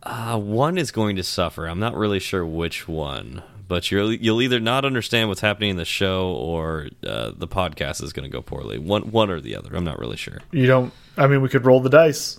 Uh, 0.02 0.38
one 0.38 0.78
is 0.78 0.90
going 0.90 1.16
to 1.16 1.22
suffer. 1.22 1.66
I'm 1.66 1.80
not 1.80 1.94
really 1.96 2.20
sure 2.20 2.46
which 2.46 2.86
one, 2.86 3.42
but 3.66 3.90
you'll 3.90 4.12
you'll 4.12 4.40
either 4.40 4.60
not 4.60 4.84
understand 4.84 5.28
what's 5.28 5.40
happening 5.40 5.70
in 5.70 5.76
the 5.76 5.84
show 5.84 6.28
or 6.30 6.88
uh, 7.04 7.32
the 7.36 7.48
podcast 7.48 8.02
is 8.02 8.12
going 8.12 8.22
to 8.22 8.32
go 8.32 8.40
poorly. 8.40 8.78
One 8.78 9.10
one 9.10 9.30
or 9.30 9.40
the 9.40 9.56
other. 9.56 9.74
I'm 9.74 9.84
not 9.84 9.98
really 9.98 10.16
sure. 10.16 10.38
You 10.52 10.66
don't. 10.66 10.92
I 11.16 11.26
mean, 11.26 11.42
we 11.42 11.48
could 11.48 11.66
roll 11.66 11.80
the 11.80 11.90
dice. 11.90 12.38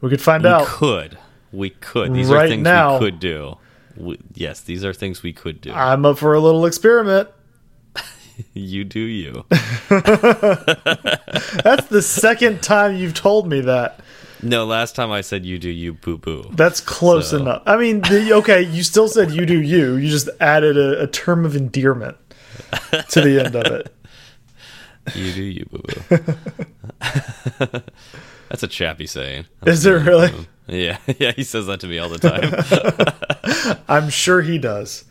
We 0.00 0.08
could 0.08 0.22
find 0.22 0.42
We 0.44 0.48
out. 0.48 0.66
could. 0.66 1.18
We 1.52 1.68
could. 1.70 2.14
These 2.14 2.28
Right 2.30 2.46
are 2.46 2.48
things 2.48 2.62
now- 2.62 2.94
we 2.98 3.06
could 3.10 3.20
do. 3.20 3.58
We, 3.96 4.18
yes, 4.32 4.60
these 4.62 4.82
are 4.84 4.94
things 4.94 5.22
we 5.22 5.34
could 5.34 5.60
do. 5.60 5.72
I'm 5.72 6.06
up 6.06 6.16
for 6.16 6.32
a 6.32 6.40
little 6.40 6.64
experiment. 6.64 7.28
you 8.54 8.84
do 8.84 9.00
you. 9.00 9.44
That's 9.88 11.86
the 11.88 12.02
second 12.02 12.62
time 12.62 12.96
you've 12.96 13.14
told 13.14 13.48
me 13.48 13.60
that. 13.62 14.00
no, 14.42 14.64
last 14.64 14.94
time 14.96 15.10
I 15.10 15.20
said 15.20 15.44
you 15.44 15.58
do 15.58 15.68
you 15.70 15.94
boo 15.94 16.18
boo. 16.18 16.44
That's 16.52 16.80
close 16.80 17.30
So- 17.30 17.38
enough. 17.38 17.62
I 17.66 17.76
mean, 17.76 18.00
the, 18.02 18.32
okay, 18.34 18.62
you 18.62 18.82
still 18.82 19.08
said 19.08 19.30
you 19.32 19.46
do 19.46 19.60
you. 19.60 19.96
You 19.96 20.08
just 20.08 20.28
added 20.40 20.76
a, 20.76 21.02
a 21.02 21.06
term 21.06 21.44
of 21.44 21.54
endearment 21.56 22.16
to 23.10 23.20
the 23.20 23.42
end 23.44 23.54
of 23.56 23.66
it. 23.66 23.94
You 25.14 25.32
do 25.32 25.42
you 25.42 25.64
boo 25.64 25.82
boo. 26.08 27.80
That's 28.50 28.62
a 28.62 28.68
chappy 28.68 29.06
saying. 29.06 29.46
Is 29.66 29.84
it 29.86 29.92
really? 29.92 30.30
Yeah, 30.68 30.98
yeah. 31.18 31.32
He 31.32 31.42
says 31.42 31.66
that 31.66 31.80
to 31.80 31.86
me 31.88 31.98
all 31.98 32.10
the 32.10 32.18
time. 32.18 33.80
I'm 33.88 34.08
sure 34.10 34.42
he 34.42 34.58
does. 34.58 35.04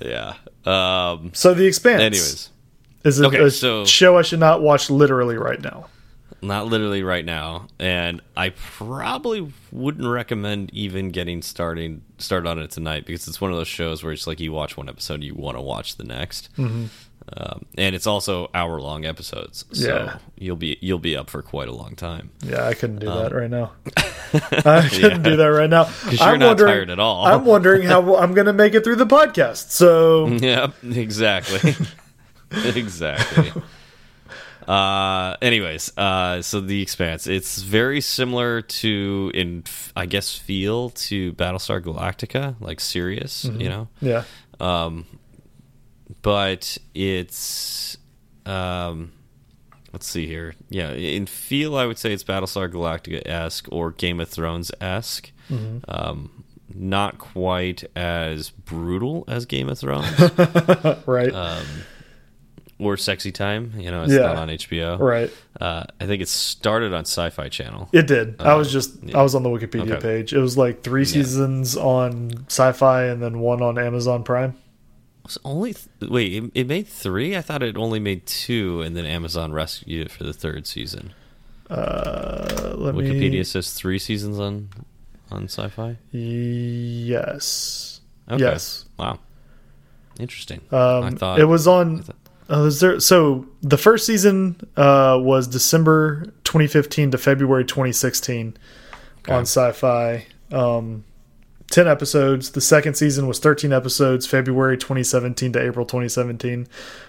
yeah. 0.00 0.34
Um. 0.66 1.30
So, 1.32 1.54
The 1.54 1.64
Expanse. 1.64 2.02
Anyways, 2.02 2.50
is 3.06 3.20
it 3.20 3.26
Okay, 3.26 3.38
a 3.44 3.50
so- 3.50 3.84
show 3.86 4.18
I 4.18 4.22
should 4.22 4.40
not 4.40 4.60
watch 4.62 4.90
literally 4.90 5.36
right 5.38 5.60
now? 5.62 5.86
not 6.42 6.66
literally 6.66 7.02
right 7.02 7.24
now, 7.24 7.66
and 7.78 8.20
I 8.36 8.50
probably 8.50 9.52
wouldn't 9.72 10.06
recommend 10.06 10.70
even 10.74 11.08
getting 11.10 11.40
starting 11.42 12.02
started 12.18 12.48
on 12.48 12.58
it 12.58 12.70
tonight 12.70 13.06
because 13.06 13.26
it's 13.26 13.40
one 13.40 13.50
of 13.50 13.56
those 13.56 13.66
shows 13.66 14.04
where 14.04 14.12
it's 14.12 14.26
like 14.26 14.38
you 14.38 14.52
watch 14.52 14.76
one 14.76 14.88
episode, 14.88 15.24
you 15.24 15.34
want 15.34 15.56
to 15.56 15.60
watch 15.62 15.96
the 15.96 16.04
next, 16.04 16.50
Mm-hmm. 16.56 16.84
um, 17.36 17.64
and 17.78 17.96
it's 17.96 18.06
also 18.06 18.50
hour 18.54 18.78
long 18.80 19.04
episodes, 19.06 19.64
so 19.72 19.88
Yeah. 19.88 20.18
you'll 20.38 20.56
be 20.56 20.76
you'll 20.82 20.98
be 21.00 21.16
up 21.16 21.30
for 21.30 21.42
quite 21.42 21.68
a 21.68 21.72
long 21.74 21.96
time. 21.96 22.30
Yeah, 22.44 22.66
I 22.66 22.74
couldn't 22.74 22.98
do 22.98 23.08
Um, 23.10 23.22
that 23.22 23.34
right 23.34 23.50
now. 23.50 23.72
I 24.34 24.88
couldn't 24.88 25.22
do 25.22 25.36
that 25.36 25.46
right 25.46 25.70
now. 25.70 25.84
because 25.84 26.20
you're 26.20 26.28
I'm 26.28 26.38
not 26.38 26.48
wondering, 26.48 26.72
tired 26.72 26.90
at 26.90 26.98
all. 27.00 27.26
I'm 27.26 27.44
wondering 27.46 27.82
how 27.82 28.16
I'm 28.18 28.34
going 28.34 28.46
to 28.46 28.52
make 28.52 28.74
it 28.74 28.84
through 28.84 28.96
the 28.96 29.06
podcast. 29.06 29.70
So, 29.70 30.26
yeah 30.28 30.70
exactly. 30.84 31.74
exactly. 32.76 33.52
Uh 34.66 35.36
anyways, 35.40 35.96
uh 35.96 36.42
so 36.42 36.60
the 36.60 36.82
expanse 36.82 37.26
it's 37.28 37.62
very 37.62 38.00
similar 38.00 38.62
to 38.62 39.30
in 39.32 39.62
I 39.94 40.06
guess 40.06 40.34
feel 40.36 40.90
to 40.90 41.32
Battlestar 41.34 41.80
Galactica, 41.80 42.56
like 42.60 42.80
serious, 42.80 43.44
you 43.44 43.68
know. 43.68 43.88
yeah. 44.00 44.24
But 46.22 46.78
it's 46.94 47.96
um 48.44 49.12
let's 49.92 50.06
see 50.08 50.26
here. 50.26 50.54
Yeah, 50.68 50.90
in 50.92 51.26
feel 51.26 51.76
I 51.76 51.86
would 51.86 51.98
say 51.98 52.12
it's 52.12 52.24
Battlestar 52.24 52.70
Galactica-esque 52.70 53.66
or 53.70 53.92
Game 53.92 54.20
of 54.20 54.28
Thrones-esque. 54.28 55.30
Um 55.88 56.44
not 56.74 57.18
quite 57.18 57.84
as 57.94 58.50
brutal 58.50 59.24
as 59.28 59.46
Game 59.46 59.68
of 59.68 59.78
Thrones. 59.78 60.08
Right. 61.06 61.32
Uh, 61.32 61.62
or 62.78 62.96
Sexy 62.96 63.32
Time. 63.32 63.72
You 63.78 63.90
know, 63.90 64.02
it's 64.04 64.12
Yeah. 64.12 64.20
not 64.20 64.36
on 64.36 64.48
HBO. 64.50 64.98
right. 64.98 65.30
Uh, 65.60 65.84
I 66.00 66.06
think 66.06 66.20
it 66.22 66.28
started 66.28 66.92
on 66.92 67.00
Sci-Fi 67.02 67.48
Channel. 67.48 67.88
It 67.92 68.06
did. 68.06 68.40
I 68.40 68.54
was 68.54 68.70
just 68.70 69.02
yeah. 69.02 69.18
I 69.18 69.22
was 69.22 69.34
on 69.34 69.42
the 69.42 69.48
Wikipedia 69.48 69.92
Okay. 69.92 70.00
page. 70.00 70.32
It 70.32 70.40
was 70.40 70.58
like 70.58 70.82
three 70.82 71.04
seasons 71.04 71.76
on 71.76 72.44
Sci-Fi 72.48 73.04
and 73.04 73.22
then 73.22 73.38
one 73.40 73.62
on 73.62 73.78
Amazon 73.78 74.22
Prime. 74.24 74.54
It's 75.24 75.38
only 75.44 75.74
wait, 76.08 76.32
it, 76.34 76.50
it 76.54 76.66
made 76.68 76.86
three. 76.86 77.36
I 77.36 77.40
thought 77.40 77.62
it 77.62 77.76
only 77.76 77.98
made 77.98 78.26
two, 78.26 78.80
and 78.82 78.96
then 78.96 79.04
Amazon 79.06 79.52
rescued 79.52 80.06
it 80.06 80.10
for 80.12 80.22
the 80.24 80.32
third 80.32 80.66
season. 80.68 81.14
Uh, 81.68 82.74
let 82.76 82.94
Wikipedia 82.94 83.30
me. 83.32 83.42
says 83.44 83.72
three 83.72 83.98
seasons 83.98 84.38
on 84.38 84.68
on 85.32 85.44
Sci-Fi. 85.48 85.96
Yes. 86.12 88.00
Okay. 88.30 88.42
Yes. 88.42 88.84
Wow. 88.98 89.18
Interesting. 90.20 90.60
Um, 90.70 91.04
I 91.04 91.10
thought 91.10 91.40
it 91.40 91.44
was 91.44 91.66
on. 91.66 92.04
Uh, 92.48 92.64
is 92.64 92.80
there, 92.80 93.00
so 93.00 93.46
the 93.62 93.76
first 93.78 94.06
season 94.06 94.56
uh, 94.76 95.18
was 95.20 95.48
December 95.48 96.32
2015 96.44 97.10
to 97.10 97.18
February 97.18 97.64
2016 97.64 98.56
on 99.28 99.42
Sci-Fi. 99.42 100.26
Um, 100.52 101.04
Ten 101.68 101.88
episodes. 101.88 102.52
The 102.52 102.60
second 102.60 102.94
season 102.94 103.26
was 103.26 103.40
13 103.40 103.72
episodes, 103.72 104.24
February 104.24 104.78
2017 104.78 105.52
to 105.54 105.60
April 105.60 105.84
2017. 105.84 106.68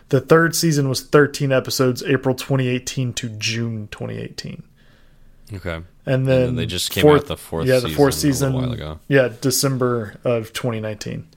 The 0.09 0.19
third 0.19 0.55
season 0.55 0.89
was 0.89 1.01
13 1.01 1.51
episodes, 1.51 2.01
April 2.01 2.33
2018 2.33 3.13
to 3.13 3.29
June 3.29 3.87
2018. 3.91 4.63
Okay. 5.53 5.81
And 6.07 6.25
then, 6.25 6.45
then 6.47 6.55
they 6.55 6.65
just 6.65 6.89
came 6.89 7.07
out 7.07 7.27
the 7.27 7.37
fourth 7.37 7.67
Yeah, 7.67 7.79
the 7.79 7.89
fourth 7.89 8.15
season 8.15 8.49
season. 8.49 8.53
a 8.55 8.57
while 8.57 8.71
ago. 8.71 8.99
Yeah, 9.07 9.29
December 9.39 10.15
of 10.23 10.51
2019. 10.53 11.27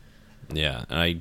Yeah, 0.54 0.86
and 0.88 0.98
I 0.98 1.16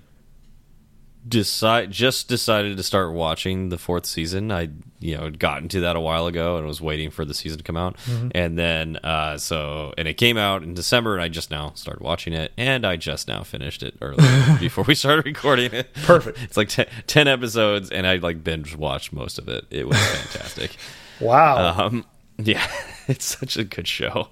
decide 1.29 1.91
just 1.91 2.27
decided 2.27 2.75
to 2.77 2.83
start 2.83 3.13
watching 3.13 3.69
the 3.69 3.77
fourth 3.77 4.05
season. 4.05 4.51
I 4.51 4.69
you 4.99 5.15
know 5.15 5.23
had 5.25 5.39
gotten 5.39 5.69
to 5.69 5.79
that 5.81 5.95
a 5.95 5.99
while 5.99 6.27
ago 6.27 6.57
and 6.57 6.67
was 6.67 6.81
waiting 6.81 7.09
for 7.11 7.23
the 7.23 7.33
season 7.33 7.57
to 7.59 7.63
come 7.63 7.77
out, 7.77 7.95
Mm-hmm. 7.99 8.29
and 8.35 8.57
then 8.57 8.97
uh, 8.97 9.37
so 9.37 9.93
and 9.97 10.07
it 10.07 10.15
came 10.15 10.37
out 10.37 10.63
in 10.63 10.73
December, 10.73 11.13
and 11.13 11.21
I 11.23 11.29
just 11.29 11.51
now 11.51 11.71
started 11.75 12.03
watching 12.03 12.33
it, 12.33 12.51
and 12.57 12.85
I 12.85 12.95
just 12.97 13.27
now 13.27 13.43
finished 13.43 13.83
it 13.83 13.95
earlier 14.01 14.57
before 14.59 14.83
we 14.85 14.95
started 14.95 15.25
recording 15.25 15.71
it. 15.73 15.93
Perfect. 15.93 16.39
It's 16.43 16.57
like 16.57 16.69
ten, 16.69 16.87
10 17.07 17.27
episodes, 17.27 17.89
and 17.91 18.05
I 18.07 18.15
like 18.17 18.43
binge 18.43 18.75
watched 18.75 19.13
most 19.13 19.37
of 19.39 19.47
it. 19.47 19.65
It 19.69 19.87
was 19.87 19.97
fantastic. 20.31 20.75
Wow. 21.21 21.85
Um, 21.85 22.05
yeah, 22.37 22.65
it's 23.07 23.25
such 23.25 23.55
a 23.57 23.63
good 23.63 23.87
show. 23.87 24.29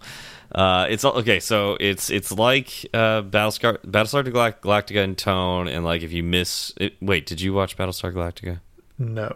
Uh, 0.52 0.88
it's 0.90 1.04
okay. 1.04 1.40
So 1.40 1.78
it's 1.80 2.10
it's 2.10 2.32
like 2.32 2.70
uh, 2.94 3.22
Battlestar 3.22 3.78
Battlestar 3.86 4.24
Galact- 4.24 4.62
Galactica 4.62 5.04
in 5.04 5.16
tone, 5.16 5.68
and 5.68 5.84
like 5.84 6.04
if 6.04 6.12
you 6.12 6.24
miss, 6.24 6.74
it, 6.78 6.96
wait, 7.02 7.26
did 7.26 7.42
you 7.42 7.54
watch 7.54 7.78
Battlestar 7.78 8.14
Galactica? 8.14 8.60
no. 8.98 9.36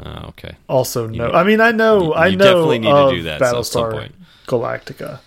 Oh, 0.00 0.26
okay. 0.28 0.54
Also, 0.68 1.06
no. 1.06 1.30
I 1.30 1.44
mean, 1.44 1.62
I 1.62 1.70
know, 1.70 2.02
you, 2.02 2.12
I 2.12 2.26
you 2.26 2.36
know. 2.36 2.44
definitely 2.44 2.78
need 2.80 2.92
to 2.92 3.10
do 3.10 3.22
that 3.22 3.40
at 3.40 3.64
some 3.64 3.90
point. 3.90 4.14
Galactica. 4.46 5.20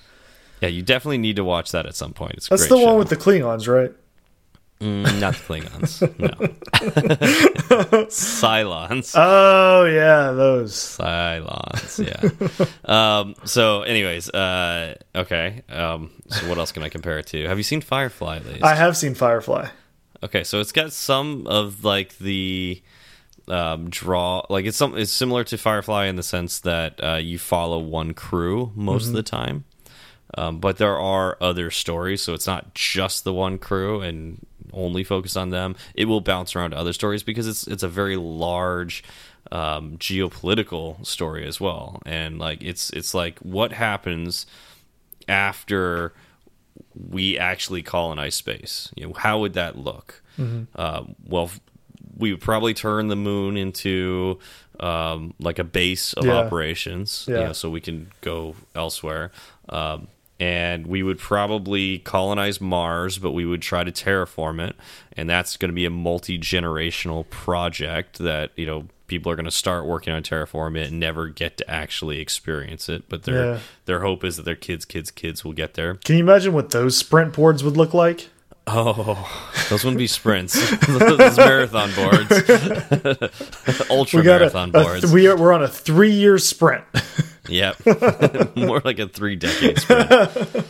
Yeah, 0.61 0.69
you 0.69 0.83
definitely 0.83 1.17
need 1.17 1.37
to 1.37 1.43
watch 1.43 1.71
that 1.71 1.87
at 1.87 1.95
some 1.95 2.13
point. 2.13 2.35
It's 2.35 2.47
That's 2.47 2.67
the 2.67 2.75
one 2.77 2.85
show. 2.85 2.97
with 2.99 3.09
the 3.09 3.17
Klingons, 3.17 3.67
right? 3.67 3.91
Mm, 4.81 5.19
not 5.19 5.35
the 5.35 5.39
Klingons. 5.39 6.01
no. 6.19 6.29
Cylons. 8.09 9.13
Oh 9.15 9.85
yeah, 9.85 10.31
those. 10.31 10.73
Cylons, 10.73 12.03
yeah. 12.03 13.19
um, 13.19 13.35
so, 13.45 13.83
anyways, 13.83 14.29
uh, 14.31 14.95
okay. 15.15 15.61
Um, 15.69 16.09
so, 16.29 16.49
what 16.49 16.57
else 16.57 16.71
can 16.71 16.81
I 16.81 16.89
compare 16.89 17.19
it 17.19 17.27
to? 17.27 17.47
Have 17.47 17.59
you 17.59 17.63
seen 17.63 17.81
Firefly? 17.81 18.37
At 18.37 18.45
least? 18.47 18.63
I 18.63 18.73
have 18.73 18.97
seen 18.97 19.13
Firefly. 19.13 19.69
Okay, 20.23 20.43
so 20.43 20.59
it's 20.59 20.71
got 20.71 20.91
some 20.91 21.45
of 21.45 21.83
like 21.83 22.17
the 22.17 22.81
um, 23.47 23.87
draw, 23.87 24.43
like 24.49 24.65
it's 24.65 24.77
some. 24.77 24.97
It's 24.97 25.11
similar 25.11 25.43
to 25.43 25.59
Firefly 25.59 26.05
in 26.07 26.15
the 26.15 26.23
sense 26.23 26.59
that 26.61 27.03
uh, 27.03 27.17
you 27.17 27.37
follow 27.37 27.77
one 27.77 28.15
crew 28.15 28.71
most 28.73 29.07
of 29.07 29.13
the 29.13 29.23
time, 29.23 29.65
um, 30.37 30.59
but 30.59 30.77
there 30.77 30.97
are 30.97 31.37
other 31.39 31.69
stories, 31.69 32.21
so 32.23 32.33
it's 32.33 32.47
not 32.47 32.73
just 32.73 33.23
the 33.23 33.33
one 33.33 33.59
crew 33.59 34.01
and 34.01 34.43
only 34.73 35.03
focus 35.03 35.35
on 35.35 35.49
them. 35.49 35.75
It 35.95 36.05
will 36.05 36.21
bounce 36.21 36.55
around 36.55 36.71
to 36.71 36.77
other 36.77 36.93
stories 36.93 37.23
because 37.23 37.47
it's 37.47 37.67
it's 37.67 37.83
a 37.83 37.87
very 37.89 38.15
large 38.17 39.03
um, 39.51 39.97
geopolitical 39.97 41.05
story 41.05 41.45
as 41.47 41.59
well, 41.59 42.01
and 42.05 42.39
like 42.39 42.61
it's 42.63 42.89
it's 42.91 43.13
like 43.13 43.39
what 43.39 43.71
happens 43.73 44.45
after 45.27 46.13
we 46.95 47.37
actually 47.37 47.81
colonize 47.83 48.35
space. 48.35 48.91
You 48.95 49.07
know, 49.07 49.13
how 49.13 49.39
would 49.39 49.53
that 49.53 49.77
look? 49.77 50.21
Uh, 50.75 51.03
well, 51.27 51.51
we 52.17 52.31
would 52.31 52.41
probably 52.41 52.73
turn 52.73 53.07
the 53.09 53.15
moon 53.15 53.57
into 53.57 54.39
um, 54.79 55.35
like 55.39 55.59
a 55.59 55.63
base 55.63 56.13
of 56.13 56.25
Yeah. 56.25 56.33
operations, 56.37 57.25
you 57.27 57.35
know, 57.35 57.53
so 57.53 57.69
we 57.69 57.79
can 57.81 58.11
go 58.21 58.55
elsewhere. 58.73 59.31
Um, 59.69 60.07
and 60.41 60.87
we 60.87 61.03
would 61.03 61.19
probably 61.19 61.99
colonize 61.99 62.59
Mars, 62.59 63.19
but 63.19 63.31
we 63.31 63.45
would 63.45 63.61
try 63.61 63.83
to 63.83 63.91
terraform 63.91 64.59
it, 64.67 64.75
and 65.15 65.29
that's 65.29 65.55
going 65.55 65.69
to 65.69 65.75
be 65.75 65.85
a 65.85 65.91
multi 65.91 66.39
generational 66.39 67.29
project 67.29 68.17
that 68.17 68.49
you 68.55 68.65
know 68.65 68.87
people 69.05 69.31
are 69.31 69.35
going 69.35 69.45
to 69.45 69.51
start 69.51 69.85
working 69.85 70.11
on 70.11 70.23
terraform 70.23 70.75
it 70.75 70.87
and 70.89 70.99
never 70.99 71.27
get 71.27 71.57
to 71.57 71.69
actually 71.69 72.19
experience 72.19 72.89
it. 72.89 73.07
But 73.07 73.23
their 73.23 73.45
Yeah. 73.45 73.59
their 73.85 73.99
hope 74.01 74.23
is 74.23 74.37
that 74.37 74.43
their 74.43 74.55
kids, 74.55 74.83
kids, 74.83 75.11
kids 75.11 75.45
will 75.45 75.53
get 75.53 75.75
there. 75.75 75.95
Can 76.03 76.15
you 76.15 76.23
imagine 76.23 76.53
what 76.53 76.71
those 76.71 76.97
sprint 76.97 77.33
boards 77.33 77.63
would 77.63 77.77
look 77.77 77.93
like? 77.93 78.29
Oh, 78.67 79.27
those 79.69 79.83
wouldn't 79.83 79.97
be 79.99 80.07
sprints. 80.07 80.53
those 80.87 81.37
marathon 81.37 81.91
boards, 81.93 82.31
ultra 83.89 84.23
marathon 84.23 84.69
a, 84.69 84.71
boards. 84.71 85.11
we 85.11 85.27
are, 85.27 85.35
we're 85.37 85.51
on 85.53 85.63
a 85.63 85.67
three-year 85.67 86.37
sprint. 86.37 86.83
Yep, 87.47 88.55
more 88.55 88.81
like 88.83 88.99
a 88.99 89.07
three 89.07 89.35
decade 89.35 89.79
sprint. 89.79 90.65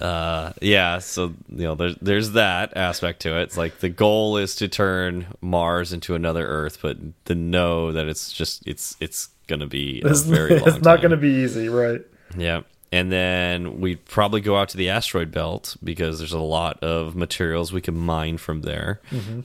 Uh, 0.00 0.52
yeah, 0.60 0.98
so 0.98 1.32
you 1.48 1.62
know, 1.64 1.74
there's 1.74 1.96
there's 2.02 2.30
that 2.32 2.76
aspect 2.76 3.22
to 3.22 3.38
it. 3.38 3.44
It's 3.44 3.56
like 3.56 3.78
the 3.78 3.88
goal 3.88 4.36
is 4.36 4.54
to 4.56 4.68
turn 4.68 5.26
Mars 5.40 5.92
into 5.92 6.14
another 6.14 6.46
Earth, 6.46 6.78
but 6.82 6.98
to 7.26 7.34
know 7.34 7.92
that 7.92 8.06
it's 8.06 8.30
just 8.32 8.66
it's 8.66 8.96
it's 9.00 9.30
gonna 9.46 9.66
be 9.66 10.02
a 10.04 10.08
It's, 10.08 10.20
very 10.22 10.58
long 10.58 10.68
it's 10.68 10.82
not 10.82 11.00
going 11.00 11.12
to 11.12 11.16
be 11.16 11.28
easy, 11.28 11.68
right? 11.68 12.02
Yeah. 12.36 12.62
And 12.92 13.10
then 13.10 13.80
we'd 13.80 14.04
probably 14.04 14.40
go 14.40 14.56
out 14.56 14.68
to 14.70 14.76
the 14.76 14.90
asteroid 14.90 15.32
belt 15.32 15.76
because 15.82 16.18
there's 16.18 16.32
a 16.32 16.38
lot 16.38 16.82
of 16.82 17.16
materials 17.16 17.72
we 17.72 17.80
can 17.80 17.96
mine 17.96 18.38
from 18.38 18.62
there, 18.62 19.00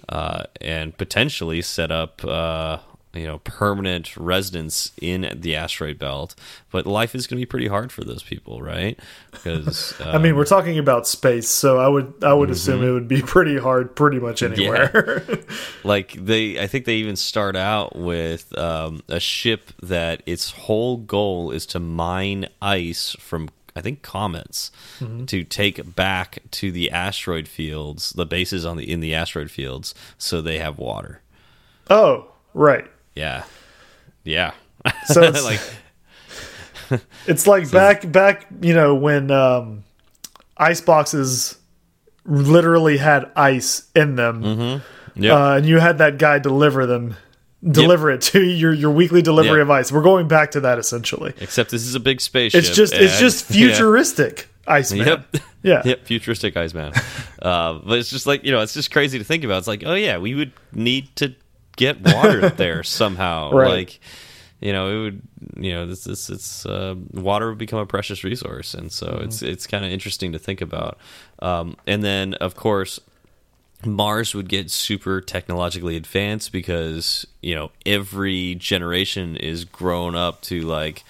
uh, 0.08 0.44
and 0.62 0.96
potentially 0.96 1.62
set 1.64 1.92
up, 1.92 2.24
uh, 2.24 2.78
you 3.14 3.26
know, 3.26 3.40
permanent 3.40 4.16
residence 4.16 4.92
in 5.02 5.30
the 5.34 5.56
asteroid 5.56 6.00
belt. 6.00 6.36
But 6.72 6.86
life 6.86 7.14
is 7.16 7.28
going 7.28 7.40
to 7.40 7.46
be 7.46 7.50
pretty 7.50 7.68
hard 7.68 7.92
for 7.92 8.04
those 8.04 8.24
people, 8.24 8.62
right? 8.62 9.00
Because 9.32 9.94
I 10.02 10.18
mean, 10.18 10.36
we're 10.36 10.42
um, 10.42 10.48
talking 10.48 10.80
about 10.80 11.08
space, 11.08 11.50
so 11.50 11.80
I 11.80 11.88
would 11.88 12.14
I 12.24 12.34
would 12.34 12.50
assume 12.50 12.80
mm-hmm. 12.80 12.90
it 12.90 12.92
would 12.92 13.08
be 13.08 13.22
pretty 13.22 13.58
hard, 13.58 13.96
pretty 13.96 14.20
much 14.20 14.44
anywhere. 14.44 15.24
like 15.84 16.14
they 16.14 16.60
i 16.60 16.68
think 16.68 16.86
they 16.86 16.96
even 16.96 17.16
start 17.16 17.56
out 17.56 17.96
with 17.96 18.58
um, 18.58 19.02
a 19.08 19.20
ship 19.20 19.72
that 19.82 20.22
its 20.26 20.52
whole 20.52 20.98
goal 20.98 21.52
is 21.52 21.66
to 21.66 21.80
mine 21.80 22.48
ice 22.62 23.16
from 23.20 23.50
i 23.76 23.82
think 23.82 24.02
comets 24.02 24.72
mm-hmm. 25.00 25.26
to 25.26 25.44
take 25.44 25.96
back 25.96 26.40
to 26.52 26.72
the 26.72 26.92
asteroid 26.92 27.48
fields 27.48 28.12
the 28.12 28.26
bases 28.26 28.66
on 28.66 28.78
the 28.78 28.90
in 28.90 29.00
the 29.00 29.14
asteroid 29.14 29.52
fields 29.52 29.94
so 30.18 30.42
they 30.42 30.60
have 30.60 30.78
water 30.78 31.22
oh, 31.92 32.32
right. 32.54 32.88
Yeah 33.16 33.44
yeah 34.24 34.52
So 35.06 35.22
it's 35.24 35.44
like 35.44 35.60
it's 37.28 37.48
like 37.48 37.72
back 37.72 38.10
back 38.12 38.48
you 38.62 38.74
know 38.74 38.96
when 38.96 39.32
um, 39.32 39.84
ice 40.58 40.82
boxes 40.82 41.58
literally 42.26 42.98
had 42.98 43.32
ice 43.36 43.90
in 43.96 44.16
them, 44.16 44.44
Mm-hmm. 44.44 45.24
yeah 45.24 45.34
uh, 45.34 45.56
and 45.58 45.66
you 45.66 45.80
had 45.80 45.98
that 46.00 46.18
guy 46.18 46.40
deliver 46.40 46.86
them, 46.86 47.16
deliver 47.68 48.12
it 48.12 48.22
to 48.22 48.42
your 48.44 48.74
your 48.74 48.92
weekly 48.92 49.22
delivery 49.22 49.60
Yep. 49.60 49.64
of 49.64 49.72
ice. 49.72 49.92
We're 49.92 50.02
going 50.04 50.28
back 50.28 50.52
to 50.52 50.60
that 50.62 50.78
essentially. 50.80 51.34
except 51.40 51.72
this 51.72 51.84
is 51.86 51.96
a 51.96 52.00
big 52.00 52.22
spaceship 52.22 52.60
It's 52.60 52.70
just 52.76 52.94
it's 52.94 53.20
just 53.20 53.50
yeah. 53.52 53.68
futuristic 53.68 54.48
ice 54.68 54.92
man. 54.94 55.08
Yep. 55.08 55.36
Yeah. 55.64 55.84
Yep. 55.86 56.06
Futuristic 56.06 56.58
Iceman. 56.58 56.92
uh, 57.40 57.74
but 57.86 58.00
it's 58.00 58.10
just 58.10 58.26
like 58.26 58.44
you 58.44 58.52
know, 58.52 58.62
it's 58.62 58.74
just 58.74 58.90
crazy 58.90 59.20
to 59.20 59.24
think 59.24 59.44
about. 59.44 59.60
It's 59.60 59.68
like, 59.68 59.84
oh 59.86 59.94
yeah, 59.94 60.18
we 60.18 60.34
would 60.34 60.54
need 60.74 61.16
to 61.18 61.36
get 61.82 62.02
water 62.02 62.50
there 62.50 62.84
somehow. 63.00 63.52
Right. 63.52 63.70
Like, 63.70 64.00
you 64.60 64.72
know, 64.74 64.88
it 64.88 65.02
would. 65.04 65.22
You 65.58 65.72
know, 65.74 65.86
this 65.88 66.04
this 66.06 66.30
it's 66.30 66.66
uh, 66.66 66.96
water 67.12 67.50
would 67.50 67.58
become 67.58 67.80
a 67.80 67.86
precious 67.86 68.24
resource, 68.24 68.74
and 68.74 68.92
so 68.92 69.08
Mm-hmm. 69.08 69.24
it's 69.26 69.42
it's 69.42 69.68
kind 69.68 69.84
of 69.84 69.92
interesting 69.92 70.32
to 70.34 70.40
think 70.40 70.62
about. 70.62 70.98
Um, 71.40 71.76
and 71.88 72.04
then 72.04 72.34
of 72.36 72.56
course. 72.56 73.00
Mars 73.84 74.36
would 74.36 74.48
get 74.48 74.70
super 74.70 75.22
technologically 75.22 75.98
advanced 75.98 76.52
because 76.52 77.26
you 77.42 77.56
know 77.56 77.72
every 77.84 78.54
generation 78.54 79.36
is 79.36 79.66
grown 79.66 80.14
up 80.14 80.42
to 80.44 80.62
like 80.62 81.04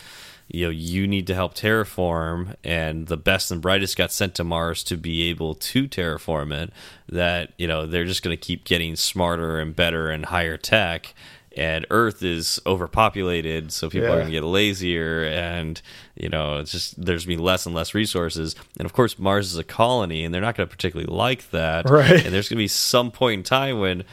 you 0.54 0.66
know 0.66 0.70
you 0.70 1.08
need 1.08 1.28
to 1.28 1.36
help 1.36 1.54
terraform 1.56 2.56
and 2.64 3.08
the 3.08 3.18
best 3.18 3.52
and 3.52 3.62
brightest 3.62 3.98
got 3.98 4.12
sent 4.12 4.36
to 4.36 4.44
Mars 4.44 4.84
to 4.84 4.98
be 4.98 5.30
able 5.30 5.56
to 5.56 5.88
terraform 5.88 6.54
it 6.54 6.72
that 7.10 7.52
you 7.58 7.68
know 7.68 7.86
they're 7.86 8.06
just 8.06 8.24
going 8.24 8.36
to 8.36 8.42
keep 8.42 8.64
getting 8.64 8.96
smarter 8.96 9.60
and 9.60 9.76
better 9.76 10.10
and 10.10 10.26
higher 10.26 10.58
tech 10.58 11.14
and 11.56 11.86
Earth 11.90 12.24
is 12.24 12.62
overpopulated, 12.66 13.74
so 13.74 13.90
people 13.90 14.08
are 14.08 14.16
going 14.16 14.28
to 14.28 14.32
get 14.32 14.44
lazier, 14.44 15.26
and 15.26 15.82
you 16.16 16.30
know, 16.30 16.60
it's 16.60 16.72
just 16.72 17.04
there's 17.04 17.26
gonna 17.26 17.36
be 17.36 17.44
less 17.44 17.66
and 17.66 17.76
less 17.76 17.94
resources. 17.94 18.56
And 18.78 18.86
of 18.86 18.94
course, 18.94 19.20
Mars 19.20 19.52
is 19.52 19.58
a 19.58 19.64
colony, 19.64 20.24
and 20.24 20.34
they're 20.34 20.42
not 20.42 20.56
going 20.56 20.68
to 20.68 20.74
particularly 20.74 21.14
like 21.14 21.50
that. 21.52 21.90
Right. 21.90 22.26
And 22.26 22.34
there's 22.34 22.48
going 22.48 22.58
to 22.58 22.64
be 22.64 22.70
some 22.70 23.12
point 23.12 23.40
in 23.40 23.44
time 23.44 23.80
when 23.80 24.06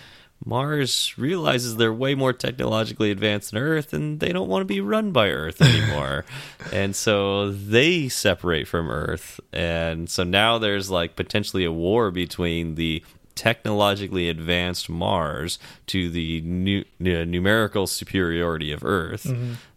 Mars 0.48 1.12
realizes 1.18 1.76
they're 1.76 1.92
way 1.92 2.14
more 2.14 2.32
technologically 2.32 3.10
advanced 3.10 3.50
than 3.50 3.62
Earth, 3.62 3.92
and 3.92 4.18
they 4.18 4.32
don't 4.32 4.48
want 4.48 4.62
to 4.62 4.66
be 4.66 4.80
run 4.80 5.12
by 5.12 5.28
Earth 5.28 5.60
anymore. 5.60 6.24
and 6.72 6.96
so 6.96 7.52
they 7.52 8.08
separate 8.08 8.66
from 8.66 8.90
Earth, 8.90 9.40
and 9.52 10.08
so 10.08 10.24
now 10.24 10.56
there's 10.56 10.90
like 10.90 11.16
potentially 11.16 11.64
a 11.64 11.72
war 11.72 12.10
between 12.10 12.76
the 12.76 13.04
technologically 13.34 14.28
advanced 14.28 14.88
Mars 14.88 15.58
to 15.86 16.08
the 16.08 16.40
nu 16.40 16.82
nu- 16.98 17.26
numerical 17.26 17.86
superiority 17.86 18.72
of 18.72 18.82
Earth, 18.84 19.26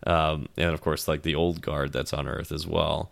um, 0.08 0.48
and 0.56 0.74
of 0.74 0.80
course, 0.80 1.06
like 1.06 1.24
the 1.24 1.36
old 1.36 1.62
guard 1.62 1.92
that's 1.92 2.14
on 2.14 2.30
Earth 2.30 2.52
as 2.54 2.66
well. 2.66 3.12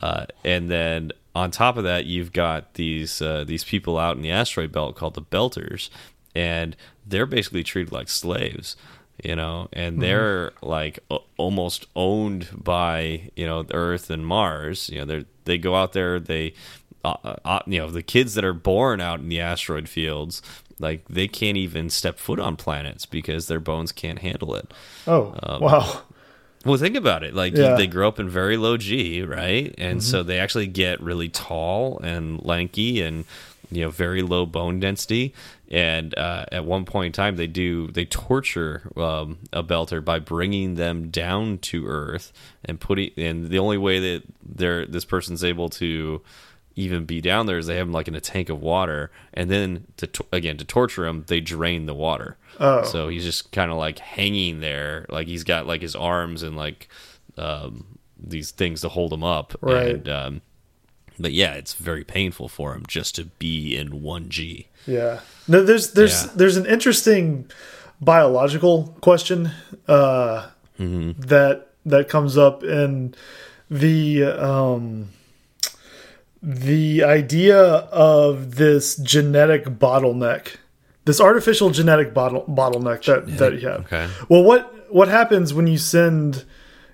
Uh, 0.00 0.26
and 0.44 0.70
then 0.70 1.10
on 1.34 1.50
top 1.50 1.78
of 1.78 1.84
that, 1.84 2.04
you've 2.04 2.32
got 2.32 2.74
these 2.74 3.22
uh, 3.22 3.44
these 3.44 3.64
people 3.64 3.98
out 3.98 4.16
in 4.16 4.22
the 4.22 4.30
asteroid 4.30 4.72
belt 4.72 4.94
called 4.94 5.14
the 5.14 5.22
Belters, 5.22 5.88
and 6.34 6.76
they're 7.08 7.26
basically 7.26 7.64
treated 7.64 7.92
like 7.92 8.08
slaves, 8.08 8.76
you 9.22 9.34
know, 9.36 9.68
and 9.72 10.00
they're 10.02 10.52
like 10.62 10.98
a- 11.10 11.18
almost 11.36 11.86
owned 11.96 12.48
by 12.52 13.30
you 13.36 13.46
know 13.46 13.64
Earth 13.72 14.10
and 14.10 14.26
Mars. 14.26 14.88
You 14.90 15.00
know, 15.00 15.04
they 15.04 15.24
they 15.44 15.58
go 15.58 15.74
out 15.74 15.92
there, 15.92 16.20
they 16.20 16.54
uh, 17.04 17.36
uh, 17.44 17.60
you 17.66 17.78
know 17.78 17.90
the 17.90 18.02
kids 18.02 18.34
that 18.34 18.44
are 18.44 18.52
born 18.54 19.00
out 19.00 19.20
in 19.20 19.28
the 19.28 19.40
asteroid 19.40 19.88
fields. 19.88 20.42
Like 20.80 21.04
they 21.08 21.26
can't 21.26 21.56
even 21.56 21.90
step 21.90 22.18
foot 22.20 22.38
on 22.38 22.54
planets 22.56 23.04
because 23.04 23.48
their 23.48 23.58
bones 23.60 23.90
can't 23.90 24.20
handle 24.20 24.54
it. 24.54 24.72
Oh 25.08 25.34
wow. 25.60 26.02
Well, 26.64 26.76
think 26.76 26.96
about 26.96 27.22
it. 27.24 27.34
Like 27.34 27.56
Yeah. 27.56 27.76
they 27.76 27.86
grow 27.86 28.08
up 28.08 28.18
in 28.20 28.28
very 28.28 28.56
low 28.56 28.76
G, 28.76 29.22
right? 29.22 29.74
And 29.78 30.02
so 30.02 30.22
they 30.22 30.38
actually 30.40 30.66
get 30.66 31.00
really 31.00 31.28
tall 31.28 31.98
and 32.02 32.44
lanky 32.44 33.00
and 33.00 33.24
you 33.70 33.82
know 33.82 33.90
very 33.90 34.22
low 34.22 34.46
bone 34.46 34.80
density. 34.80 35.34
And 35.70 36.16
uh, 36.16 36.46
at 36.50 36.64
one 36.64 36.84
point 36.86 37.06
in 37.06 37.12
time, 37.12 37.36
they 37.36 37.46
do 37.46 37.88
they 37.88 38.06
torture 38.06 38.90
um, 38.96 39.38
a 39.52 39.62
belter 39.62 40.02
by 40.02 40.18
bringing 40.18 40.76
them 40.76 41.10
down 41.10 41.58
to 41.58 41.86
Earth 41.86 42.32
and 42.64 42.80
putting. 42.80 43.10
And 43.16 43.48
the 43.48 43.58
only 43.58 43.78
way 43.78 43.98
that 44.00 44.22
they're 44.42 44.86
this 44.86 45.04
person's 45.04 45.44
able 45.44 45.68
to 45.70 46.22
even 46.74 47.04
be 47.04 47.20
down 47.20 47.46
there 47.46 47.58
is 47.58 47.66
they 47.66 47.76
have 47.76 47.88
him 47.88 47.92
like 47.92 48.06
in 48.06 48.14
a 48.14 48.20
tank 48.20 48.48
of 48.48 48.62
water, 48.62 49.10
and 49.34 49.50
then 49.50 49.86
to 49.96 50.08
again 50.32 50.56
to 50.56 50.64
torture 50.64 51.06
him, 51.06 51.24
they 51.26 51.40
drain 51.40 51.86
the 51.86 51.94
water. 51.94 52.36
Oh. 52.60 52.84
So 52.84 53.08
he's 53.08 53.24
just 53.24 53.52
kind 53.52 53.70
of 53.70 53.76
like 53.76 53.98
hanging 53.98 54.60
there, 54.60 55.04
like 55.08 55.26
he's 55.26 55.44
got 55.44 55.66
like 55.66 55.82
his 55.82 55.96
arms 55.96 56.42
and 56.42 56.56
like 56.56 56.88
um, 57.36 57.98
these 58.16 58.52
things 58.52 58.80
to 58.82 58.88
hold 58.88 59.12
him 59.12 59.24
up. 59.24 59.54
Right. 59.60 59.88
And, 59.88 60.08
um, 60.08 60.40
but 61.18 61.32
yeah, 61.32 61.52
it's 61.54 61.74
very 61.74 62.04
painful 62.04 62.48
for 62.48 62.74
him 62.74 62.84
just 62.86 63.14
to 63.16 63.24
be 63.24 63.76
in 63.76 64.02
one 64.02 64.28
G. 64.28 64.68
Yeah. 64.86 65.20
No, 65.46 65.62
there's 65.64 65.92
there's 65.92 66.24
Yeah. 66.24 66.30
there's 66.36 66.56
an 66.56 66.66
interesting 66.66 67.50
biological 68.00 68.94
question 69.00 69.50
uh, 69.88 70.48
Mm-hmm. 70.78 71.20
that 71.22 71.66
that 71.84 72.08
comes 72.08 72.38
up 72.38 72.62
in 72.62 73.14
the 73.68 74.22
um, 74.24 75.08
the 76.42 77.02
idea 77.02 77.58
of 77.60 78.54
this 78.56 78.96
genetic 78.96 79.64
bottleneck, 79.64 80.56
this 81.04 81.20
artificial 81.20 81.70
genetic 81.70 82.14
bottle, 82.14 82.44
bottleneck 82.48 83.04
that 83.06 83.38
that 83.38 83.60
you 83.60 83.66
have. 83.68 83.80
okay. 83.80 84.08
Well, 84.28 84.44
what 84.44 84.92
what 84.92 85.08
happens 85.08 85.52
when 85.52 85.66
you 85.66 85.78
send, 85.78 86.44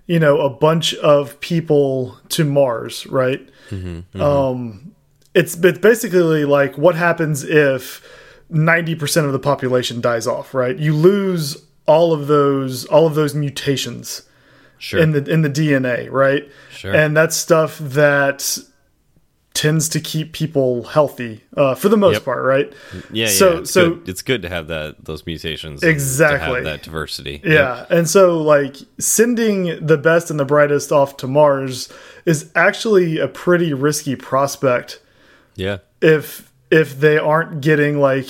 you 0.07 0.19
know, 0.21 0.41
a 0.41 0.51
bunch 0.51 0.95
of 0.97 1.39
people 1.41 2.19
to 2.31 2.45
Mars, 2.45 3.07
right? 3.07 3.49
Um, 4.21 4.93
it's 5.35 5.57
it's 5.57 5.79
basically 5.79 6.45
like 6.45 6.77
what 6.79 6.95
happens 6.95 7.43
if 7.45 8.07
ninety 8.51 8.95
percent 8.95 9.27
of 9.27 9.33
the 9.33 9.39
population 9.39 10.01
dies 10.01 10.27
off, 10.27 10.55
right? 10.55 10.77
You 10.79 10.95
lose 10.95 11.65
all 11.87 12.13
of 12.13 12.27
those 12.29 12.85
all 12.87 13.07
of 13.07 13.15
those 13.15 13.35
mutations 13.35 14.23
Sure. 14.79 15.01
in 15.01 15.13
the 15.13 15.25
in 15.31 15.43
the 15.43 15.49
DNA, 15.51 16.11
right? 16.11 16.47
Sure. 16.71 16.95
And 16.95 17.17
that's 17.17 17.35
stuff 17.37 17.79
that 17.79 18.59
tends 19.55 19.89
to 19.89 20.01
keep 20.01 20.33
people 20.33 20.83
healthy 20.83 21.41
uh, 21.57 21.75
for 21.77 21.89
the 21.89 21.97
most 21.97 22.15
Yep. 22.15 22.25
part, 22.25 22.45
right? 22.45 22.73
yeah. 23.13 23.29
so- 23.29 23.53
yeah. 23.53 23.59
It's 23.61 23.71
so- 23.71 23.91
good. 23.95 24.09
it's 24.09 24.23
good 24.23 24.43
to 24.43 24.49
have 24.49 24.67
that 24.67 25.05
those 25.05 25.25
mutations. 25.27 25.83
Exactly. 25.83 26.49
To 26.49 26.55
have 26.57 26.65
that 26.65 26.83
diversity. 26.83 27.41
Yeah. 27.45 27.87
And 27.89 28.09
so 28.11 28.43
like 28.43 28.77
sending 28.99 29.85
the 29.87 29.97
best 29.97 30.31
and 30.31 30.41
the 30.41 30.45
brightest 30.45 30.91
off 30.91 31.17
to 31.19 31.27
Mars 31.29 31.89
is 32.27 32.51
actually 32.57 33.19
a 33.19 33.29
pretty 33.29 33.73
risky 33.73 34.17
prospect 34.17 35.01
Yeah. 35.55 35.79
if 36.03 36.51
if 36.73 36.99
they 36.99 37.17
aren't 37.19 37.61
getting 37.61 38.01
like 38.01 38.27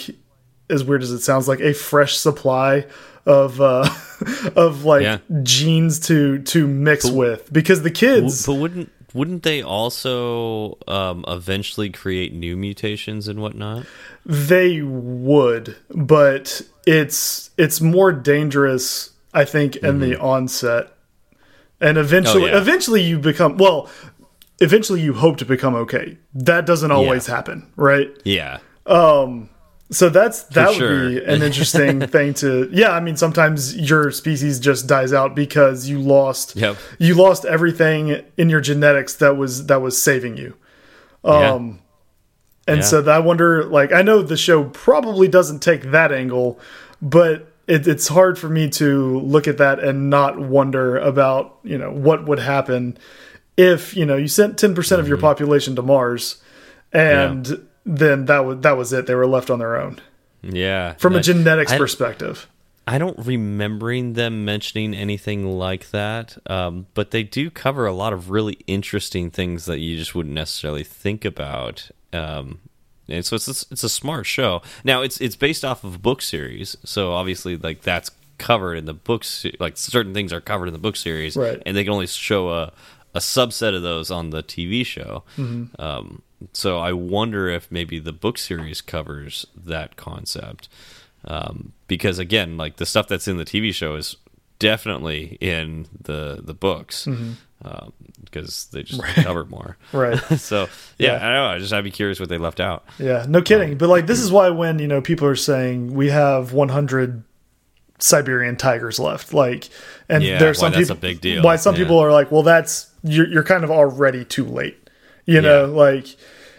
as 0.69 0.85
weird 0.85 1.03
as 1.03 1.11
it 1.11 1.21
sounds 1.21 1.49
like 1.49 1.61
a 1.61 1.73
fresh 1.73 2.17
supply 2.19 2.85
of 3.27 3.59
uh 3.63 3.89
of 4.57 4.85
like 4.85 5.03
Yeah. 5.03 5.19
genes 5.43 5.99
to 6.09 6.41
to 6.41 6.67
mix 6.67 7.11
with 7.11 7.51
because 7.51 7.81
the 7.83 7.91
kids 7.91 8.45
But 8.45 8.55
wouldn't 8.55 8.91
wouldn't 9.15 9.45
they 9.45 9.63
also 9.63 10.77
um, 10.89 11.25
eventually 11.29 11.89
create 11.89 12.35
new 12.35 12.57
mutations 12.57 13.29
and 13.29 13.41
whatnot? 13.41 13.87
They 14.27 14.83
would, 14.83 15.77
but 15.89 16.61
it's 16.87 17.51
it's 17.57 17.81
more 17.81 18.13
dangerous, 18.13 19.11
I 19.33 19.45
think, 19.45 19.77
in 19.77 20.01
the 20.01 20.19
onset, 20.21 20.93
and 21.81 21.97
eventually, 21.97 22.43
Mm-hmm. 22.45 22.55
Oh, 22.55 22.57
yeah. 22.57 22.61
eventually 22.61 23.03
you 23.03 23.19
become 23.19 23.57
well. 23.57 23.89
Eventually, 24.61 25.01
you 25.01 25.15
hope 25.15 25.37
to 25.39 25.45
become 25.45 25.75
okay. 25.75 26.17
That 26.35 26.65
doesn't 26.67 26.91
always 26.93 27.27
happen, 27.27 27.71
right? 27.77 28.09
Yeah. 28.25 28.59
So 29.91 30.09
that's 30.09 30.45
that 30.45 30.69
would 30.71 30.77
sure. 30.79 31.11
be 31.11 31.25
an 31.25 31.43
interesting 31.43 32.01
thing 32.15 32.35
to. 32.35 32.69
Yeah, 32.73 32.91
I 32.91 33.01
mean, 33.01 33.17
sometimes 33.17 33.77
your 33.77 34.11
species 34.11 34.59
just 34.59 34.87
dies 34.87 35.13
out 35.13 35.35
because 35.37 35.89
you 35.89 36.01
lost 36.01 36.57
Yep. 36.57 36.77
you 36.99 37.15
lost 37.15 37.45
everything 37.45 38.23
in 38.37 38.49
your 38.51 38.61
genetics 38.61 39.15
that 39.17 39.37
was 39.37 39.67
that 39.67 39.83
was 39.83 40.01
saving 40.01 40.37
you. 40.37 40.55
Um, 41.23 41.81
And 42.67 42.79
Yeah. 42.79 42.83
so 42.83 43.03
that 43.03 43.15
I 43.15 43.19
wonder, 43.19 43.65
like, 43.65 43.93
I 43.93 44.01
know 44.03 44.23
the 44.23 44.39
show 44.39 44.65
probably 44.65 45.29
doesn't 45.29 45.61
take 45.61 45.91
that 45.91 46.11
angle, 46.13 46.59
but 47.03 47.53
it, 47.67 47.87
it's 47.87 48.09
hard 48.09 48.39
for 48.39 48.49
me 48.49 48.71
to 48.71 49.21
look 49.21 49.47
at 49.47 49.59
that 49.59 49.81
and 49.81 50.09
not 50.09 50.39
wonder 50.41 50.97
about, 50.97 51.59
you 51.63 51.77
know, 51.77 51.91
what 51.93 52.27
would 52.27 52.39
happen 52.39 52.97
if, 53.59 53.95
you 53.95 54.07
know, 54.07 54.17
you 54.17 54.29
sent 54.29 54.57
10% 54.57 54.99
of 54.99 55.07
your 55.09 55.17
Mm-hmm. 55.19 55.27
population 55.27 55.77
to 55.77 55.83
Mars 55.83 56.43
and 56.93 57.67
then 57.85 58.27
that 58.27 58.45
was, 58.45 58.61
that 58.61 58.77
was 58.77 58.93
it. 58.93 59.07
They 59.07 59.15
were 59.15 59.27
left 59.27 59.51
on 59.51 59.59
their 59.59 59.77
own 59.81 60.01
Yeah. 60.43 60.95
from 60.95 61.15
a 61.17 61.21
genetics 61.21 61.73
I- 61.73 61.79
perspective. 61.79 62.49
I 62.87 62.99
don't 62.99 63.19
remembering 63.19 64.13
them 64.13 64.45
mentioning 64.45 64.93
anything 64.95 65.47
like 65.59 65.91
that, 65.93 66.37
um, 66.51 66.87
but 66.93 67.13
they 67.13 67.23
do 67.23 67.49
cover 67.51 67.87
a 67.87 67.95
lot 67.95 68.13
of 68.13 68.29
really 68.29 68.59
interesting 68.67 69.31
things 69.31 69.65
that 69.65 69.79
you 69.79 69.97
just 69.97 70.15
wouldn't 70.15 70.35
necessarily 70.35 70.85
think 70.85 71.25
about. 71.25 71.91
Um, 72.13 72.59
and 73.09 73.25
so 73.25 73.37
it's 73.37 73.49
it's 73.49 73.85
a 73.85 73.89
smart 73.89 74.27
show. 74.27 74.61
Now 74.85 75.01
it's 75.01 75.19
it's 75.19 75.35
based 75.35 75.65
off 75.65 75.83
of 75.83 75.95
a 75.95 75.99
book 75.99 76.21
series, 76.21 76.77
so 76.85 77.13
obviously 77.15 77.57
like 77.57 77.81
that's 77.81 78.11
covered 78.37 78.75
in 78.75 78.85
the 78.85 78.93
books. 78.93 79.47
Like 79.59 79.79
certain 79.79 80.13
things 80.13 80.31
are 80.31 80.43
covered 80.43 80.67
in 80.67 80.75
the 80.75 80.79
book 80.79 80.97
series, 80.97 81.39
Right. 81.39 81.63
And 81.65 81.75
they 81.75 81.85
can 81.85 81.93
only 81.95 82.07
show 82.07 82.51
a 82.51 82.71
a 83.15 83.19
subset 83.21 83.75
of 83.75 83.81
those 83.81 84.11
on 84.11 84.29
the 84.29 84.43
TV 84.43 84.85
show. 84.85 85.23
Um, 85.79 86.21
so 86.53 86.79
I 86.79 86.93
wonder 86.93 87.49
if 87.49 87.71
maybe 87.71 87.99
the 87.99 88.13
book 88.13 88.39
series 88.39 88.81
covers 88.81 89.47
that 89.57 89.97
concept 89.97 90.69
um, 91.27 91.73
because 91.89 92.19
again, 92.19 92.57
like 92.57 92.77
the 92.77 92.87
stuff 92.87 93.09
that's 93.09 93.27
in 93.29 93.37
the 93.37 93.45
TV 93.45 93.73
show 93.75 93.97
is 93.97 94.17
definitely 94.59 95.37
in 95.41 95.87
the 96.01 96.41
the 96.43 96.55
books 96.55 97.07
mm-hmm. 97.07 97.33
um, 97.67 97.93
because 98.25 98.67
they 98.73 98.83
just 98.83 99.03
cover 99.03 99.45
more. 99.47 99.77
Right. 99.93 100.19
so 100.39 100.69
yeah, 100.99 101.13
Yeah. 101.13 101.17
I 101.17 101.21
don't 101.21 101.35
know. 101.35 101.47
I 101.47 101.59
just 101.59 101.73
I'd 101.73 101.85
be 101.85 101.91
curious 101.91 102.21
what 102.21 102.29
they 102.29 102.39
left 102.39 102.61
out. 102.61 102.85
Yeah, 102.99 103.27
no 103.29 103.43
kidding. 103.43 103.73
Um, 103.73 103.79
but 103.79 103.89
like, 103.89 104.07
this 104.07 104.21
is 104.21 104.31
why 104.31 104.51
when 104.51 104.79
you 104.79 104.87
know 104.87 105.01
people 105.01 105.27
are 105.27 105.37
saying 105.37 105.95
we 105.95 106.11
have 106.11 106.53
100 106.53 107.25
Siberian 107.99 108.57
tigers 108.57 108.99
left, 108.99 109.33
like, 109.33 109.69
and 110.09 110.23
Yeah, 110.23 110.39
there's 110.39 110.59
some 110.59 110.73
that's 110.73 110.89
people. 110.89 110.97
a 110.97 111.01
big 111.01 111.21
deal. 111.21 111.43
Why 111.43 111.57
some 111.57 111.75
Yeah. 111.75 111.83
people 111.83 111.99
are 112.01 112.13
like, 112.13 112.31
well, 112.31 112.43
that's 112.43 112.91
you're 113.03 113.29
you're 113.29 113.45
kind 113.45 113.65
of 113.65 113.71
already 113.71 114.25
too 114.25 114.45
late. 114.45 114.79
You 115.27 115.41
know, 115.41 115.65
like, 115.65 116.07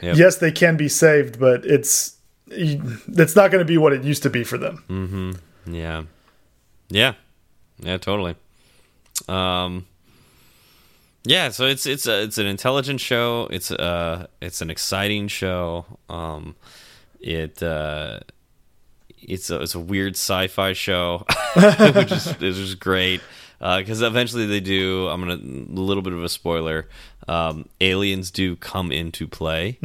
Yep. 0.06 0.18
yes, 0.18 0.38
they 0.38 0.52
can 0.52 0.78
be 0.78 0.88
saved, 0.88 1.40
but 1.40 1.66
it's 1.66 2.18
it's 2.48 3.36
not 3.36 3.50
going 3.50 3.60
to 3.60 3.66
be 3.66 3.78
what 3.78 3.92
it 3.92 4.04
used 4.04 4.22
to 4.24 4.30
be 4.30 4.44
for 4.44 4.58
them. 4.58 4.84
Mm. 4.88 5.40
Yeah, 5.66 6.04
yeah, 6.90 7.14
yeah, 7.80 7.98
totally. 7.98 8.36
Um, 9.28 9.88
yeah, 11.24 11.50
so 11.50 11.66
it's 11.66 11.88
it's 11.88 12.06
a, 12.06 12.22
it's 12.22 12.38
an 12.38 12.46
intelligent 12.46 13.00
show. 13.02 13.48
It's 13.50 13.72
uh 13.72 14.28
it's 14.42 14.62
an 14.62 14.70
exciting 14.70 15.28
show. 15.28 15.86
Um, 16.08 16.56
it 17.20 17.64
uh, 17.64 18.20
it's 19.18 19.50
a, 19.50 19.62
it's 19.62 19.74
a 19.74 19.80
weird 19.80 20.14
sci-fi 20.14 20.74
show, 20.74 21.26
which 21.96 22.12
is 22.12 22.36
is 22.42 22.76
great. 22.76 23.22
Because 23.58 24.04
eventually 24.04 24.46
they 24.46 24.60
do. 24.60 25.08
I'm 25.08 25.22
gonna 25.22 25.34
a 25.34 25.82
little 25.82 26.04
bit 26.04 26.14
of 26.14 26.24
a 26.24 26.30
spoiler. 26.30 26.88
Um, 27.28 27.68
aliens 27.82 28.32
do 28.32 28.56
come 28.56 28.92
into 28.92 29.28
play. 29.28 29.80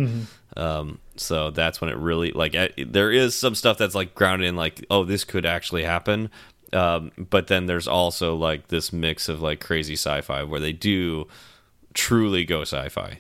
Um, 0.57 0.99
so 1.17 1.51
that's 1.51 1.81
when 1.81 1.91
it 1.91 1.97
really 1.97 2.33
like 2.33 2.55
I, 2.55 2.71
there 2.77 3.11
is 3.11 3.37
some 3.37 3.55
stuff 3.55 3.79
that's 3.79 3.95
like 3.95 4.15
grounded 4.15 4.49
in 4.49 4.57
like 4.57 4.85
oh 4.91 5.05
this 5.05 5.25
could 5.25 5.47
actually 5.47 5.85
happen. 5.85 6.31
Um, 6.73 7.13
but 7.17 7.49
then 7.49 7.67
there's 7.67 7.89
also 7.89 8.35
like 8.37 8.69
this 8.69 8.93
mix 8.93 9.29
of 9.29 9.41
like 9.43 9.61
crazy 9.61 9.95
sci-fi 9.95 10.43
where 10.45 10.61
they 10.61 10.73
do 10.73 11.27
truly 11.95 12.45
go 12.45 12.63
sci-fi. 12.63 13.19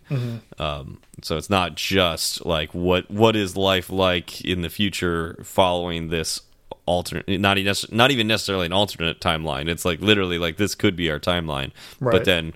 Um, 0.58 1.00
so 1.22 1.36
it's 1.36 1.50
not 1.50 1.74
just 1.74 2.44
like 2.46 2.72
what 2.74 3.10
what 3.10 3.36
is 3.36 3.56
life 3.56 3.90
like 3.90 4.40
in 4.44 4.62
the 4.62 4.70
future 4.70 5.40
following 5.42 6.08
this 6.08 6.42
alternate 6.86 7.28
not 7.40 7.58
even 7.58 7.74
not 7.90 8.10
even 8.10 8.26
necessarily 8.26 8.66
an 8.66 8.72
alternate 8.72 9.20
timeline. 9.20 9.68
It's 9.68 9.84
like 9.84 10.00
literally 10.00 10.38
like 10.38 10.56
this 10.56 10.74
could 10.74 10.96
be 10.96 11.10
our 11.10 11.20
timeline. 11.20 11.72
Right. 12.00 12.12
But 12.12 12.24
then 12.24 12.54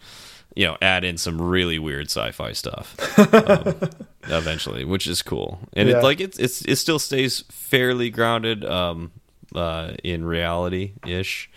you 0.56 0.64
know 0.66 0.76
add 0.82 1.04
in 1.04 1.16
some 1.18 1.40
really 1.40 1.78
weird 1.78 2.06
sci-fi 2.06 2.52
stuff 2.52 2.96
um, 3.34 3.74
eventually, 4.24 4.84
which 4.84 5.06
is 5.06 5.22
cool. 5.22 5.58
And 5.72 5.88
Yeah. 5.88 5.98
it 5.98 6.02
like 6.02 6.20
it's 6.20 6.38
it's 6.38 6.62
it 6.62 6.76
still 6.76 6.98
stays 6.98 7.44
fairly 7.50 8.10
grounded 8.10 8.64
um 8.64 9.12
uh 9.54 9.92
in 10.04 10.24
reality 10.24 10.92
ish, 11.06 11.50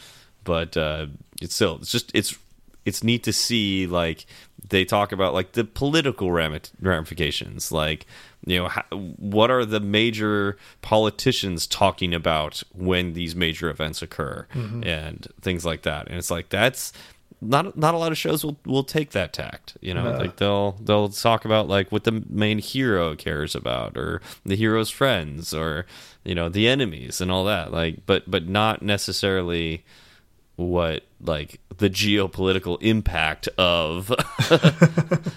but 0.43 0.75
uh 0.77 1.07
it's 1.41 1.55
still 1.55 1.77
it's 1.81 1.91
just 1.91 2.11
it's 2.13 2.37
it's 2.85 3.03
neat 3.03 3.23
to 3.23 3.33
see 3.33 3.85
like 3.87 4.25
they 4.69 4.83
talk 4.85 5.11
about 5.11 5.33
like 5.33 5.53
the 5.53 5.63
political 5.63 6.31
ramifications 6.31 7.71
like 7.71 8.05
you 8.45 8.57
know 8.57 8.67
how, 8.67 8.83
what 8.91 9.51
are 9.51 9.65
the 9.65 9.79
major 9.79 10.57
politicians 10.81 11.67
talking 11.67 12.13
about 12.13 12.63
when 12.73 13.13
these 13.13 13.35
major 13.35 13.69
events 13.69 14.01
occur 14.01 14.47
and 14.53 15.27
things 15.41 15.65
like 15.65 15.81
that 15.83 16.07
and 16.07 16.17
it's 16.17 16.31
like 16.31 16.49
that's 16.49 16.93
not 17.41 17.77
not 17.77 17.93
a 17.93 17.97
lot 17.97 18.11
of 18.11 18.17
shows 18.17 18.43
will 18.43 18.57
will 18.65 18.83
take 18.83 19.11
that 19.11 19.33
tact 19.33 19.77
you 19.81 19.93
know 19.93 20.11
No. 20.11 20.17
like 20.17 20.37
they'll 20.37 20.71
they'll 20.81 21.09
talk 21.09 21.45
about 21.45 21.67
like 21.67 21.91
what 21.91 22.03
the 22.03 22.23
main 22.29 22.59
hero 22.59 23.15
cares 23.15 23.55
about 23.55 23.97
or 23.97 24.21
the 24.45 24.55
hero's 24.55 24.89
friends 24.89 25.53
or 25.53 25.85
you 26.23 26.33
know 26.33 26.49
the 26.49 26.67
enemies 26.67 27.21
and 27.21 27.31
all 27.31 27.45
that 27.45 27.71
like 27.71 28.05
but 28.05 28.29
but 28.29 28.47
not 28.47 28.81
necessarily 28.81 29.85
what 30.55 31.03
like 31.21 31.59
the 31.77 31.89
geopolitical 31.89 32.77
impact 32.81 33.47
of 33.57 34.11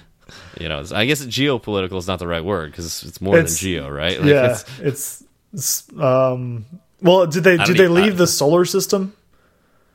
you 0.60 0.68
know, 0.68 0.84
I 0.92 1.06
guess 1.06 1.24
geopolitical 1.24 1.96
is 1.96 2.06
not 2.06 2.18
the 2.18 2.26
right 2.26 2.44
word 2.44 2.70
because 2.70 3.02
it's 3.02 3.20
more 3.20 3.38
it's, 3.38 3.58
than 3.58 3.58
geo, 3.58 3.88
right? 3.88 4.18
Like 4.20 4.28
yeah, 4.28 4.50
it's, 4.50 4.64
it's, 4.80 5.24
it's, 5.52 5.98
um. 5.98 6.66
Well, 7.02 7.26
did 7.26 7.44
they 7.44 7.56
did 7.56 7.76
they 7.78 7.88
leave 7.88 8.18
the 8.18 8.26
solar 8.26 8.64
system? 8.66 9.14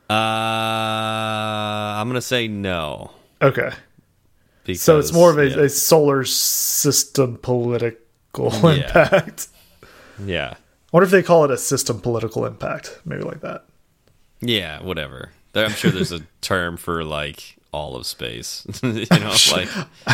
Uh, 0.08 0.12
I'm 1.98 2.08
gonna 2.08 2.20
say 2.20 2.48
no. 2.48 3.10
Okay. 3.42 3.70
Because, 4.64 4.82
so 4.82 4.98
it's 4.98 5.12
more 5.12 5.30
of 5.30 5.38
a, 5.38 5.48
yeah. 5.48 5.60
a 5.62 5.68
solar 5.68 6.24
system 6.24 7.38
political 7.38 8.50
yeah. 8.52 8.86
impact. 8.86 9.48
Yeah. 10.24 10.54
I 10.54 10.56
wonder 10.92 11.04
if 11.04 11.10
they 11.10 11.22
call 11.22 11.44
it 11.44 11.50
a 11.50 11.58
system 11.58 12.00
political 12.00 12.46
impact, 12.46 13.00
maybe 13.04 13.22
like 13.22 13.40
that. 13.40 13.64
Yeah, 14.40 14.82
whatever. 14.82 15.30
I'm 15.54 15.70
sure 15.70 15.90
there's 15.90 16.12
a 16.12 16.20
term 16.40 16.76
for 16.76 17.04
like 17.04 17.56
all 17.72 17.96
of 17.96 18.06
space. 18.06 18.66
you 18.82 19.06
know, 19.10 19.34
like 19.52 19.68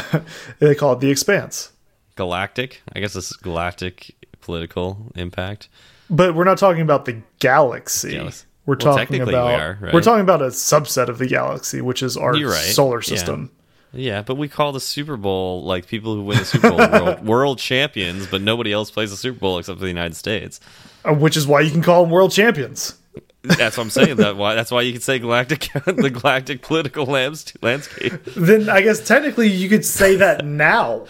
they 0.59 0.75
call 0.75 0.95
it 0.95 1.01
the 1.01 1.11
expanse. 1.11 1.73
Galactic. 2.17 2.83
I 2.95 3.01
guess 3.01 3.17
it's 3.17 3.35
galactic 3.37 4.15
political 4.41 5.13
impact. 5.15 5.69
But 6.11 6.35
we're 6.35 6.45
not 6.45 6.59
talking 6.59 6.83
about 6.83 7.05
the 7.07 7.23
galaxy. 7.39 8.13
galaxy. 8.13 8.47
We're 8.65 8.77
well, 8.81 8.97
talking 8.97 9.21
about 9.21 9.47
we 9.47 9.55
are, 9.55 9.79
right? 9.81 9.95
we're 9.95 10.03
talking 10.03 10.23
about 10.23 10.41
a 10.41 10.47
subset 10.47 11.09
of 11.09 11.19
the 11.19 11.27
galaxy, 11.27 11.81
which 11.81 12.03
is 12.03 12.17
our 12.17 12.33
right. 12.33 12.55
solar 12.55 13.03
system. 13.03 13.51
Yeah. 13.53 13.59
Yeah, 13.95 14.23
but 14.23 14.37
we 14.37 14.49
call 14.49 14.73
the 14.73 14.81
Super 14.81 15.19
Bowl 15.19 15.65
like 15.65 15.87
people 15.87 16.15
who 16.15 16.23
win 16.23 16.39
the 16.39 16.45
Super 16.47 16.71
Bowl 16.71 16.79
world, 16.79 17.27
world, 17.27 17.59
champions, 17.59 18.27
but 18.27 18.41
nobody 18.41 18.73
else 18.73 18.91
plays 18.91 19.11
the 19.11 19.19
Super 19.19 19.39
Bowl 19.39 19.59
except 19.59 19.79
for 19.79 19.83
the 19.83 19.91
United 19.91 20.17
States. 20.17 20.61
Uh, 21.05 21.13
which 21.13 21.37
is 21.37 21.47
why 21.47 21.61
you 21.61 21.71
can 21.71 21.83
call 21.83 22.03
them 22.03 22.11
world 22.11 22.33
champions. 22.33 22.97
That's 23.43 23.77
what 23.77 23.85
I'm 23.85 23.91
saying. 23.91 24.17
That 24.17 24.37
why 24.39 24.55
that's 24.55 24.71
why 24.71 24.83
you 24.83 24.93
could 24.93 25.03
say 25.03 25.19
galactic 25.19 25.69
the 25.85 26.11
galactic 26.11 26.63
political 26.63 27.05
landscape. 27.05 28.25
Then 28.37 28.69
I 28.69 28.81
guess 28.81 29.07
technically 29.07 29.49
you 29.49 29.69
could 29.69 29.85
say 29.85 30.17
that 30.17 30.45
now. 30.45 31.07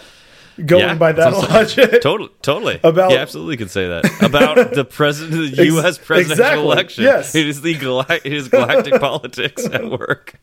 Going 0.63 0.81
yeah, 0.81 0.93
by 0.95 1.11
that 1.13 1.33
logic, 1.33 2.01
totally, 2.01 2.29
totally. 2.43 2.79
About 2.83 3.11
you 3.11 3.17
absolutely 3.17 3.57
can 3.57 3.69
say 3.69 3.87
that 3.87 4.05
about 4.21 4.73
the 4.73 4.85
president, 4.89 5.55
the 5.55 5.65
U.S. 5.65 5.97
presidential 5.97 6.43
exactly, 6.43 6.63
election. 6.63 7.03
Yes, 7.05 7.33
it 7.33 7.47
is 7.47 7.61
the 7.61 7.73
gala 7.73 8.05
it 8.09 8.31
is 8.31 8.49
galactic 8.49 8.99
politics 8.99 9.65
at 9.65 9.89
work. 9.89 10.39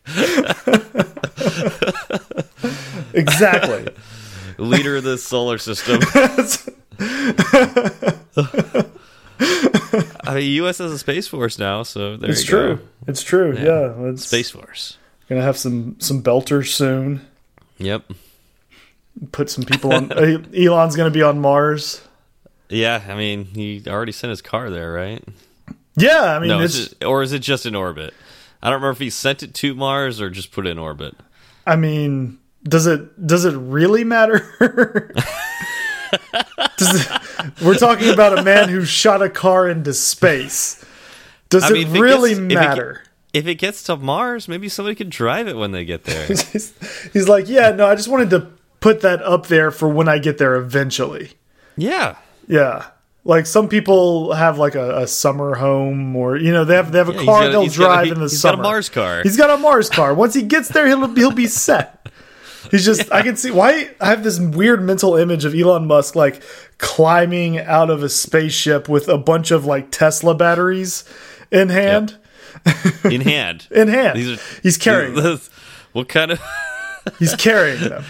exactly. 3.13 3.87
Leader 4.57 4.97
of 4.97 5.03
the 5.03 5.17
solar 5.17 5.57
system. 5.57 6.01
I 10.23 10.35
mean, 10.35 10.51
U.S. 10.51 10.79
has 10.79 10.91
a 10.91 10.99
space 10.99 11.27
force 11.29 11.57
now, 11.57 11.83
so 11.83 12.17
there 12.17 12.31
it's 12.31 12.43
true. 12.43 12.79
It's 13.07 13.23
true. 13.23 13.55
Yeah, 13.55 13.95
yeah 13.97 14.15
space 14.15 14.51
force. 14.51 14.97
Gonna 15.29 15.41
have 15.41 15.57
some 15.57 15.95
some 15.99 16.21
belters 16.21 16.73
soon. 16.73 17.25
Yep. 17.77 18.11
Put 19.31 19.49
some 19.49 19.63
people 19.65 19.93
on. 19.93 20.11
Elon's 20.55 20.95
gonna 20.95 21.11
be 21.11 21.21
on 21.21 21.39
Mars. 21.39 22.01
Yeah, 22.69 23.03
I 23.07 23.15
mean, 23.15 23.45
he 23.45 23.83
already 23.87 24.13
sent 24.13 24.29
his 24.29 24.41
car 24.41 24.69
there, 24.69 24.93
right? 24.93 25.23
Yeah, 25.95 26.35
I 26.35 26.39
mean, 26.39 26.49
no, 26.49 26.61
just, 26.61 27.03
or 27.03 27.21
is 27.21 27.33
it 27.33 27.39
just 27.39 27.65
in 27.65 27.75
orbit? 27.75 28.13
I 28.63 28.67
don't 28.69 28.75
remember 28.75 28.91
if 28.91 28.99
he 28.99 29.09
sent 29.09 29.43
it 29.43 29.53
to 29.55 29.75
Mars 29.75 30.21
or 30.21 30.29
just 30.29 30.51
put 30.51 30.65
it 30.65 30.69
in 30.69 30.79
orbit. 30.79 31.15
I 31.67 31.75
mean, 31.75 32.39
does 32.63 32.87
it 32.87 33.25
does 33.27 33.43
it 33.45 33.55
really 33.55 34.03
matter? 34.03 34.45
it, 36.11 37.61
we're 37.61 37.75
talking 37.75 38.09
about 38.09 38.37
a 38.37 38.43
man 38.43 38.69
who 38.69 38.85
shot 38.85 39.21
a 39.21 39.29
car 39.29 39.67
into 39.69 39.93
space. 39.93 40.83
Does 41.49 41.63
I 41.63 41.71
mean, 41.71 41.93
it 41.95 41.99
really 41.99 42.31
it 42.31 42.47
gets, 42.47 42.53
matter? 42.53 43.01
If 43.33 43.45
it, 43.45 43.47
if 43.47 43.47
it, 43.47 43.55
gets 43.55 43.83
to 43.83 43.97
Mars, 43.97 44.47
maybe 44.47 44.69
somebody 44.69 44.95
could 44.95 45.09
drive 45.09 45.47
it 45.47 45.57
when 45.57 45.71
they 45.71 45.83
get 45.83 46.05
there. 46.05 46.27
he's, 46.27 46.73
he's 47.11 47.27
like, 47.27 47.49
yeah, 47.49 47.71
no, 47.71 47.87
I 47.87 47.95
just 47.95 48.07
wanted 48.07 48.29
to 48.29 48.51
put 48.81 48.99
that 49.01 49.21
up 49.21 49.47
there 49.47 49.71
for 49.71 49.87
when 49.87 50.09
I 50.09 50.19
get 50.19 50.37
there 50.37 50.55
eventually. 50.55 51.31
Yeah, 51.77 52.17
yeah. 52.47 52.87
Like 53.23 53.45
some 53.45 53.69
people 53.69 54.33
have 54.33 54.57
like 54.57 54.75
a, 54.75 55.03
a, 55.03 55.07
summer 55.07 55.53
home, 55.55 56.15
or 56.15 56.35
you 56.35 56.51
know 56.51 56.65
they 56.65 56.75
have 56.75 56.91
they 56.91 56.97
have 56.97 57.09
a 57.09 57.13
yeah, 57.13 57.23
car 57.23 57.49
they'll 57.49 57.67
drive 57.67 58.07
in 58.07 58.15
the 58.15 58.21
he's 58.21 58.41
summer. 58.41 58.57
He's 58.57 58.59
got 58.59 58.59
a 58.59 58.61
Mars 58.63 58.89
car. 58.89 59.23
He's 59.23 59.37
got 59.37 59.49
a 59.51 59.57
Mars 59.57 59.89
car. 59.89 60.13
Once 60.13 60.33
he 60.33 60.41
gets 60.41 60.69
there, 60.69 60.87
he'll 60.87 61.13
he'll 61.13 61.31
be 61.31 61.45
set. 61.45 62.09
He's 62.71 62.83
just 62.83 63.07
yeah. 63.07 63.15
I 63.15 63.21
can 63.21 63.37
see 63.37 63.51
why 63.51 63.91
I 64.01 64.07
have 64.07 64.23
this 64.23 64.39
weird 64.39 64.83
mental 64.83 65.15
image 65.15 65.45
of 65.45 65.53
Elon 65.53 65.85
Musk 65.85 66.15
like 66.15 66.41
climbing 66.79 67.59
out 67.59 67.91
of 67.91 68.01
a 68.01 68.09
spaceship 68.09 68.89
with 68.89 69.07
a 69.07 69.19
bunch 69.19 69.51
of 69.51 69.65
like 69.65 69.91
Tesla 69.91 70.33
batteries 70.33 71.03
in 71.51 71.69
hand. 71.69 72.17
Yep. 72.65 73.05
In 73.05 73.21
hand. 73.21 73.67
in 73.71 73.87
hand. 73.87 74.17
These 74.17 74.31
are, 74.31 74.61
He's 74.63 74.77
carrying. 74.77 75.13
These, 75.13 75.49
what 75.93 76.09
kind 76.09 76.31
of 76.31 76.41
He's 77.19 77.35
carrying 77.35 77.81
them. 77.81 78.03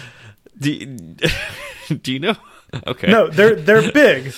Do, 0.62 0.86
do 2.02 2.12
you 2.12 2.18
know? 2.18 2.36
Okay. 2.86 3.10
No, 3.10 3.28
they're 3.28 3.54
they're 3.54 3.92
big, 4.04 4.32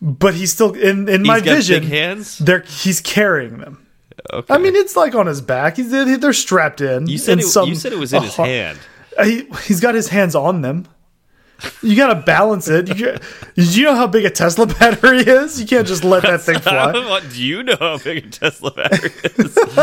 but 0.00 0.32
he's 0.34 0.52
still 0.52 0.74
in 0.74 1.08
in 1.08 1.24
my 1.24 1.40
vision. 1.40 1.82
hands. 1.82 2.38
They're 2.38 2.60
he's 2.60 3.00
carrying 3.00 3.58
them. 3.58 3.84
Okay. 4.32 4.54
I 4.54 4.58
mean, 4.58 4.76
it's 4.76 4.94
like 4.94 5.16
on 5.16 5.26
his 5.26 5.40
back. 5.40 5.76
He's 5.76 5.90
they're 5.90 6.32
strapped 6.32 6.80
in. 6.80 7.08
You 7.08 7.18
said 7.18 7.40
it, 7.40 7.46
some, 7.46 7.68
you 7.68 7.74
said 7.74 7.92
it 7.92 7.98
was 7.98 8.12
in 8.12 8.22
his 8.22 8.36
hand. 8.36 8.78
He, 9.24 9.44
he's 9.66 9.80
got 9.80 9.96
his 9.96 10.08
hands 10.08 10.36
on 10.36 10.62
them. 10.62 10.86
You 11.82 11.96
got 11.96 12.14
to 12.14 12.20
balance 12.20 12.68
it. 12.68 12.88
You, 12.88 13.16
did 13.54 13.76
you 13.76 13.84
know 13.84 13.94
how 13.94 14.06
big 14.06 14.24
a 14.24 14.30
Tesla 14.30 14.66
battery 14.66 15.20
is? 15.20 15.60
You 15.60 15.66
can't 15.66 15.86
just 15.86 16.04
let 16.04 16.22
that 16.22 16.42
thing 16.42 16.58
fly. 16.60 16.92
What, 16.92 17.30
do 17.30 17.42
you 17.42 17.62
know 17.62 17.76
how 17.78 17.98
big 17.98 18.24
a 18.24 18.28
Tesla 18.28 18.70
battery 18.70 19.12
is? 19.22 19.58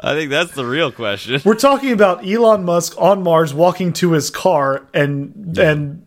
I 0.00 0.14
think 0.14 0.30
that's 0.30 0.52
the 0.52 0.64
real 0.64 0.92
question. 0.92 1.40
We're 1.44 1.54
talking 1.54 1.92
about 1.92 2.26
Elon 2.26 2.64
Musk 2.64 2.94
on 2.98 3.22
Mars 3.22 3.54
walking 3.54 3.92
to 3.94 4.12
his 4.12 4.30
car 4.30 4.86
and 4.94 5.54
yeah. 5.56 5.70
and 5.70 6.06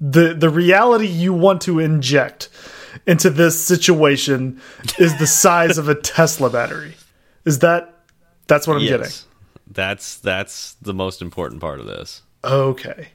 the 0.00 0.34
the 0.34 0.50
reality 0.50 1.06
you 1.06 1.32
want 1.32 1.62
to 1.62 1.78
inject 1.78 2.48
into 3.06 3.30
this 3.30 3.62
situation 3.62 4.60
is 4.98 5.18
the 5.18 5.26
size 5.26 5.78
of 5.78 5.88
a 5.88 5.94
Tesla 5.94 6.50
battery. 6.50 6.94
Is 7.44 7.60
that 7.60 7.94
that's 8.46 8.66
what 8.66 8.76
I'm 8.76 8.82
yes. 8.82 8.90
getting? 8.90 9.12
That's 9.70 10.18
that's 10.18 10.74
the 10.74 10.94
most 10.94 11.22
important 11.22 11.60
part 11.60 11.80
of 11.80 11.86
this. 11.86 12.22
Okay. 12.44 13.08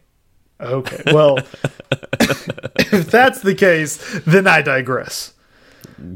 Okay. 0.62 1.04
Well, 1.08 1.38
if 2.20 3.10
that's 3.10 3.42
the 3.42 3.56
case, 3.56 4.20
then 4.26 4.48
I 4.48 4.62
digress. 4.62 5.34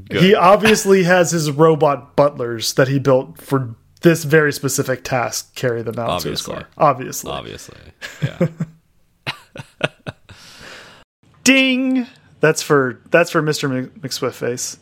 Good. 0.09 0.21
He 0.21 0.35
obviously 0.35 1.03
has 1.03 1.31
his 1.31 1.51
robot 1.51 2.15
butlers 2.15 2.73
that 2.73 2.87
he 2.87 2.99
built 2.99 3.39
for 3.41 3.75
this 4.01 4.23
very 4.23 4.51
specific 4.53 5.03
task 5.03 5.55
carry 5.55 5.81
them 5.81 5.97
out 5.97 6.09
obviously. 6.09 6.53
to 6.53 6.59
his 6.59 6.65
car. 6.65 6.69
Obviously. 6.77 7.31
Obviously. 7.31 7.77
Yeah. 8.21 8.47
Ding. 11.43 12.07
That's 12.39 12.61
for 12.61 13.01
that's 13.09 13.31
for 13.31 13.41
Mr. 13.41 13.89
McSwift 13.99 14.33
face. 14.33 14.77